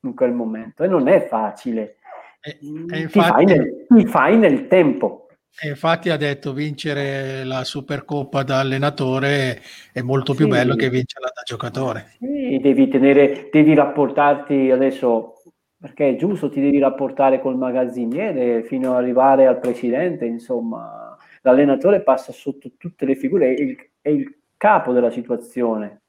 in 0.00 0.14
quel 0.14 0.32
momento 0.32 0.82
e 0.82 0.88
non 0.88 1.06
è 1.06 1.24
facile. 1.28 1.98
E, 2.40 2.58
e 2.60 2.98
infatti, 2.98 3.06
ti, 3.06 3.20
fai 3.20 3.44
nel, 3.44 3.86
ti 3.86 4.06
fai 4.06 4.36
nel 4.36 4.66
tempo. 4.66 5.28
E 5.60 5.68
infatti 5.68 6.10
ha 6.10 6.16
detto 6.16 6.52
vincere 6.52 7.44
la 7.44 7.62
Supercoppa 7.62 8.42
da 8.42 8.58
allenatore 8.58 9.60
è 9.92 10.00
molto 10.00 10.34
più 10.34 10.46
sì. 10.46 10.50
bello 10.50 10.74
che 10.74 10.88
vincerla 10.90 11.30
da 11.32 11.42
giocatore. 11.42 12.14
Sì, 12.18 12.58
devi 12.60 12.88
tenere, 12.88 13.48
devi 13.52 13.72
rapportarti 13.74 14.70
adesso 14.72 15.41
perché 15.82 16.10
è 16.10 16.14
giusto, 16.14 16.48
ti 16.48 16.60
devi 16.60 16.78
rapportare 16.78 17.40
col 17.40 17.56
magazziniere 17.56 18.62
fino 18.62 18.92
ad 18.92 18.98
arrivare 18.98 19.48
al 19.48 19.58
presidente, 19.58 20.24
insomma, 20.24 21.16
l'allenatore 21.40 22.02
passa 22.02 22.30
sotto 22.30 22.70
tutte 22.78 23.04
le 23.04 23.16
figure, 23.16 23.52
è 23.52 23.60
il, 23.60 23.76
è 24.00 24.08
il 24.10 24.32
capo 24.56 24.92
della 24.92 25.10
situazione. 25.10 26.02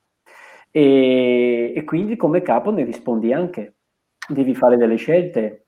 E, 0.70 1.74
e 1.76 1.84
quindi 1.86 2.16
come 2.16 2.44
capo 2.44 2.70
ne 2.70 2.84
rispondi 2.84 3.34
anche, 3.34 3.78
devi 4.28 4.54
fare 4.54 4.78
delle 4.78 4.96
scelte, 4.98 5.66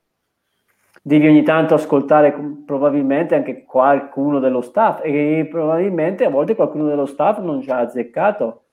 devi 1.02 1.26
ogni 1.26 1.42
tanto 1.42 1.74
ascoltare 1.74 2.32
probabilmente 2.64 3.34
anche 3.34 3.64
qualcuno 3.64 4.38
dello 4.38 4.60
staff 4.60 5.00
e 5.02 5.48
probabilmente 5.50 6.24
a 6.24 6.30
volte 6.30 6.54
qualcuno 6.54 6.86
dello 6.86 7.06
staff 7.06 7.40
non 7.40 7.60
ci 7.60 7.70
ha 7.70 7.78
azzeccato 7.80 8.65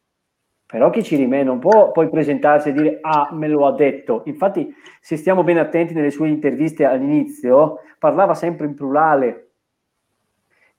però 0.66 0.90
chi 0.90 1.04
ci 1.04 1.16
rimane 1.16 1.44
non 1.44 1.60
può 1.60 1.92
poi 1.92 2.10
presentarsi 2.10 2.70
e 2.70 2.74
dire 2.74 2.98
ah 3.02 3.30
me 3.32 3.48
lo 3.48 3.66
ha 3.66 3.74
detto 3.74 4.24
infatti 4.26 4.74
se 5.00 5.18
stiamo 5.18 5.44
ben 5.44 5.58
attenti 5.58 5.94
nelle 5.94 6.12
sue 6.12 6.30
interviste 6.30 6.86
all'inizio 6.86 7.80
parlava 8.00 8.34
sempre 8.34 8.66
in 8.66 8.74
plurale 8.74 9.54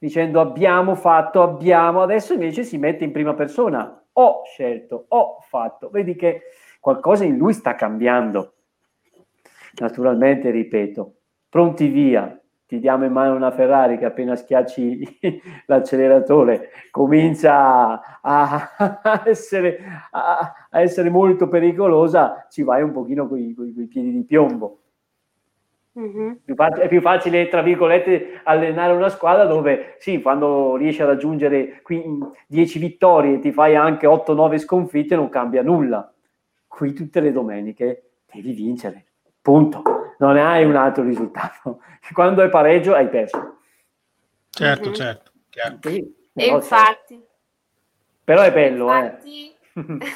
dicendo 0.04 0.38
abbiamo 0.38 0.94
fatto 0.94 1.40
abbiamo 1.40 2.02
adesso 2.02 2.34
invece 2.34 2.62
si 2.62 2.76
mette 2.76 3.04
in 3.04 3.10
prima 3.10 3.32
persona. 3.32 4.04
Ho 4.16 4.42
scelto 4.44 5.06
ho 5.08 5.38
fatto 5.40 5.88
vedi 5.88 6.14
che 6.14 6.42
qualcosa 6.78 7.24
in 7.24 7.38
lui 7.38 7.54
sta 7.54 7.74
cambiando. 7.74 8.52
Naturalmente 9.78 10.50
ripeto 10.50 11.14
pronti 11.48 11.88
via 11.88 12.38
ti 12.74 12.80
diamo 12.80 13.04
in 13.04 13.12
mano 13.12 13.34
una 13.34 13.50
Ferrari 13.50 13.98
che 13.98 14.04
appena 14.04 14.34
schiacci 14.34 15.20
l'acceleratore 15.66 16.70
comincia 16.90 18.20
a 18.20 19.22
essere, 19.24 19.78
a, 20.10 20.52
a 20.70 20.80
essere 20.80 21.10
molto 21.10 21.48
pericolosa, 21.48 22.46
ci 22.50 22.62
vai 22.62 22.82
un 22.82 22.92
pochino 22.92 23.28
con 23.28 23.38
i 23.38 23.54
piedi 23.88 24.10
di 24.10 24.24
piombo. 24.24 24.78
Mm-hmm. 25.96 26.32
È 26.44 26.88
più 26.88 27.00
facile, 27.00 27.48
tra 27.48 27.62
virgolette, 27.62 28.40
allenare 28.42 28.92
una 28.94 29.08
squadra 29.08 29.44
dove 29.44 29.94
sì, 29.98 30.20
quando 30.20 30.74
riesci 30.74 31.02
a 31.02 31.06
raggiungere 31.06 31.82
10 32.48 32.78
vittorie 32.80 33.34
e 33.34 33.38
ti 33.38 33.52
fai 33.52 33.76
anche 33.76 34.08
8-9 34.08 34.58
sconfitte 34.58 35.14
non 35.14 35.28
cambia 35.28 35.62
nulla. 35.62 36.12
Qui 36.66 36.92
tutte 36.92 37.20
le 37.20 37.30
domeniche 37.30 38.10
devi 38.32 38.52
vincere, 38.52 39.04
punto 39.40 40.03
non 40.24 40.38
hai 40.38 40.64
un 40.64 40.76
altro 40.76 41.02
risultato. 41.04 41.82
Quando 42.12 42.42
è 42.42 42.48
pareggio 42.48 42.94
hai 42.94 43.08
perso. 43.08 43.58
Certo, 44.50 44.84
mm-hmm. 44.84 44.94
certo. 44.94 45.32
Sì, 45.82 46.14
e 46.32 46.46
infatti. 46.46 47.22
Però 48.24 48.42
è 48.42 48.52
bello, 48.52 48.92
eh. 48.92 48.98
infatti... 48.98 49.56
eh. 49.74 50.12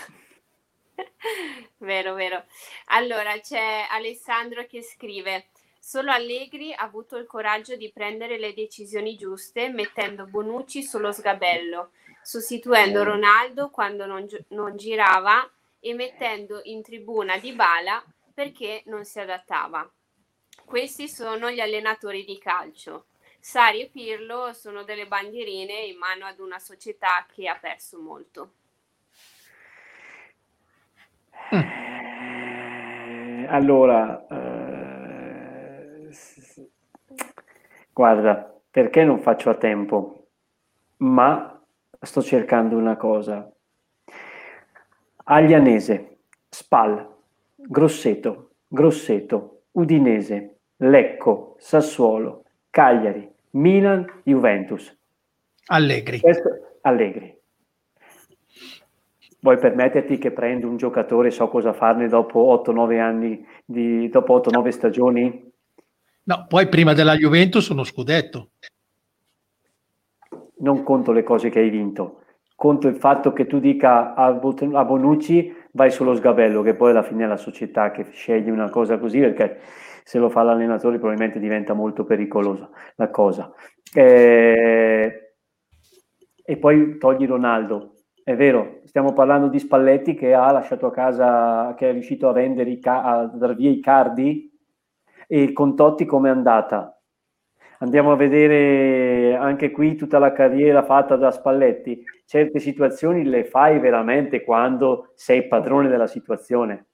vero, 1.79 2.15
vero. 2.15 2.45
Allora 2.87 3.39
c'è 3.39 3.87
Alessandro 3.91 4.65
che 4.67 4.83
scrive: 4.83 5.47
Solo 5.79 6.11
Allegri 6.11 6.73
ha 6.73 6.83
avuto 6.83 7.17
il 7.17 7.27
coraggio 7.27 7.77
di 7.77 7.91
prendere 7.93 8.39
le 8.39 8.55
decisioni 8.55 9.17
giuste, 9.17 9.69
mettendo 9.69 10.27
Bonucci 10.27 10.83
sullo 10.83 11.13
sgabello, 11.13 11.91
sostituendo 12.23 13.05
Ronaldo 13.05 13.71
quando 13.71 14.07
non, 14.07 14.27
non 14.49 14.77
girava 14.77 15.49
e 15.81 15.95
mettendo 15.95 16.61
in 16.65 16.83
tribuna 16.83 17.39
Di 17.39 17.53
Bala 17.53 18.03
perché 18.33 18.83
non 18.87 19.05
si 19.05 19.19
adattava. 19.19 19.89
Questi 20.69 21.09
sono 21.09 21.51
gli 21.51 21.61
allenatori 21.61 22.27
di 22.27 22.37
calcio. 22.37 23.07
Sari 23.41 23.81
e 23.81 23.89
Pirlo 23.91 24.53
sono 24.53 24.83
delle 24.83 25.07
bandierine 25.07 25.73
in 25.73 25.97
mano 25.97 26.27
ad 26.27 26.41
una 26.41 26.59
società 26.59 27.25
che 27.27 27.49
ha 27.49 27.57
perso 27.59 27.99
molto. 27.99 28.53
Eh, 31.51 33.47
allora, 33.49 34.27
eh, 34.27 36.11
guarda, 37.91 38.61
perché 38.71 39.05
non 39.05 39.21
faccio 39.21 39.49
a 39.49 39.55
tempo? 39.55 40.27
Ma 40.99 41.59
sto 41.99 42.21
cercando 42.21 42.77
una 42.77 42.99
cosa. 42.99 43.51
Aglianese, 45.25 46.19
Spal, 46.51 47.11
Grosseto, 47.55 48.51
Grosseto, 48.69 49.63
Udinese, 49.73 50.58
Lecco, 50.79 51.57
Sassuolo, 51.59 52.45
Cagliari, 52.71 53.29
Milan, 53.51 54.07
Juventus. 54.23 54.97
Allegri. 55.67 56.21
Questo, 56.21 56.79
Allegri. 56.83 57.37
Vuoi 59.41 59.59
permetterti 59.59 60.19
che 60.19 60.31
prendo 60.31 60.69
un 60.69 60.77
giocatore, 60.77 61.31
so 61.31 61.49
cosa 61.49 61.73
farne 61.73 62.09
dopo 62.09 62.63
8-9 62.65 63.01
anni, 63.01 63.47
di, 63.65 64.09
dopo 64.09 64.41
8-9 64.41 64.69
stagioni? 64.69 65.53
No, 66.25 66.47
poi 66.49 66.69
prima 66.69 66.93
della 66.93 67.17
Juventus 67.17 67.69
uno 67.69 67.85
scudetto. 67.85 68.51
Non 70.59 70.83
conto 70.83 71.13
le 71.13 71.23
cose 71.23 71.51
che 71.51 71.61
hai 71.61 71.71
vinto, 71.71 72.23
conto 72.55 72.89
il 72.89 72.97
fatto 72.97 73.33
che 73.33 73.47
tu 73.47 73.61
dica 73.61 74.15
a 74.15 74.33
Bonucci 74.33 75.55
vai 75.71 75.91
sullo 75.91 76.15
sgabello, 76.15 76.63
che 76.63 76.75
poi 76.75 76.91
alla 76.91 77.05
fine 77.05 77.25
è 77.25 77.27
la 77.29 77.37
società 77.37 77.93
che 77.93 78.07
sceglie 78.11 78.51
una 78.51 78.69
cosa 78.69 78.99
così, 78.99 79.21
perché 79.21 79.61
se 80.09 80.19
lo 80.19 80.31
fa 80.31 80.43
l'allenatore 80.43 80.97
probabilmente 80.97 81.39
diventa 81.39 81.75
molto 81.75 82.07
pericolosa 82.07 82.71
la 82.95 83.11
cosa. 83.11 83.53
Eh, 83.95 85.35
e 86.43 86.57
poi 86.57 86.97
togli 86.97 87.27
Ronaldo. 87.27 87.93
È 88.25 88.35
vero, 88.35 88.81
stiamo 88.85 89.13
parlando 89.13 89.49
di 89.49 89.59
Spalletti 89.59 90.15
che 90.15 90.33
ha 90.33 90.51
lasciato 90.51 90.87
a 90.87 90.93
casa, 90.93 91.75
che 91.77 91.91
è 91.91 91.93
riuscito 91.93 92.27
a 92.27 92.33
vendere, 92.33 92.71
i, 92.71 92.81
a 92.83 93.27
dar 93.27 93.55
via 93.55 93.69
i 93.69 93.81
cardi 93.81 94.51
e 95.27 95.53
con 95.53 95.77
Totti 95.77 96.07
come 96.07 96.31
è 96.31 96.33
andata? 96.33 96.99
Andiamo 97.81 98.11
a 98.11 98.17
vedere 98.17 99.37
anche 99.37 99.71
qui 99.71 99.95
tutta 99.95 100.19
la 100.19 100.33
carriera 100.33 100.85
fatta 100.85 101.17
da 101.17 101.31
Spalletti. 101.31 102.03
Certe 102.25 102.61
situazioni 102.61 103.25
le 103.25 103.45
fai 103.45 103.79
veramente 103.79 104.43
quando 104.43 105.13
sei 105.17 105.47
padrone 105.47 105.89
della 105.89 106.07
situazione. 106.07 106.88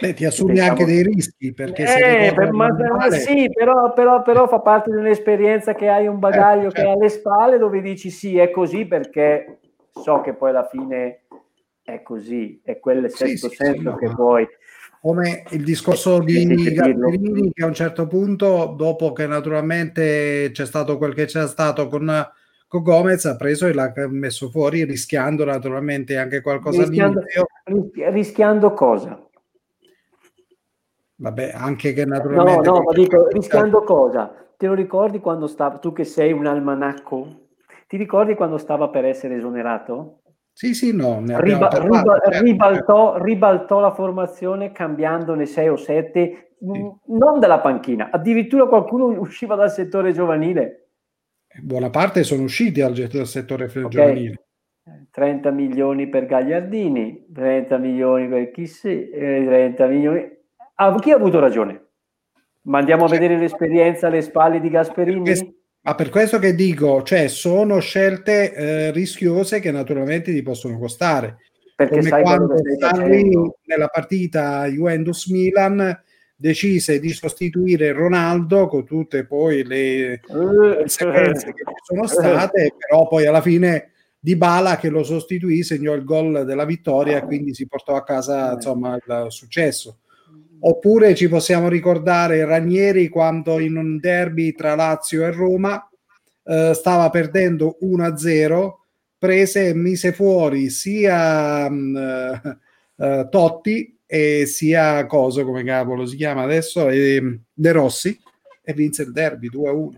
Beh, 0.00 0.14
ti 0.14 0.24
assumi 0.24 0.52
diciamo... 0.52 0.70
anche 0.70 0.84
dei 0.86 1.02
rischi 1.02 1.52
perché 1.52 1.82
eh, 1.82 2.32
per, 2.32 2.52
ma, 2.52 2.68
sì, 3.10 3.50
però, 3.52 3.92
però, 3.92 4.22
però, 4.22 4.48
fa 4.48 4.60
parte 4.60 4.90
dell'esperienza 4.90 5.74
che 5.74 5.88
hai 5.88 6.06
un 6.06 6.18
bagaglio 6.18 6.68
eh, 6.68 6.70
certo. 6.70 6.80
che 6.80 6.86
hai 6.86 6.92
alle 6.94 7.08
spalle 7.10 7.58
dove 7.58 7.82
dici 7.82 8.10
sì, 8.10 8.38
è 8.38 8.50
così 8.50 8.86
perché 8.86 9.58
so 9.92 10.20
che 10.22 10.32
poi 10.32 10.50
alla 10.50 10.66
fine 10.66 11.24
è 11.82 12.02
così, 12.02 12.60
è 12.64 12.78
quel 12.78 13.10
sesto 13.10 13.48
sì, 13.48 13.56
senso 13.56 13.96
sì, 13.98 14.06
che 14.06 14.14
poi 14.14 14.48
come 15.02 15.44
il 15.50 15.64
discorso 15.64 16.20
di 16.20 16.44
Gasperini 16.44 17.52
che 17.54 17.62
a 17.62 17.66
un 17.66 17.74
certo 17.74 18.06
punto, 18.06 18.74
dopo 18.76 19.12
che 19.12 19.26
naturalmente 19.26 20.50
c'è 20.52 20.66
stato 20.66 20.98
quel 20.98 21.14
che 21.14 21.24
c'è 21.24 21.46
stato 21.48 21.88
con, 21.88 22.28
con 22.68 22.82
Gomez, 22.82 23.24
ha 23.24 23.34
preso 23.34 23.66
e 23.66 23.72
l'ha 23.72 23.92
messo 24.10 24.50
fuori 24.50 24.84
rischiando 24.84 25.44
naturalmente 25.46 26.18
anche 26.18 26.42
qualcosa 26.42 26.82
rischiando, 26.82 27.22
rischiando 28.10 28.74
cosa? 28.74 29.29
Vabbè, 31.20 31.52
anche 31.54 31.92
che 31.92 32.06
naturalmente... 32.06 32.68
No, 32.68 32.76
no, 32.76 32.82
ma 32.82 32.92
dico, 32.92 33.28
rischiando 33.28 33.82
cosa? 33.82 34.34
Te 34.56 34.66
lo 34.66 34.74
ricordi 34.74 35.20
quando 35.20 35.46
stava, 35.46 35.76
tu 35.76 35.92
che 35.92 36.04
sei 36.04 36.32
un 36.32 36.46
almanacco, 36.46 37.48
ti 37.86 37.98
ricordi 37.98 38.34
quando 38.34 38.56
stava 38.56 38.88
per 38.88 39.04
essere 39.04 39.36
esonerato? 39.36 40.22
Sì, 40.52 40.72
sì, 40.72 40.94
no. 40.94 41.22
Riba, 41.22 41.68
riba, 41.68 42.20
certo. 42.22 42.42
ribaltò, 42.42 43.22
ribaltò, 43.22 43.80
la 43.80 43.92
formazione 43.92 44.72
cambiandone 44.72 45.44
6 45.44 45.68
o 45.68 45.76
7, 45.76 46.54
sì. 46.58 46.90
non 47.06 47.38
dalla 47.38 47.60
panchina, 47.60 48.08
addirittura 48.10 48.66
qualcuno 48.66 49.06
usciva 49.20 49.54
dal 49.56 49.70
settore 49.70 50.12
giovanile. 50.12 50.88
Buona 51.62 51.90
parte 51.90 52.22
sono 52.22 52.44
usciti 52.44 52.80
dal, 52.80 52.94
dal 52.94 53.26
settore 53.26 53.64
okay. 53.64 53.88
giovanile. 53.88 54.44
30 55.10 55.50
milioni 55.50 56.08
per 56.08 56.24
Gagliardini, 56.24 57.26
30 57.32 57.76
milioni 57.76 58.28
per 58.28 58.50
Chissi, 58.50 59.10
30 59.10 59.86
milioni 59.86 60.38
Ah, 60.82 60.98
chi 60.98 61.10
ha 61.10 61.16
avuto 61.16 61.38
ragione? 61.38 61.88
Ma 62.62 62.78
andiamo 62.78 63.04
a 63.04 63.08
cioè, 63.08 63.18
vedere 63.18 63.38
l'esperienza 63.38 64.06
alle 64.06 64.22
spalle 64.22 64.60
di 64.60 64.70
Gasperini? 64.70 65.58
Ma 65.82 65.94
per 65.94 66.08
questo 66.08 66.38
che 66.38 66.54
dico, 66.54 67.02
cioè, 67.02 67.28
sono 67.28 67.80
scelte 67.80 68.54
eh, 68.54 68.90
rischiose 68.90 69.60
che 69.60 69.70
naturalmente 69.70 70.32
ti 70.32 70.40
possono 70.42 70.78
costare. 70.78 71.36
Perché 71.76 71.98
Come 71.98 72.08
sai 72.08 72.22
quando 72.22 72.54
Sarri 72.78 73.30
nella 73.64 73.88
partita 73.88 74.64
Juventus-Milan 74.66 76.02
decise 76.34 76.98
di 76.98 77.10
sostituire 77.10 77.92
Ronaldo 77.92 78.66
con 78.66 78.86
tutte 78.86 79.26
poi 79.26 79.62
le 79.64 80.20
conseguenze 80.26 81.52
che 81.52 81.62
ci 81.66 81.74
sono 81.82 82.06
state, 82.08 82.74
però 82.78 83.06
poi 83.06 83.26
alla 83.26 83.42
fine 83.42 83.90
Di 84.18 84.34
Bala 84.34 84.76
che 84.76 84.88
lo 84.88 85.02
sostituì 85.02 85.62
segnò 85.62 85.92
il 85.92 86.04
gol 86.04 86.46
della 86.46 86.64
vittoria 86.64 87.18
e 87.18 87.24
quindi 87.24 87.52
si 87.54 87.66
portò 87.66 87.96
a 87.96 88.02
casa 88.02 88.54
insomma 88.54 88.94
il 88.94 89.26
successo. 89.28 89.98
Oppure 90.62 91.14
ci 91.14 91.28
possiamo 91.28 91.68
ricordare 91.68 92.44
Ranieri 92.44 93.08
quando 93.08 93.58
in 93.60 93.76
un 93.76 93.98
derby 93.98 94.52
tra 94.52 94.74
Lazio 94.74 95.24
e 95.24 95.32
Roma 95.32 95.88
eh, 96.44 96.72
stava 96.74 97.08
perdendo 97.08 97.78
1-0, 97.80 98.72
prese 99.16 99.68
e 99.68 99.74
mise 99.74 100.12
fuori 100.12 100.68
sia 100.68 101.68
mh, 101.70 101.74
mm, 101.74 102.34
eh, 102.96 103.28
Totti 103.30 103.98
e 104.04 104.44
sia 104.44 105.06
Coso, 105.06 105.44
come 105.44 105.64
cavolo 105.64 106.04
si 106.04 106.16
chiama 106.16 106.42
adesso, 106.42 106.88
e, 106.88 107.40
De 107.54 107.72
Rossi 107.72 108.18
e 108.62 108.72
vinse 108.74 109.02
il 109.02 109.12
derby 109.12 109.48
2-1. 109.48 109.96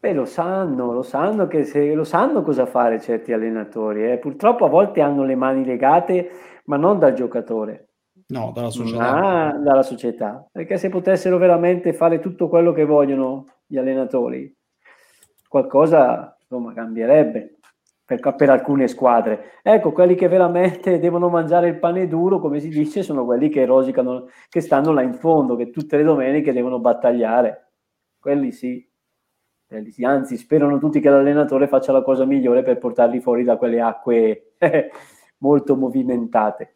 Beh, 0.00 0.14
lo 0.14 0.24
sanno, 0.24 0.92
lo 0.92 1.02
sanno, 1.02 1.46
che 1.46 1.64
se, 1.64 1.92
lo 1.92 2.04
sanno 2.04 2.42
cosa 2.42 2.64
fare 2.64 2.98
certi 2.98 3.34
allenatori. 3.34 4.10
Eh. 4.10 4.16
Purtroppo 4.16 4.64
a 4.64 4.68
volte 4.70 5.02
hanno 5.02 5.24
le 5.24 5.34
mani 5.34 5.66
legate, 5.66 6.30
ma 6.64 6.78
non 6.78 6.98
dal 6.98 7.12
giocatore 7.12 7.89
No, 8.30 8.52
dalla 8.54 8.70
società. 8.70 9.48
Ah, 9.48 9.52
dalla 9.52 9.82
società. 9.82 10.48
Perché 10.50 10.78
se 10.78 10.88
potessero 10.88 11.36
veramente 11.38 11.92
fare 11.92 12.20
tutto 12.20 12.48
quello 12.48 12.72
che 12.72 12.84
vogliono 12.84 13.44
gli 13.66 13.76
allenatori, 13.76 14.52
qualcosa 15.48 16.36
insomma, 16.40 16.72
cambierebbe 16.72 17.58
per, 18.04 18.34
per, 18.34 18.50
alcune 18.50 18.88
squadre. 18.88 19.60
Ecco, 19.62 19.92
quelli 19.92 20.14
che 20.14 20.28
veramente 20.28 20.98
devono 20.98 21.28
mangiare 21.28 21.68
il 21.68 21.78
pane 21.78 22.06
duro, 22.06 22.38
come 22.38 22.60
si 22.60 22.68
dice, 22.68 23.02
sono 23.02 23.24
quelli 23.24 23.48
che 23.48 23.64
rosicano, 23.64 24.28
che 24.48 24.60
stanno 24.60 24.92
là 24.92 25.02
in 25.02 25.14
fondo, 25.14 25.56
che 25.56 25.70
tutte 25.70 25.96
le 25.96 26.04
domeniche 26.04 26.52
devono 26.52 26.78
battagliare. 26.78 27.72
Quelli 28.18 28.52
sì. 28.52 28.88
Quelli 29.66 29.90
sì. 29.90 30.04
Anzi, 30.04 30.36
sperano 30.36 30.78
tutti 30.78 31.00
che 31.00 31.10
l'allenatore 31.10 31.68
faccia 31.68 31.92
la 31.92 32.02
cosa 32.02 32.24
migliore 32.24 32.62
per 32.62 32.78
portarli 32.78 33.20
fuori 33.20 33.44
da 33.44 33.56
quelle 33.56 33.80
acque 33.80 34.54
molto 35.38 35.76
movimentate. 35.76 36.74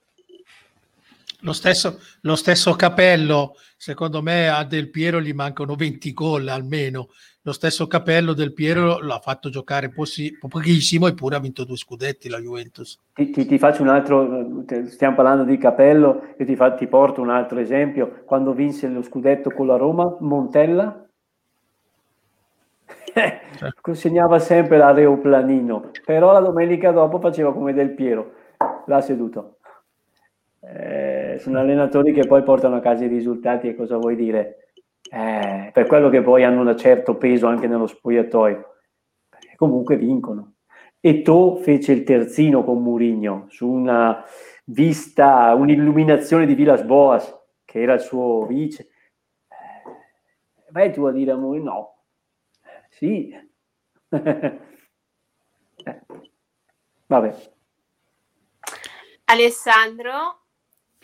Lo 1.45 1.53
stesso, 1.53 1.99
lo 2.23 2.37
stesso, 2.37 2.75
Capello, 2.75 3.55
secondo 3.77 4.23
me, 4.23 4.49
a 4.49 4.65
Del 4.65 4.89
Piero 4.89 5.21
gli 5.21 5.35
mancano 5.35 5.75
20 5.75 6.13
gol 6.15 6.49
almeno. 6.49 7.09
Lo 7.43 7.53
stesso 7.53 7.87
Capello 7.87 8.33
Del 8.33 8.55
Piero 8.55 8.99
l'ha 9.01 9.19
fatto 9.19 9.51
giocare 9.51 9.91
possi- 9.91 10.39
pochissimo 10.39 11.07
eppure 11.07 11.37
ha 11.37 11.41
vinto 11.41 11.65
due 11.65 11.77
scudetti 11.77 12.31
la 12.31 12.39
Juventus. 12.39 12.99
Ti, 13.13 13.29
ti, 13.29 13.45
ti, 13.45 13.59
faccio 13.59 13.83
un 13.83 13.89
altro, 13.89 14.65
stiamo 14.87 15.17
parlando 15.17 15.45
di 15.45 15.59
Capello 15.59 16.35
e 16.39 16.47
ti, 16.47 16.57
fa, 16.57 16.73
ti 16.73 16.87
porto 16.87 17.21
un 17.21 17.29
altro 17.29 17.59
esempio. 17.59 18.23
Quando 18.25 18.55
vinse 18.55 18.89
lo 18.89 19.03
scudetto 19.03 19.51
con 19.51 19.67
la 19.67 19.77
Roma, 19.77 20.17
Montella 20.21 21.07
certo. 23.13 23.81
consegnava 23.83 24.39
sempre 24.39 24.79
l'aeroplanino, 24.79 25.91
però 26.07 26.33
la 26.33 26.41
domenica 26.41 26.91
dopo 26.91 27.21
faceva 27.21 27.53
come 27.53 27.75
Del 27.75 27.91
Piero, 27.91 28.33
l'ha 28.87 29.03
seduto. 29.03 29.59
Eh, 30.67 31.24
sono 31.39 31.59
allenatori 31.59 32.13
che 32.13 32.27
poi 32.27 32.43
portano 32.43 32.77
a 32.77 32.81
casa 32.81 33.05
i 33.05 33.09
risultati 33.09 33.69
e 33.69 33.75
cosa 33.75 33.97
vuoi 33.97 34.17
dire? 34.17 34.71
Eh, 35.11 35.71
per 35.73 35.87
quello 35.87 36.09
che 36.09 36.23
poi 36.23 36.45
hanno 36.45 36.63
un 36.63 36.77
certo 36.77 37.17
peso 37.17 37.47
anche 37.47 37.67
nello 37.67 37.87
spogliatoio, 37.87 38.77
comunque 39.57 39.97
vincono. 39.97 40.55
E 41.01 41.23
To 41.23 41.57
fece 41.57 41.93
il 41.93 42.03
terzino 42.03 42.65
con 42.65 42.83
Murigno 42.83 43.47
su 43.49 43.69
una 43.69 44.25
vista, 44.65 45.53
un'illuminazione 45.55 46.47
di 46.47 46.55
Villas 46.55 46.83
Boas, 46.83 47.33
che 47.65 47.83
era 47.83 47.95
il 47.95 48.01
suo 48.01 48.47
vice. 48.47 48.89
Eh, 49.49 50.71
vai 50.71 50.93
tu 50.93 51.05
a 51.05 51.13
dire 51.13 51.33
a 51.33 51.37
Murigno, 51.37 51.71
no, 51.71 51.95
sì. 52.89 53.29
eh. 54.09 54.61
Vabbè. 57.07 57.53
Alessandro, 59.27 60.44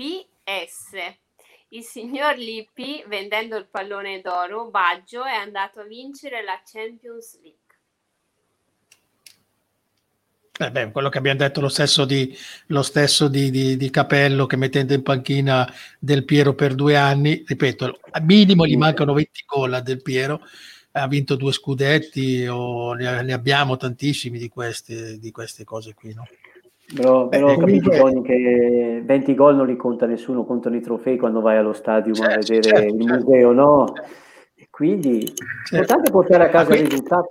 PS. 0.00 0.96
Il 1.68 1.84
signor 1.84 2.38
Lippi, 2.38 3.04
vendendo 3.06 3.58
il 3.58 3.66
pallone 3.70 4.22
d'oro, 4.22 4.70
Baggio, 4.70 5.24
è 5.24 5.34
andato 5.34 5.80
a 5.80 5.84
vincere 5.84 6.42
la 6.42 6.58
Champions 6.64 7.38
League. 7.42 7.58
Eh 10.58 10.70
beh, 10.70 10.90
quello 10.90 11.10
che 11.10 11.18
abbiamo 11.18 11.38
detto 11.38 11.60
lo 11.60 11.68
stesso, 11.68 12.06
di, 12.06 12.34
lo 12.68 12.82
stesso 12.82 13.28
di, 13.28 13.50
di, 13.50 13.76
di, 13.76 13.90
Capello 13.90 14.46
che 14.46 14.56
mettendo 14.56 14.94
in 14.94 15.02
panchina 15.02 15.70
Del 15.98 16.24
Piero 16.24 16.54
per 16.54 16.74
due 16.74 16.96
anni, 16.96 17.44
ripeto, 17.46 18.00
al 18.10 18.24
minimo 18.24 18.66
gli 18.66 18.76
mancano 18.76 19.12
20 19.12 19.44
gol 19.46 19.74
a 19.74 19.80
Del 19.80 20.02
Piero, 20.02 20.40
ha 20.92 21.06
vinto 21.06 21.36
due 21.36 21.52
scudetti 21.52 22.46
o 22.46 22.94
ne, 22.94 23.22
ne 23.22 23.32
abbiamo 23.32 23.76
tantissimi 23.76 24.38
di 24.38 24.48
queste, 24.48 25.18
di 25.18 25.30
queste 25.30 25.64
cose 25.64 25.94
qui. 25.94 26.14
No? 26.14 26.26
Però, 26.94 27.28
però 27.28 27.54
Beh, 27.54 27.56
capito 27.58 27.90
Tony 27.90 28.22
che 28.22 29.02
20 29.04 29.34
gol 29.34 29.56
non 29.56 29.66
li 29.66 29.76
conta 29.76 30.06
nessuno, 30.06 30.44
contano 30.44 30.76
i 30.76 30.80
trofei 30.80 31.16
quando 31.16 31.40
vai 31.40 31.56
allo 31.56 31.72
stadio 31.72 32.14
certo, 32.14 32.32
a 32.32 32.36
vedere 32.38 32.62
certo, 32.62 32.94
il 32.94 33.00
certo. 33.00 33.24
museo, 33.24 33.52
no? 33.52 33.92
E 34.56 34.66
quindi 34.70 35.24
certo. 35.24 35.76
importante 35.76 36.10
portare 36.10 36.44
a 36.44 36.48
casa 36.48 36.74
i 36.74 36.82
risultati. 36.82 37.28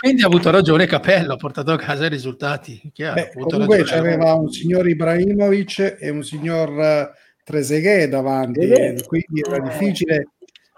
Quindi 0.00 0.22
ha 0.22 0.26
avuto 0.26 0.50
ragione 0.50 0.86
Capello, 0.86 1.34
ha 1.34 1.36
portato 1.36 1.72
a 1.72 1.76
casa 1.76 2.06
i 2.06 2.08
risultati. 2.08 2.80
Chiaro, 2.92 3.14
Beh, 3.14 3.42
comunque 3.42 3.82
c'aveva 3.82 4.32
un 4.34 4.48
signor 4.48 4.88
Ibrahimovic 4.88 5.96
e 6.00 6.08
un 6.08 6.22
signor 6.22 6.70
eh, 6.80 7.10
Trezeguet 7.44 8.08
davanti, 8.08 8.60
eh, 8.60 9.02
quindi 9.06 9.42
era 9.44 9.58
difficile 9.58 10.28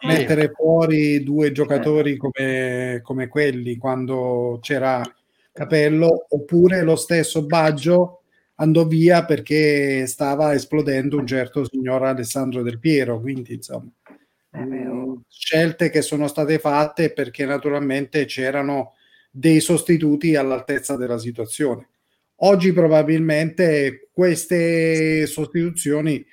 eh. 0.00 0.06
mettere 0.06 0.50
fuori 0.50 1.22
due 1.22 1.52
giocatori 1.52 2.16
come, 2.16 3.00
come 3.02 3.28
quelli 3.28 3.76
quando 3.76 4.58
c'era 4.62 5.02
Capello, 5.52 6.26
oppure 6.28 6.82
lo 6.82 6.96
stesso 6.96 7.44
Baggio 7.44 8.22
andò 8.56 8.86
via 8.86 9.24
perché 9.24 10.06
stava 10.06 10.54
esplodendo 10.54 11.16
un 11.16 11.26
certo 11.26 11.66
signor 11.66 12.04
Alessandro 12.04 12.62
Del 12.62 12.78
Piero, 12.78 13.20
quindi 13.20 13.54
insomma 13.54 13.90
eh, 14.52 15.18
scelte 15.28 15.90
che 15.90 16.02
sono 16.02 16.26
state 16.28 16.58
fatte 16.58 17.12
perché 17.12 17.44
naturalmente 17.44 18.24
c'erano 18.24 18.94
dei 19.30 19.60
sostituti 19.60 20.36
all'altezza 20.36 20.96
della 20.96 21.18
situazione. 21.18 21.88
Oggi 22.42 22.72
probabilmente 22.72 24.08
queste 24.12 25.26
sostituzioni 25.26 26.24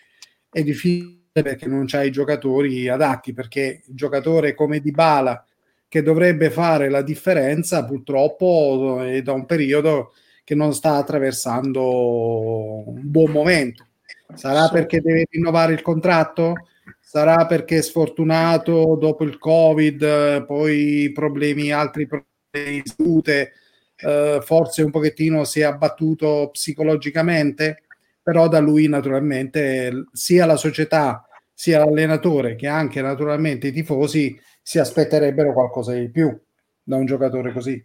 è 0.50 0.64
difficile 0.64 1.16
perché 1.32 1.68
non 1.68 1.86
c'hai 1.86 2.08
i 2.08 2.12
giocatori 2.12 2.88
adatti, 2.88 3.34
perché 3.34 3.84
il 3.86 3.96
giocatore 3.96 4.56
come 4.56 4.80
Dybala 4.80 5.46
che 5.88 6.02
dovrebbe 6.02 6.50
fare 6.50 6.90
la 6.90 7.02
differenza, 7.02 7.86
purtroppo 7.86 9.02
è 9.02 9.22
da 9.22 9.34
un 9.34 9.46
periodo 9.46 10.14
che 10.44 10.56
non 10.56 10.74
sta 10.74 10.96
attraversando 10.96 12.90
un 12.90 13.02
buon 13.04 13.32
momento. 13.32 13.86
Sarà 14.34 14.70
perché 14.70 15.02
deve 15.02 15.28
rinnovare 15.30 15.74
il 15.74 15.82
contratto? 15.82 16.68
Sarà 17.00 17.46
perché 17.46 17.78
è 17.78 17.82
sfortunato 17.82 18.98
dopo 19.00 19.24
il 19.24 19.38
Covid, 19.38 20.46
poi 20.46 21.12
problemi, 21.14 21.72
altri 21.72 22.06
problemi 22.06 22.82
di 22.82 22.84
salute, 22.84 23.54
eh, 23.96 24.40
forse 24.42 24.84
un 24.84 24.92
pochettino 24.92 25.44
si 25.44 25.62
è 25.62 25.64
abbattuto 25.64 26.50
psicologicamente, 26.52 27.84
però 28.22 28.48
da 28.48 28.60
lui 28.60 28.88
naturalmente 28.88 30.06
sia 30.12 30.46
la 30.46 30.58
società 30.58 31.26
sia 31.54 31.80
l'allenatore 31.80 32.56
che 32.56 32.68
anche 32.68 33.02
naturalmente 33.02 33.68
i 33.68 33.72
tifosi 33.72 34.38
si 34.68 34.80
aspetterebbero 34.80 35.54
qualcosa 35.54 35.94
di 35.94 36.10
più 36.10 36.38
da 36.84 36.98
un 36.98 37.06
giocatore 37.06 37.54
così. 37.54 37.82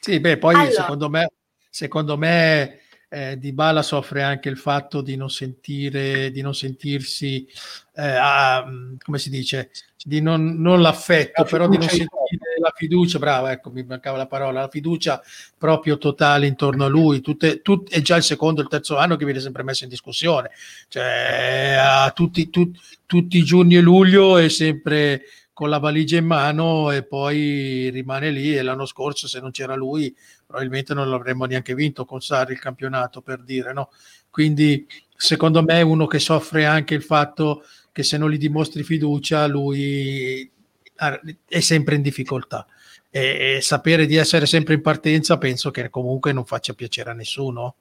Sì, 0.00 0.18
beh, 0.18 0.38
poi 0.38 0.56
allora. 0.56 0.70
secondo 0.72 1.08
me, 1.08 1.30
secondo 1.70 2.18
me 2.18 2.80
eh, 3.08 3.38
Di 3.38 3.52
Bala 3.52 3.82
soffre 3.82 4.24
anche 4.24 4.48
il 4.48 4.56
fatto 4.56 5.02
di 5.02 5.14
non 5.14 5.30
sentire, 5.30 6.32
di 6.32 6.40
non 6.40 6.52
sentirsi, 6.52 7.46
eh, 7.94 8.16
a, 8.18 8.66
come 8.98 9.18
si 9.20 9.30
dice, 9.30 9.70
di 10.02 10.20
non, 10.20 10.60
non 10.60 10.82
l'affetto, 10.82 11.42
la 11.42 11.48
però 11.48 11.68
di 11.68 11.78
non 11.78 11.86
sentire 11.86 12.21
la 12.62 12.72
fiducia, 12.74 13.18
bravo, 13.18 13.48
ecco, 13.48 13.70
mi 13.70 13.84
mancava 13.84 14.16
la 14.16 14.26
parola, 14.26 14.60
la 14.60 14.68
fiducia 14.68 15.20
proprio 15.58 15.98
totale 15.98 16.46
intorno 16.46 16.84
a 16.84 16.88
lui, 16.88 17.20
tutte, 17.20 17.60
tut, 17.60 17.90
è 17.90 18.00
già 18.00 18.16
il 18.16 18.22
secondo 18.22 18.62
il 18.62 18.68
terzo 18.68 18.96
anno 18.96 19.16
che 19.16 19.24
viene 19.24 19.40
sempre 19.40 19.62
messo 19.62 19.84
in 19.84 19.90
discussione, 19.90 20.50
cioè 20.88 21.76
a 21.78 22.10
tutti, 22.12 22.48
tut, 22.50 22.78
tutti 23.06 23.38
i 23.38 23.44
giugni 23.44 23.76
e 23.76 23.80
luglio 23.80 24.36
è 24.36 24.48
sempre 24.48 25.22
con 25.52 25.68
la 25.68 25.78
valigia 25.78 26.16
in 26.16 26.24
mano 26.24 26.90
e 26.90 27.04
poi 27.04 27.90
rimane 27.90 28.30
lì 28.30 28.56
e 28.56 28.62
l'anno 28.62 28.86
scorso 28.86 29.28
se 29.28 29.38
non 29.38 29.50
c'era 29.50 29.74
lui 29.74 30.14
probabilmente 30.46 30.94
non 30.94 31.10
l'avremmo 31.10 31.44
neanche 31.44 31.74
vinto 31.74 32.06
con 32.06 32.20
Sarri 32.20 32.54
il 32.54 32.58
campionato 32.58 33.20
per 33.20 33.42
dire 33.42 33.72
no? 33.72 33.90
Quindi 34.30 34.86
secondo 35.14 35.62
me 35.62 35.74
è 35.74 35.82
uno 35.82 36.06
che 36.06 36.18
soffre 36.18 36.64
anche 36.64 36.94
il 36.94 37.02
fatto 37.02 37.64
che 37.92 38.02
se 38.02 38.16
non 38.16 38.30
gli 38.30 38.38
dimostri 38.38 38.82
fiducia 38.82 39.46
lui 39.46 40.50
è 40.94 41.60
sempre 41.60 41.94
in 41.96 42.02
difficoltà. 42.02 42.66
E, 43.10 43.56
e 43.56 43.60
sapere 43.60 44.06
di 44.06 44.16
essere 44.16 44.46
sempre 44.46 44.74
in 44.74 44.80
partenza 44.80 45.36
penso 45.36 45.70
che 45.70 45.90
comunque 45.90 46.32
non 46.32 46.44
faccia 46.44 46.72
piacere 46.72 47.10
a 47.10 47.14
nessuno. 47.14 47.76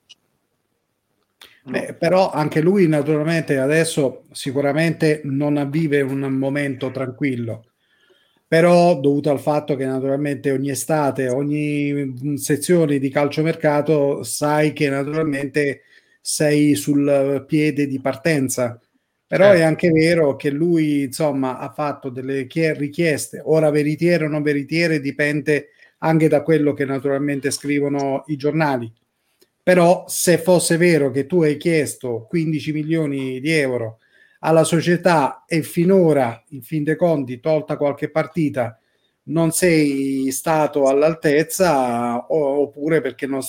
Beh, 1.63 1.93
però 1.93 2.31
anche 2.31 2.59
lui 2.59 2.88
naturalmente 2.88 3.59
adesso 3.59 4.23
sicuramente 4.31 5.21
non 5.25 5.69
vive 5.69 6.01
un 6.01 6.21
momento 6.21 6.89
tranquillo, 6.89 7.65
però 8.47 8.99
dovuto 8.99 9.29
al 9.29 9.39
fatto 9.39 9.75
che 9.75 9.85
naturalmente 9.85 10.51
ogni 10.51 10.71
estate, 10.71 11.29
ogni 11.29 12.38
sezione 12.38 12.97
di 12.97 13.09
calciomercato 13.09 14.23
sai 14.23 14.73
che 14.73 14.89
naturalmente 14.89 15.83
sei 16.19 16.73
sul 16.75 17.45
piede 17.47 17.85
di 17.85 17.99
partenza. 17.99 18.79
Però 19.32 19.53
eh. 19.53 19.58
è 19.58 19.62
anche 19.62 19.90
vero 19.90 20.36
che 20.36 20.49
lui, 20.49 21.03
insomma, 21.03 21.58
ha 21.58 21.72
fatto 21.72 22.10
delle 22.10 22.48
richieste, 22.49 23.41
ora 23.44 23.70
veritiere 23.70 24.26
o 24.26 24.28
non 24.28 24.41
veritiere, 24.41 24.99
dipende 24.99 25.70
anche 25.99 26.28
da 26.28 26.41
quello 26.41 26.74
che 26.74 26.86
naturalmente 26.86 27.52
scrivono 27.52 28.24
i 28.28 28.36
giornali 28.36 28.91
però 29.64 30.06
se 30.08 30.38
fosse 30.40 30.78
vero 30.78 31.12
che 31.12 31.26
tu 31.28 31.44
hai 31.44 31.58
chiesto 31.58 32.26
15 32.28 32.72
milioni 32.72 33.40
di 33.40 33.52
euro 33.52 33.99
alla 34.40 34.64
società 34.64 35.45
e 35.45 35.62
finora, 35.62 36.44
in 36.49 36.64
fin 36.64 36.84
dei 36.84 36.95
conti, 36.95 37.40
tolta 37.40 37.78
qualche 37.78 38.10
partita, 38.10 38.80
non 39.26 39.52
sei 39.52 40.32
stato 40.32 40.88
all'altezza 40.88 42.26
oppure 42.34 43.02
perché 43.02 43.28
non, 43.28 43.41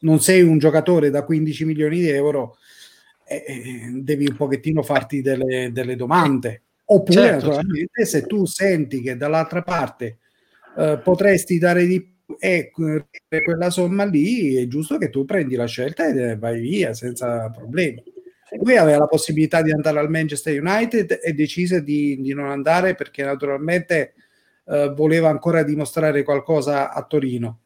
non, 0.00 0.20
sei 0.20 0.42
un 0.42 0.58
giocatore 0.58 1.10
da 1.10 1.24
15 1.24 1.64
milioni 1.64 2.00
di 2.00 2.08
euro, 2.08 2.56
eh, 3.32 3.54
eh, 3.54 3.90
devi 3.94 4.26
un 4.28 4.36
pochettino 4.36 4.82
farti 4.82 5.22
delle, 5.22 5.70
delle 5.72 5.96
domande. 5.96 6.62
Oppure, 6.84 7.20
certo, 7.20 7.46
naturalmente, 7.46 8.04
certo. 8.04 8.10
se 8.10 8.26
tu 8.26 8.44
senti 8.44 9.00
che 9.00 9.16
dall'altra 9.16 9.62
parte 9.62 10.18
eh, 10.76 11.00
potresti 11.02 11.58
dare 11.58 11.86
di 11.86 12.02
più 12.02 12.10
e 12.38 12.70
quella 12.70 13.70
somma 13.70 14.04
lì 14.04 14.56
è 14.56 14.66
giusto 14.66 14.96
che 14.96 15.10
tu 15.10 15.24
prendi 15.24 15.54
la 15.54 15.66
scelta 15.66 16.06
e 16.06 16.36
vai 16.36 16.60
via 16.60 16.94
senza 16.94 17.50
problemi. 17.50 18.02
Lui 18.62 18.76
aveva 18.76 18.98
la 18.98 19.06
possibilità 19.06 19.62
di 19.62 19.72
andare 19.72 19.98
al 19.98 20.10
Manchester 20.10 20.60
United 20.60 21.20
e 21.22 21.32
decise 21.32 21.82
di, 21.82 22.20
di 22.20 22.34
non 22.34 22.50
andare 22.50 22.94
perché 22.94 23.24
naturalmente 23.24 24.14
eh, 24.66 24.92
voleva 24.94 25.30
ancora 25.30 25.62
dimostrare 25.62 26.22
qualcosa 26.22 26.92
a 26.92 27.02
Torino. 27.04 27.60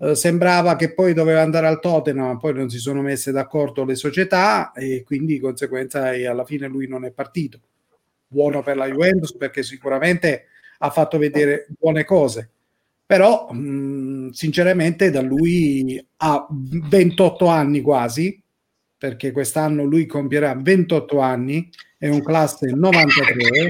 Eh, 0.00 0.14
sembrava 0.14 0.76
che 0.76 0.92
poi 0.92 1.12
doveva 1.12 1.42
andare 1.42 1.66
al 1.66 1.80
Tottenham, 1.80 2.38
poi 2.38 2.54
non 2.54 2.70
si 2.70 2.78
sono 2.78 3.02
messe 3.02 3.32
d'accordo 3.32 3.84
le 3.84 3.94
società 3.94 4.72
e 4.72 5.02
quindi 5.04 5.34
di 5.34 5.40
conseguenza 5.40 6.08
alla 6.08 6.44
fine 6.44 6.66
lui 6.66 6.86
non 6.88 7.04
è 7.04 7.10
partito. 7.10 7.60
Buono 8.26 8.62
per 8.62 8.76
la 8.76 8.86
Juventus 8.86 9.36
perché 9.36 9.62
sicuramente 9.62 10.46
ha 10.78 10.90
fatto 10.90 11.18
vedere 11.18 11.66
buone 11.78 12.04
cose 12.04 12.50
però 13.10 13.50
mh, 13.50 14.30
sinceramente 14.30 15.10
da 15.10 15.20
lui 15.20 16.00
a 16.18 16.46
28 16.48 17.46
anni 17.46 17.80
quasi, 17.80 18.40
perché 18.96 19.32
quest'anno 19.32 19.82
lui 19.82 20.06
compierà 20.06 20.54
28 20.54 21.18
anni, 21.18 21.68
è 21.98 22.06
un 22.06 22.22
classe 22.22 22.70
93 22.70 23.66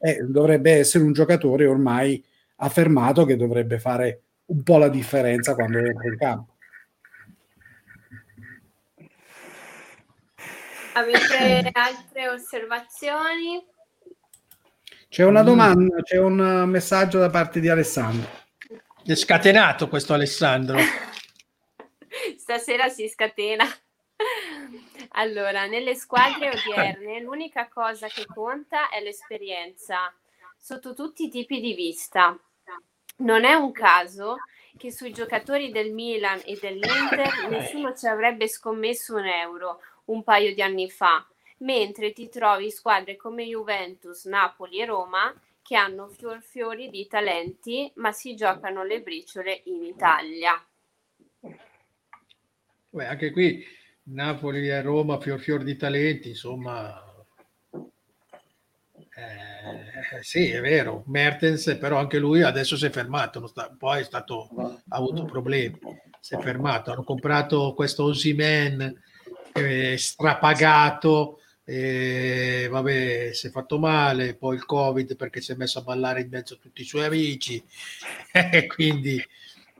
e 0.00 0.18
dovrebbe 0.28 0.72
essere 0.72 1.02
un 1.02 1.14
giocatore 1.14 1.64
ormai 1.64 2.22
affermato 2.56 3.24
che 3.24 3.36
dovrebbe 3.36 3.78
fare 3.78 4.20
un 4.46 4.62
po' 4.62 4.78
la 4.78 4.88
differenza 4.88 5.54
quando 5.54 5.78
entra 5.78 6.08
in 6.08 6.16
campo. 6.16 6.52
Avete 10.94 11.70
altre 11.72 12.28
osservazioni? 12.28 13.64
C'è 15.08 15.24
una 15.24 15.42
domanda, 15.42 16.02
c'è 16.02 16.18
un 16.18 16.64
messaggio 16.68 17.18
da 17.18 17.30
parte 17.30 17.60
di 17.60 17.68
Alessandro. 17.68 18.28
È 19.04 19.14
scatenato 19.14 19.88
questo 19.88 20.14
Alessandro. 20.14 20.78
Stasera 22.38 22.88
si 22.88 23.08
scatena. 23.08 23.64
Allora, 25.16 25.66
nelle 25.66 25.94
squadre 25.94 26.50
odierne 26.50 27.20
l'unica 27.20 27.68
cosa 27.68 28.06
che 28.08 28.24
conta 28.26 28.88
è 28.88 29.00
l'esperienza, 29.00 30.12
sotto 30.56 30.94
tutti 30.94 31.24
i 31.24 31.28
tipi 31.28 31.60
di 31.60 31.74
vista. 31.74 32.38
Non 33.16 33.44
è 33.44 33.54
un 33.54 33.72
caso 33.72 34.36
che 34.76 34.90
sui 34.90 35.12
giocatori 35.12 35.70
del 35.70 35.92
Milan 35.92 36.40
e 36.44 36.58
dell'Inter 36.60 37.48
nessuno 37.48 37.94
ci 37.94 38.06
avrebbe 38.06 38.48
scommesso 38.48 39.14
un 39.14 39.26
euro 39.26 39.80
un 40.06 40.22
paio 40.24 40.52
di 40.52 40.60
anni 40.60 40.90
fa, 40.90 41.26
mentre 41.58 42.12
ti 42.12 42.28
trovi 42.28 42.70
squadre 42.70 43.16
come 43.16 43.44
Juventus, 43.44 44.24
Napoli 44.24 44.80
e 44.80 44.86
Roma 44.86 45.32
che 45.62 45.76
hanno 45.76 46.08
fior 46.08 46.42
fiori 46.42 46.90
di 46.90 47.06
talenti, 47.06 47.90
ma 47.94 48.12
si 48.12 48.34
giocano 48.34 48.84
le 48.84 49.00
briciole 49.00 49.62
in 49.64 49.82
Italia. 49.84 50.62
Beh, 52.90 53.06
anche 53.06 53.30
qui 53.30 53.64
Napoli 54.04 54.68
e 54.68 54.82
Roma 54.82 55.18
fior 55.20 55.40
fior 55.40 55.62
di 55.62 55.76
talenti, 55.76 56.30
insomma. 56.30 57.02
Eh, 59.16 59.53
sì, 60.20 60.48
è 60.50 60.60
vero, 60.60 61.04
Mertens, 61.06 61.76
però 61.80 61.98
anche 61.98 62.18
lui 62.18 62.42
adesso 62.42 62.76
si 62.76 62.86
è 62.86 62.90
fermato, 62.90 63.46
sta, 63.46 63.74
poi 63.76 64.00
è 64.00 64.04
stato, 64.04 64.48
ha 64.88 64.96
avuto 64.96 65.24
problemi, 65.24 65.78
si 66.20 66.34
è 66.34 66.38
fermato. 66.38 66.92
Hanno 66.92 67.04
comprato 67.04 67.74
questo 67.74 68.04
Osimen 68.04 69.02
eh, 69.52 69.96
strapagato, 69.96 71.38
e 71.64 72.68
vabbè, 72.70 73.30
si 73.32 73.46
è 73.46 73.50
fatto 73.50 73.78
male, 73.78 74.34
poi 74.34 74.56
il 74.56 74.66
Covid 74.66 75.16
perché 75.16 75.40
si 75.40 75.52
è 75.52 75.54
messo 75.54 75.78
a 75.78 75.82
ballare 75.82 76.20
in 76.20 76.28
mezzo 76.28 76.54
a 76.54 76.58
tutti 76.60 76.82
i 76.82 76.84
suoi 76.84 77.04
amici 77.06 77.62
e 78.30 78.66
quindi, 78.66 79.22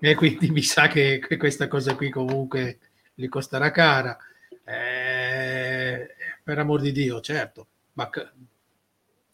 e 0.01 0.15
quindi 0.15 0.51
mi 0.51 0.63
sa 0.63 0.89
che, 0.89 1.19
che, 1.19 1.37
questa 1.37 1.69
cosa 1.69 1.95
qui 1.95 2.09
comunque 2.09 2.79
gli 3.15 3.29
costerà 3.29 3.71
cara. 3.71 4.17
Eh, 4.65 6.09
per 6.43 6.59
amor 6.59 6.81
di 6.81 6.93
Dio, 6.93 7.21
certo, 7.21 7.69
ma 7.95 8.09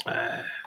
eh, 0.06 0.58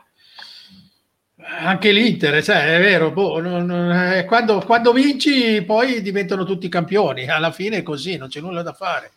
anche 1.46 1.92
l'Inter, 1.92 2.44
cioè, 2.44 2.76
è 2.76 2.80
vero, 2.80 3.12
boh, 3.12 3.40
non, 3.40 3.66
non, 3.66 3.92
eh, 3.92 4.26
quando, 4.26 4.60
quando 4.60 4.94
vinci 4.94 5.62
poi 5.64 6.02
diventano 6.02 6.46
tutti 6.46 6.70
campioni, 6.70 7.28
alla 7.28 7.52
fine 7.52 7.78
è 7.78 7.84
così, 7.84 8.18
non 8.18 8.30
c'è 8.30 8.40
nulla 8.40 8.62
da 8.62 8.74
fare 8.74 9.12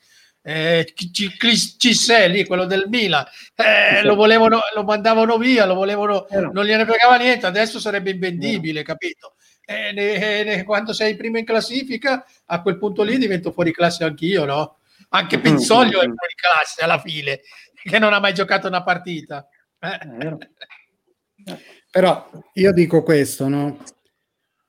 eh, 0.46 0.94
Cisselli, 0.94 2.44
quello 2.46 2.66
del 2.66 2.84
Milan, 2.88 3.26
eh, 3.56 4.02
lo, 4.04 4.14
volevano, 4.14 4.60
lo 4.76 4.84
mandavano 4.84 5.38
via, 5.38 5.66
lo 5.66 5.74
volevano, 5.74 6.28
eh 6.28 6.40
non 6.40 6.64
gliene 6.64 6.86
fregava 6.86 7.16
niente, 7.16 7.46
adesso 7.46 7.80
sarebbe 7.80 8.10
invendibile, 8.10 8.84
capito? 8.84 9.34
Eh, 9.64 9.90
ne, 9.90 10.44
ne, 10.44 10.62
quando 10.62 10.92
sei 10.92 11.16
primo 11.16 11.38
in 11.38 11.44
classifica, 11.44 12.24
a 12.46 12.62
quel 12.62 12.78
punto 12.78 13.02
lì 13.02 13.18
divento 13.18 13.50
fuori 13.50 13.72
classe 13.72 14.04
anch'io, 14.04 14.44
no? 14.44 14.78
Anche 15.08 15.40
Pinzoglio 15.40 16.00
è 16.00 16.04
fuori 16.04 16.34
classe 16.36 16.84
alla 16.84 17.00
fine, 17.00 17.40
che 17.82 17.98
non 17.98 18.12
ha 18.12 18.20
mai 18.20 18.32
giocato 18.32 18.68
una 18.68 18.84
partita. 18.84 19.48
Eh. 19.86 21.58
Però 21.90 22.30
io 22.54 22.72
dico 22.72 23.02
questo, 23.02 23.48
no? 23.48 23.78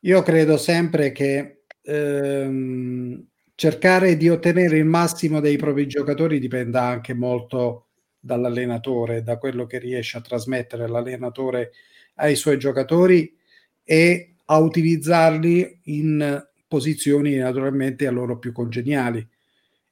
Io 0.01 0.21
credo 0.21 0.57
sempre 0.57 1.11
che 1.11 1.63
ehm, 1.81 3.25
cercare 3.55 4.15
di 4.17 4.29
ottenere 4.29 4.77
il 4.77 4.85
massimo 4.85 5.39
dei 5.39 5.57
propri 5.57 5.87
giocatori 5.87 6.39
dipende 6.39 6.77
anche 6.77 7.13
molto 7.13 7.87
dall'allenatore, 8.19 9.23
da 9.23 9.37
quello 9.37 9.65
che 9.65 9.79
riesce 9.79 10.17
a 10.17 10.21
trasmettere 10.21 10.87
l'allenatore 10.87 11.71
ai 12.15 12.35
suoi 12.35 12.57
giocatori 12.59 13.35
e 13.83 14.35
a 14.45 14.57
utilizzarli 14.57 15.81
in 15.85 16.45
posizioni 16.67 17.35
naturalmente 17.35 18.07
a 18.07 18.11
loro 18.11 18.37
più 18.37 18.51
congeniali. 18.51 19.25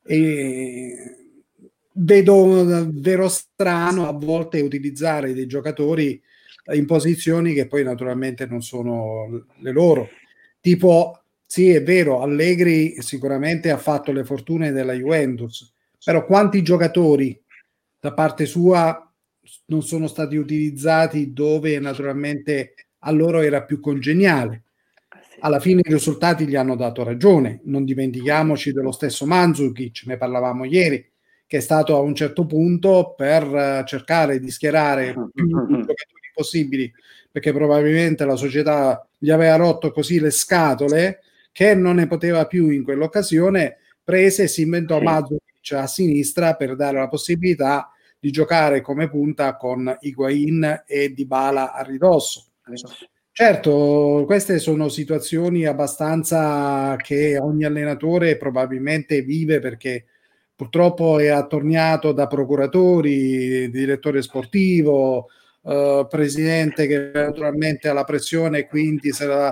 E 0.04 1.25
vedo 1.98 2.64
davvero 2.64 3.28
strano 3.30 4.08
a 4.08 4.12
volte 4.12 4.62
utilizzare 4.62 5.34
dei 5.34 5.48
giocatori 5.48 6.22
in 6.74 6.86
posizioni 6.86 7.54
che 7.54 7.68
poi 7.68 7.84
naturalmente 7.84 8.46
non 8.48 8.62
sono 8.62 9.46
le 9.60 9.72
loro. 9.72 10.10
Tipo, 10.60 11.22
sì, 11.46 11.70
è 11.70 11.84
vero, 11.84 12.22
Allegri 12.22 13.02
sicuramente 13.02 13.70
ha 13.70 13.78
fatto 13.78 14.12
le 14.12 14.24
fortune 14.26 14.72
della 14.72 14.94
Juventus, 14.94 15.72
però 16.04 16.26
quanti 16.26 16.64
giocatori 16.64 17.40
da 18.00 18.14
parte 18.14 18.46
sua 18.46 19.00
non 19.68 19.84
sono 19.84 20.08
stati 20.08 20.36
utilizzati 20.36 21.34
dove 21.34 21.80
naturalmente 21.80 22.74
a 23.00 23.12
loro 23.12 23.42
era 23.42 23.64
più 23.64 23.80
congeniale? 23.80 24.64
Alla 25.40 25.60
fine 25.60 25.82
i 25.84 25.92
risultati 25.92 26.48
gli 26.48 26.56
hanno 26.56 26.76
dato 26.76 27.04
ragione. 27.04 27.62
Non 27.66 27.86
dimentichiamoci 27.86 28.72
dello 28.72 28.92
stesso 28.92 29.26
Manzukic, 29.26 30.04
ne 30.06 30.18
parlavamo 30.18 30.66
ieri, 30.66 31.08
che 31.48 31.58
è 31.58 31.60
stato 31.60 31.96
a 31.96 32.00
un 32.00 32.16
certo 32.16 32.46
punto 32.46 33.14
per 33.16 33.84
cercare 33.86 34.40
di 34.40 34.50
schierare 34.50 35.14
più 35.34 35.48
giocatori 35.48 36.32
possibili, 36.34 36.92
perché 37.32 37.54
probabilmente 37.54 38.26
la 38.26 38.36
società 38.36 39.08
gli 39.18 39.30
aveva 39.30 39.56
rotto 39.56 39.92
così 39.92 40.20
le 40.20 40.32
scatole 40.32 41.22
che 41.52 41.74
non 41.74 41.96
ne 41.96 42.08
poteva 42.08 42.46
più 42.48 42.70
in 42.70 42.84
quell'occasione, 42.84 43.78
prese 44.04 44.44
e 44.44 44.48
si 44.48 44.64
inventò 44.64 44.98
sì. 44.98 45.04
Mazzucic 45.04 45.72
a 45.74 45.88
sinistra 45.88 46.56
per 46.56 46.76
dare 46.76 46.98
la 47.00 47.08
possibilità 47.08 47.90
di 48.20 48.32
giocare 48.32 48.82
come 48.82 49.10
punta 49.10 49.56
con 49.56 49.96
Higuain 50.00 50.84
e 50.86 51.14
Dybala 51.14 51.74
a 51.74 51.82
ridosso. 51.84 52.48
Certo, 53.32 54.24
queste 54.26 54.60
sono 54.60 54.90
situazioni 54.90 55.66
abbastanza 55.66 56.96
che 56.98 57.38
ogni 57.38 57.66
allenatore 57.66 58.38
probabilmente 58.38 59.22
vive 59.22 59.60
perché 59.60 60.06
purtroppo 60.56 61.20
è 61.20 61.28
attorniato 61.28 62.12
da 62.12 62.28
procuratori, 62.28 63.70
direttore 63.70 64.22
sportivo, 64.22 65.28
Uh, 65.66 66.06
presidente 66.08 66.86
che 66.86 67.10
naturalmente 67.12 67.88
ha 67.88 67.94
la 67.94 68.04
pressione 68.04 68.60
e 68.60 68.68
quindi 68.68 69.12
se 69.12 69.26
la, 69.26 69.46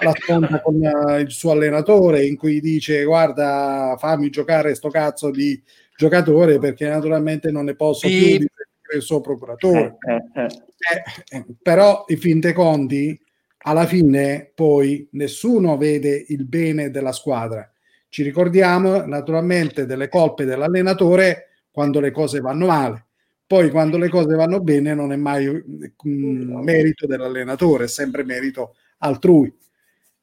la 0.00 0.12
sconta 0.14 0.60
con 0.60 0.74
uh, 0.74 1.18
il 1.20 1.30
suo 1.30 1.52
allenatore 1.52 2.26
in 2.26 2.36
cui 2.36 2.60
dice 2.60 3.02
guarda 3.04 3.96
fammi 3.98 4.28
giocare 4.28 4.74
sto 4.74 4.90
cazzo 4.90 5.30
di 5.30 5.58
giocatore 5.96 6.58
perché 6.58 6.86
naturalmente 6.86 7.50
non 7.50 7.64
ne 7.64 7.76
posso 7.76 8.06
sì. 8.06 8.18
più 8.18 8.38
di 8.40 8.46
il 8.94 9.02
suo 9.02 9.20
procuratore 9.20 9.96
eh, 10.08 10.40
eh, 10.40 10.44
eh. 10.44 11.38
eh, 11.38 11.44
però 11.60 12.04
in 12.08 12.18
fin 12.18 12.40
dei 12.40 12.52
conti 12.52 13.18
alla 13.66 13.86
fine 13.86 14.50
poi 14.54 15.08
nessuno 15.12 15.76
vede 15.76 16.24
il 16.28 16.44
bene 16.46 16.90
della 16.90 17.12
squadra 17.12 17.68
ci 18.14 18.22
ricordiamo 18.22 19.04
naturalmente 19.04 19.86
delle 19.86 20.08
colpe 20.08 20.44
dell'allenatore 20.44 21.64
quando 21.72 21.98
le 21.98 22.12
cose 22.12 22.38
vanno 22.38 22.66
male 22.66 23.06
poi 23.46 23.70
quando 23.70 23.98
le 23.98 24.08
cose 24.08 24.34
vanno 24.36 24.60
bene 24.60 24.94
non 24.94 25.12
è 25.12 25.16
mai 25.16 25.46
mm, 25.46 26.62
merito 26.62 27.06
dell'allenatore, 27.06 27.84
è 27.84 27.88
sempre 27.88 28.24
merito 28.24 28.76
altrui. 28.98 29.52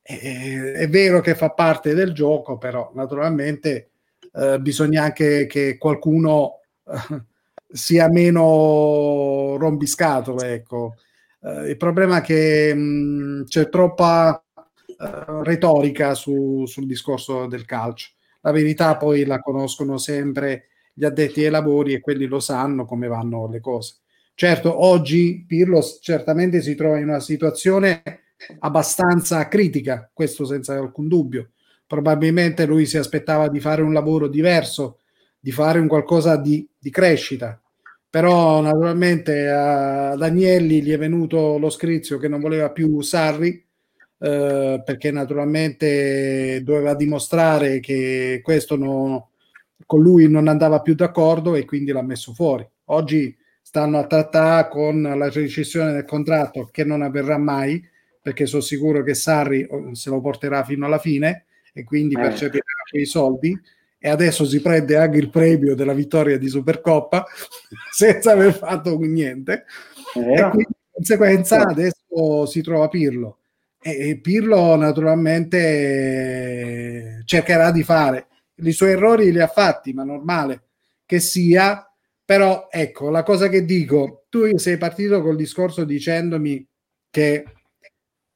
E, 0.02 0.74
è 0.74 0.90
vero 0.90 1.22
che 1.22 1.36
fa 1.36 1.52
parte 1.52 1.94
del 1.94 2.14
gioco, 2.14 2.58
però 2.58 2.92
naturalmente 2.96 3.92
eh, 4.34 4.60
bisogna 4.60 5.04
anche 5.04 5.46
che 5.46 5.78
qualcuno 5.78 6.62
eh, 6.88 7.24
sia 7.70 8.10
meno 8.10 9.56
rompiscatole. 9.58 10.54
Ecco. 10.54 10.96
Eh, 11.42 11.70
il 11.70 11.78
problema 11.78 12.18
è 12.18 12.22
che 12.22 12.74
mh, 12.74 12.80
mm, 12.80 13.44
c'è 13.44 13.70
troppa 13.70 14.44
eh, 15.02 15.44
retorica 15.44 16.14
su, 16.14 16.66
sul 16.68 16.86
discorso 16.86 17.48
del 17.48 17.66
calcio. 17.66 18.12
La 18.42 18.52
verità 18.52 18.98
poi 18.98 19.26
la 19.26 19.40
conoscono 19.40 19.98
sempre 19.98 20.68
gli 20.94 21.06
addetti 21.06 21.44
ai 21.44 21.50
lavori 21.50 21.94
e 21.94 22.00
quelli 22.00 22.26
lo 22.26 22.40
sanno 22.40 22.86
come 22.86 23.08
vanno 23.08 23.48
le 23.48 23.60
cose. 23.60 23.96
Certo, 24.36 24.84
oggi 24.84 25.44
Pirlo 25.48 25.82
certamente 26.02 26.62
si 26.62 26.76
trova 26.76 26.98
in 26.98 27.08
una 27.08 27.20
situazione 27.20 28.02
abbastanza 28.60 29.48
critica, 29.48 30.10
questo 30.14 30.46
senza 30.46 30.76
alcun 30.76 31.08
dubbio. 31.08 31.52
Probabilmente 31.86 32.66
lui 32.66 32.86
si 32.86 32.98
aspettava 32.98 33.50
di 33.50 33.60
fare 33.60 33.82
un 33.82 33.94
lavoro 33.94 34.28
diverso, 34.28 35.00
di 35.40 35.52
fare 35.52 35.80
un 35.80 35.88
qualcosa 35.88 36.38
di, 36.38 36.68
di 36.78 36.90
crescita, 36.90 37.60
però 38.10 38.62
naturalmente 38.62 39.50
a 39.50 40.16
Danielli 40.16 40.82
gli 40.82 40.92
è 40.92 40.98
venuto 40.98 41.58
lo 41.58 41.70
scrizio 41.70 42.18
che 42.18 42.28
non 42.28 42.40
voleva 42.40 42.72
più 42.72 43.02
Sarri, 43.02 43.64
eh, 44.24 44.84
perché 44.86 45.10
naturalmente 45.10 46.62
doveva 46.64 46.94
dimostrare 46.94 47.80
che 47.80 48.40
questo 48.44 48.76
non, 48.78 49.20
con 49.88 50.00
lui 50.00 50.30
non 50.30 50.48
andava 50.48 50.82
più 50.82 50.94
d'accordo 50.94 51.56
e 51.56 51.66
quindi 51.66 51.92
l'ha 51.92 52.04
messo 52.04 52.32
fuori. 52.32 52.68
Oggi 52.86 53.36
stanno 53.64 53.98
a 53.98 54.06
trattare 54.06 54.70
con 54.70 55.02
la 55.02 55.28
recessione 55.30 55.94
del 55.94 56.06
contratto 56.06 56.70
che 56.72 56.84
non 56.84 57.02
avverrà 57.02 57.40
mai 57.40 57.84
perché 58.22 58.46
sono 58.46 58.62
sicuro 58.62 59.02
che 59.02 59.16
Sarri 59.16 59.66
oh, 59.68 59.96
se 59.96 60.12
lo 60.12 60.22
porterà 60.22 60.64
fino 60.64 60.86
alla 60.86 61.00
fine 61.00 61.46
e 61.74 61.84
quindi 61.84 62.14
eh. 62.14 62.20
percepirà 62.20 62.64
quei 62.88 63.06
soldi 63.06 63.60
e 63.98 64.10
adesso 64.10 64.46
si 64.46 64.62
prende 64.62 64.98
anche 64.98 65.18
il 65.18 65.32
premio 65.32 65.74
della 65.74 65.94
vittoria 65.94 66.38
di 66.38 66.48
Supercoppa 66.48 67.26
senza 67.90 68.34
aver 68.34 68.54
fatto 68.54 69.00
niente 69.00 69.66
e 70.14 70.50
quindi 70.50 70.68
di 70.68 70.76
conseguenza 70.92 71.66
adesso 71.66 72.46
si 72.46 72.62
trova 72.62 72.88
Pirlo 72.88 73.38
e 73.82 74.20
Pirlo 74.22 74.76
naturalmente 74.76 77.24
cercherà 77.26 77.72
di 77.72 77.84
fare 77.84 78.28
i 78.68 78.72
suoi 78.72 78.92
errori 78.92 79.32
li 79.32 79.40
ha 79.40 79.48
fatti, 79.48 79.94
ma 79.94 80.04
normale 80.04 80.64
che 81.06 81.20
sia. 81.20 81.86
Però 82.24 82.68
ecco, 82.70 83.10
la 83.10 83.24
cosa 83.24 83.50
che 83.50 83.66
dico, 83.66 84.26
tu 84.30 84.58
sei 84.58 84.78
partito 84.78 85.22
col 85.22 85.36
discorso 85.36 85.84
dicendomi 85.84 86.66
che 87.10 87.44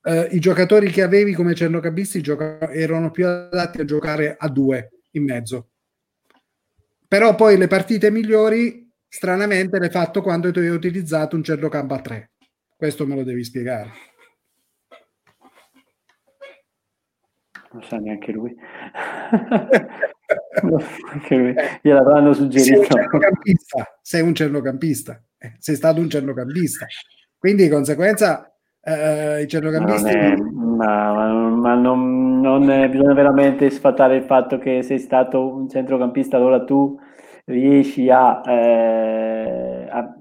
eh, 0.02 0.28
i 0.32 0.40
giocatori 0.40 0.90
che 0.90 1.02
avevi 1.02 1.34
come 1.34 1.56
centrocampisti 1.56 2.22
gioca- 2.22 2.70
erano 2.72 3.12
più 3.12 3.26
adatti 3.26 3.82
a 3.82 3.86
giocare 3.86 4.36
a 4.38 4.50
due 4.50 4.90
in 5.12 5.24
mezzo. 5.24 5.70
Però 7.08 7.36
poi 7.36 7.58
le 7.58 7.68
partite 7.68 8.12
migliori, 8.12 8.92
stranamente, 9.08 9.80
le 9.80 9.86
hai 9.86 9.92
fatto 9.92 10.22
quando 10.22 10.52
tu 10.52 10.60
hai 10.60 10.68
utilizzato 10.68 11.38
un 11.38 11.44
centrocampo 11.44 11.94
a 11.94 12.02
tre. 12.02 12.32
Questo 12.76 13.06
me 13.06 13.16
lo 13.16 13.24
devi 13.24 13.44
spiegare. 13.44 13.92
Non 17.76 17.84
sa 17.84 17.98
neanche 17.98 18.32
lui. 18.32 18.56
gliel'avranno 21.82 22.32
suggerito. 22.32 22.64
Sei 22.64 22.78
un 22.78 22.86
centrocampista, 22.86 24.00
sei, 24.02 24.22
un 24.22 24.34
centrocampista. 24.34 25.22
Eh, 25.38 25.56
sei 25.60 25.76
stato 25.76 26.00
un 26.00 26.10
centrocampista. 26.10 26.86
Quindi 27.38 27.64
di 27.64 27.70
conseguenza 27.70 28.50
eh, 28.82 29.42
i 29.42 29.48
centrocampisti... 29.50 30.04
Ma, 30.04 30.10
è, 30.10 30.36
ma, 30.38 31.50
ma 31.50 31.74
non, 31.76 32.40
non 32.40 32.70
è, 32.72 32.88
bisogna 32.88 33.14
veramente 33.14 33.70
sfatare 33.70 34.16
il 34.16 34.24
fatto 34.24 34.58
che 34.58 34.82
sei 34.82 35.00
stato 35.00 35.54
un 35.54 35.68
centrocampista, 35.68 36.38
allora 36.38 36.64
tu 36.64 36.98
riesci 37.44 38.10
a, 38.10 38.42
eh, 38.50 39.90
a 39.92 40.16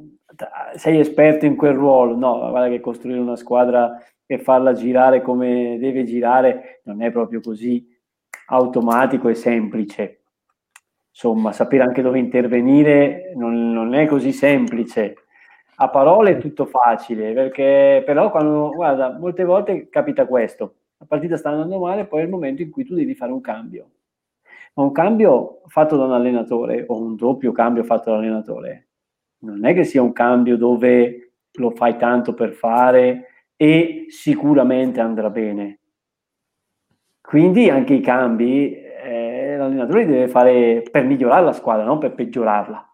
sei 0.75 0.99
esperto 0.99 1.47
in 1.47 1.55
quel 1.55 1.75
ruolo. 1.75 2.17
No, 2.17 2.51
guarda 2.51 2.69
che 2.69 2.81
costruire 2.81 3.21
una 3.21 3.37
squadra 3.37 3.97
e 4.27 4.39
farla 4.39 4.73
girare 4.73 5.23
come 5.23 5.79
deve 5.79 6.05
girare 6.05 6.81
non 6.85 7.03
è 7.03 7.11
proprio 7.11 7.41
così 7.41 7.87
automatico 8.47 9.29
e 9.29 9.35
semplice. 9.35 10.21
Insomma, 11.11 11.53
sapere 11.53 11.85
anche 11.85 12.03
dove 12.03 12.19
intervenire 12.19 13.33
non, 13.37 13.73
non 13.73 13.95
è 13.95 14.07
così 14.07 14.33
semplice. 14.33 15.15
A 15.77 15.89
parole 15.89 16.33
è 16.33 16.39
tutto 16.39 16.67
facile, 16.67 17.33
perché 17.33 18.03
però 18.05 18.31
quando, 18.31 18.71
guarda, 18.75 19.17
molte 19.19 19.45
volte 19.45 19.89
capita 19.89 20.27
questo. 20.27 20.75
La 20.99 21.07
partita 21.07 21.37
sta 21.37 21.51
andando 21.51 21.79
male, 21.79 22.07
poi 22.07 22.21
è 22.21 22.25
il 22.25 22.31
momento 22.31 22.63
in 22.63 22.71
cui 22.71 22.85
tu 22.85 22.95
devi 22.95 23.15
fare 23.15 23.33
un 23.33 23.41
cambio. 23.41 23.91
Ma 24.75 24.83
un 24.83 24.93
cambio 24.93 25.61
fatto 25.67 25.97
da 25.97 26.05
un 26.05 26.13
allenatore 26.13 26.85
o 26.89 27.01
un 27.01 27.15
doppio 27.17 27.53
cambio 27.53 27.85
fatto 27.85 28.11
dall'allenatore 28.11 28.89
non 29.45 29.65
è 29.65 29.75
che 29.75 29.85
sia 29.85 30.03
un 30.03 30.13
cambio 30.13 30.57
dove 30.57 31.33
lo 31.53 31.71
fai 31.71 31.97
tanto 31.97 32.35
per 32.35 32.53
fare 32.53 33.34
e 33.57 34.07
sicuramente 34.09 35.01
andrà 35.01 35.31
bene. 35.31 35.81
Quindi 37.21 37.71
anche 37.71 37.95
i 37.95 38.01
cambi 38.01 38.75
eh, 38.75 39.57
l'allenatore 39.57 40.07
deve 40.07 40.29
fare 40.29 40.83
per 40.91 41.05
migliorare 41.05 41.45
la 41.45 41.53
squadra, 41.53 41.85
non 41.85 41.99
per 41.99 42.15
peggiorarla. 42.15 42.89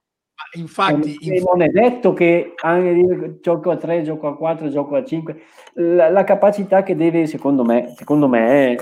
Infatti, 0.55 1.17
e 1.21 1.35
infatti, 1.35 1.45
non 1.45 1.63
è 1.63 1.69
detto 1.69 2.13
che 2.13 2.55
anche 2.57 3.39
gioco 3.41 3.71
a 3.71 3.77
3, 3.77 4.03
gioco 4.03 4.27
a 4.27 4.37
4, 4.37 4.69
gioco 4.69 4.97
a 4.97 5.05
5. 5.05 5.43
La, 5.75 6.09
la 6.09 6.25
capacità 6.25 6.83
che 6.83 6.97
deve, 6.97 7.27
secondo 7.27 7.65
me, 7.65 7.93
secondo 7.97 8.27
me, 8.27 8.77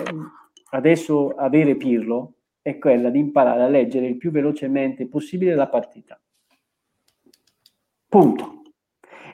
adesso 0.71 1.31
avere 1.31 1.75
Pirlo 1.77 2.33
è 2.33 2.39
è 2.69 2.79
quella 2.79 3.09
di 3.09 3.19
imparare 3.19 3.63
a 3.63 3.69
leggere 3.69 4.07
il 4.07 4.19
più 4.19 4.31
velocemente 4.31 5.09
possibile 5.09 5.55
la 5.55 5.69
partita. 5.69 6.21
Punto. 8.07 8.57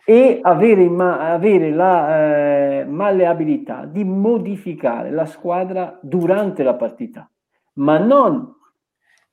E 0.06 0.40
avere, 0.43 0.89
ma, 0.89 1.32
avere 1.32 1.70
la 1.70 2.81
eh, 2.81 2.85
malleabilità 2.85 3.86
di 3.86 4.05
modificare 4.05 5.10
la 5.10 5.24
squadra 5.24 5.98
durante 6.02 6.62
la 6.62 6.74
partita, 6.74 7.28
ma 7.74 7.97
non 7.98 8.55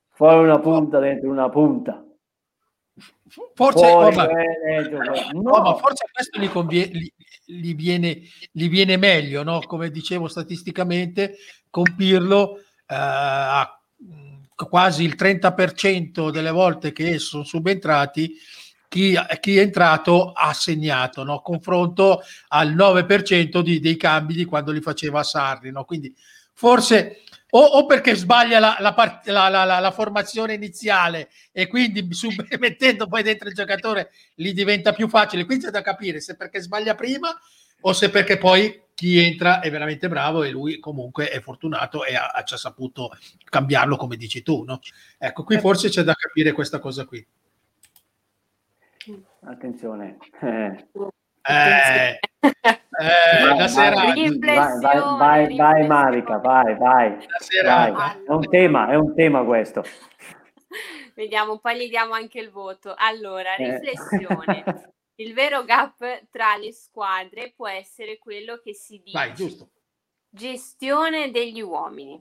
fare 0.10 0.40
una 0.40 0.60
punta 0.60 1.00
dentro 1.00 1.30
una 1.30 1.50
punta. 1.50 2.06
Forse, 3.54 3.86
oh, 3.86 4.12
ma, 4.12 4.28
no. 5.34 5.52
oh, 5.52 5.62
ma 5.62 5.76
forse 5.76 6.06
questo 6.12 6.40
gli, 6.40 6.50
conviene, 6.50 6.92
gli, 6.92 7.12
gli, 7.46 7.76
viene, 7.76 8.22
gli 8.52 8.70
viene 8.70 8.98
meglio, 8.98 9.44
no? 9.44 9.62
come 9.66 9.90
dicevo 9.90 10.28
statisticamente, 10.28 11.38
con 11.70 11.96
Pirlo 11.96 12.58
eh, 12.58 12.64
a 12.88 13.82
quasi 14.70 15.04
il 15.04 15.16
30% 15.18 16.30
delle 16.30 16.52
volte 16.52 16.92
che 16.92 17.18
sono 17.18 17.44
subentrati 17.44 18.36
chi, 18.92 19.18
chi 19.40 19.58
è 19.58 19.62
entrato 19.62 20.34
ha 20.34 20.52
segnato, 20.52 21.24
no? 21.24 21.40
confronto 21.40 22.22
al 22.50 22.76
9% 22.76 23.62
di, 23.62 23.80
dei 23.80 23.96
cambi 23.96 24.34
di 24.34 24.44
quando 24.44 24.74
li 24.74 24.82
faceva 24.82 25.24
Sarri. 25.24 25.72
No? 25.72 25.86
Quindi 25.86 26.14
forse 26.54 27.22
o, 27.52 27.62
o, 27.62 27.86
perché 27.86 28.16
sbaglia 28.16 28.60
la, 28.60 28.76
la, 28.80 29.50
la, 29.50 29.80
la, 29.80 29.92
formazione 29.92 30.56
iniziale 30.56 31.30
e 31.54 31.68
quindi 31.68 32.06
sub- 32.14 32.58
mettendo 32.58 33.08
poi 33.08 33.24
dentro 33.24 33.48
il 33.48 33.56
giocatore 33.56 34.12
gli 34.36 34.52
diventa 34.52 34.92
più 34.92 35.08
facile. 35.08 35.46
Quindi 35.46 35.66
c'è 35.66 35.72
da 35.72 35.82
capire 35.82 36.20
se 36.20 36.36
perché 36.36 36.60
sbaglia 36.60 36.94
prima 36.94 37.34
o 37.84 37.94
se 37.94 38.10
perché 38.10 38.38
poi 38.38 38.88
chi 38.94 39.20
entra 39.20 39.62
è 39.62 39.72
veramente 39.72 40.10
bravo 40.10 40.44
e 40.44 40.50
lui 40.50 40.80
comunque 40.80 41.30
è 41.30 41.40
fortunato 41.40 42.04
e 42.04 42.14
ha, 42.14 42.28
ha 42.28 42.44
già 42.44 42.58
saputo 42.58 43.10
cambiarlo 43.46 43.96
come 43.96 44.18
dici 44.18 44.44
tu. 44.44 44.66
No? 44.66 44.82
Ecco, 45.18 45.46
qui 45.46 45.58
forse 45.60 45.88
c'è 45.88 46.04
da 46.04 46.14
capire 46.14 46.52
questa 46.52 46.80
cosa 46.80 47.06
qui. 47.06 47.26
Attenzione. 49.42 50.18
Eh. 50.42 50.88
Eh, 51.44 52.20
eh, 52.42 53.56
la 53.56 53.68
sera 53.68 53.96
vai, 53.96 54.38
vai, 54.38 54.80
vai, 54.80 55.56
vai, 55.56 55.88
Marica, 55.88 56.38
vai, 56.38 56.76
vai, 56.76 57.18
vai. 57.64 58.24
È 58.26 58.32
un 58.32 58.48
tema, 58.50 58.90
è 58.90 58.96
un 58.96 59.16
tema 59.16 59.44
questo. 59.44 59.84
Vediamo, 61.16 61.58
poi 61.58 61.80
gli 61.80 61.90
diamo 61.90 62.14
anche 62.14 62.40
il 62.40 62.52
voto. 62.52 62.94
Allora, 62.96 63.56
eh. 63.56 63.80
riflessione. 63.80 64.64
Eh. 64.66 64.90
Il 65.22 65.34
vero 65.36 65.64
gap 65.66 66.30
tra 66.32 66.56
le 66.56 66.74
squadre 66.74 67.54
può 67.56 67.68
essere 67.68 68.18
quello 68.18 68.58
che 68.58 68.74
si 68.74 69.02
dice 69.04 69.18
Vai, 69.18 69.34
giusto. 69.36 69.70
gestione 70.28 71.30
degli 71.30 71.62
uomini. 71.62 72.20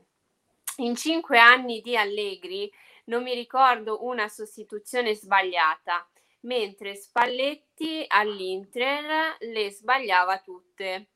In 0.78 0.94
cinque 0.96 1.38
anni 1.38 1.80
di 1.80 1.96
Allegri 1.96 2.70
non 3.06 3.22
mi 3.22 3.32
ricordo 3.32 4.04
una 4.04 4.28
sostituzione 4.28 5.14
sbagliata, 5.14 6.06
mentre 6.40 6.94
Spalletti 6.96 8.04
all'Inter 8.06 9.36
le 9.40 9.70
sbagliava 9.70 10.38
tutte. 10.40 11.08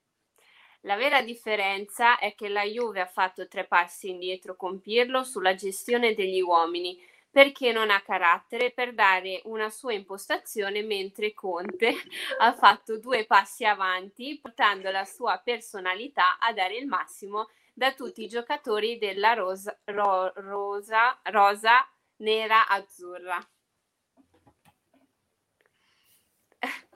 La 0.82 0.96
vera 0.96 1.22
differenza 1.22 2.18
è 2.18 2.34
che 2.34 2.48
la 2.48 2.64
Juve 2.64 3.00
ha 3.00 3.06
fatto 3.06 3.48
tre 3.48 3.64
passi 3.64 4.10
indietro 4.10 4.54
con 4.54 4.80
Pirlo 4.80 5.24
sulla 5.24 5.54
gestione 5.54 6.14
degli 6.14 6.40
uomini, 6.40 7.00
perché 7.30 7.72
non 7.72 7.90
ha 7.90 8.02
carattere 8.02 8.70
per 8.70 8.92
dare 8.92 9.40
una 9.44 9.70
sua 9.70 9.94
impostazione, 9.94 10.82
mentre 10.82 11.32
Conte 11.32 11.94
ha 12.38 12.52
fatto 12.52 12.98
due 12.98 13.24
passi 13.24 13.64
avanti, 13.64 14.38
portando 14.40 14.90
la 14.90 15.04
sua 15.04 15.40
personalità 15.42 16.38
a 16.38 16.52
dare 16.52 16.76
il 16.76 16.86
massimo 16.86 17.48
da 17.72 17.92
tutti 17.92 18.22
i 18.22 18.28
giocatori 18.28 18.98
della 18.98 19.32
rosa, 19.32 19.76
ro, 19.84 20.32
rosa, 20.36 21.18
rosa 21.24 21.88
nera 22.18 22.68
azzurra. 22.68 23.44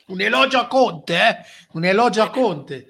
Un 0.08 0.20
elogio 0.20 0.58
a 0.58 0.66
Conte, 0.66 1.14
eh? 1.14 1.36
un 1.72 1.84
elogio 1.84 2.22
a 2.22 2.30
Conte. 2.30 2.86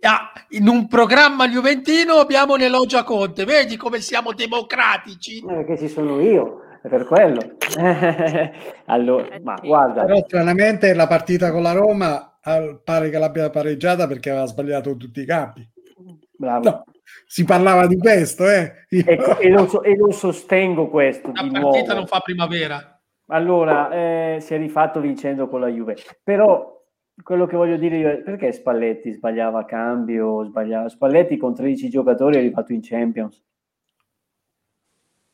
Ah, 0.00 0.32
in 0.50 0.68
un 0.68 0.88
programma 0.88 1.48
juventino 1.48 2.14
abbiamo 2.14 2.54
un 2.54 2.62
elogio 2.62 2.96
a 2.96 3.04
Conte, 3.04 3.44
vedi 3.44 3.76
come 3.76 4.00
siamo 4.00 4.32
democratici? 4.32 5.44
Eh, 5.46 5.64
che 5.66 5.76
ci 5.76 5.88
sono 5.88 6.18
io, 6.20 6.60
è 6.82 6.88
per 6.88 7.04
quello. 7.04 7.40
allora, 8.86 9.38
ma 9.42 9.58
guarda. 9.62 10.04
Però 10.04 10.24
stranamente 10.26 10.94
la 10.94 11.06
partita 11.06 11.50
con 11.50 11.62
la 11.62 11.72
Roma 11.72 12.30
pare 12.82 13.10
che 13.10 13.18
l'abbia 13.18 13.50
pareggiata 13.50 14.06
perché 14.06 14.30
aveva 14.30 14.46
sbagliato 14.46 14.96
tutti 14.96 15.20
i 15.20 15.26
campi. 15.26 15.68
Bravo. 16.40 16.64
No, 16.64 16.84
si 17.26 17.44
parlava 17.44 17.86
di 17.86 17.98
questo, 17.98 18.48
eh? 18.48 18.86
Io... 18.90 19.04
E, 19.04 19.18
e, 19.40 19.50
lo, 19.50 19.68
so, 19.68 19.82
e, 19.82 19.94
lo, 19.94 20.10
sostengo 20.10 20.88
questo. 20.88 21.30
La 21.34 21.42
partita 21.42 21.58
nuovo. 21.60 21.94
non 21.94 22.06
fa 22.06 22.20
primavera. 22.20 22.89
Allora, 23.32 23.90
eh, 23.92 24.38
si 24.40 24.54
è 24.54 24.58
rifatto 24.58 25.00
vincendo 25.00 25.48
con 25.48 25.60
la 25.60 25.68
Juve, 25.68 25.96
però 26.22 26.78
quello 27.22 27.46
che 27.46 27.56
voglio 27.56 27.76
dire 27.76 27.96
io 27.96 28.08
è 28.10 28.18
perché 28.22 28.50
Spalletti 28.50 29.12
sbagliava 29.12 29.64
cambio, 29.64 30.42
sbagliava 30.44 30.88
Spalletti 30.88 31.36
con 31.36 31.54
13 31.54 31.88
giocatori 31.88 32.36
è 32.36 32.38
arrivato 32.38 32.72
in 32.72 32.80
Champions. 32.82 33.40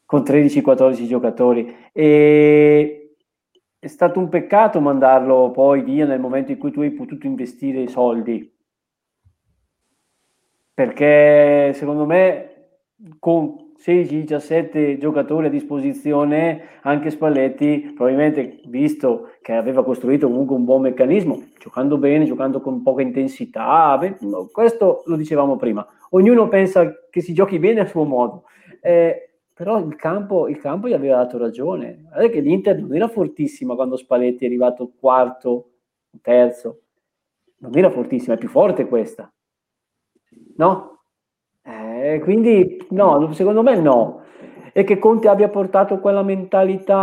Con 0.05 0.23
13-14 0.23 1.07
giocatori. 1.07 1.75
E 1.93 3.17
è 3.79 3.87
stato 3.87 4.21
un 4.21 4.29
peccato 4.29 4.81
mandarlo 4.81 5.51
poi 5.51 5.83
via 5.83 6.07
nel 6.07 6.21
momento 6.21 6.53
in 6.53 6.59
cui 6.59 6.71
tu 6.71 6.81
hai 6.81 6.93
potuto 6.93 7.27
investire 7.27 7.81
i 7.81 7.89
soldi. 7.89 8.55
Perché 10.75 11.73
secondo 11.75 12.05
me 12.05 12.69
con 13.19 13.66
16-17 13.79 14.99
giocatori 14.99 15.47
a 15.47 15.51
disposizione, 15.51 16.79
anche 16.83 17.11
Spalletti, 17.11 17.93
probabilmente 17.95 18.61
visto 18.67 19.33
che 19.43 19.53
aveva 19.53 19.85
costruito 19.85 20.29
comunque 20.29 20.57
un 20.57 20.65
buon 20.65 20.83
meccanismo, 20.83 21.43
giocando 21.59 21.99
bene, 21.99 22.25
giocando 22.25 22.61
con 22.61 22.83
poca 22.83 23.03
intensità, 23.03 23.99
questo 24.51 25.03
lo 25.07 25.17
dicevamo 25.17 25.57
prima, 25.57 25.87
ognuno 26.11 26.49
pensa 26.49 27.07
che 27.11 27.21
si 27.21 27.33
giochi 27.33 27.59
bene 27.59 27.81
a 27.81 27.87
suo 27.87 28.05
modo, 28.05 28.45
eh, 28.81 29.41
però 29.53 29.79
il 29.79 29.97
campo, 29.97 30.49
il 30.49 30.59
campo 30.59 30.89
gli 30.89 30.93
aveva 30.93 31.17
dato 31.17 31.39
ragione, 31.39 32.03
guardate 32.03 32.31
che 32.31 32.41
l'Inter 32.41 32.81
non 32.81 32.95
era 32.95 33.09
fortissima 33.09 33.75
quando 33.75 33.97
Spalletti 33.97 34.45
è 34.45 34.47
arrivato 34.49 34.93
quarto, 34.99 35.71
terzo, 36.21 36.81
non 37.59 37.77
era 37.77 37.91
fortissima, 37.91 38.35
è 38.35 38.39
più 38.39 38.49
forte 38.49 38.87
questa, 38.87 39.33
no? 40.57 40.96
Eh, 41.69 42.21
quindi 42.23 42.87
no, 42.91 43.33
secondo 43.33 43.63
me 43.63 43.75
no. 43.81 44.23
E 44.73 44.85
che 44.85 44.99
Conte 44.99 45.29
abbia 45.29 45.49
portato 45.49 45.99
quella 45.99 46.23
mentalità 46.23 46.95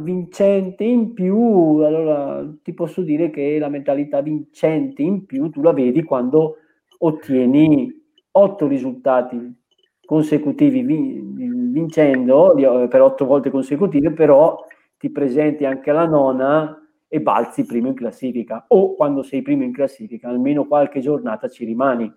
vincente 0.00 0.84
in 0.84 1.12
più, 1.12 1.78
allora 1.78 2.46
ti 2.62 2.72
posso 2.74 3.00
dire 3.02 3.30
che 3.30 3.58
la 3.58 3.68
mentalità 3.68 4.20
vincente 4.20 5.02
in 5.02 5.24
più 5.26 5.50
tu 5.50 5.60
la 5.62 5.72
vedi 5.72 6.02
quando 6.04 6.58
ottieni 6.98 7.90
otto 8.32 8.66
risultati 8.68 9.58
consecutivi 10.04 10.82
vincendo 10.82 12.54
eh, 12.56 12.86
per 12.88 13.00
otto 13.02 13.24
volte 13.24 13.50
consecutive, 13.50 14.12
però 14.12 14.62
ti 14.98 15.10
presenti 15.10 15.64
anche 15.64 15.90
alla 15.90 16.06
nona 16.06 16.76
e 17.08 17.20
balzi 17.20 17.64
primo 17.64 17.88
in 17.88 17.94
classifica 17.94 18.66
o 18.68 18.94
quando 18.94 19.22
sei 19.22 19.42
primo 19.42 19.64
in 19.64 19.72
classifica 19.72 20.28
almeno 20.28 20.66
qualche 20.66 21.00
giornata 21.00 21.48
ci 21.48 21.64
rimani 21.64 22.12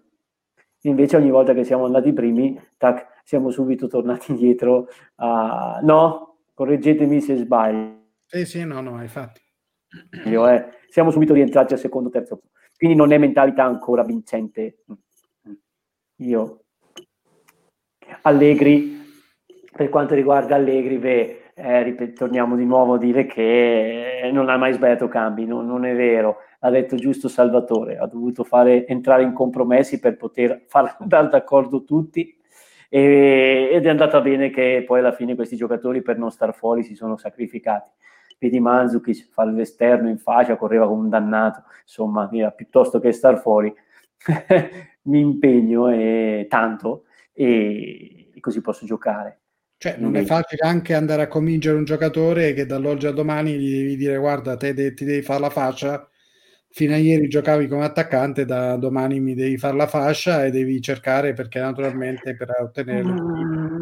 Invece 0.85 1.18
ogni 1.18 1.30
volta 1.30 1.53
che 1.53 1.64
siamo 1.64 1.85
andati 1.85 2.11
primi, 2.14 2.60
tac, 2.77 3.22
siamo 3.23 3.49
subito 3.51 3.88
tornati 3.88 4.31
indietro. 4.34 4.88
A... 5.15 5.80
No, 5.81 6.38
correggetemi 6.53 7.22
se 7.22 7.35
sbaglio. 7.38 8.01
Sì, 8.27 8.45
sì, 8.45 8.65
no, 8.65 8.81
no, 8.81 9.01
infatti. 9.01 9.41
Io, 10.26 10.47
eh, 10.47 10.80
siamo 10.89 11.11
subito 11.11 11.34
rientrati 11.34 11.73
al 11.73 11.80
secondo, 11.80 12.10
terzo. 12.10 12.41
Quindi 12.76 12.95
non 12.97 13.11
è 13.11 13.18
mentalità 13.18 13.64
ancora 13.64 14.03
vincente. 14.03 14.84
Io. 16.18 16.64
Allegri, 18.23 19.01
per 19.72 19.89
quanto 19.89 20.15
riguarda 20.15 20.55
Allegri, 20.55 20.97
beh, 20.97 21.43
eh, 21.56 22.14
torniamo 22.14 22.56
di 22.56 22.66
nuovo 22.66 22.96
a 22.96 22.98
dire 22.98 23.26
che 23.26 24.30
non 24.32 24.50
ha 24.50 24.58
mai 24.58 24.74
sbagliato 24.74 25.08
cambi, 25.08 25.46
no, 25.46 25.62
non 25.62 25.86
è 25.86 25.96
vero 25.96 26.38
ha 26.66 26.70
detto 26.70 26.96
giusto 26.96 27.28
Salvatore, 27.28 27.98
ha 27.98 28.08
dovuto 28.08 28.44
fare, 28.44 28.88
entrare 28.88 29.24
in 29.24 29.34
compromessi 29.34 30.00
per 30.00 30.16
poter 30.18 30.64
far 30.68 30.96
andare 31.00 31.30
d'accordo 31.30 31.84
tutti 31.84 32.36
e, 32.90 33.70
ed 33.72 33.86
è 33.86 33.90
andata 33.90 34.22
bene 34.22 34.50
che 34.50 34.84
poi 34.86 35.00
alla 35.00 35.12
fine 35.12 35.36
questi 35.36 35.56
giocatori 35.56 36.02
per 36.02 36.18
non 36.18 36.32
star 36.32 36.54
fuori 36.54 36.84
si 36.84 36.96
sono 36.96 37.18
sacrificati. 37.18 37.90
Vedi 38.40 38.60
Manzukic 38.60 39.30
fare 39.32 39.52
l'esterno 39.52 40.10
in 40.10 40.18
faccia, 40.18 40.58
correva 40.58 40.88
come 40.88 41.04
un 41.04 41.10
dannato, 41.10 41.64
insomma, 41.82 42.28
mira, 42.32 42.52
piuttosto 42.52 43.00
che 43.00 43.12
star 43.12 43.40
fuori 43.40 43.74
mi 45.04 45.20
impegno 45.20 45.90
e, 45.90 46.46
tanto 46.50 47.06
e 47.34 48.30
così 48.40 48.62
posso 48.62 48.86
giocare. 48.86 49.43
Cioè, 49.84 49.97
non 49.97 50.15
è 50.15 50.23
facile 50.23 50.65
anche 50.65 50.93
andare 50.93 51.23
a 51.23 51.27
convincere 51.27 51.76
un 51.76 51.84
giocatore 51.84 52.53
che 52.53 52.65
dall'oggi 52.65 53.05
a 53.05 53.11
domani 53.11 53.57
gli 53.57 53.69
devi 53.69 53.97
dire 53.97 54.15
guarda, 54.15 54.55
te 54.55 54.73
de- 54.73 54.93
ti 54.93 55.03
devi 55.03 55.22
fare 55.22 55.41
la 55.41 55.49
faccia 55.49 56.07
fino 56.69 56.93
a 56.93 56.97
ieri 56.97 57.27
giocavi 57.27 57.68
come 57.68 57.84
attaccante, 57.84 58.45
da 58.45 58.77
domani 58.77 59.19
mi 59.19 59.34
devi 59.35 59.57
fare 59.57 59.76
la 59.76 59.88
fascia 59.88 60.45
e 60.45 60.51
devi 60.51 60.81
cercare 60.81 61.34
perché 61.34 61.60
naturalmente 61.60 62.34
per 62.38 62.51
ottenerlo. 62.61 63.14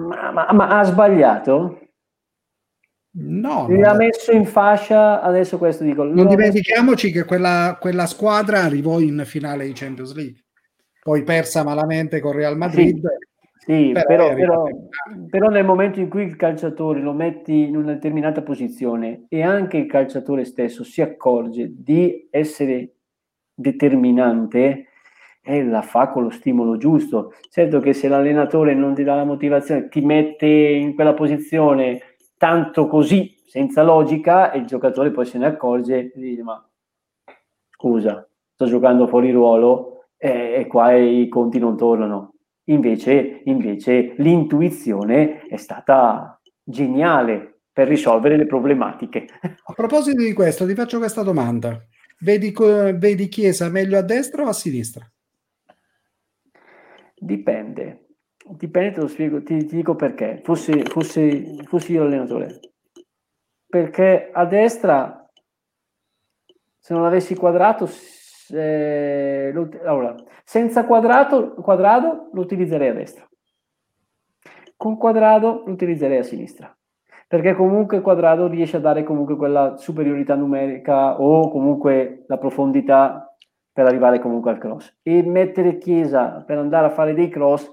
Ma, 0.07 0.31
ma, 0.31 0.51
ma 0.51 0.79
ha 0.79 0.83
sbagliato? 0.85 1.89
No, 3.17 3.67
Mi 3.67 3.83
ha 3.83 3.93
messo 3.93 4.31
in 4.31 4.45
fascia, 4.45 5.21
adesso 5.21 5.59
questo 5.59 5.83
dico. 5.83 6.03
Non 6.03 6.27
dimentichiamoci 6.27 7.09
messo... 7.09 7.19
che 7.19 7.27
quella, 7.27 7.77
quella, 7.79 8.07
squadra 8.07 8.63
arrivò 8.63 8.99
in 8.99 9.21
finale 9.27 9.67
di 9.67 9.73
Champions 9.73 10.15
League, 10.15 10.45
poi 10.99 11.21
persa 11.21 11.63
malamente 11.63 12.19
con 12.19 12.31
Real 12.31 12.57
Madrid. 12.57 12.97
Sì, 12.97 13.29
sì 13.65 13.91
però, 13.91 14.33
però, 14.33 14.63
però, 15.29 15.49
nel 15.49 15.65
momento 15.65 15.99
in 15.99 16.09
cui 16.09 16.23
il 16.23 16.35
calciatore 16.35 16.99
lo 16.99 17.13
metti 17.13 17.67
in 17.67 17.77
una 17.77 17.93
determinata 17.93 18.41
posizione 18.41 19.25
e 19.29 19.43
anche 19.43 19.77
il 19.77 19.85
calciatore 19.85 20.45
stesso 20.45 20.83
si 20.83 21.01
accorge 21.01 21.71
di 21.73 22.27
essere 22.31 22.95
determinante, 23.53 24.87
e 25.43 25.63
la 25.63 25.81
fa 25.81 26.09
con 26.09 26.23
lo 26.23 26.29
stimolo 26.29 26.77
giusto. 26.77 27.33
Certo 27.49 27.79
che 27.79 27.93
se 27.93 28.07
l'allenatore 28.07 28.73
non 28.73 28.93
ti 28.93 29.03
dà 29.03 29.15
la 29.15 29.23
motivazione, 29.23 29.87
ti 29.89 30.01
mette 30.01 30.45
in 30.45 30.93
quella 30.93 31.13
posizione 31.13 32.15
tanto 32.37 32.87
così, 32.87 33.35
senza 33.45 33.83
logica, 33.83 34.51
e 34.51 34.59
il 34.59 34.65
giocatore 34.65 35.11
poi 35.11 35.25
se 35.25 35.37
ne 35.37 35.47
accorge 35.47 35.97
e 35.97 36.11
dice 36.15 36.43
ma 36.43 36.63
scusa, 37.69 38.27
sto 38.53 38.65
giocando 38.65 39.07
fuori 39.07 39.31
ruolo 39.31 40.05
e, 40.17 40.53
e 40.57 40.67
qua 40.67 40.93
i 40.93 41.27
conti 41.27 41.59
non 41.59 41.75
tornano. 41.75 42.33
Invece, 42.71 43.41
invece 43.45 44.13
l'intuizione 44.17 45.41
è 45.41 45.57
stata 45.57 46.39
geniale 46.63 47.59
per 47.71 47.87
risolvere 47.87 48.37
le 48.37 48.45
problematiche. 48.45 49.27
A 49.41 49.73
proposito 49.73 50.21
di 50.21 50.33
questo, 50.33 50.65
ti 50.65 50.73
faccio 50.73 50.97
questa 50.97 51.21
domanda. 51.21 51.85
Vedi, 52.19 52.53
vedi 52.53 53.27
Chiesa 53.27 53.67
meglio 53.69 53.97
a 53.97 54.03
destra 54.03 54.43
o 54.43 54.47
a 54.47 54.53
sinistra? 54.53 55.09
Dipende, 57.15 58.09
dipende, 58.45 58.93
te 58.93 59.01
lo 59.01 59.07
spiego, 59.07 59.41
ti, 59.41 59.65
ti 59.65 59.75
dico 59.75 59.95
perché. 59.95 60.39
Fossi, 60.43 60.83
fossi, 60.83 61.59
fossi 61.65 61.93
io 61.93 62.03
l'allenatore. 62.03 62.59
Perché 63.67 64.29
a 64.31 64.45
destra, 64.45 65.27
se 66.77 66.93
non 66.93 67.05
avessi 67.05 67.33
quadrato, 67.33 67.89
eh, 68.49 69.51
allora, 69.83 70.15
senza 70.51 70.83
quadrato, 70.83 71.53
quadrado 71.53 72.27
lo 72.33 72.41
utilizzerei 72.41 72.89
a 72.89 72.93
destra. 72.93 73.25
Con 74.75 74.97
quadrado 74.97 75.63
lo 75.65 75.71
utilizzerei 75.71 76.17
a 76.17 76.23
sinistra. 76.23 76.77
Perché 77.25 77.55
comunque 77.55 78.01
quadrado 78.01 78.49
riesce 78.49 78.75
a 78.75 78.81
dare 78.81 79.03
comunque 79.03 79.37
quella 79.37 79.77
superiorità 79.77 80.35
numerica 80.35 81.21
o 81.21 81.49
comunque 81.49 82.25
la 82.27 82.37
profondità 82.37 83.33
per 83.71 83.85
arrivare 83.85 84.19
comunque 84.19 84.51
al 84.51 84.57
cross. 84.57 84.93
E 85.01 85.23
mettere 85.23 85.77
Chiesa 85.77 86.43
per 86.45 86.57
andare 86.57 86.87
a 86.87 86.89
fare 86.89 87.13
dei 87.13 87.29
cross, 87.29 87.71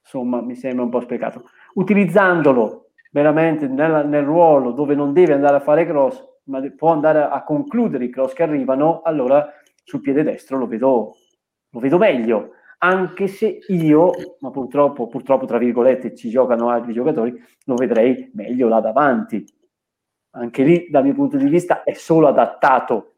insomma, 0.00 0.40
mi 0.40 0.54
sembra 0.54 0.84
un 0.84 0.90
po' 0.90 1.00
sprecato. 1.00 1.50
Utilizzandolo 1.74 2.92
veramente 3.12 3.68
nel, 3.68 4.08
nel 4.08 4.24
ruolo 4.24 4.70
dove 4.70 4.94
non 4.94 5.12
deve 5.12 5.34
andare 5.34 5.56
a 5.56 5.60
fare 5.60 5.84
cross, 5.84 6.24
ma 6.44 6.62
può 6.74 6.92
andare 6.92 7.24
a 7.24 7.44
concludere 7.44 8.06
i 8.06 8.10
cross 8.10 8.32
che 8.32 8.42
arrivano, 8.42 9.02
allora 9.02 9.46
sul 9.82 10.00
piede 10.00 10.22
destro 10.22 10.56
lo 10.56 10.66
vedo, 10.66 11.16
lo 11.74 11.80
vedo 11.80 11.98
meglio. 11.98 12.52
Anche 12.78 13.26
se 13.26 13.58
io, 13.68 14.12
ma 14.40 14.50
purtroppo, 14.50 15.08
purtroppo, 15.08 15.46
tra 15.46 15.58
virgolette, 15.58 16.14
ci 16.14 16.30
giocano 16.30 16.68
altri 16.68 16.92
giocatori, 16.92 17.34
lo 17.64 17.74
vedrei 17.74 18.30
meglio 18.34 18.68
là 18.68 18.80
davanti. 18.80 19.44
Anche 20.36 20.62
lì, 20.62 20.86
dal 20.90 21.04
mio 21.04 21.14
punto 21.14 21.36
di 21.36 21.48
vista, 21.48 21.82
è 21.82 21.92
solo 21.94 22.28
adattato 22.28 23.14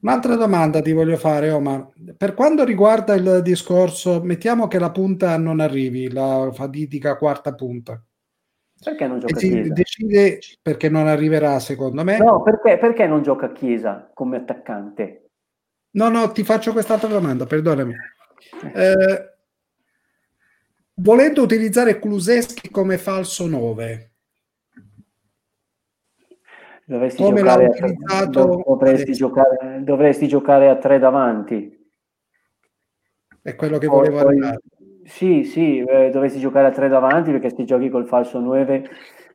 Un'altra 0.00 0.36
domanda 0.36 0.80
ti 0.80 0.92
voglio 0.92 1.16
fare, 1.16 1.50
Omar. 1.50 1.88
Per 2.16 2.34
quanto 2.34 2.64
riguarda 2.64 3.14
il 3.14 3.40
discorso, 3.42 4.22
mettiamo 4.22 4.68
che 4.68 4.78
la 4.78 4.92
punta 4.92 5.36
non 5.36 5.58
arrivi, 5.58 6.12
la 6.12 6.50
fatidica 6.52 7.16
quarta 7.16 7.52
punta. 7.54 8.00
Perché 8.80 9.08
non 9.08 9.18
gioca 9.18 9.34
a 9.34 9.38
Chiesa? 9.38 9.72
Decide 9.72 10.38
perché 10.62 10.88
non 10.88 11.08
arriverà, 11.08 11.58
secondo 11.58 12.04
me. 12.04 12.18
No, 12.18 12.42
perché, 12.42 12.78
perché 12.78 13.08
non 13.08 13.22
gioca 13.22 13.46
a 13.46 13.52
Chiesa 13.52 14.08
come 14.14 14.36
attaccante? 14.36 15.27
No, 15.90 16.08
no, 16.08 16.30
ti 16.32 16.44
faccio 16.44 16.72
quest'altra 16.72 17.08
domanda, 17.08 17.46
perdonami. 17.46 17.94
Eh, 18.74 19.34
volendo 20.94 21.42
utilizzare 21.42 21.98
Kuluseschi 21.98 22.70
come 22.70 22.98
falso 22.98 23.46
9, 23.46 24.08
Dovresti 26.88 27.22
giocare, 27.22 27.66
a, 28.06 28.24
dovresti, 28.24 29.12
giocare, 29.12 29.82
dovresti 29.82 30.26
giocare 30.26 30.68
a 30.70 30.76
tre 30.76 30.98
davanti. 30.98 31.86
È 33.42 33.54
quello 33.56 33.76
che 33.76 33.86
poi, 33.88 34.08
volevo 34.08 34.26
arrivare. 34.26 34.60
Sì, 35.04 35.44
sì, 35.44 35.80
eh, 35.80 36.08
dovresti 36.08 36.38
giocare 36.40 36.68
a 36.68 36.70
tre 36.70 36.88
davanti 36.88 37.30
perché 37.30 37.54
se 37.54 37.64
giochi 37.64 37.90
col 37.90 38.06
falso 38.06 38.40
9 38.40 38.88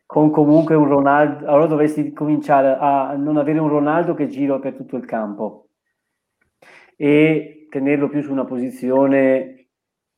con 0.07 0.31
comunque 0.31 0.73
un 0.73 0.87
Ronaldo, 0.87 1.45
allora 1.45 1.67
dovresti 1.67 2.11
cominciare 2.11 2.75
a 2.79 3.13
non 3.15 3.37
avere 3.37 3.59
un 3.59 3.69
Ronaldo 3.69 4.15
che 4.15 4.27
gira 4.27 4.57
per 4.57 4.73
tutto 4.73 4.95
il 4.95 5.05
campo 5.05 5.62
e 7.03 7.67
tenerlo 7.69 8.07
più 8.07 8.21
su 8.21 8.31
una 8.31 8.45
posizione 8.45 9.67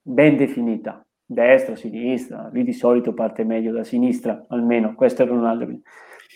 ben 0.03 0.37
definita, 0.37 1.03
destra, 1.25 1.75
sinistra, 1.75 2.47
lui 2.53 2.63
di 2.63 2.73
solito 2.73 3.11
parte 3.15 3.43
meglio 3.43 3.71
da 3.71 3.83
sinistra, 3.83 4.45
almeno, 4.49 4.93
questo 4.93 5.23
è 5.23 5.25
Ronaldo. 5.25 5.65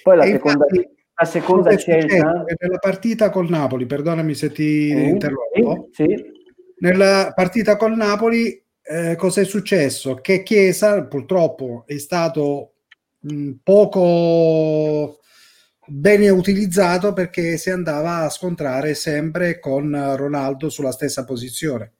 Poi 0.02 0.18
la 0.18 0.24
e 0.24 0.32
seconda, 0.32 0.66
infatti, 0.68 0.96
la 1.14 1.26
seconda 1.26 1.78
scelta... 1.78 2.16
Nella 2.16 2.80
partita 2.80 3.30
col 3.30 3.48
Napoli, 3.48 3.86
perdonami 3.86 4.34
se 4.34 4.52
ti 4.52 4.88
sì, 4.88 5.04
interrompo, 5.04 5.90
sì, 5.92 6.06
sì. 6.08 6.26
nella 6.80 7.32
partita 7.36 7.78
col 7.78 7.96
Napoli 7.96 8.60
eh, 8.82 9.16
cosa 9.18 9.42
è 9.42 9.46
successo? 9.46 10.16
Che 10.16 10.42
Chiesa 10.42 11.06
purtroppo 11.06 11.84
è 11.86 12.00
stato 12.00 12.74
mh, 13.20 13.52
poco 13.62 15.19
bene 15.90 16.30
utilizzato 16.30 17.14
perché 17.14 17.58
si 17.58 17.70
andava 17.70 18.18
a 18.18 18.30
scontrare 18.30 18.94
sempre 18.94 19.60
con 19.60 20.16
Ronaldo 20.16 20.70
sulla 20.70 20.92
stessa 20.92 21.26
posizione. 21.26 21.94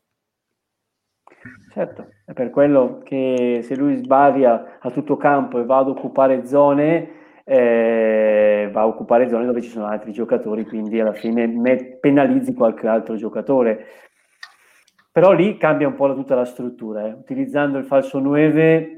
Certo, 1.72 2.08
è 2.26 2.34
per 2.34 2.50
quello 2.50 3.02
che 3.04 3.62
se 3.64 3.76
lui 3.76 3.96
sbaglia 3.98 4.80
a 4.80 4.92
tutto 4.92 5.18
campo 5.18 5.60
e 5.60 5.66
va 5.66 5.78
ad 5.78 5.88
occupare 5.88 6.46
zone, 6.46 7.18
eh, 7.44 8.70
va 8.72 8.82
a 8.82 8.88
occupare 8.88 9.30
zone 9.30 9.46
dove 9.46 9.62
ci 9.62 9.70
sono 9.70 9.86
altri 9.86 10.12
giocatori, 10.12 10.66
quindi 10.66 11.00
alla 11.00 11.14
fine 11.14 11.48
me- 11.48 11.98
penalizzi 12.00 12.54
qualche 12.54 12.88
altro 12.88 13.16
giocatore. 13.16 13.86
Però 15.12 15.32
lì 15.32 15.58
cambia 15.58 15.88
un 15.88 15.96
po' 15.96 16.14
tutta 16.14 16.36
la 16.36 16.46
struttura. 16.46 17.08
Eh. 17.08 17.12
Utilizzando 17.14 17.78
il 17.78 17.86
falso 17.86 18.20
9 18.20 18.96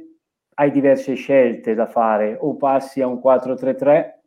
hai 0.56 0.72
diverse 0.72 1.14
scelte 1.14 1.74
da 1.74 1.88
fare, 1.88 2.38
o 2.40 2.56
passi 2.58 3.02
a 3.02 3.08
un 3.08 3.20
4-3-3 3.20 4.21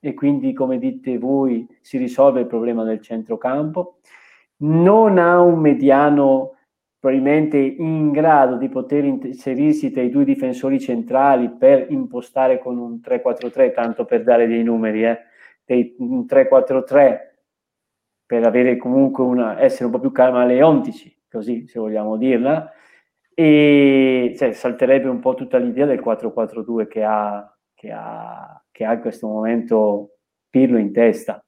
e 0.00 0.14
quindi, 0.14 0.52
come 0.52 0.78
dite 0.78 1.18
voi, 1.18 1.66
si 1.80 1.98
risolve 1.98 2.40
il 2.40 2.46
problema 2.46 2.84
del 2.84 3.00
centrocampo. 3.00 3.98
Non 4.58 5.18
ha 5.18 5.40
un 5.40 5.58
mediano 5.60 6.56
probabilmente 6.98 7.58
in 7.58 8.10
grado 8.10 8.56
di 8.56 8.68
poter 8.68 9.04
inserirsi 9.04 9.92
tra 9.92 10.02
i 10.02 10.10
due 10.10 10.24
difensori 10.24 10.80
centrali 10.80 11.50
per 11.50 11.86
impostare 11.90 12.58
con 12.58 12.78
un 12.78 13.00
3-4-3, 13.00 13.72
tanto 13.72 14.04
per 14.04 14.24
dare 14.24 14.46
dei 14.46 14.64
numeri, 14.64 15.04
eh, 15.04 15.94
un 15.98 16.24
3-4-3 16.24 17.34
per 18.26 18.44
avere 18.44 18.76
comunque 18.76 19.22
una, 19.22 19.60
essere 19.60 19.84
un 19.84 19.92
po' 19.92 20.00
più 20.00 20.10
camaleontici, 20.10 21.16
così 21.30 21.68
se 21.68 21.78
vogliamo 21.78 22.16
dirla, 22.16 22.72
e 23.32 24.34
cioè, 24.36 24.52
salterebbe 24.52 25.08
un 25.08 25.20
po' 25.20 25.34
tutta 25.34 25.58
l'idea 25.58 25.86
del 25.86 26.00
4-4-2 26.00 26.88
che 26.88 27.04
ha, 27.04 27.56
che 27.74 27.92
ha, 27.92 28.60
che 28.76 28.84
ha 28.84 28.92
in 28.92 29.00
questo 29.00 29.26
momento 29.26 30.18
Pirlo 30.50 30.76
in 30.76 30.92
testa. 30.92 31.42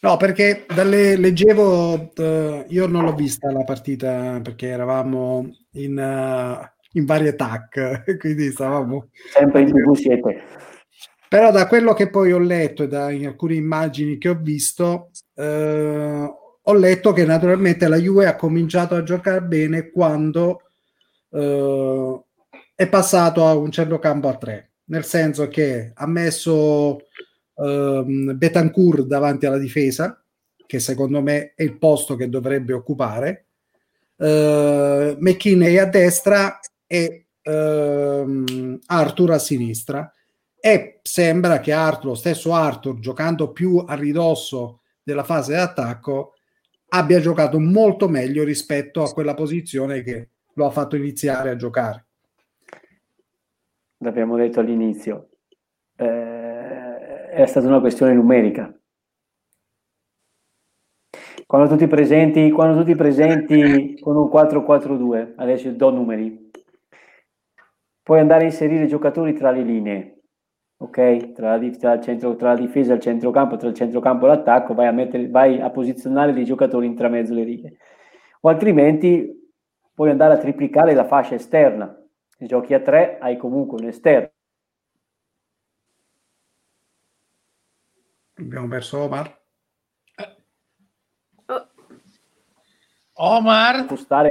No, 0.00 0.16
perché 0.16 0.64
dalle, 0.72 1.16
leggevo, 1.16 2.12
uh, 2.16 2.64
io 2.68 2.86
non 2.86 3.04
l'ho 3.04 3.14
vista 3.14 3.50
la 3.50 3.64
partita 3.64 4.40
perché 4.42 4.68
eravamo 4.68 5.48
in, 5.72 5.96
uh, 5.96 6.64
in 6.92 7.04
varie 7.04 7.34
TAC, 7.34 8.16
quindi 8.18 8.50
stavamo... 8.50 9.08
Sempre 9.32 9.60
in 9.62 9.72
tv 9.72 9.94
siete. 9.94 10.42
Però 11.28 11.50
da 11.50 11.66
quello 11.66 11.94
che 11.94 12.10
poi 12.10 12.32
ho 12.32 12.38
letto 12.38 12.84
e 12.84 12.88
da 12.88 13.06
alcune 13.06 13.54
immagini 13.54 14.18
che 14.18 14.28
ho 14.28 14.38
visto, 14.40 15.10
uh, 15.34 15.42
ho 16.62 16.74
letto 16.74 17.12
che 17.12 17.24
naturalmente 17.24 17.88
la 17.88 17.96
Juve 17.96 18.26
ha 18.26 18.36
cominciato 18.36 18.94
a 18.94 19.02
giocare 19.02 19.42
bene 19.42 19.90
quando 19.90 20.62
è 21.32 22.88
passato 22.90 23.46
a 23.46 23.54
un 23.54 23.70
centrocampo 23.70 24.28
a 24.28 24.36
tre, 24.36 24.71
nel 24.92 25.04
senso 25.06 25.48
che 25.48 25.92
ha 25.94 26.06
messo 26.06 26.98
um, 27.54 28.36
Betancourt 28.36 29.06
davanti 29.06 29.46
alla 29.46 29.58
difesa, 29.58 30.22
che 30.66 30.80
secondo 30.80 31.22
me 31.22 31.54
è 31.54 31.62
il 31.62 31.78
posto 31.78 32.14
che 32.14 32.28
dovrebbe 32.28 32.74
occupare, 32.74 33.46
uh, 34.16 35.16
McKinney 35.18 35.78
a 35.78 35.86
destra 35.86 36.60
e 36.86 37.26
uh, 37.42 38.78
Arthur 38.84 39.30
a 39.30 39.38
sinistra. 39.38 40.12
E 40.60 41.00
sembra 41.02 41.60
che 41.60 41.72
Arthur, 41.72 42.10
lo 42.10 42.14
stesso 42.14 42.52
Arthur, 42.52 42.98
giocando 43.00 43.50
più 43.50 43.78
a 43.78 43.94
ridosso 43.94 44.82
della 45.02 45.24
fase 45.24 45.54
d'attacco, 45.54 46.34
abbia 46.88 47.18
giocato 47.18 47.58
molto 47.58 48.10
meglio 48.10 48.44
rispetto 48.44 49.02
a 49.02 49.10
quella 49.10 49.32
posizione 49.32 50.02
che 50.02 50.28
lo 50.52 50.66
ha 50.66 50.70
fatto 50.70 50.96
iniziare 50.96 51.48
a 51.48 51.56
giocare. 51.56 52.08
L'abbiamo 54.02 54.36
detto 54.36 54.60
all'inizio, 54.60 55.30
eh, 55.96 57.28
è 57.30 57.46
stata 57.46 57.66
una 57.66 57.80
questione 57.80 58.12
numerica. 58.12 58.74
Quando 61.46 61.68
tu 61.68 61.76
ti 61.76 61.86
presenti, 61.86 62.50
tu 62.50 62.84
ti 62.84 62.94
presenti 62.94 63.98
con 64.00 64.16
un 64.16 64.28
4-4-2, 64.28 65.34
adesso 65.36 65.70
do 65.70 65.90
numeri, 65.90 66.50
puoi 68.02 68.20
andare 68.20 68.42
a 68.42 68.46
inserire 68.46 68.86
giocatori 68.86 69.34
tra 69.34 69.50
le 69.50 69.62
linee, 69.62 70.22
ok? 70.78 71.32
Tra 71.32 71.56
la, 71.56 71.70
tra, 71.70 72.00
centro, 72.00 72.36
tra 72.36 72.52
la 72.54 72.58
difesa 72.58 72.92
e 72.92 72.96
il 72.96 73.02
centrocampo, 73.02 73.56
tra 73.56 73.68
il 73.68 73.74
centrocampo 73.74 74.24
e 74.24 74.28
l'attacco, 74.28 74.74
vai 74.74 74.86
a, 74.86 74.92
mettere, 74.92 75.28
vai 75.28 75.60
a 75.60 75.70
posizionare 75.70 76.32
dei 76.32 76.44
giocatori 76.44 76.86
in 76.86 76.96
tramezzo 76.96 77.34
le 77.34 77.44
righe. 77.44 77.76
O 78.40 78.48
altrimenti 78.48 79.50
puoi 79.94 80.10
andare 80.10 80.34
a 80.34 80.38
triplicare 80.38 80.94
la 80.94 81.04
fascia 81.04 81.34
esterna. 81.34 82.01
Se 82.42 82.48
giochi 82.48 82.74
a 82.74 82.80
tre, 82.80 83.18
hai 83.20 83.36
comunque 83.36 83.80
un 83.80 83.86
esterno. 83.86 84.32
Abbiamo 88.34 88.66
perso 88.66 88.98
Omar. 88.98 89.40
Omar. 93.12 93.84
Spostare 93.84 94.30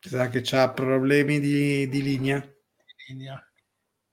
sa 0.00 0.28
che 0.30 0.40
c'ha 0.42 0.70
problemi 0.70 1.38
di, 1.38 1.86
di 1.90 2.02
linea. 2.02 2.42
linea. 3.08 3.46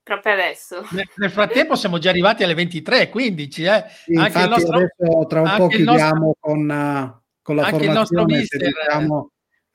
Proprio 0.02 0.32
adesso. 0.34 0.86
Nel, 0.90 1.08
nel, 1.16 1.30
frattempo 1.30 1.74
siamo 1.74 1.96
già 1.96 2.10
arrivati 2.10 2.44
alle 2.44 2.52
23.15. 2.52 3.66
Eh. 3.66 3.88
Sì, 3.88 4.14
anche 4.14 4.42
il 4.42 4.48
nostro, 4.50 4.76
adesso 4.76 5.26
tra 5.26 5.40
un 5.40 5.54
po' 5.56 5.68
chiudiamo 5.68 6.26
nostro, 6.26 6.36
con, 6.38 6.68
uh, 6.68 7.22
con, 7.40 7.56
la 7.56 7.62
formazione 7.62 7.86
il 7.86 7.92
nostro 7.92 8.24
mister, 8.26 8.60
riusciamo 8.60 9.30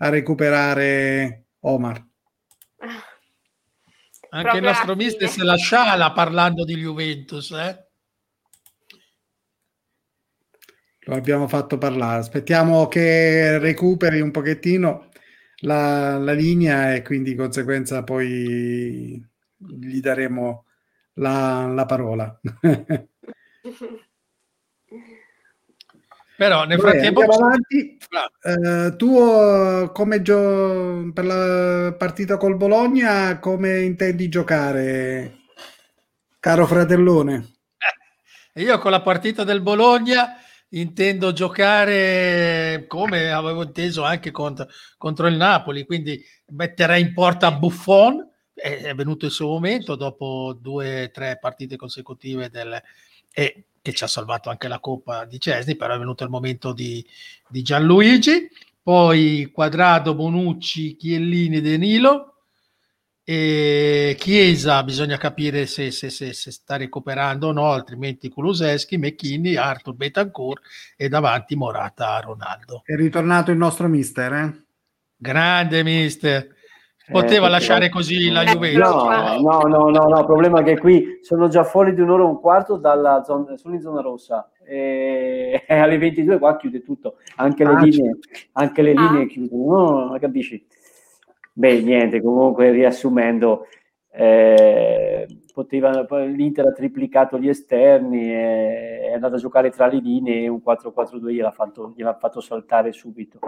a 0.05 0.09
recuperare 0.09 1.45
Omar. 1.61 2.05
Anche 4.29 4.49
Proprio 4.49 4.61
il 4.61 4.61
nostro 4.61 4.95
mister 4.95 5.29
se 5.29 5.43
la 5.43 5.55
sciala 5.55 6.11
parlando 6.11 6.63
di 6.63 6.75
Juventus. 6.75 7.51
Eh. 7.51 7.87
Lo 10.99 11.15
abbiamo 11.15 11.47
fatto 11.47 11.77
parlare. 11.77 12.19
Aspettiamo 12.19 12.87
che 12.87 13.57
recuperi 13.59 14.19
un 14.19 14.31
pochettino 14.31 15.09
la, 15.59 16.17
la 16.17 16.33
linea 16.33 16.93
e 16.93 17.01
quindi 17.01 17.31
di 17.31 17.35
conseguenza 17.35 18.03
poi 18.03 19.23
gli 19.57 19.99
daremo 19.99 20.65
la, 21.13 21.67
la 21.67 21.85
parola. 21.85 22.39
Però 26.37 26.65
nel 26.65 26.79
frattempo 26.79 27.21
Vabbè, 27.21 27.33
avanti. 27.33 27.97
Uh, 28.41 28.95
tu 28.95 29.91
come 29.91 30.21
gio- 30.21 31.11
per 31.13 31.25
la 31.25 31.95
partita 31.97 32.37
col 32.37 32.55
Bologna 32.55 33.39
come 33.39 33.81
intendi 33.81 34.29
giocare 34.29 35.39
caro 36.39 36.67
fratellone? 36.67 37.53
Eh, 38.53 38.61
io 38.61 38.77
con 38.79 38.91
la 38.91 39.01
partita 39.01 39.43
del 39.43 39.61
Bologna 39.61 40.37
intendo 40.69 41.31
giocare 41.33 42.85
come 42.87 43.31
avevo 43.31 43.63
inteso 43.63 44.03
anche 44.03 44.31
contro, 44.31 44.67
contro 44.97 45.27
il 45.27 45.35
Napoli, 45.35 45.85
quindi 45.85 46.23
metterei 46.47 47.01
in 47.01 47.13
porta 47.13 47.51
Buffon, 47.51 48.29
è, 48.53 48.81
è 48.83 48.93
venuto 48.95 49.25
il 49.25 49.31
suo 49.31 49.47
momento 49.47 49.95
dopo 49.95 50.55
due 50.59 51.03
o 51.03 51.11
tre 51.11 51.37
partite 51.39 51.77
consecutive 51.77 52.49
del, 52.49 52.81
e 53.31 53.65
che 53.85 53.93
ci 53.93 54.03
ha 54.03 54.07
salvato 54.07 54.49
anche 54.49 54.67
la 54.67 54.79
Coppa 54.79 55.25
di 55.25 55.39
Cesni, 55.39 55.75
però 55.75 55.93
è 55.93 55.99
venuto 55.99 56.23
il 56.23 56.31
momento 56.31 56.73
di, 56.73 57.05
di 57.47 57.61
Gianluigi, 57.61 58.49
poi 58.81 59.51
Quadrado, 59.53 60.15
Bonucci, 60.15 60.95
Chiellini, 60.95 61.61
Danilo, 61.61 62.31
e 63.23 64.15
Chiesa 64.17 64.83
bisogna 64.83 65.17
capire 65.17 65.67
se, 65.67 65.91
se, 65.91 66.09
se, 66.09 66.33
se, 66.33 66.51
sta 66.51 66.77
recuperando 66.77 67.49
o 67.49 67.51
no, 67.51 67.71
altrimenti 67.71 68.29
Kuluseschi, 68.29 68.97
Mecchini, 68.97 69.55
Arthur 69.55 69.93
Betancourt 69.93 70.63
e 70.97 71.07
davanti 71.07 71.55
Morata 71.55 72.19
Ronaldo. 72.19 72.81
È 72.83 72.95
ritornato 72.95 73.51
il 73.51 73.57
nostro 73.57 73.87
mister, 73.87 74.33
eh? 74.33 74.65
Grande 75.15 75.83
mister. 75.83 76.54
Poteva 77.11 77.47
eh, 77.47 77.49
lasciare 77.49 77.89
così 77.89 78.31
la 78.31 78.43
Juventus? 78.43 78.89
No, 78.89 79.39
no, 79.39 79.59
no, 79.67 79.89
no, 79.89 80.07
no, 80.07 80.19
il 80.19 80.25
problema 80.25 80.61
è 80.61 80.63
che 80.63 80.77
qui 80.79 81.19
sono 81.21 81.47
già 81.47 81.63
fuori 81.63 81.93
di 81.93 82.01
un'ora 82.01 82.23
e 82.23 82.25
un 82.25 82.39
quarto 82.39 82.77
dalla 82.77 83.23
zona, 83.23 83.55
sono 83.57 83.75
in 83.75 83.81
zona 83.81 84.01
rossa 84.01 84.49
e, 84.63 85.63
alle 85.69 85.97
22 85.97 86.39
qua 86.39 86.57
chiude 86.57 86.83
tutto, 86.83 87.17
anche 87.35 87.63
le 87.63 87.73
ah, 87.73 87.79
linee, 87.79 88.17
anche 88.53 88.81
le 88.81 88.93
linee 88.93 89.23
ah. 89.23 89.27
chiudono, 89.27 90.05
no, 90.05 90.19
capisci? 90.19 90.65
Beh, 91.53 91.81
niente, 91.81 92.21
comunque 92.21 92.71
riassumendo, 92.71 93.67
eh, 94.11 95.27
poteva, 95.53 96.05
l'Inter 96.25 96.67
ha 96.67 96.71
triplicato 96.71 97.37
gli 97.37 97.47
esterni, 97.47 98.29
è, 98.29 99.09
è 99.09 99.13
andato 99.13 99.35
a 99.35 99.39
giocare 99.39 99.69
tra 99.69 99.85
le 99.87 99.99
linee 99.99 100.43
e 100.43 100.47
un 100.47 100.61
4-4-2 100.65 101.29
gliel'ha 101.29 101.51
fatto, 101.51 101.93
gliel'ha 101.95 102.15
fatto 102.15 102.41
saltare 102.41 102.91
subito. 102.91 103.39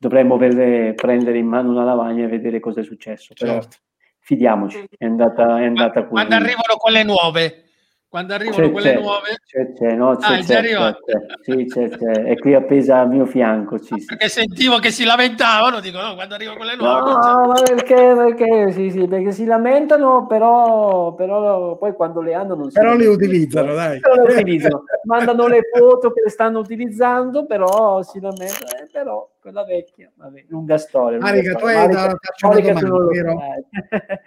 Dovremmo 0.00 0.36
prendere 0.36 1.38
in 1.38 1.46
mano 1.46 1.70
una 1.70 1.82
lavagna 1.82 2.24
e 2.24 2.28
vedere 2.28 2.60
cosa 2.60 2.80
è 2.80 2.84
successo, 2.84 3.34
però 3.36 3.54
certo. 3.54 3.78
fidiamoci, 4.20 4.86
è 4.96 5.04
andata, 5.04 5.60
è 5.60 5.64
andata 5.64 6.02
così. 6.02 6.12
Quando 6.12 6.34
arrivano 6.36 6.76
quelle 6.78 7.02
nuove, 7.02 7.67
quando 8.08 8.32
arrivano 8.32 8.56
c'è, 8.56 8.72
quelle 8.72 8.92
c'è, 8.94 9.00
nuove? 9.00 9.38
c'è, 9.44 9.72
c'è, 9.74 9.92
no, 9.94 10.16
c'è, 10.16 10.34
ah, 10.34 10.38
c'è, 10.38 10.62
c'è, 10.62 10.96
sì, 11.42 11.64
c'è, 11.66 11.88
c'è, 11.90 12.24
è 12.24 12.38
qui 12.38 12.54
appesa 12.54 13.00
al 13.00 13.08
mio 13.10 13.26
fianco 13.26 13.76
sì, 13.76 13.98
sì. 13.98 14.06
perché 14.06 14.28
sentivo 14.30 14.78
che 14.78 14.90
si 14.90 15.04
lamentavano 15.04 15.80
dico 15.80 16.00
no 16.00 16.14
quando 16.14 16.34
arrivano 16.34 16.56
quelle 16.56 16.76
nuove 16.76 17.10
no 17.10 17.46
ma 17.48 17.62
perché, 17.62 18.14
perché? 18.16 18.72
Sì 18.72 18.90
sì 18.90 19.06
perché 19.06 19.32
si 19.32 19.44
lamentano 19.44 20.26
però, 20.26 21.12
però 21.14 21.76
poi 21.76 21.92
quando 21.92 22.22
le 22.22 22.32
hanno 22.32 22.54
non 22.54 22.70
si 22.70 22.78
però 22.78 22.94
le 22.94 23.06
utilizzano 23.06 23.74
dai. 23.74 24.00
Però 24.00 24.14
le 24.14 24.32
utilizzano. 24.32 24.84
Mandano 25.04 25.46
le 25.46 25.60
foto 25.70 26.10
che 26.10 26.22
le 26.22 26.30
stanno 26.30 26.60
utilizzando 26.60 27.44
però 27.44 28.02
si 28.02 28.20
lamentano. 28.20 28.70
Eh, 28.70 28.88
però 28.90 29.28
quella 29.38 29.64
vecchia 29.64 30.10
vabbè 30.14 30.46
lunga 30.48 30.78
storia 30.78 31.18
Marica 31.18 31.54
tu 31.54 31.66
hai 31.66 31.88
da 31.88 32.16
faccio 32.20 32.48
una 32.48 32.60
domanda 32.60 33.06
vero? 33.06 33.38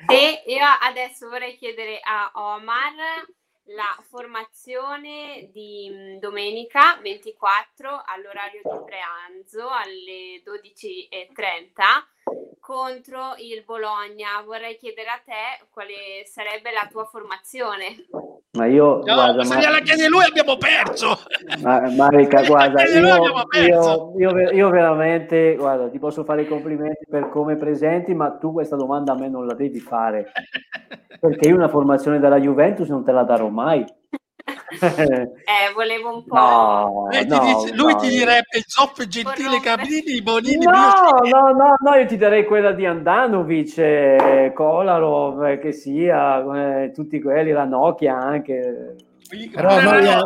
e 0.08 0.44
io 0.46 0.64
adesso 0.88 1.30
vorrei 1.30 1.56
chiedere 1.58 2.00
a 2.02 2.32
Omar 2.34 3.40
la 3.66 3.98
formazione 4.08 5.50
di 5.52 5.90
mm, 5.92 6.18
domenica 6.18 6.98
24 7.02 8.02
all'orario 8.06 8.62
di 8.64 8.80
pranzo 8.86 9.70
alle 9.70 10.42
12.30 10.44 12.21
contro 12.62 13.36
il 13.38 13.64
Bologna. 13.66 14.40
Vorrei 14.46 14.78
chiedere 14.78 15.10
a 15.10 15.20
te 15.26 15.66
quale 15.72 16.24
sarebbe 16.26 16.72
la 16.72 16.88
tua 16.90 17.04
formazione. 17.04 18.06
Ma 18.52 18.66
io, 18.68 18.98
no, 18.98 19.14
guarda, 19.14 19.44
se 19.44 19.56
ma... 19.56 19.60
gliela 19.60 19.80
chiede 19.80 20.08
lui 20.08 20.24
abbiamo 20.24 20.58
perso. 20.58 21.18
Ma, 21.62 21.90
Marica, 21.90 22.44
guarda, 22.44 22.84
io, 22.84 23.48
io, 23.52 24.18
io, 24.18 24.52
io, 24.52 24.70
veramente, 24.70 25.56
guarda, 25.56 25.90
ti 25.90 26.00
posso 26.00 26.24
fare 26.24 26.44
i 26.44 26.48
complimenti 26.48 27.06
per 27.10 27.30
come 27.30 27.56
presenti, 27.56 28.14
ma 28.14 28.32
tu 28.38 28.54
questa 28.54 28.76
domanda 28.76 29.14
a 29.14 29.16
me 29.18 29.28
non 29.28 29.46
la 29.46 29.54
devi 29.54 29.80
fare. 29.80 30.32
Perché 31.20 31.50
io 31.50 31.56
una 31.56 31.70
formazione 31.70 32.20
della 32.20 32.40
Juventus 32.40 32.88
non 32.90 33.04
te 33.04 33.12
la 33.12 33.24
darò 33.24 33.50
mai. 33.50 33.86
Eh, 34.80 35.74
volevo 35.74 36.16
un 36.16 36.24
po'. 36.26 36.36
No, 36.36 37.08
no, 37.28 37.40
dice, 37.40 37.76
lui 37.76 37.94
no. 37.94 38.00
ti 38.00 38.08
direbbe 38.10 38.64
Zoff, 38.66 39.06
Gentile, 39.06 39.60
Cabrini, 39.62 40.22
Bonini. 40.22 40.66
No, 40.66 40.72
no, 40.72 41.52
no, 41.52 41.76
no, 41.78 41.96
io 41.96 42.06
ti 42.06 42.18
darei 42.18 42.46
quella 42.46 42.72
di 42.72 42.86
Andanovic, 42.86 43.78
eh, 43.78 44.52
Kolarov, 44.54 45.44
eh, 45.44 45.60
che 45.60 45.72
sia, 45.72 46.84
eh, 46.84 46.92
tutti 46.92 47.22
quelli, 47.22 47.52
la 47.52 47.66
Nokia 47.66 48.18
anche. 48.18 48.96
Però 49.54 49.82
noi, 49.82 50.08
a, 50.08 50.22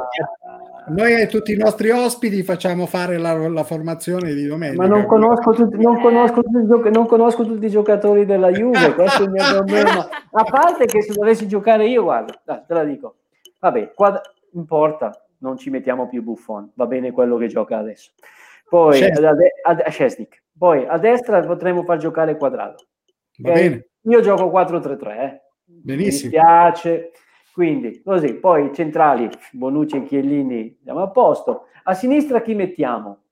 noi 0.88 1.22
e 1.22 1.27
tutti 1.27 1.51
i 1.51 1.57
nostri 1.57 1.89
ospiti 1.89 2.43
facciamo 2.43 2.85
fare 2.85 3.17
la, 3.17 3.34
la 3.49 3.63
formazione 3.63 4.34
di 4.34 4.45
domenica. 4.45 4.81
Ma 4.81 4.88
non 4.88 5.05
conosco, 5.05 5.51
tutti, 5.51 5.77
non, 5.77 5.99
conosco 5.99 6.41
tutti, 6.41 6.89
non 6.91 7.07
conosco 7.07 7.43
tutti 7.43 7.65
i 7.65 7.69
giocatori 7.69 8.26
della 8.26 8.49
Juve, 8.49 8.93
questo 8.93 9.23
è 9.23 9.26
il 9.26 9.31
mio 9.31 9.43
problema. 9.53 10.07
A 10.31 10.43
parte 10.43 10.85
che 10.85 11.01
se 11.01 11.13
dovessi 11.13 11.47
giocare 11.47 11.88
io, 11.88 12.03
guarda, 12.03 12.63
te 12.67 12.73
la 12.73 12.84
dico. 12.84 13.15
Vabbè, 13.59 13.93
quadra, 13.93 14.22
importa, 14.56 15.26
non 15.40 15.57
ci 15.57 15.69
mettiamo 15.69 16.07
più 16.07 16.23
Buffon, 16.23 16.72
va 16.76 16.86
bene 16.88 17.11
quello 17.11 17.38
che 17.38 17.48
gioca 17.48 17.77
adesso. 17.77 18.11
Poi 18.68 19.03
a, 19.03 19.30
a, 19.64 19.72
a 19.72 20.07
Poi 20.57 20.86
a 20.88 20.98
destra 20.98 21.40
potremmo 21.41 21.84
far 21.84 21.98
giocare 21.98 22.36
Quadrato. 22.36 22.86
Va 23.38 23.52
okay? 23.52 23.69
bene. 23.69 23.88
Io 24.03 24.22
gioco 24.22 24.45
4-3-3, 24.45 25.07
eh. 25.19 25.41
Benissimo. 25.65 26.32
Mi 26.32 26.38
piace. 26.38 27.11
Quindi, 27.53 28.02
così, 28.03 28.34
poi 28.36 28.73
centrali, 28.73 29.30
Bonucci 29.52 29.98
e 29.98 30.03
Chiellini, 30.03 30.76
andiamo 30.80 31.02
a 31.02 31.10
posto. 31.10 31.68
A 31.84 31.94
sinistra 31.94 32.41
chi 32.41 32.53
mettiamo? 32.53 33.23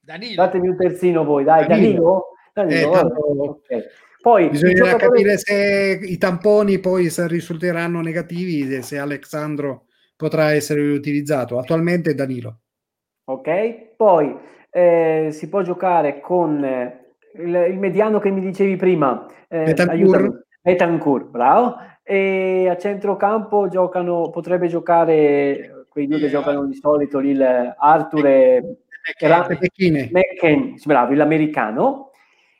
Danilo. 0.00 0.44
Datemi 0.44 0.68
un 0.68 0.76
terzino 0.76 1.24
voi, 1.24 1.44
dai, 1.44 1.66
Danilo? 1.66 2.36
Danilo, 2.52 2.90
Danilo 2.90 3.62
eh, 3.68 3.78
okay. 3.78 3.82
Poi 4.20 4.48
bisogna 4.50 4.94
capire 4.94 5.36
se 5.38 5.98
i 6.00 6.16
tamponi 6.18 6.78
poi 6.78 7.08
risulteranno 7.26 8.00
negativi, 8.00 8.80
se 8.82 8.98
Alexandro 8.98 9.86
potrà 10.22 10.52
essere 10.52 10.82
riutilizzato. 10.82 11.58
Attualmente 11.58 12.12
è 12.12 12.14
Danilo. 12.14 12.60
Ok, 13.24 13.94
poi 13.96 14.36
eh, 14.70 15.28
si 15.32 15.48
può 15.48 15.62
giocare 15.62 16.20
con 16.20 16.62
il, 16.62 17.66
il, 17.70 17.78
mediano 17.78 18.20
che 18.20 18.30
mi 18.30 18.40
dicevi 18.40 18.76
prima, 18.76 19.26
eh, 19.48 19.64
Betancourt. 19.64 20.44
Betancourt, 20.60 21.26
bravo. 21.26 21.76
E 22.04 22.68
a 22.68 22.76
centrocampo 22.76 23.68
giocano, 23.68 24.30
potrebbe 24.30 24.68
giocare 24.68 25.86
quei 25.88 26.06
due 26.06 26.18
che 26.18 26.28
giocano 26.28 26.66
di 26.66 26.74
solito, 26.74 27.18
il 27.18 27.42
Arthur 27.42 28.26
e 28.26 28.78
McKinney, 29.58 30.10
bravo, 30.84 31.14
l'americano. 31.14 32.10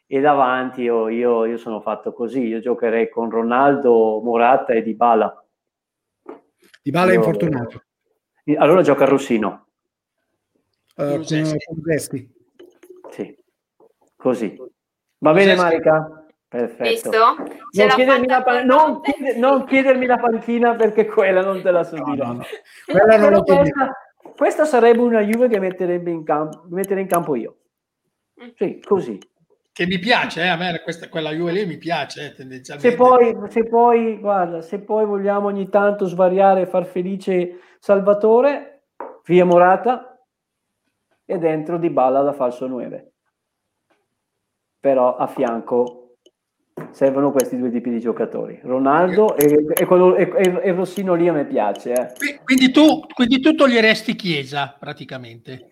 E 0.06 0.20
davanti 0.20 0.82
io, 0.82 1.09
io, 1.09 1.47
io, 1.47 1.56
sono 1.56 1.80
fatto 1.80 2.12
così, 2.12 2.47
io 2.47 2.60
giocherei 2.60 3.09
con 3.09 3.30
Ronaldo, 3.30 4.20
Morata 4.22 4.74
e 4.74 4.82
Dybala. 4.82 5.41
Dybala 6.82 7.12
è 7.12 7.14
infortunato. 7.14 7.84
Allora 8.56 8.82
gioca 8.82 9.04
Rossino. 9.04 9.66
Uh, 10.96 11.22
con, 11.24 11.24
con 11.24 11.98
Sì, 13.10 13.36
così. 14.16 14.56
Va 15.18 15.32
bene 15.32 15.54
Marica? 15.54 16.22
Perfetto. 16.48 17.10
Non 17.10 17.88
chiedermi, 17.88 18.26
la, 18.26 18.62
non, 18.64 19.00
chieder, 19.00 19.38
non 19.38 19.64
chiedermi, 19.64 20.04
la, 20.04 20.18
panchina 20.18 20.74
perché 20.74 21.06
quella 21.06 21.40
non 21.40 21.62
te 21.62 21.70
la 21.70 21.82
so 21.82 21.96
dire. 22.02 22.26
No, 22.26 22.32
no. 22.32 23.42
Questa, 23.42 23.92
questa, 24.36 24.64
sarebbe 24.66 25.00
una 25.00 25.20
Juve 25.20 25.48
che 25.48 25.59
metterebbe 25.59 26.10
in 26.10 26.24
campo, 26.24 26.64
mettere 26.68 27.00
in 27.00 27.06
campo 27.06 27.36
io. 27.36 27.56
Mm. 28.42 28.48
Sì, 28.56 28.82
così. 28.84 29.18
Che 29.74 29.86
mi 29.86 29.98
piace, 29.98 30.42
eh? 30.42 30.48
a 30.48 30.56
me 30.56 30.82
questa, 30.82 31.08
quella 31.08 31.30
Juve 31.30 31.52
lì 31.52 31.64
mi 31.64 31.78
piace 31.78 32.26
eh, 32.26 32.32
tendenzialmente. 32.34 32.90
Se 32.90 32.94
poi, 32.94 33.34
se 33.48 33.64
poi, 33.64 34.18
guarda, 34.18 34.60
se 34.60 34.80
poi 34.80 35.06
vogliamo 35.06 35.46
ogni 35.46 35.70
tanto 35.70 36.04
svariare 36.04 36.62
e 36.62 36.66
far 36.66 36.84
felice 36.84 37.58
Salvatore, 37.78 38.82
via 39.24 39.46
Morata 39.46 40.22
e 41.24 41.38
dentro 41.38 41.78
di 41.78 41.88
balla 41.88 42.20
da 42.20 42.34
falso 42.34 42.66
9. 42.66 43.12
Però 44.78 45.16
a 45.16 45.26
fianco 45.26 46.16
servono 46.90 47.30
questi 47.30 47.56
due 47.56 47.70
tipi 47.70 47.88
di 47.88 48.00
giocatori, 48.00 48.60
Ronaldo 48.62 49.36
e, 49.36 49.66
e, 49.74 49.86
quello, 49.86 50.16
e, 50.16 50.30
e 50.36 50.72
Rossino 50.72 51.14
lì 51.14 51.28
a 51.28 51.32
me 51.32 51.46
piace. 51.46 51.92
Eh. 51.92 52.38
Quindi, 52.44 52.70
tu, 52.70 53.06
quindi 53.06 53.40
tu 53.40 53.54
toglieresti 53.54 54.14
Chiesa 54.14 54.76
praticamente? 54.78 55.68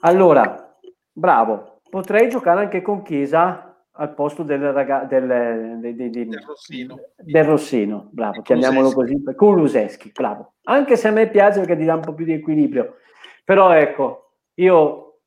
Allora, 0.00 0.78
bravo, 1.12 1.77
potrei 1.88 2.28
giocare 2.28 2.60
anche 2.60 2.82
con 2.82 3.02
Chiesa 3.02 3.68
al 3.92 4.14
posto 4.14 4.42
del, 4.44 4.72
raga- 4.72 5.04
del, 5.04 5.78
del, 5.80 5.96
del, 5.96 6.10
del 6.10 6.44
Rossino. 6.46 7.00
del 7.16 7.44
Rossino, 7.44 8.08
bravo, 8.12 8.42
chiamiamolo 8.42 8.92
così, 8.92 9.20
con 9.34 9.56
Luseschi, 9.56 10.12
bravo. 10.14 10.54
Anche 10.64 10.96
se 10.96 11.08
a 11.08 11.10
me 11.10 11.28
piace 11.28 11.58
perché 11.60 11.76
ti 11.76 11.84
dà 11.84 11.94
un 11.94 12.02
po' 12.02 12.14
più 12.14 12.24
di 12.24 12.34
equilibrio, 12.34 12.96
però 13.44 13.72
ecco, 13.72 14.34
io 14.54 15.20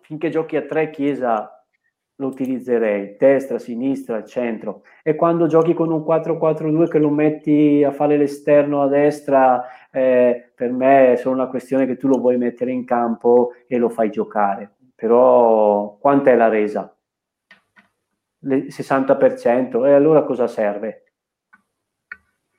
finché 0.00 0.28
giochi 0.28 0.56
a 0.56 0.62
tre 0.62 0.90
Chiesa 0.90 1.54
lo 2.16 2.26
utilizzerei, 2.26 3.16
destra, 3.18 3.58
sinistra, 3.58 4.24
centro. 4.24 4.82
E 5.02 5.14
quando 5.14 5.46
giochi 5.46 5.72
con 5.72 5.90
un 5.90 6.00
4-4-2 6.00 6.88
che 6.88 6.98
lo 6.98 7.08
metti 7.10 7.82
a 7.82 7.92
fare 7.92 8.16
l'esterno 8.18 8.82
a 8.82 8.88
destra, 8.88 9.64
eh, 9.90 10.52
per 10.54 10.70
me 10.70 11.12
è 11.12 11.16
solo 11.16 11.36
una 11.36 11.48
questione 11.48 11.86
che 11.86 11.96
tu 11.96 12.08
lo 12.08 12.18
vuoi 12.18 12.36
mettere 12.36 12.72
in 12.72 12.84
campo 12.84 13.52
e 13.66 13.78
lo 13.78 13.88
fai 13.88 14.10
giocare. 14.10 14.74
Però 15.00 15.96
quant'è 15.98 16.36
la 16.36 16.48
resa? 16.48 16.94
Il 18.40 18.66
60%, 18.68 19.86
e 19.86 19.92
allora 19.92 20.24
cosa 20.24 20.46
serve? 20.46 21.04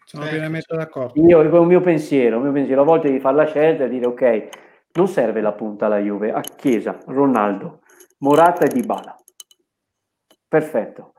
Sono 0.06 0.28
pienamente 0.28 0.76
d'accordo. 0.76 1.22
Io, 1.22 1.40
il 1.42 1.50
mio 1.68 1.82
pensiero, 1.82 2.38
il 2.38 2.44
mio 2.44 2.52
pensiero, 2.52 2.82
a 2.82 2.86
volte 2.86 3.12
di 3.12 3.20
fare 3.20 3.36
la 3.36 3.46
scelta 3.46 3.84
e 3.84 3.90
dire 3.90 4.08
ok, 4.08 4.48
non 4.94 5.08
serve 5.08 5.42
la 5.42 5.54
punta 5.54 5.86
alla 5.86 6.00
Juve, 6.00 6.32
a 6.32 6.42
Chiesa, 6.42 6.98
Ronaldo, 7.06 7.82
Morata 8.18 8.66
e 8.66 8.70
Dybala 8.70 9.16
perfetto. 10.52 11.14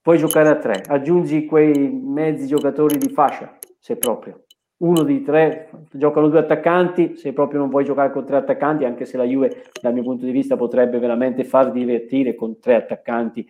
Puoi 0.00 0.16
giocare 0.16 0.48
a 0.48 0.56
tre, 0.56 0.82
aggiungi 0.86 1.44
quei 1.44 1.90
mezzi 1.90 2.46
giocatori 2.46 2.96
di 2.96 3.10
fascia, 3.10 3.58
se 3.78 3.96
proprio. 3.96 4.44
Uno 4.78 5.02
di 5.02 5.22
tre, 5.22 5.70
giocano 5.90 6.28
due 6.28 6.38
attaccanti, 6.38 7.16
se 7.16 7.32
proprio 7.32 7.58
non 7.58 7.68
vuoi 7.68 7.84
giocare 7.84 8.12
con 8.12 8.24
tre 8.24 8.36
attaccanti, 8.36 8.84
anche 8.84 9.06
se 9.06 9.16
la 9.16 9.24
Juve 9.24 9.64
dal 9.82 9.92
mio 9.92 10.04
punto 10.04 10.24
di 10.24 10.30
vista 10.30 10.56
potrebbe 10.56 11.00
veramente 11.00 11.42
far 11.42 11.72
divertire 11.72 12.36
con 12.36 12.60
tre 12.60 12.76
attaccanti 12.76 13.44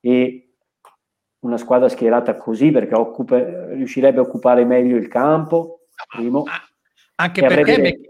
e 0.00 0.52
una 1.40 1.56
squadra 1.56 1.88
schierata 1.88 2.36
così 2.36 2.70
perché 2.70 2.94
occupa, 2.94 3.72
riuscirebbe 3.74 4.18
a 4.18 4.22
occupare 4.22 4.64
meglio 4.64 4.96
il 4.96 5.08
campo. 5.08 5.80
Primo, 6.08 6.44
anche 7.16 7.40
perché 7.40 7.72
avrebbe 7.72 8.07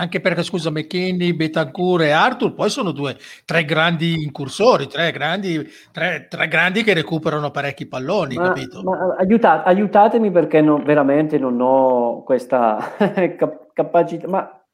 anche 0.00 0.20
perché 0.20 0.42
scusa 0.42 0.70
McKinney, 0.70 1.34
Betancourt 1.34 2.04
e 2.04 2.10
Arthur 2.10 2.54
poi 2.54 2.70
sono 2.70 2.92
due, 2.92 3.16
tre 3.44 3.64
grandi 3.64 4.22
incursori, 4.22 4.86
tre 4.86 5.10
grandi, 5.10 5.68
tre, 5.92 6.26
tre 6.28 6.46
grandi 6.46 6.84
che 6.84 6.94
recuperano 6.94 7.50
parecchi 7.50 7.86
palloni, 7.86 8.36
ma, 8.36 8.48
capito? 8.48 8.82
Ma 8.82 9.16
aiuta, 9.18 9.64
aiutatemi 9.64 10.30
perché 10.30 10.60
non, 10.60 10.84
veramente 10.84 11.38
non 11.38 11.60
ho 11.60 12.22
questa 12.22 12.94
cap- 13.36 13.72
capacità. 13.72 14.28
Ma 14.28 14.64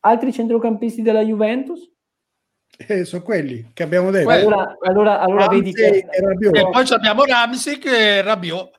altri 0.00 0.32
centrocampisti 0.32 1.02
della 1.02 1.22
Juventus? 1.22 1.90
Eh, 2.76 3.04
sono 3.04 3.22
quelli 3.22 3.70
che 3.72 3.84
abbiamo 3.84 4.10
detto. 4.10 4.28
Allora, 4.28 4.76
allora, 4.80 5.20
allora 5.20 5.46
vedi 5.46 5.72
che... 5.72 6.04
E 6.08 6.68
poi 6.68 6.84
abbiamo 6.90 7.24
Ramsey 7.24 7.78
che 7.78 8.18
è 8.18 8.22
Rabiot. 8.24 8.70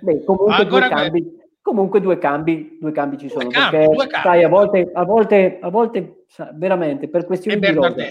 Beh, 0.00 0.24
comunque 0.24 0.54
Ancora 0.54 0.88
due 0.88 0.94
cambi, 0.94 1.37
Comunque 1.68 2.00
due 2.00 2.16
cambi, 2.16 2.78
due 2.80 2.92
cambi 2.92 3.18
ci 3.18 3.28
sono, 3.28 3.42
due 3.42 3.52
cambi, 3.52 3.76
perché 3.76 4.06
cambi. 4.06 4.26
sai, 4.26 4.42
a 4.42 4.48
volte, 4.48 4.90
a 4.90 5.04
volte, 5.04 5.58
a 5.60 5.68
volte 5.68 6.24
veramente 6.54 7.08
per 7.08 7.26
questioni 7.26 7.60
di 7.60 7.72
rosa, 7.72 8.06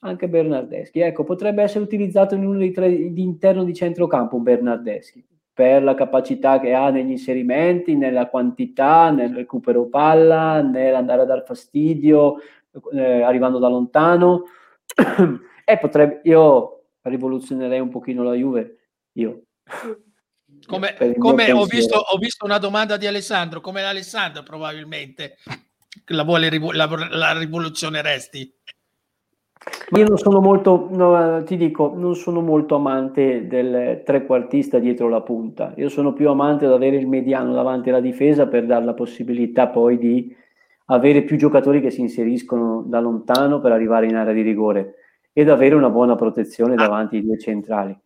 anche 0.00 0.28
Bernardeschi, 0.28 1.00
ecco, 1.00 1.24
potrebbe 1.24 1.62
essere 1.62 1.82
utilizzato 1.82 2.34
in 2.34 2.44
uno 2.44 2.58
dei 2.58 2.70
tre 2.70 2.90
di 3.10 3.22
interno 3.22 3.64
di 3.64 3.72
centrocampo 3.72 4.38
Bernardeschi, 4.38 5.24
per 5.50 5.82
la 5.82 5.94
capacità 5.94 6.60
che 6.60 6.74
ha 6.74 6.90
negli 6.90 7.12
inserimenti, 7.12 7.96
nella 7.96 8.26
quantità, 8.26 9.10
nel 9.10 9.34
recupero 9.34 9.86
palla, 9.86 10.60
nell'andare 10.60 11.22
a 11.22 11.24
dar 11.24 11.44
fastidio, 11.46 12.36
eh, 12.92 13.22
arrivando 13.22 13.58
da 13.58 13.68
lontano. 13.68 14.42
e 15.64 15.78
potrebbe, 15.78 16.20
io 16.24 16.82
rivoluzionerei 17.00 17.80
un 17.80 17.88
pochino 17.88 18.22
la 18.22 18.34
Juve, 18.34 18.76
io. 19.12 19.44
Come, 20.66 20.96
come 21.18 21.52
ho, 21.52 21.64
visto, 21.64 21.96
ho, 21.96 22.18
visto, 22.18 22.44
una 22.44 22.58
domanda 22.58 22.96
di 22.96 23.06
Alessandro, 23.06 23.60
come 23.60 23.82
l'Alessandro 23.82 24.42
probabilmente 24.42 25.36
la, 26.06 26.22
vuole, 26.24 26.50
la, 26.72 26.88
la 27.10 27.38
rivoluzioneresti? 27.38 28.54
Io 29.94 30.04
non 30.04 30.16
sono 30.16 30.40
molto, 30.40 30.88
no, 30.90 31.42
ti 31.44 31.56
dico, 31.56 31.92
non 31.94 32.16
sono 32.16 32.40
molto 32.40 32.76
amante 32.76 33.46
del 33.46 34.02
trequartista 34.04 34.78
dietro 34.78 35.08
la 35.08 35.20
punta. 35.20 35.72
Io 35.76 35.88
sono 35.88 36.12
più 36.12 36.28
amante 36.28 36.66
di 36.66 36.72
avere 36.72 36.96
il 36.96 37.06
mediano 37.06 37.52
davanti 37.52 37.90
alla 37.90 38.00
difesa 38.00 38.46
per 38.46 38.66
dare 38.66 38.84
la 38.84 38.94
possibilità 38.94 39.68
poi 39.68 39.98
di 39.98 40.34
avere 40.86 41.22
più 41.22 41.36
giocatori 41.36 41.80
che 41.80 41.90
si 41.90 42.00
inseriscono 42.00 42.82
da 42.86 43.00
lontano 43.00 43.60
per 43.60 43.72
arrivare 43.72 44.06
in 44.06 44.16
area 44.16 44.32
di 44.32 44.42
rigore 44.42 44.94
ed 45.32 45.48
avere 45.48 45.74
una 45.74 45.90
buona 45.90 46.16
protezione 46.16 46.74
ah. 46.74 46.78
davanti 46.78 47.16
ai 47.16 47.24
due 47.24 47.38
centrali 47.38 47.96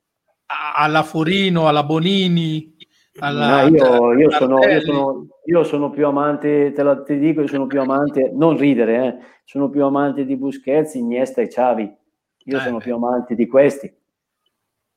alla 0.47 1.02
Forino, 1.02 1.68
alla 1.68 1.85
Bonini. 1.85 2.74
Alla, 3.18 3.62
no, 3.62 3.68
io, 3.68 4.12
io, 4.12 4.31
sono, 4.31 4.62
io, 4.62 4.81
sono, 4.81 5.27
io, 5.47 5.64
sono, 5.64 5.90
più 5.90 6.06
amante, 6.06 6.73
te 6.73 6.82
lo 6.82 7.02
ti 7.02 7.18
dico, 7.18 7.40
io 7.40 7.47
sono 7.47 7.66
più 7.66 7.81
amante, 7.81 8.31
non 8.35 8.59
ridere, 8.59 9.06
eh, 9.06 9.16
sono 9.44 9.70
più 9.70 9.85
amante 9.85 10.27
di 10.27 10.36
Busquets, 10.36 10.94
Iniesta 10.94 11.40
e 11.40 11.48
Xavi. 11.48 11.97
Io 12.44 12.59
eh, 12.59 12.60
sono 12.60 12.78
più 12.78 12.94
amante 12.94 13.35
di 13.35 13.47
questi. 13.47 13.90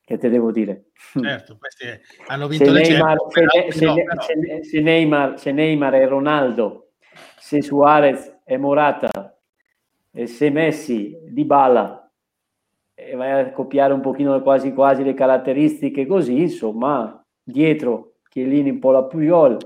Che 0.04 0.18
te 0.18 0.30
devo 0.30 0.52
dire? 0.52 0.90
Certo, 1.22 1.58
questi 1.58 1.86
hanno 2.28 2.48
vinto 2.48 2.66
se 2.66 2.72
le 2.72 2.82
Neymar, 2.82 3.18
se, 3.30 3.72
se, 3.72 3.86
no, 3.86 3.94
se, 3.94 4.64
se, 4.64 4.82
Neymar, 4.82 5.40
se 5.40 5.52
Neymar 5.52 5.94
e 5.96 6.08
Ronaldo, 6.08 6.94
se 7.38 7.62
Suarez 7.62 8.40
e 8.44 8.58
Morata, 8.58 9.40
e 10.12 10.28
se 10.28 10.50
Messi, 10.50 11.16
Di 11.30 11.46
Bala 11.46 11.99
e 13.08 13.16
vai 13.16 13.32
a 13.32 13.52
copiare 13.52 13.94
un 13.94 14.02
pochino 14.02 14.42
quasi 14.42 14.74
quasi 14.74 15.04
le 15.04 15.14
caratteristiche 15.14 16.06
così, 16.06 16.42
insomma, 16.42 17.26
dietro 17.42 18.16
Chiellini 18.30 18.72
un 18.72 18.80
po' 18.80 18.92
la 18.92 19.04
Puyol, 19.04 19.58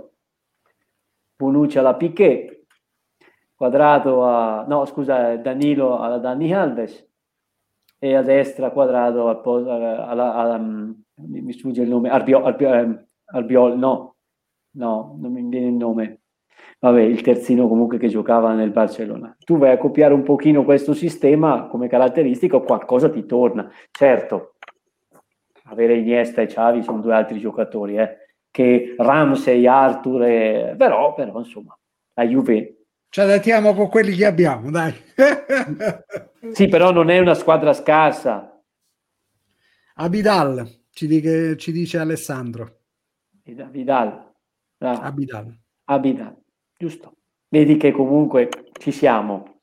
Bonucci 1.35 1.77
alla 1.79 1.95
Piquet, 1.95 2.65
Quadrato 3.55 4.23
a, 4.23 4.65
no 4.67 4.85
scusa, 4.85 5.35
Danilo 5.37 5.99
alla 5.99 6.17
Dani 6.17 6.53
Alves 6.53 7.09
e 7.97 8.15
a 8.15 8.21
destra 8.21 8.71
Quadrato 8.71 9.27
alla, 9.27 10.05
alla, 10.05 10.33
alla 10.33 10.57
mi 10.57 11.53
sfugge 11.53 11.81
il 11.81 11.89
nome, 11.89 12.09
Arbiol, 12.09 12.43
Arbiol, 12.43 12.73
ehm, 12.73 13.05
Arbiol, 13.25 13.77
no, 13.77 14.15
no, 14.71 15.15
non 15.19 15.31
mi 15.31 15.43
viene 15.43 15.67
il 15.67 15.73
nome, 15.73 16.22
vabbè, 16.83 17.01
il 17.01 17.21
terzino 17.21 17.69
comunque 17.69 17.97
che 17.97 18.09
giocava 18.09 18.53
nel 18.53 18.71
Barcellona. 18.71 19.35
Tu 19.39 19.57
vai 19.57 19.71
a 19.71 19.77
copiare 19.77 20.13
un 20.13 20.23
pochino 20.23 20.65
questo 20.65 20.93
sistema 20.93 21.67
come 21.67 21.87
caratteristica, 21.87 22.59
qualcosa 22.59 23.09
ti 23.09 23.25
torna. 23.25 23.71
Certo, 23.89 24.55
avere 25.65 25.95
Iniesta 25.95 26.41
e 26.41 26.47
Xavi 26.47 26.83
sono 26.83 26.99
due 26.99 27.13
altri 27.13 27.39
giocatori, 27.39 27.97
eh, 27.97 28.17
che 28.51 28.95
Ramsey, 28.97 29.65
Arthur, 29.65 30.23
e... 30.23 30.75
però, 30.77 31.13
però 31.13 31.39
insomma, 31.39 31.77
la 32.15 32.25
Juve... 32.25 32.79
Ci 33.07 33.21
adattiamo 33.21 33.73
con 33.73 33.87
quelli 33.87 34.13
che 34.13 34.25
abbiamo, 34.25 34.69
dai. 34.69 34.93
sì, 36.51 36.67
però 36.67 36.91
non 36.91 37.09
è 37.09 37.19
una 37.19 37.35
squadra 37.35 37.71
scarsa. 37.71 38.61
Abidal, 39.95 40.67
ci, 40.89 41.07
dice, 41.07 41.55
ci 41.55 41.71
dice 41.71 41.99
Alessandro. 41.99 42.79
Vidal. 43.43 44.33
Ah. 44.79 44.99
Abidal. 45.01 45.55
Abidal, 45.85 46.42
giusto. 46.83 47.13
Vedi 47.49 47.77
che 47.77 47.91
comunque 47.91 48.49
ci 48.77 48.91
siamo. 48.91 49.61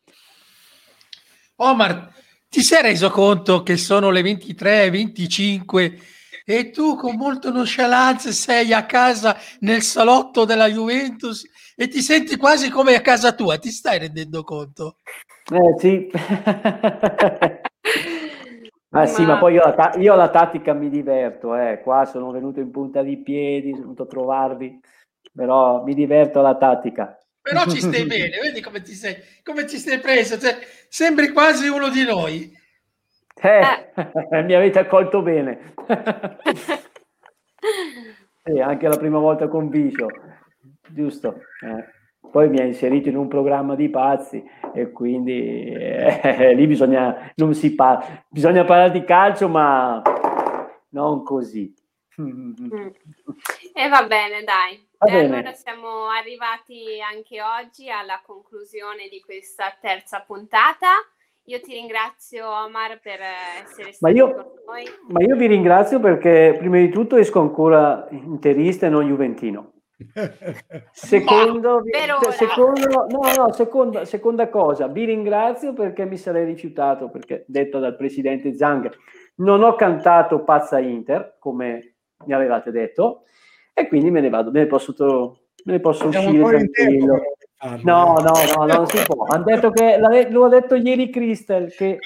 Omar, 1.57 2.13
ti 2.49 2.63
sei 2.63 2.83
reso 2.83 3.11
conto 3.11 3.63
che 3.63 3.77
sono 3.77 4.09
le 4.11 4.23
23, 4.23 4.89
25 4.89 5.99
e 6.47 6.71
tu 6.71 6.97
con 6.97 7.17
molto 7.17 7.53
nonchalance 7.53 8.33
sei 8.33 8.73
a 8.73 8.87
casa 8.87 9.37
nel 9.61 9.83
salotto 9.83 10.47
della 10.47 10.69
Juventus 10.69 11.45
e 11.77 11.89
ti 11.89 12.01
senti 12.01 12.37
quasi 12.37 12.71
come 12.71 12.95
a 12.95 13.03
casa 13.03 13.35
tua, 13.35 13.59
ti 13.59 13.71
stai 13.71 13.99
rendendo 13.99 14.43
conto? 14.43 14.97
Eh 15.53 15.79
sì. 15.79 16.11
Ah 18.93 19.07
sì, 19.07 19.25
ma, 19.25 19.39
poi 19.39 19.55
io, 19.55 19.63
la, 19.63 19.93
io 19.99 20.17
la 20.17 20.31
tattica 20.31 20.73
mi 20.73 20.91
diverto, 20.91 21.55
eh. 21.55 21.81
qua 21.81 22.05
sono 22.07 22.33
venuto 22.33 22.59
in 22.59 22.73
punta 22.73 23.03
di 23.05 23.19
piedi, 23.19 23.71
sono 23.71 23.83
venuto 23.83 24.03
a 24.03 24.07
trovarvi, 24.07 24.81
però 25.33 25.83
mi 25.85 25.95
diverto 25.95 26.41
alla 26.41 26.57
tattica. 26.57 27.19
Però 27.43 27.65
ci 27.67 27.81
stai 27.81 28.05
bene, 28.07 28.39
vedi 28.41 28.61
come 28.61 28.83
ti 28.83 28.93
sei, 28.93 29.17
come 29.43 29.65
ti 29.65 29.79
sei 29.79 29.99
preso, 29.99 30.39
cioè, 30.39 30.59
sembri 30.89 31.31
quasi 31.31 31.69
uno 31.69 31.89
di 31.89 32.05
noi. 32.05 32.59
Eh, 33.43 33.61
eh. 34.31 34.43
mi 34.43 34.55
avete 34.55 34.79
accolto 34.79 35.23
bene. 35.23 35.73
sì, 38.45 38.61
anche 38.61 38.89
la 38.89 38.99
prima 38.99 39.19
volta 39.19 39.49
con 39.49 39.69
Vicio, 39.69 40.09
giusto. 40.89 41.43
Eh. 41.63 41.99
Poi 42.31 42.49
mi 42.49 42.61
ha 42.61 42.65
inserito 42.65 43.09
in 43.09 43.17
un 43.17 43.29
programma 43.29 43.75
di 43.75 43.89
pazzi 43.89 44.45
e 44.73 44.93
quindi 44.93 45.73
eh, 45.73 46.55
lì 46.55 46.67
bisogna, 46.67 47.33
non 47.37 47.55
si 47.55 47.75
parla, 47.75 48.25
bisogna 48.29 48.65
parlare 48.65 48.93
di 48.93 49.03
calcio, 49.05 49.49
ma 49.49 50.01
non 50.91 51.25
così. 51.25 51.75
Mm. 52.21 52.53
E 53.75 53.89
va 53.89 54.07
bene, 54.07 54.45
dai. 54.45 54.90
E 55.03 55.11
bene. 55.11 55.39
allora 55.39 55.53
siamo 55.55 56.09
arrivati 56.09 57.01
anche 57.01 57.41
oggi 57.41 57.89
alla 57.89 58.21
conclusione 58.23 59.09
di 59.09 59.19
questa 59.21 59.75
terza 59.81 60.23
puntata. 60.27 60.89
Io 61.45 61.59
ti 61.61 61.73
ringrazio 61.73 62.47
Omar 62.47 63.01
per 63.01 63.19
essere 63.65 63.93
stato 63.93 64.15
io, 64.15 64.35
con 64.35 64.45
noi. 64.67 64.85
Ma 65.09 65.25
io 65.25 65.37
vi 65.37 65.47
ringrazio 65.47 66.01
perché 66.01 66.55
prima 66.59 66.77
di 66.77 66.91
tutto 66.91 67.17
esco 67.17 67.41
ancora 67.41 68.09
interista 68.11 68.87
e 68.87 68.91
non 68.91 69.07
juventino. 69.07 69.73
Secondo, 70.93 71.83
secondo, 72.31 73.07
no, 73.09 73.33
no, 73.37 73.53
seconda, 73.53 74.05
seconda 74.05 74.49
cosa, 74.49 74.87
vi 74.87 75.05
ringrazio 75.05 75.73
perché 75.73 76.05
mi 76.07 76.17
sarei 76.17 76.45
rifiutato, 76.45 77.11
perché 77.11 77.45
detto 77.47 77.79
dal 77.79 77.97
presidente 77.97 78.55
Zang, 78.55 78.91
non 79.37 79.63
ho 79.63 79.75
cantato 79.75 80.43
Pazza 80.43 80.79
Inter, 80.79 81.37
come 81.39 81.97
mi 82.25 82.33
avevate 82.33 82.71
detto, 82.71 83.25
e 83.81 83.89
quindi 83.89 84.11
me 84.11 84.21
ne 84.21 84.29
vado, 84.29 84.51
me 84.51 84.61
ne 84.61 84.67
posso, 84.67 84.95
me 85.65 85.73
ne 85.73 85.81
posso 85.81 86.07
uscire 86.07 86.43
tranquillo. 86.43 87.21
No, 87.83 88.15
no, 88.15 88.33
no, 88.57 88.65
non 88.65 88.87
si 88.87 89.03
può. 89.05 89.27
Hanno 89.27 89.45
detto 89.45 89.71
che 89.71 89.99
l'ho 89.99 90.49
detto 90.49 90.75
ieri 90.77 91.11
Crystal 91.11 91.71
che 91.71 91.99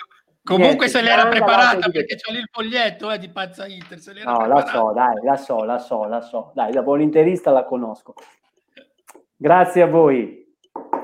Comunque 0.44 0.88
se 0.88 1.01
l'era 1.01 1.26
preparata 1.26 1.88
perché 1.88 2.16
c'è 2.16 2.30
lì 2.30 2.38
il 2.38 2.48
foglietto 2.52 3.10
eh, 3.10 3.18
di 3.18 3.30
Pazza 3.30 3.66
Inter. 3.66 3.98
Se 3.98 4.12
no, 4.12 4.36
preparata. 4.36 4.46
la 4.46 4.66
so, 4.66 4.92
dai, 4.92 5.14
la 5.22 5.36
so, 5.36 5.64
la 5.64 5.78
so, 5.78 6.05
la 6.05 6.20
so. 6.20 6.52
Dai, 6.55 6.70
da 6.70 6.82
buon 6.82 7.01
interista 7.01 7.51
la 7.51 7.64
conosco. 7.64 8.14
Grazie 9.36 9.82
a 9.82 9.86
voi. 9.86 10.44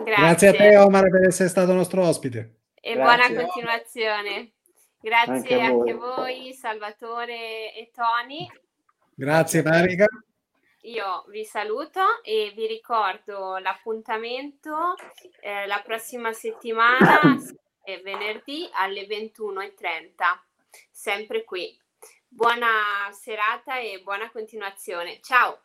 Grazie, 0.05 0.15
Grazie 0.15 0.49
a 0.49 0.53
te 0.53 0.77
Omar 0.77 1.09
per 1.09 1.27
essere 1.27 1.49
stato 1.49 1.73
nostro 1.73 2.07
ospite. 2.07 2.57
E 2.75 2.93
Grazie. 2.93 3.29
buona 3.29 3.43
continuazione. 3.43 4.53
Grazie 5.01 5.33
anche 5.33 5.55
a, 5.55 5.65
anche 5.65 5.91
a 5.93 5.97
voi, 5.97 6.53
Salvatore 6.53 7.75
e 7.75 7.91
Tony. 7.95 8.47
Grazie 9.15 9.63
Marica. 9.63 10.07
Io 10.85 11.25
vi 11.29 11.45
saluto 11.45 12.23
e 12.23 12.53
vi 12.55 12.67
ricordo 12.67 13.59
l'appuntamento 13.59 14.95
eh, 15.41 15.67
la 15.67 15.83
prossima 15.83 16.33
settimana, 16.33 17.21
è 17.83 18.01
venerdì 18.01 18.67
alle 18.73 19.07
21.30, 19.07 20.15
sempre 20.91 21.45
qui. 21.45 21.79
Buona 22.27 23.11
serata 23.11 23.79
e 23.79 24.01
buona 24.03 24.31
continuazione. 24.31 25.21
Ciao! 25.21 25.61